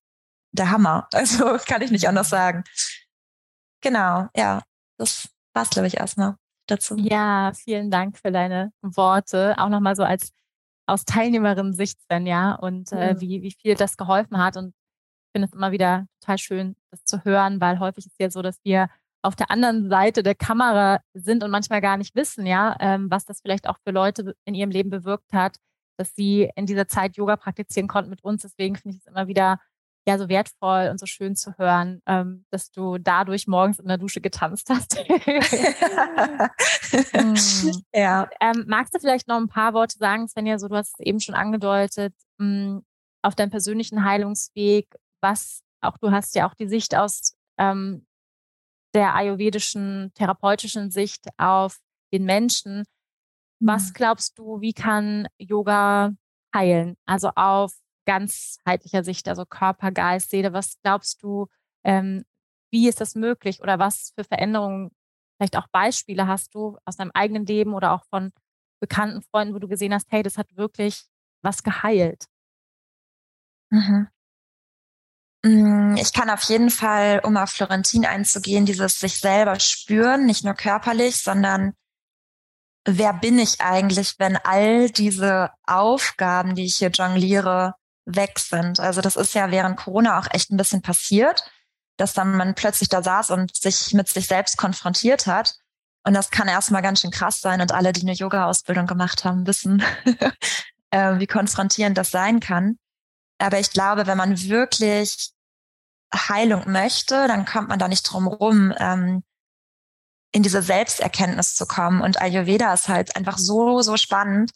der 0.53 0.71
Hammer. 0.71 1.09
Also 1.15 1.59
kann 1.67 1.83
ich 1.83 1.91
nicht 1.91 2.09
anders 2.09 2.31
sagen. 2.31 2.65
Genau, 3.81 4.29
ja, 4.37 4.63
das 4.97 5.29
war's, 5.55 5.71
glaube 5.71 5.89
ich, 5.89 5.97
erstmal 5.97 6.37
dazu. 6.67 6.97
Ja, 6.97 7.53
vielen 7.55 7.91
Dank 7.91 8.19
für 8.19 8.33
deine 8.33 8.73
Worte. 8.83 9.55
Auch 9.59 9.69
nochmal 9.69 9.97
so 9.97 10.03
als 10.03 10.33
aus 10.87 11.05
Teilnehmerin-Sicht, 11.05 12.01
Svenja, 12.03 12.55
und 12.55 12.93
äh, 12.93 13.15
mhm. 13.15 13.21
wie, 13.21 13.43
wie 13.43 13.53
viel 13.53 13.75
das 13.75 13.97
geholfen 13.97 14.39
hat. 14.39 14.57
Und 14.57 14.69
ich 14.69 15.33
finde 15.33 15.49
es 15.49 15.53
immer 15.53 15.71
wieder 15.71 16.07
total 16.21 16.39
schön, 16.39 16.77
das 16.91 17.05
zu 17.05 17.25
hören, 17.25 17.61
weil 17.61 17.79
häufig 17.79 18.07
ist 18.07 18.19
ja 18.19 18.31
so, 18.31 18.41
dass 18.43 18.59
wir 18.65 18.89
auf 19.23 19.37
der 19.37 19.51
anderen 19.51 19.89
Seite 19.89 20.23
der 20.23 20.35
Kamera 20.35 21.01
sind 21.15 21.43
und 21.43 21.51
manchmal 21.51 21.81
gar 21.81 21.97
nicht 21.97 22.15
wissen, 22.15 22.45
ja, 22.47 22.77
ähm, 22.81 23.11
was 23.11 23.25
das 23.25 23.41
vielleicht 23.41 23.69
auch 23.69 23.79
für 23.85 23.91
Leute 23.91 24.35
in 24.45 24.55
ihrem 24.55 24.71
Leben 24.71 24.91
bewirkt 24.91 25.33
hat, 25.33 25.57
dass 25.97 26.15
sie 26.15 26.51
in 26.55 26.67
dieser 26.67 26.87
Zeit 26.87 27.17
Yoga 27.17 27.37
praktizieren 27.37 27.89
konnten 27.89 28.11
mit 28.11 28.23
uns. 28.23 28.43
Deswegen 28.43 28.77
finde 28.77 28.97
ich 28.97 29.03
es 29.05 29.11
immer 29.11 29.27
wieder 29.27 29.59
ja 30.07 30.19
so 30.19 30.29
wertvoll 30.29 30.89
und 30.91 30.99
so 30.99 31.07
schön 31.07 31.37
zu 31.37 31.57
hören, 31.59 32.01
ähm, 32.07 32.45
dass 32.51 32.71
du 32.71 32.99
dadurch 32.99 33.47
morgens 33.47 33.79
in 33.79 33.89
der 33.89 33.99
Dusche 33.99 34.21
getanzt 34.21 34.71
hast. 34.71 34.99
hm. 37.13 37.83
Ja. 37.95 38.29
Ähm, 38.41 38.65
magst 38.67 38.95
du 38.95 39.01
vielleicht 39.01 39.29
noch 39.29 39.37
ein 39.37 39.49
paar 39.49 39.75
Worte 39.75 39.99
sagen, 39.99 40.27
Svenja? 40.27 40.59
So, 40.59 40.69
du 40.69 40.77
hast 40.77 40.99
es 40.99 41.07
eben 41.07 41.21
schon 41.21 41.35
angedeutet, 41.35 42.15
mh, 42.39 42.47
hm, 42.47 42.83
auf 43.23 43.35
deinem 43.35 43.51
persönlichen 43.51 44.05
Heilungsweg, 44.05 44.89
was 45.21 45.63
auch 45.81 45.99
du 45.99 46.11
hast 46.11 46.35
ja 46.35 46.49
auch 46.49 46.55
die 46.55 46.69
Sicht 46.69 46.97
aus 46.97 47.35
ähm, 47.59 48.07
der 48.95 49.15
ayurvedischen 49.15 50.13
therapeutischen 50.15 50.91
Sicht 50.91 51.27
auf 51.37 51.79
den 52.13 52.25
Menschen. 52.25 52.85
Was 53.61 53.89
hm. 53.89 53.95
glaubst 53.95 54.39
du, 54.39 54.61
wie 54.61 54.73
kann 54.73 55.29
Yoga 55.39 56.13
heilen? 56.55 56.97
Also 57.07 57.31
auf 57.35 57.73
ganzheitlicher 58.07 59.05
Sicht, 59.05 59.29
also 59.29 59.45
Körper, 59.45 59.93
Geist, 59.93 60.31
Seele. 60.31 60.53
Was 60.53 60.81
glaubst 60.83 61.23
du, 61.23 61.47
ähm, 61.85 62.25
wie 62.71 62.89
ist 62.89 63.01
das 63.01 63.15
möglich 63.15 63.61
oder 63.63 63.79
was 63.79 64.13
für 64.17 64.25
Veränderungen, 64.25 64.91
vielleicht 65.37 65.57
auch 65.57 65.69
Beispiele 65.69 66.27
hast 66.27 66.55
du 66.55 66.79
aus 66.85 66.97
deinem 66.97 67.11
eigenen 67.15 67.45
Leben 67.47 67.75
oder 67.75 67.93
auch 67.93 68.05
von 68.11 68.33
bekannten 68.81 69.23
Freunden, 69.23 69.55
wo 69.55 69.59
du 69.59 69.69
gesehen 69.69 69.93
hast, 69.93 70.07
hey, 70.11 70.23
das 70.23 70.39
hat 70.39 70.57
wirklich 70.57 71.05
was 71.43 71.63
geheilt? 71.63 72.25
Mhm. 73.71 74.09
Mm, 75.43 75.97
ich 75.97 76.13
kann 76.13 76.31
auf 76.31 76.43
jeden 76.45 76.71
Fall, 76.71 77.21
um 77.23 77.37
auf 77.37 77.51
Florentin 77.51 78.05
einzugehen, 78.05 78.67
dieses 78.67 78.99
sich 78.99 79.21
selber 79.21 79.61
spüren, 79.61 80.27
nicht 80.27 80.45
nur 80.45 80.55
körperlich, 80.55 81.19
sondern 81.19 81.75
wer 82.85 83.13
bin 83.13 83.39
ich 83.39 83.61
eigentlich, 83.61 84.19
wenn 84.19 84.37
all 84.37 84.91
diese 84.91 85.51
Aufgaben, 85.67 86.55
die 86.55 86.65
ich 86.65 86.77
hier 86.77 86.91
jongliere, 86.91 87.75
weg 88.07 88.39
sind. 88.39 88.81
Also 88.81 89.01
das 89.01 89.17
ist 89.17 89.35
ja 89.35 89.51
während 89.51 89.77
Corona 89.77 90.19
auch 90.19 90.27
echt 90.31 90.51
ein 90.51 90.57
bisschen 90.57 90.83
passiert, 90.83 91.45
dass 91.99 92.15
dann 92.15 92.37
man 92.37 92.55
plötzlich 92.55 92.89
da 92.89 93.03
saß 93.03 93.31
und 93.31 93.55
sich 93.55 93.93
mit 93.93 94.09
sich 94.09 94.27
selbst 94.27 94.57
konfrontiert 94.57 95.27
hat. 95.27 95.57
Und 96.05 96.15
das 96.15 96.31
kann 96.31 96.49
erstmal 96.49 96.81
ganz 96.81 97.03
schön 97.03 97.11
krass 97.11 97.41
sein. 97.41 97.61
Und 97.61 97.73
alle, 97.73 97.93
die 97.93 98.03
eine 98.03 98.13
Yoga-Ausbildung 98.13 98.87
gemacht 98.87 99.25
haben, 99.25 99.47
wissen, 99.47 99.85
äh, 100.91 101.19
wie 101.19 101.27
konfrontierend 101.27 101.99
das 101.99 102.11
sein 102.11 102.41
kann. 102.41 102.79
Aber 103.39 103.59
ich 103.59 103.71
glaube, 103.71 104.07
wenn 104.07 104.19
man 104.19 104.41
wirklich 104.43 105.33
Heilung 106.13 106.71
möchte, 106.71 107.27
dann 107.29 107.45
kommt 107.45 107.69
man 107.69 107.79
da 107.79 107.89
nicht 107.89 108.03
drum 108.03 108.27
rum, 108.27 108.75
ähm, 108.79 109.23
in 110.33 110.43
diese 110.43 110.63
Selbsterkenntnis 110.63 111.55
zu 111.55 111.67
kommen. 111.67 112.01
Und 112.01 112.21
Ayurveda 112.21 112.73
ist 112.75 112.89
halt 112.89 113.17
einfach 113.17 113.39
so, 113.39 113.83
so 113.83 113.97
spannend, 113.97 114.53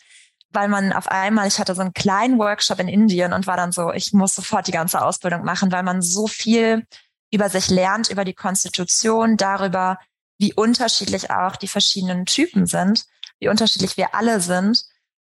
weil 0.50 0.68
man 0.68 0.92
auf 0.92 1.08
einmal, 1.08 1.48
ich 1.48 1.58
hatte 1.58 1.74
so 1.74 1.80
einen 1.80 1.94
kleinen 1.94 2.38
Workshop 2.38 2.78
in 2.78 2.88
Indien 2.88 3.32
und 3.32 3.46
war 3.46 3.56
dann 3.56 3.72
so, 3.72 3.92
ich 3.92 4.12
muss 4.12 4.34
sofort 4.34 4.66
die 4.66 4.72
ganze 4.72 5.02
Ausbildung 5.02 5.44
machen, 5.44 5.72
weil 5.72 5.82
man 5.82 6.02
so 6.02 6.26
viel 6.26 6.86
über 7.30 7.48
sich 7.48 7.70
lernt, 7.70 8.10
über 8.10 8.24
die 8.24 8.34
Konstitution, 8.34 9.36
darüber, 9.38 9.98
wie 10.38 10.52
unterschiedlich 10.52 11.30
auch 11.30 11.56
die 11.56 11.68
verschiedenen 11.68 12.26
Typen 12.26 12.66
sind, 12.66 13.06
wie 13.38 13.48
unterschiedlich 13.48 13.96
wir 13.96 14.14
alle 14.14 14.40
sind, 14.40 14.84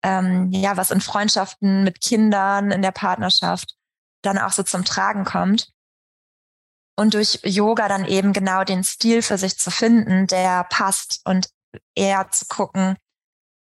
ähm, 0.02 0.50
ja, 0.52 0.76
was 0.76 0.90
in 0.90 1.00
Freundschaften 1.00 1.84
mit 1.84 2.00
Kindern, 2.00 2.70
in 2.70 2.82
der 2.82 2.92
Partnerschaft 2.92 3.74
dann 4.22 4.38
auch 4.38 4.52
so 4.52 4.62
zum 4.62 4.84
Tragen 4.84 5.24
kommt. 5.24 5.70
Und 6.96 7.14
durch 7.14 7.40
Yoga 7.44 7.88
dann 7.88 8.04
eben 8.04 8.32
genau 8.32 8.64
den 8.64 8.82
Stil 8.82 9.22
für 9.22 9.38
sich 9.38 9.58
zu 9.58 9.70
finden, 9.70 10.26
der 10.26 10.64
passt 10.64 11.20
und 11.24 11.48
eher 11.94 12.28
zu 12.30 12.46
gucken, 12.46 12.96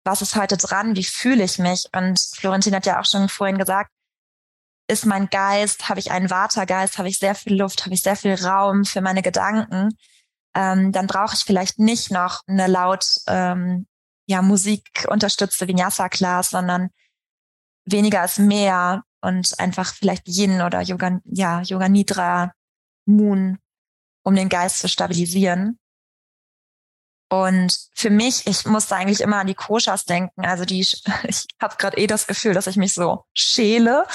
was 0.03 0.21
ist 0.21 0.36
heute 0.36 0.57
dran, 0.57 0.95
wie 0.95 1.03
fühle 1.03 1.43
ich 1.43 1.57
mich? 1.57 1.89
Und 1.95 2.19
Florentin 2.19 2.76
hat 2.76 2.86
ja 2.86 2.99
auch 2.99 3.05
schon 3.05 3.28
vorhin 3.28 3.57
gesagt, 3.57 3.89
ist 4.88 5.07
mein 5.07 5.30
Geist, 5.32 5.89
habe 5.89 5.99
ich 5.99 6.11
einen 6.11 6.30
Watergeist, 6.30 6.99
habe 6.99 7.09
ich 7.09 7.17
sehr 7.17 7.34
viel 7.34 7.59
Luft, 7.59 7.86
habe 7.86 7.95
ich 7.95 8.03
sehr 8.03 8.15
viel 8.15 8.36
Raum 8.36 8.86
für 8.86 9.01
meine 9.01 9.23
Gedanken, 9.23 9.97
ähm, 10.53 10.91
dann 10.91 11.07
brauche 11.07 11.36
ich 11.36 11.43
vielleicht 11.43 11.80
nicht 11.80 12.11
noch 12.11 12.41
eine 12.47 12.67
laut 12.67 13.05
ähm, 13.28 13.88
ja, 14.28 14.41
Musik 14.41 15.05
unterstützte 15.07 15.67
Vinyasa-Class, 15.67 16.49
sondern 16.49 16.89
weniger 17.86 18.26
ist 18.26 18.39
mehr 18.39 19.03
und 19.21 19.59
einfach 19.59 19.93
vielleicht 19.93 20.28
Yin 20.28 20.61
oder 20.61 20.82
Yoga, 20.82 21.19
ja, 21.26 21.61
Yoga 21.61 21.89
Nidra, 21.89 22.53
Moon, 23.05 23.59
um 24.23 24.36
den 24.36 24.49
Geist 24.49 24.80
zu 24.80 24.88
stabilisieren. 24.88 25.80
Und 27.30 27.89
für 27.93 28.11
mich, 28.11 28.45
ich 28.45 28.65
musste 28.65 28.95
eigentlich 28.95 29.21
immer 29.21 29.38
an 29.38 29.47
die 29.47 29.55
Koshas 29.55 30.05
denken. 30.05 30.45
Also 30.45 30.63
die, 30.63 30.82
ich 31.23 31.45
habe 31.61 31.76
gerade 31.78 31.97
eh 31.97 32.07
das 32.07 32.28
Gefühl, 32.28 32.53
dass 32.53 32.67
ich 32.67 32.78
mich 32.78 32.93
so 32.93 33.26
schäle. 33.34 34.05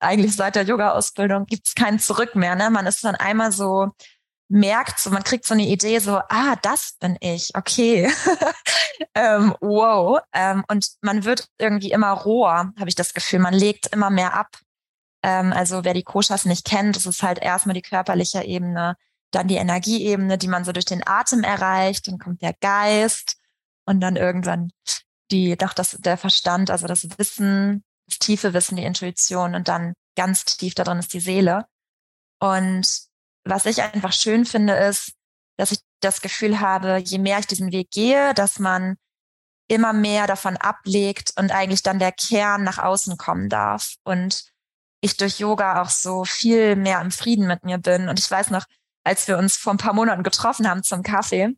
Eigentlich 0.00 0.36
seit 0.36 0.54
der 0.54 0.64
Yoga-Ausbildung 0.64 1.46
gibt's 1.46 1.74
kein 1.74 1.98
Zurück 1.98 2.34
mehr. 2.34 2.54
Ne? 2.56 2.70
Man 2.70 2.86
ist 2.86 3.02
dann 3.04 3.14
einmal 3.14 3.52
so, 3.52 3.88
merkt 4.48 4.98
so, 4.98 5.10
man 5.10 5.24
kriegt 5.24 5.46
so 5.46 5.54
eine 5.54 5.66
Idee, 5.66 5.98
so, 5.98 6.20
ah, 6.28 6.56
das 6.62 6.94
bin 6.98 7.16
ich, 7.20 7.54
okay. 7.54 8.10
ähm, 9.14 9.54
wow. 9.60 10.20
Ähm, 10.32 10.64
und 10.68 10.88
man 11.02 11.24
wird 11.24 11.48
irgendwie 11.58 11.92
immer 11.92 12.12
roher, 12.12 12.72
habe 12.78 12.88
ich 12.88 12.94
das 12.94 13.14
Gefühl. 13.14 13.40
Man 13.40 13.54
legt 13.54 13.88
immer 13.88 14.10
mehr 14.10 14.34
ab. 14.34 14.58
Ähm, 15.22 15.52
also 15.52 15.84
wer 15.84 15.94
die 15.94 16.04
Koshas 16.04 16.44
nicht 16.44 16.64
kennt, 16.64 16.96
das 16.96 17.06
ist 17.06 17.22
halt 17.22 17.38
erstmal 17.40 17.74
die 17.74 17.82
körperliche 17.82 18.42
Ebene 18.42 18.96
dann 19.30 19.48
die 19.48 19.56
Energieebene, 19.56 20.38
die 20.38 20.48
man 20.48 20.64
so 20.64 20.72
durch 20.72 20.84
den 20.84 21.06
Atem 21.06 21.44
erreicht, 21.44 22.08
dann 22.08 22.18
kommt 22.18 22.42
der 22.42 22.54
Geist 22.54 23.36
und 23.84 24.00
dann 24.00 24.16
irgendwann 24.16 24.70
die, 25.30 25.56
doch 25.56 25.74
das, 25.74 25.92
der 26.00 26.16
Verstand, 26.16 26.70
also 26.70 26.86
das 26.86 27.06
Wissen, 27.18 27.84
das 28.06 28.18
tiefe 28.18 28.54
Wissen, 28.54 28.76
die 28.76 28.84
Intuition 28.84 29.54
und 29.54 29.68
dann 29.68 29.94
ganz 30.16 30.44
tief 30.44 30.74
da 30.74 30.84
drin 30.84 30.98
ist 30.98 31.12
die 31.12 31.20
Seele. 31.20 31.66
Und 32.40 33.07
was 33.48 33.66
ich 33.66 33.82
einfach 33.82 34.12
schön 34.12 34.44
finde, 34.44 34.74
ist, 34.74 35.12
dass 35.56 35.72
ich 35.72 35.80
das 36.00 36.20
Gefühl 36.20 36.60
habe, 36.60 36.98
je 36.98 37.18
mehr 37.18 37.38
ich 37.38 37.46
diesen 37.46 37.72
Weg 37.72 37.90
gehe, 37.90 38.34
dass 38.34 38.58
man 38.58 38.96
immer 39.68 39.92
mehr 39.92 40.26
davon 40.26 40.56
ablegt 40.56 41.32
und 41.36 41.50
eigentlich 41.50 41.82
dann 41.82 41.98
der 41.98 42.12
Kern 42.12 42.64
nach 42.64 42.78
außen 42.78 43.16
kommen 43.16 43.48
darf. 43.48 43.96
Und 44.04 44.44
ich 45.00 45.16
durch 45.16 45.38
Yoga 45.38 45.82
auch 45.82 45.90
so 45.90 46.24
viel 46.24 46.76
mehr 46.76 47.00
im 47.00 47.10
Frieden 47.10 47.46
mit 47.46 47.64
mir 47.64 47.78
bin. 47.78 48.08
Und 48.08 48.18
ich 48.18 48.30
weiß 48.30 48.50
noch, 48.50 48.64
als 49.04 49.28
wir 49.28 49.38
uns 49.38 49.56
vor 49.56 49.74
ein 49.74 49.78
paar 49.78 49.92
Monaten 49.92 50.22
getroffen 50.22 50.68
haben 50.68 50.82
zum 50.82 51.02
Kaffee. 51.02 51.56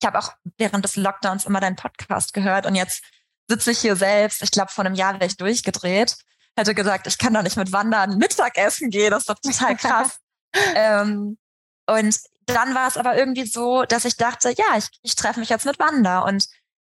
Ich 0.00 0.06
habe 0.06 0.18
auch 0.18 0.32
während 0.58 0.84
des 0.84 0.96
Lockdowns 0.96 1.46
immer 1.46 1.60
deinen 1.60 1.76
Podcast 1.76 2.34
gehört 2.34 2.66
und 2.66 2.74
jetzt 2.74 3.02
sitze 3.48 3.70
ich 3.70 3.78
hier 3.78 3.96
selbst. 3.96 4.42
Ich 4.42 4.50
glaube, 4.50 4.70
vor 4.70 4.84
einem 4.84 4.94
Jahr 4.94 5.14
wäre 5.14 5.26
ich 5.26 5.36
durchgedreht. 5.36 6.16
Hätte 6.56 6.74
gesagt, 6.74 7.06
ich 7.06 7.18
kann 7.18 7.32
doch 7.32 7.42
nicht 7.42 7.56
mit 7.56 7.72
Wandern 7.72 8.18
Mittagessen 8.18 8.90
gehen. 8.90 9.10
Das 9.10 9.20
ist 9.20 9.30
doch 9.30 9.38
total 9.38 9.76
krass. 9.76 10.18
Ähm, 10.52 11.38
und 11.86 12.20
dann 12.46 12.74
war 12.74 12.88
es 12.88 12.96
aber 12.96 13.16
irgendwie 13.16 13.46
so, 13.46 13.84
dass 13.84 14.04
ich 14.04 14.16
dachte, 14.16 14.50
ja, 14.56 14.76
ich, 14.76 14.88
ich 15.02 15.16
treffe 15.16 15.40
mich 15.40 15.48
jetzt 15.48 15.66
mit 15.66 15.78
Wanda 15.78 16.20
und 16.20 16.46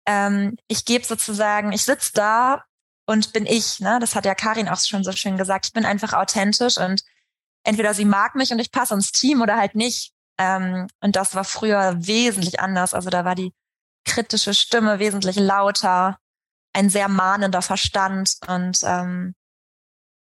ähm, 0.05 0.57
ich 0.67 0.85
gebe 0.85 1.05
sozusagen, 1.05 1.71
ich 1.71 1.83
sitze 1.83 2.11
da 2.13 2.63
und 3.05 3.33
bin 3.33 3.45
ich. 3.45 3.79
Ne? 3.79 3.97
Das 3.99 4.15
hat 4.15 4.25
ja 4.25 4.35
Karin 4.35 4.67
auch 4.67 4.79
schon 4.79 5.03
so 5.03 5.11
schön 5.11 5.37
gesagt. 5.37 5.67
Ich 5.67 5.73
bin 5.73 5.85
einfach 5.85 6.13
authentisch 6.13 6.77
und 6.77 7.03
entweder 7.63 7.93
sie 7.93 8.05
mag 8.05 8.35
mich 8.35 8.51
und 8.51 8.59
ich 8.59 8.71
passe 8.71 8.93
ins 8.93 9.11
Team 9.11 9.41
oder 9.41 9.57
halt 9.57 9.75
nicht. 9.75 10.13
Ähm, 10.37 10.87
und 10.99 11.15
das 11.15 11.35
war 11.35 11.45
früher 11.45 11.95
wesentlich 11.97 12.59
anders. 12.59 12.93
Also 12.93 13.09
da 13.09 13.25
war 13.25 13.35
die 13.35 13.53
kritische 14.05 14.53
Stimme 14.53 14.99
wesentlich 14.99 15.37
lauter, 15.37 16.17
ein 16.73 16.89
sehr 16.89 17.07
mahnender 17.07 17.61
Verstand 17.61 18.35
und 18.47 18.79
ähm, 18.83 19.33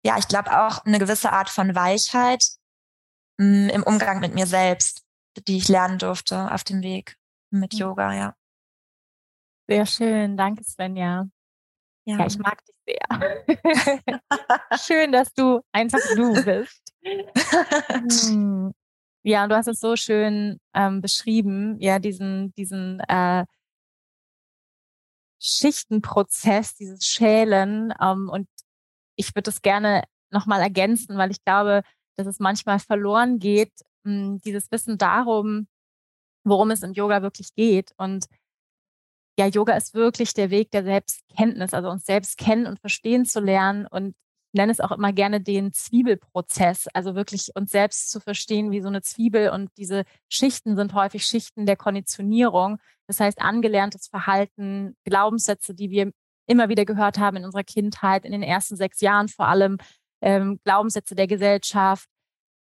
ja, 0.04 0.18
ich 0.18 0.28
glaube 0.28 0.58
auch 0.58 0.86
eine 0.86 1.00
gewisse 1.00 1.34
Art 1.34 1.50
von 1.50 1.76
Weichheit 1.76 2.44
im 3.38 3.84
Umgang 3.84 4.20
mit 4.20 4.34
mir 4.34 4.48
selbst, 4.48 5.04
die 5.48 5.58
ich 5.58 5.68
lernen 5.68 6.00
durfte 6.00 6.52
auf 6.52 6.64
dem 6.64 6.82
Weg 6.82 7.18
mit 7.52 7.74
Yoga, 7.74 8.14
ja. 8.14 8.36
Sehr 9.70 9.86
schön, 9.86 10.38
danke 10.38 10.64
Svenja. 10.64 11.28
Ja. 12.06 12.20
ja, 12.20 12.26
ich 12.26 12.38
mag 12.38 12.64
dich 12.66 12.76
sehr. 12.88 13.48
Schön, 14.80 15.12
dass 15.12 15.34
du 15.34 15.60
einfach 15.74 16.00
du 16.16 16.44
bist. 16.44 16.82
Hm. 18.28 18.74
Ja, 19.24 19.48
du 19.48 19.56
hast 19.56 19.68
es 19.68 19.80
so 19.80 19.96
schön 19.96 20.60
ähm, 20.74 21.02
beschrieben, 21.02 21.78
ja, 21.80 22.00
diesen, 22.00 22.54
diesen 22.56 23.00
äh, 23.02 23.46
Schichtenprozess, 25.42 26.76
dieses 26.76 27.06
Schälen. 27.06 27.94
Ähm, 28.02 28.30
und 28.30 28.48
ich 29.16 29.36
würde 29.36 29.44
das 29.44 29.62
gerne 29.62 30.04
nochmal 30.32 30.62
ergänzen, 30.62 31.18
weil 31.18 31.32
ich 31.32 31.44
glaube, 31.44 31.82
dass 32.18 32.28
es 32.28 32.40
manchmal 32.40 32.80
verloren 32.80 33.40
geht, 33.40 33.72
hm, 34.04 34.40
dieses 34.40 34.72
Wissen 34.72 34.98
darum, 34.98 35.68
worum 36.44 36.72
es 36.72 36.84
im 36.84 36.94
Yoga 36.94 37.22
wirklich 37.22 37.54
geht. 37.56 37.94
Und 37.98 38.26
ja, 39.40 39.48
Yoga 39.48 39.76
ist 39.76 39.94
wirklich 39.94 40.34
der 40.34 40.50
Weg 40.50 40.72
der 40.72 40.84
Selbstkenntnis, 40.84 41.74
also 41.74 41.90
uns 41.90 42.06
selbst 42.06 42.38
kennen 42.38 42.66
und 42.66 42.80
verstehen 42.80 43.26
zu 43.26 43.40
lernen. 43.40 43.86
Und 43.86 44.16
ich 44.54 44.60
nenne 44.60 44.72
es 44.72 44.80
auch 44.80 44.92
immer 44.92 45.14
gerne 45.14 45.42
den 45.42 45.74
Zwiebelprozess, 45.74 46.88
also 46.94 47.14
wirklich 47.14 47.52
uns 47.56 47.72
selbst 47.72 48.10
zu 48.10 48.20
verstehen 48.20 48.72
wie 48.72 48.82
so 48.82 48.88
eine 48.88 49.02
Zwiebel. 49.02 49.50
Und 49.52 49.70
diese 49.78 50.04
Schichten 50.30 50.76
sind 50.76 50.94
häufig 50.94 51.24
Schichten 51.26 51.68
der 51.68 51.76
Konditionierung. 51.76 52.80
Das 53.06 53.20
heißt, 53.20 53.40
angelerntes 53.40 54.08
Verhalten, 54.08 54.96
Glaubenssätze, 55.04 55.76
die 55.76 55.92
wir 55.92 56.12
immer 56.48 56.70
wieder 56.70 56.86
gehört 56.86 57.20
haben 57.20 57.38
in 57.38 57.46
unserer 57.46 57.64
Kindheit, 57.64 58.26
in 58.26 58.32
den 58.32 58.44
ersten 58.44 58.76
sechs 58.76 59.02
Jahren 59.02 59.28
vor 59.28 59.48
allem, 59.48 59.78
ähm, 60.22 60.60
Glaubenssätze 60.64 61.16
der 61.16 61.28
Gesellschaft, 61.28 62.08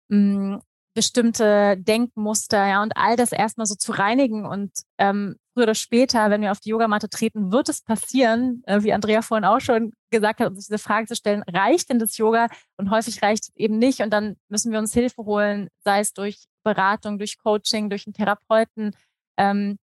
mh, 0.09 0.17
hm, 0.55 0.61
bestimmte 0.95 1.75
Denkmuster, 1.77 2.67
ja, 2.67 2.83
und 2.83 2.95
all 2.95 3.15
das 3.15 3.31
erstmal 3.31 3.65
so 3.65 3.75
zu 3.75 3.91
reinigen 3.93 4.45
und 4.45 4.71
ähm, 4.99 5.37
früher 5.53 5.63
oder 5.63 5.75
später, 5.75 6.29
wenn 6.29 6.41
wir 6.41 6.51
auf 6.51 6.59
die 6.59 6.69
Yogamatte 6.69 7.09
treten, 7.09 7.51
wird 7.51 7.69
es 7.69 7.81
passieren, 7.81 8.63
äh, 8.65 8.83
wie 8.83 8.93
Andrea 8.93 9.21
vorhin 9.21 9.45
auch 9.45 9.59
schon 9.59 9.93
gesagt 10.11 10.39
hat, 10.39 10.49
uns 10.49 10.67
diese 10.67 10.77
Frage 10.77 11.07
zu 11.07 11.15
stellen, 11.15 11.43
reicht 11.47 11.89
denn 11.89 11.99
das 11.99 12.17
Yoga? 12.17 12.47
Und 12.77 12.91
häufig 12.91 13.21
reicht 13.21 13.45
es 13.45 13.51
eben 13.55 13.79
nicht. 13.79 14.01
Und 14.01 14.11
dann 14.11 14.35
müssen 14.49 14.71
wir 14.71 14.79
uns 14.79 14.93
Hilfe 14.93 15.25
holen, 15.25 15.69
sei 15.83 15.99
es 15.99 16.13
durch 16.13 16.43
Beratung, 16.63 17.17
durch 17.17 17.37
Coaching, 17.39 17.89
durch 17.89 18.05
einen 18.07 18.13
Therapeuten, 18.13 18.95
ähm, 19.37 19.77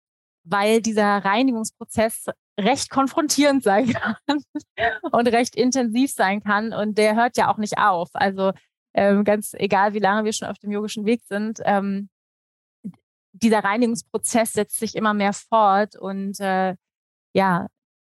weil 0.44 0.82
dieser 0.82 1.24
Reinigungsprozess 1.24 2.26
recht 2.60 2.90
konfrontierend 2.90 3.64
sein 3.64 3.94
kann 3.94 4.16
und 5.12 5.28
recht 5.28 5.56
intensiv 5.56 6.12
sein 6.12 6.42
kann. 6.44 6.74
Und 6.74 6.98
der 6.98 7.16
hört 7.16 7.38
ja 7.38 7.52
auch 7.52 7.58
nicht 7.58 7.78
auf. 7.78 8.10
Also 8.14 8.52
ähm, 8.94 9.24
ganz 9.24 9.54
egal, 9.54 9.94
wie 9.94 10.00
lange 10.00 10.26
wir 10.26 10.34
schon 10.34 10.48
auf 10.48 10.58
dem 10.60 10.72
yogischen 10.72 11.06
Weg 11.06 11.22
sind, 11.24 11.60
ähm, 11.64 12.10
dieser 13.32 13.64
Reinigungsprozess 13.64 14.54
setzt 14.54 14.80
sich 14.80 14.96
immer 14.96 15.14
mehr 15.14 15.34
fort 15.34 15.96
und 15.96 16.40
äh, 16.40 16.76
ja, 17.34 17.68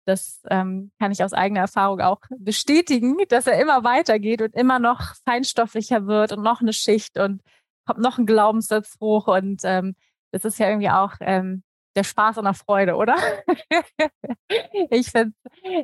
das 0.07 0.41
ähm, 0.51 0.93
kann 1.01 1.11
ich 1.11 1.25
aus 1.25 1.33
eigener 1.33 1.61
Erfahrung 1.63 2.01
auch 2.01 2.21
bestätigen, 2.39 3.17
dass 3.29 3.49
er 3.49 3.61
immer 3.61 3.83
weitergeht 3.83 4.41
und 4.41 4.55
immer 4.55 4.79
noch 4.79 5.15
feinstofflicher 5.25 6.07
wird 6.07 6.33
und 6.33 6.43
noch 6.43 6.61
eine 6.61 6.73
Schicht 6.73 7.19
und 7.19 7.43
kommt 7.87 8.01
noch 8.01 8.19
ein 8.19 8.27
Glaubenssatz 8.27 8.97
hoch 9.01 9.27
und 9.27 9.63
ähm, 9.65 9.97
das 10.31 10.45
ist 10.45 10.59
ja 10.59 10.69
irgendwie 10.69 10.91
auch 10.91 11.15
ähm, 11.21 11.65
der 11.97 12.05
Spaß 12.05 12.39
und 12.39 12.45
der 12.45 12.55
Freude, 12.55 12.95
oder? 12.95 13.17
ich 14.91 15.11
finde, 15.11 15.35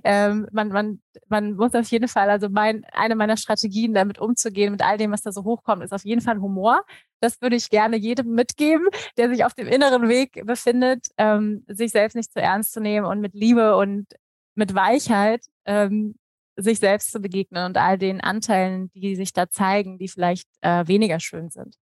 ähm, 0.05 0.47
man, 0.53 0.69
man, 0.69 1.03
man 1.29 1.55
muss 1.55 1.75
auf 1.75 1.89
jeden 1.89 2.09
Fall, 2.09 2.31
also 2.31 2.49
mein, 2.49 2.85
eine 2.93 3.17
meiner 3.17 3.37
Strategien, 3.37 3.95
damit 3.95 4.19
umzugehen, 4.19 4.73
mit 4.73 4.83
all 4.83 4.99
dem, 4.99 5.11
was 5.11 5.23
da 5.23 5.33
so 5.33 5.45
hochkommt, 5.45 5.83
ist 5.83 5.93
auf 5.93 6.05
jeden 6.05 6.21
Fall 6.21 6.41
Humor. 6.41 6.85
Das 7.21 7.41
würde 7.41 7.57
ich 7.57 7.71
gerne 7.71 7.97
jedem 7.97 8.35
mitgeben, 8.35 8.87
der 9.17 9.31
sich 9.31 9.45
auf 9.45 9.55
dem 9.55 9.67
inneren 9.67 10.09
Weg 10.09 10.45
befindet, 10.47 11.07
ähm, 11.17 11.65
sich 11.69 11.91
selbst 11.91 12.15
nicht 12.15 12.33
zu 12.33 12.41
ernst 12.41 12.73
zu 12.73 12.81
nehmen 12.81 13.07
und 13.07 13.21
mit 13.21 13.35
Liebe 13.35 13.77
und 13.77 14.07
mit 14.55 14.75
Weichheit 14.75 15.47
ähm, 15.65 16.17
sich 16.57 16.79
selbst 16.79 17.11
zu 17.11 17.21
begegnen 17.21 17.65
und 17.65 17.79
all 17.79 17.97
den 17.97 18.21
Anteilen, 18.21 18.91
die 18.93 19.17
sich 19.17 19.33
da 19.33 19.49
zeigen, 19.49 19.99
die 19.99 20.09
vielleicht 20.09 20.49
äh, 20.61 20.87
weniger 20.87 21.19
schön 21.19 21.49
sind. 21.51 21.77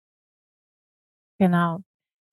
Genau. 1.39 1.79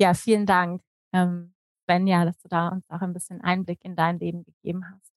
Ja, 0.01 0.15
vielen 0.15 0.47
Dank. 0.47 0.83
Ähm, 1.13 1.54
Svenja, 1.85 2.25
dass 2.25 2.39
du 2.41 2.49
da 2.49 2.69
uns 2.69 2.85
auch 2.89 3.01
ein 3.01 3.13
bisschen 3.13 3.41
Einblick 3.41 3.85
in 3.85 3.97
dein 3.97 4.19
Leben 4.19 4.45
gegeben 4.45 4.85
hast. 4.91 5.13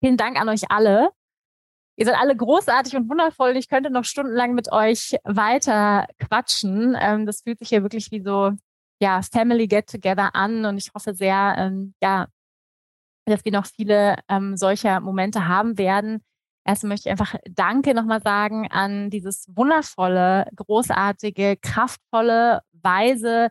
Vielen 0.00 0.16
Dank 0.16 0.38
an 0.38 0.48
euch 0.48 0.70
alle. 0.70 1.10
Ihr 1.96 2.06
seid 2.06 2.16
alle 2.16 2.36
großartig 2.36 2.96
und 2.96 3.08
wundervoll. 3.08 3.56
Ich 3.56 3.68
könnte 3.68 3.90
noch 3.90 4.04
stundenlang 4.04 4.54
mit 4.54 4.72
euch 4.72 5.16
weiter 5.24 6.06
quatschen. 6.18 6.96
Ähm, 7.00 7.24
das 7.24 7.42
fühlt 7.42 7.60
sich 7.60 7.68
hier 7.68 7.82
wirklich 7.82 8.10
wie 8.10 8.20
so, 8.20 8.52
ja, 9.00 9.22
Family 9.22 9.68
Get 9.68 9.88
Together 9.88 10.34
an 10.34 10.64
und 10.64 10.76
ich 10.76 10.90
hoffe 10.94 11.14
sehr, 11.14 11.54
ähm, 11.56 11.94
ja, 12.02 12.26
dass 13.26 13.44
wir 13.44 13.52
noch 13.52 13.66
viele 13.66 14.16
ähm, 14.28 14.56
solcher 14.56 15.00
Momente 15.00 15.46
haben 15.48 15.78
werden. 15.78 16.22
Erstmal 16.66 16.90
möchte 16.90 17.08
ich 17.08 17.12
einfach 17.12 17.36
Danke 17.48 17.94
nochmal 17.94 18.22
sagen 18.22 18.68
an 18.70 19.10
dieses 19.10 19.46
wundervolle, 19.54 20.46
großartige, 20.56 21.56
kraftvolle, 21.58 22.62
weise, 22.72 23.50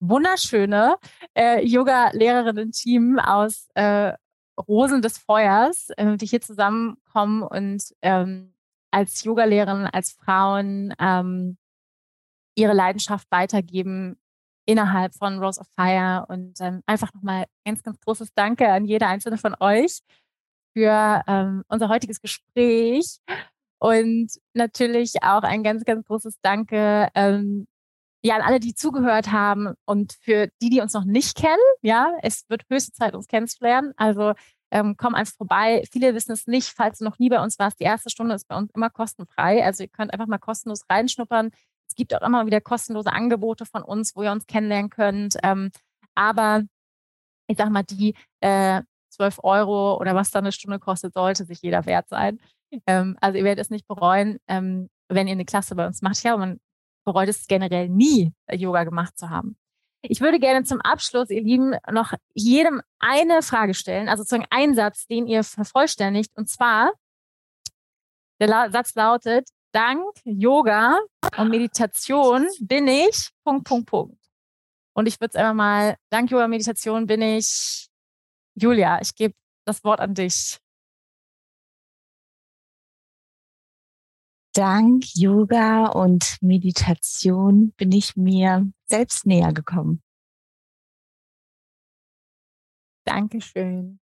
wunderschöne 0.00 0.96
äh, 1.34 1.64
Yoga-Lehrerinnen-Team 1.64 3.18
aus 3.18 3.68
äh, 3.74 4.12
Rosen 4.68 5.02
des 5.02 5.18
Feuers, 5.18 5.90
äh, 5.96 6.16
die 6.16 6.26
hier 6.26 6.40
zusammenkommen 6.40 7.42
und 7.42 7.82
ähm, 8.02 8.54
als 8.90 9.24
Yogalehrerin, 9.24 9.86
als 9.86 10.12
Frauen 10.12 10.94
ähm, 11.00 11.56
ihre 12.54 12.72
Leidenschaft 12.72 13.28
weitergeben 13.30 14.16
innerhalb 14.66 15.14
von 15.14 15.38
Rose 15.38 15.60
of 15.60 15.66
Fire. 15.74 16.26
Und 16.28 16.60
ähm, 16.60 16.82
einfach 16.86 17.12
nochmal 17.12 17.46
ganz, 17.64 17.82
ganz 17.82 17.98
großes 18.00 18.32
Danke 18.34 18.70
an 18.70 18.84
jede 18.84 19.06
einzelne 19.06 19.36
von 19.36 19.54
euch 19.58 20.00
für 20.76 21.22
ähm, 21.26 21.64
unser 21.68 21.88
heutiges 21.88 22.20
Gespräch. 22.20 23.18
Und 23.78 24.28
natürlich 24.54 25.22
auch 25.22 25.42
ein 25.42 25.62
ganz, 25.62 25.84
ganz 25.84 26.06
großes 26.06 26.38
Danke 26.40 27.08
ähm, 27.14 27.66
ja, 28.24 28.36
an 28.36 28.42
alle, 28.42 28.58
die 28.58 28.74
zugehört 28.74 29.32
haben 29.32 29.74
und 29.84 30.14
für 30.22 30.48
die, 30.62 30.70
die 30.70 30.80
uns 30.80 30.94
noch 30.94 31.04
nicht 31.04 31.36
kennen, 31.36 31.60
ja, 31.82 32.10
es 32.22 32.48
wird 32.48 32.62
höchste 32.70 32.92
Zeit, 32.92 33.14
uns 33.14 33.28
kennenzulernen. 33.28 33.92
Also 33.96 34.32
ähm, 34.70 34.96
komm 34.96 35.14
einfach 35.14 35.34
vorbei. 35.34 35.84
Viele 35.92 36.14
wissen 36.14 36.32
es 36.32 36.46
nicht, 36.46 36.68
falls 36.68 36.98
du 36.98 37.04
noch 37.04 37.18
nie 37.18 37.28
bei 37.28 37.42
uns 37.42 37.58
warst. 37.58 37.78
Die 37.80 37.84
erste 37.84 38.08
Stunde 38.08 38.34
ist 38.34 38.48
bei 38.48 38.56
uns 38.56 38.70
immer 38.74 38.88
kostenfrei. 38.88 39.62
Also 39.62 39.82
ihr 39.84 39.90
könnt 39.90 40.12
einfach 40.12 40.26
mal 40.26 40.38
kostenlos 40.38 40.84
reinschnuppern. 40.88 41.50
Es 41.86 41.94
gibt 41.94 42.14
auch 42.14 42.26
immer 42.26 42.46
wieder 42.46 42.62
kostenlose 42.62 43.12
Angebote 43.12 43.66
von 43.66 43.82
uns, 43.82 44.16
wo 44.16 44.22
ihr 44.22 44.32
uns 44.32 44.46
kennenlernen 44.46 44.88
könnt. 44.88 45.36
Ähm, 45.42 45.70
aber 46.14 46.62
ich 47.46 47.58
sag 47.58 47.68
mal, 47.68 47.84
die 47.84 48.14
äh, 48.40 48.80
12 49.10 49.40
Euro 49.42 49.98
oder 50.00 50.14
was 50.14 50.30
da 50.30 50.38
eine 50.38 50.50
Stunde 50.50 50.78
kostet, 50.78 51.12
sollte 51.12 51.44
sich 51.44 51.60
jeder 51.60 51.84
wert 51.84 52.08
sein. 52.08 52.40
Ähm, 52.86 53.18
also 53.20 53.38
ihr 53.38 53.44
werdet 53.44 53.62
es 53.62 53.70
nicht 53.70 53.86
bereuen, 53.86 54.38
ähm, 54.48 54.88
wenn 55.08 55.28
ihr 55.28 55.32
eine 55.32 55.44
Klasse 55.44 55.74
bei 55.74 55.86
uns 55.86 56.00
macht. 56.00 56.22
Ja, 56.24 56.36
man 56.38 56.58
bereut 57.04 57.28
es 57.28 57.46
generell 57.46 57.88
nie, 57.88 58.32
äh, 58.46 58.56
Yoga 58.56 58.84
gemacht 58.84 59.18
zu 59.18 59.30
haben. 59.30 59.56
Ich 60.06 60.20
würde 60.20 60.38
gerne 60.38 60.64
zum 60.64 60.82
Abschluss, 60.82 61.30
ihr 61.30 61.42
Lieben, 61.42 61.76
noch 61.90 62.12
jedem 62.34 62.82
eine 62.98 63.40
Frage 63.40 63.72
stellen, 63.72 64.08
also 64.08 64.22
sozusagen 64.22 64.46
einen 64.50 64.74
Satz, 64.74 65.06
den 65.06 65.26
ihr 65.26 65.42
vervollständigt. 65.44 66.36
Und 66.36 66.48
zwar, 66.50 66.92
der 68.38 68.70
Satz 68.70 68.94
lautet, 68.94 69.48
dank 69.72 70.04
Yoga 70.24 70.98
und 71.38 71.48
Meditation 71.48 72.46
bin 72.60 72.86
ich, 72.86 73.30
Punkt, 73.44 73.66
Punkt, 73.66 73.88
Punkt. 73.88 74.18
Und 74.94 75.06
ich 75.06 75.20
würde 75.20 75.30
es 75.30 75.36
einfach 75.36 75.54
mal, 75.54 75.96
dank 76.10 76.30
Yoga 76.30 76.44
und 76.44 76.50
Meditation 76.50 77.06
bin 77.06 77.22
ich, 77.22 77.88
Julia, 78.54 79.00
ich 79.00 79.14
gebe 79.14 79.34
das 79.64 79.82
Wort 79.84 80.00
an 80.00 80.14
dich. 80.14 80.58
Dank 84.54 85.04
Yoga 85.14 85.86
und 85.86 86.38
Meditation 86.40 87.72
bin 87.76 87.92
ich 87.92 88.16
mir 88.16 88.66
selbst 88.86 89.26
näher 89.26 89.52
gekommen. 89.52 90.02
Dankeschön. 93.04 94.00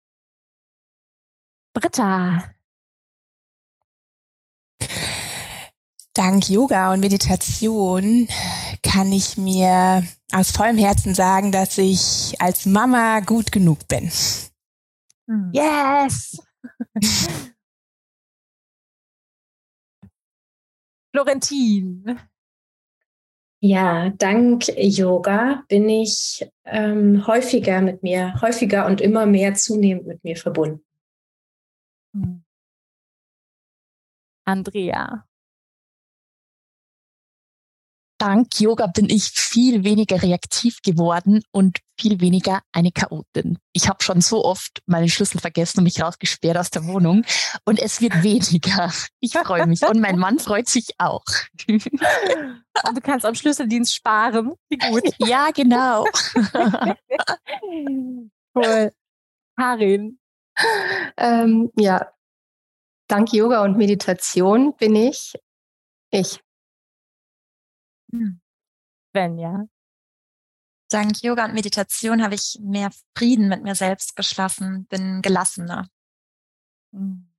Britta. 1.74 2.54
Dank 6.14 6.48
Yoga 6.50 6.92
und 6.92 7.00
Meditation 7.00 8.28
kann 8.82 9.10
ich 9.10 9.38
mir 9.38 10.06
aus 10.32 10.50
vollem 10.50 10.76
Herzen 10.76 11.14
sagen, 11.14 11.50
dass 11.50 11.78
ich 11.78 12.36
als 12.38 12.66
Mama 12.66 13.20
gut 13.20 13.50
genug 13.50 13.88
bin. 13.88 14.12
Hm. 15.26 15.50
Yes! 15.52 16.38
Florentin. 21.12 22.18
Ja, 23.60 24.10
dank 24.10 24.64
Yoga 24.76 25.62
bin 25.68 25.88
ich 25.88 26.50
ähm, 26.64 27.26
häufiger 27.26 27.80
mit 27.80 28.02
mir, 28.02 28.40
häufiger 28.40 28.86
und 28.86 29.00
immer 29.00 29.26
mehr 29.26 29.54
zunehmend 29.54 30.06
mit 30.06 30.24
mir 30.24 30.36
verbunden. 30.36 30.84
Hm. 32.14 32.42
Andrea. 34.44 35.28
Dank 38.22 38.60
Yoga 38.60 38.86
bin 38.86 39.10
ich 39.10 39.30
viel 39.30 39.82
weniger 39.82 40.22
reaktiv 40.22 40.80
geworden 40.82 41.42
und 41.50 41.80
viel 41.98 42.20
weniger 42.20 42.60
eine 42.70 42.92
Chaotin. 42.92 43.58
Ich 43.72 43.88
habe 43.88 44.00
schon 44.04 44.20
so 44.20 44.44
oft 44.44 44.80
meinen 44.86 45.08
Schlüssel 45.08 45.40
vergessen 45.40 45.78
und 45.78 45.84
mich 45.84 46.00
rausgesperrt 46.00 46.56
aus 46.56 46.70
der 46.70 46.86
Wohnung 46.86 47.24
und 47.64 47.80
es 47.80 48.00
wird 48.00 48.12
weniger. 48.22 48.92
Ich 49.18 49.32
freue 49.32 49.66
mich 49.66 49.82
und 49.82 50.00
mein 50.00 50.18
Mann 50.18 50.38
freut 50.38 50.68
sich 50.68 50.90
auch. 50.98 51.24
Und 51.68 52.96
du 52.96 53.02
kannst 53.02 53.26
am 53.26 53.34
Schlüsseldienst 53.34 53.94
sparen. 53.94 54.54
Wie 54.70 54.78
gut. 54.78 55.02
Ja, 55.18 55.50
genau. 55.52 56.06
cool. 58.54 58.92
Karin. 59.56 60.18
Ähm, 61.18 61.70
ja, 61.76 62.10
dank 63.08 63.32
Yoga 63.34 63.62
und 63.62 63.76
Meditation 63.76 64.74
bin 64.76 64.96
ich 64.96 65.34
ich. 66.10 66.40
Wenn 68.12 69.38
ja. 69.38 69.66
Dank 70.90 71.22
Yoga 71.22 71.46
und 71.46 71.54
Meditation 71.54 72.22
habe 72.22 72.34
ich 72.34 72.58
mehr 72.60 72.90
Frieden 73.16 73.48
mit 73.48 73.62
mir 73.62 73.74
selbst 73.74 74.14
geschlossen, 74.14 74.86
bin 74.86 75.22
gelassener. 75.22 75.88
Hm. 76.92 77.32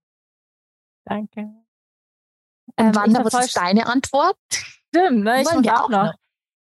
Danke. 1.05 1.41
Ähm, 2.77 2.95
Wanda, 2.95 3.23
was 3.23 3.45
ist 3.45 3.57
deine 3.57 3.85
Antwort? 3.85 4.37
Stimmt, 4.49 5.23
ne? 5.23 5.41
ich 5.41 5.51
muss 5.51 5.67
auch 5.67 5.89
noch. 5.89 6.05
noch. 6.05 6.13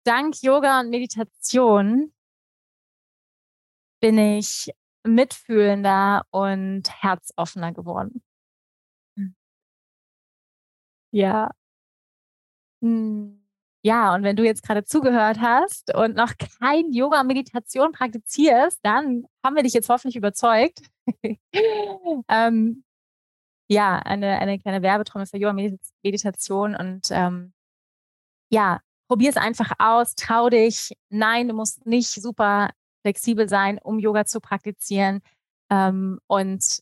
Dank 0.04 0.42
Yoga 0.44 0.82
und 0.82 0.92
Meditation 0.92 2.14
bin 4.00 4.20
ich 4.20 4.72
mitfühlender 5.04 6.26
und 6.30 6.84
herzoffener 7.02 7.74
geworden. 7.74 8.24
Hm. 9.18 9.36
Ja. 11.12 11.50
Hm. 12.82 13.45
Ja, 13.86 14.16
und 14.16 14.24
wenn 14.24 14.36
du 14.36 14.44
jetzt 14.44 14.64
gerade 14.64 14.84
zugehört 14.84 15.40
hast 15.40 15.94
und 15.94 16.16
noch 16.16 16.34
kein 16.60 16.92
Yoga 16.92 17.24
Meditation 17.24 17.92
praktizierst, 17.92 18.80
dann 18.82 19.26
haben 19.44 19.56
wir 19.56 19.62
dich 19.62 19.74
jetzt 19.74 19.90
hoffentlich 19.90 20.16
überzeugt. 20.16 20.80
ähm, 22.28 22.84
ja, 23.70 24.00
eine, 24.00 24.40
eine 24.40 24.58
kleine 24.58 24.82
Werbetrommel 24.82 25.28
für 25.28 25.38
Yoga 25.38 25.54
Meditation 26.04 26.76
und 26.76 27.10
ähm, 27.12 27.54
ja, 28.52 28.80
probier 29.08 29.30
es 29.30 29.38
einfach 29.38 29.72
aus, 29.78 30.16
trau 30.16 30.50
dich. 30.50 30.94
Nein, 31.10 31.48
du 31.48 31.54
musst 31.54 31.86
nicht 31.86 32.10
super 32.10 32.72
flexibel 33.04 33.48
sein, 33.48 33.78
um 33.84 34.00
Yoga 34.00 34.26
zu 34.26 34.40
praktizieren. 34.42 35.22
Ähm, 35.70 36.20
und 36.26 36.80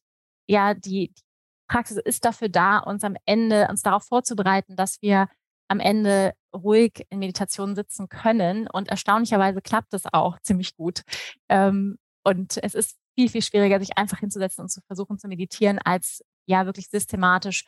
ja, 0.47 0.73
die, 0.73 1.09
die 1.09 1.23
Praxis 1.67 1.97
ist 1.97 2.23
dafür 2.23 2.47
da, 2.47 2.77
uns 2.77 3.03
am 3.03 3.17
Ende, 3.25 3.67
uns 3.69 3.81
darauf 3.81 4.05
vorzubereiten, 4.05 4.77
dass 4.77 5.01
wir 5.01 5.27
am 5.73 5.79
Ende 5.79 6.33
ruhig 6.55 7.05
in 7.09 7.19
Meditation 7.19 7.75
sitzen 7.75 8.07
können. 8.07 8.67
Und 8.67 8.87
erstaunlicherweise 8.87 9.61
klappt 9.61 9.91
das 9.91 10.03
auch 10.13 10.39
ziemlich 10.39 10.75
gut. 10.77 11.01
Ähm, 11.49 11.97
und 12.23 12.57
es 12.63 12.75
ist 12.75 12.97
viel, 13.15 13.29
viel 13.29 13.41
schwieriger, 13.41 13.79
sich 13.79 13.97
einfach 13.97 14.19
hinzusetzen 14.19 14.61
und 14.61 14.69
zu 14.69 14.81
versuchen 14.87 15.19
zu 15.19 15.27
meditieren, 15.27 15.79
als 15.83 16.23
ja 16.45 16.65
wirklich 16.65 16.89
systematisch 16.89 17.65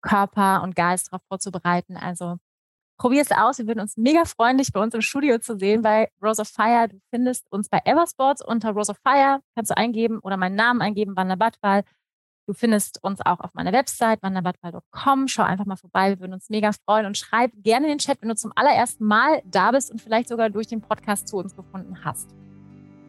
Körper 0.00 0.62
und 0.62 0.76
Geist 0.76 1.08
darauf 1.08 1.22
vorzubereiten. 1.28 1.96
Also 1.96 2.36
probier 2.98 3.22
es 3.22 3.32
aus. 3.32 3.58
Wir 3.58 3.66
würden 3.66 3.80
uns 3.80 3.96
mega 3.96 4.24
freuen, 4.24 4.58
dich 4.58 4.72
bei 4.72 4.80
uns 4.80 4.94
im 4.94 5.00
Studio 5.02 5.38
zu 5.38 5.58
sehen 5.58 5.82
bei 5.82 6.10
Rose 6.22 6.40
of 6.40 6.48
Fire. 6.48 6.88
Du 6.88 6.98
findest 7.10 7.50
uns 7.50 7.68
bei 7.68 7.80
Eversports 7.84 8.44
unter 8.44 8.70
Rose 8.70 8.92
of 8.92 8.98
Fire. 9.02 9.40
Kannst 9.54 9.70
du 9.70 9.76
eingeben 9.76 10.20
oder 10.20 10.36
meinen 10.36 10.56
Namen 10.56 10.80
eingeben, 10.80 11.16
Wanda 11.16 11.36
Badwal. 11.36 11.84
Du 12.48 12.54
findest 12.54 13.04
uns 13.04 13.20
auch 13.26 13.40
auf 13.40 13.52
meiner 13.52 13.72
Website 13.72 14.22
wanderbadwal.com. 14.22 15.28
Schau 15.28 15.42
einfach 15.42 15.66
mal 15.66 15.76
vorbei. 15.76 16.08
Wir 16.08 16.20
würden 16.20 16.32
uns 16.32 16.48
mega 16.48 16.70
freuen 16.72 17.04
und 17.04 17.18
schreib 17.18 17.52
gerne 17.62 17.84
in 17.84 17.92
den 17.92 17.98
Chat, 17.98 18.22
wenn 18.22 18.30
du 18.30 18.36
zum 18.36 18.52
allerersten 18.56 19.04
Mal 19.04 19.42
da 19.44 19.70
bist 19.70 19.90
und 19.90 20.00
vielleicht 20.00 20.30
sogar 20.30 20.48
durch 20.48 20.66
den 20.66 20.80
Podcast 20.80 21.28
zu 21.28 21.36
uns 21.36 21.54
gefunden 21.54 22.06
hast. 22.06 22.34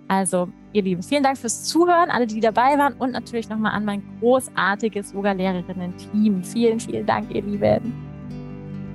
Also, 0.10 0.50
ihr 0.74 0.82
Lieben, 0.82 1.02
vielen 1.04 1.24
Dank 1.24 1.38
fürs 1.38 1.64
Zuhören, 1.64 2.10
alle, 2.10 2.28
die 2.28 2.42
dabei 2.42 2.78
waren 2.78 2.96
und 2.96 3.12
natürlich 3.12 3.48
nochmal 3.48 3.72
an 3.72 3.86
mein 3.86 4.04
großartiges 4.20 5.14
Yoga-Lehrerinnen-Team. 5.14 6.44
Vielen, 6.44 6.82
vielen 6.82 7.06
Dank, 7.06 7.34
ihr 7.34 7.42
Lieben. 7.42 7.94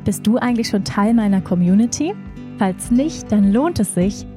Bist 0.05 0.27
du 0.27 0.37
eigentlich 0.37 0.69
schon 0.69 0.85
Teil 0.85 1.15
meiner 1.15 1.41
Community? 1.41 2.15
Falls 2.59 2.91
nicht, 2.91 3.33
dann 3.33 3.51
lohnt 3.51 3.81
es 3.81 3.95
sich, 3.95 4.27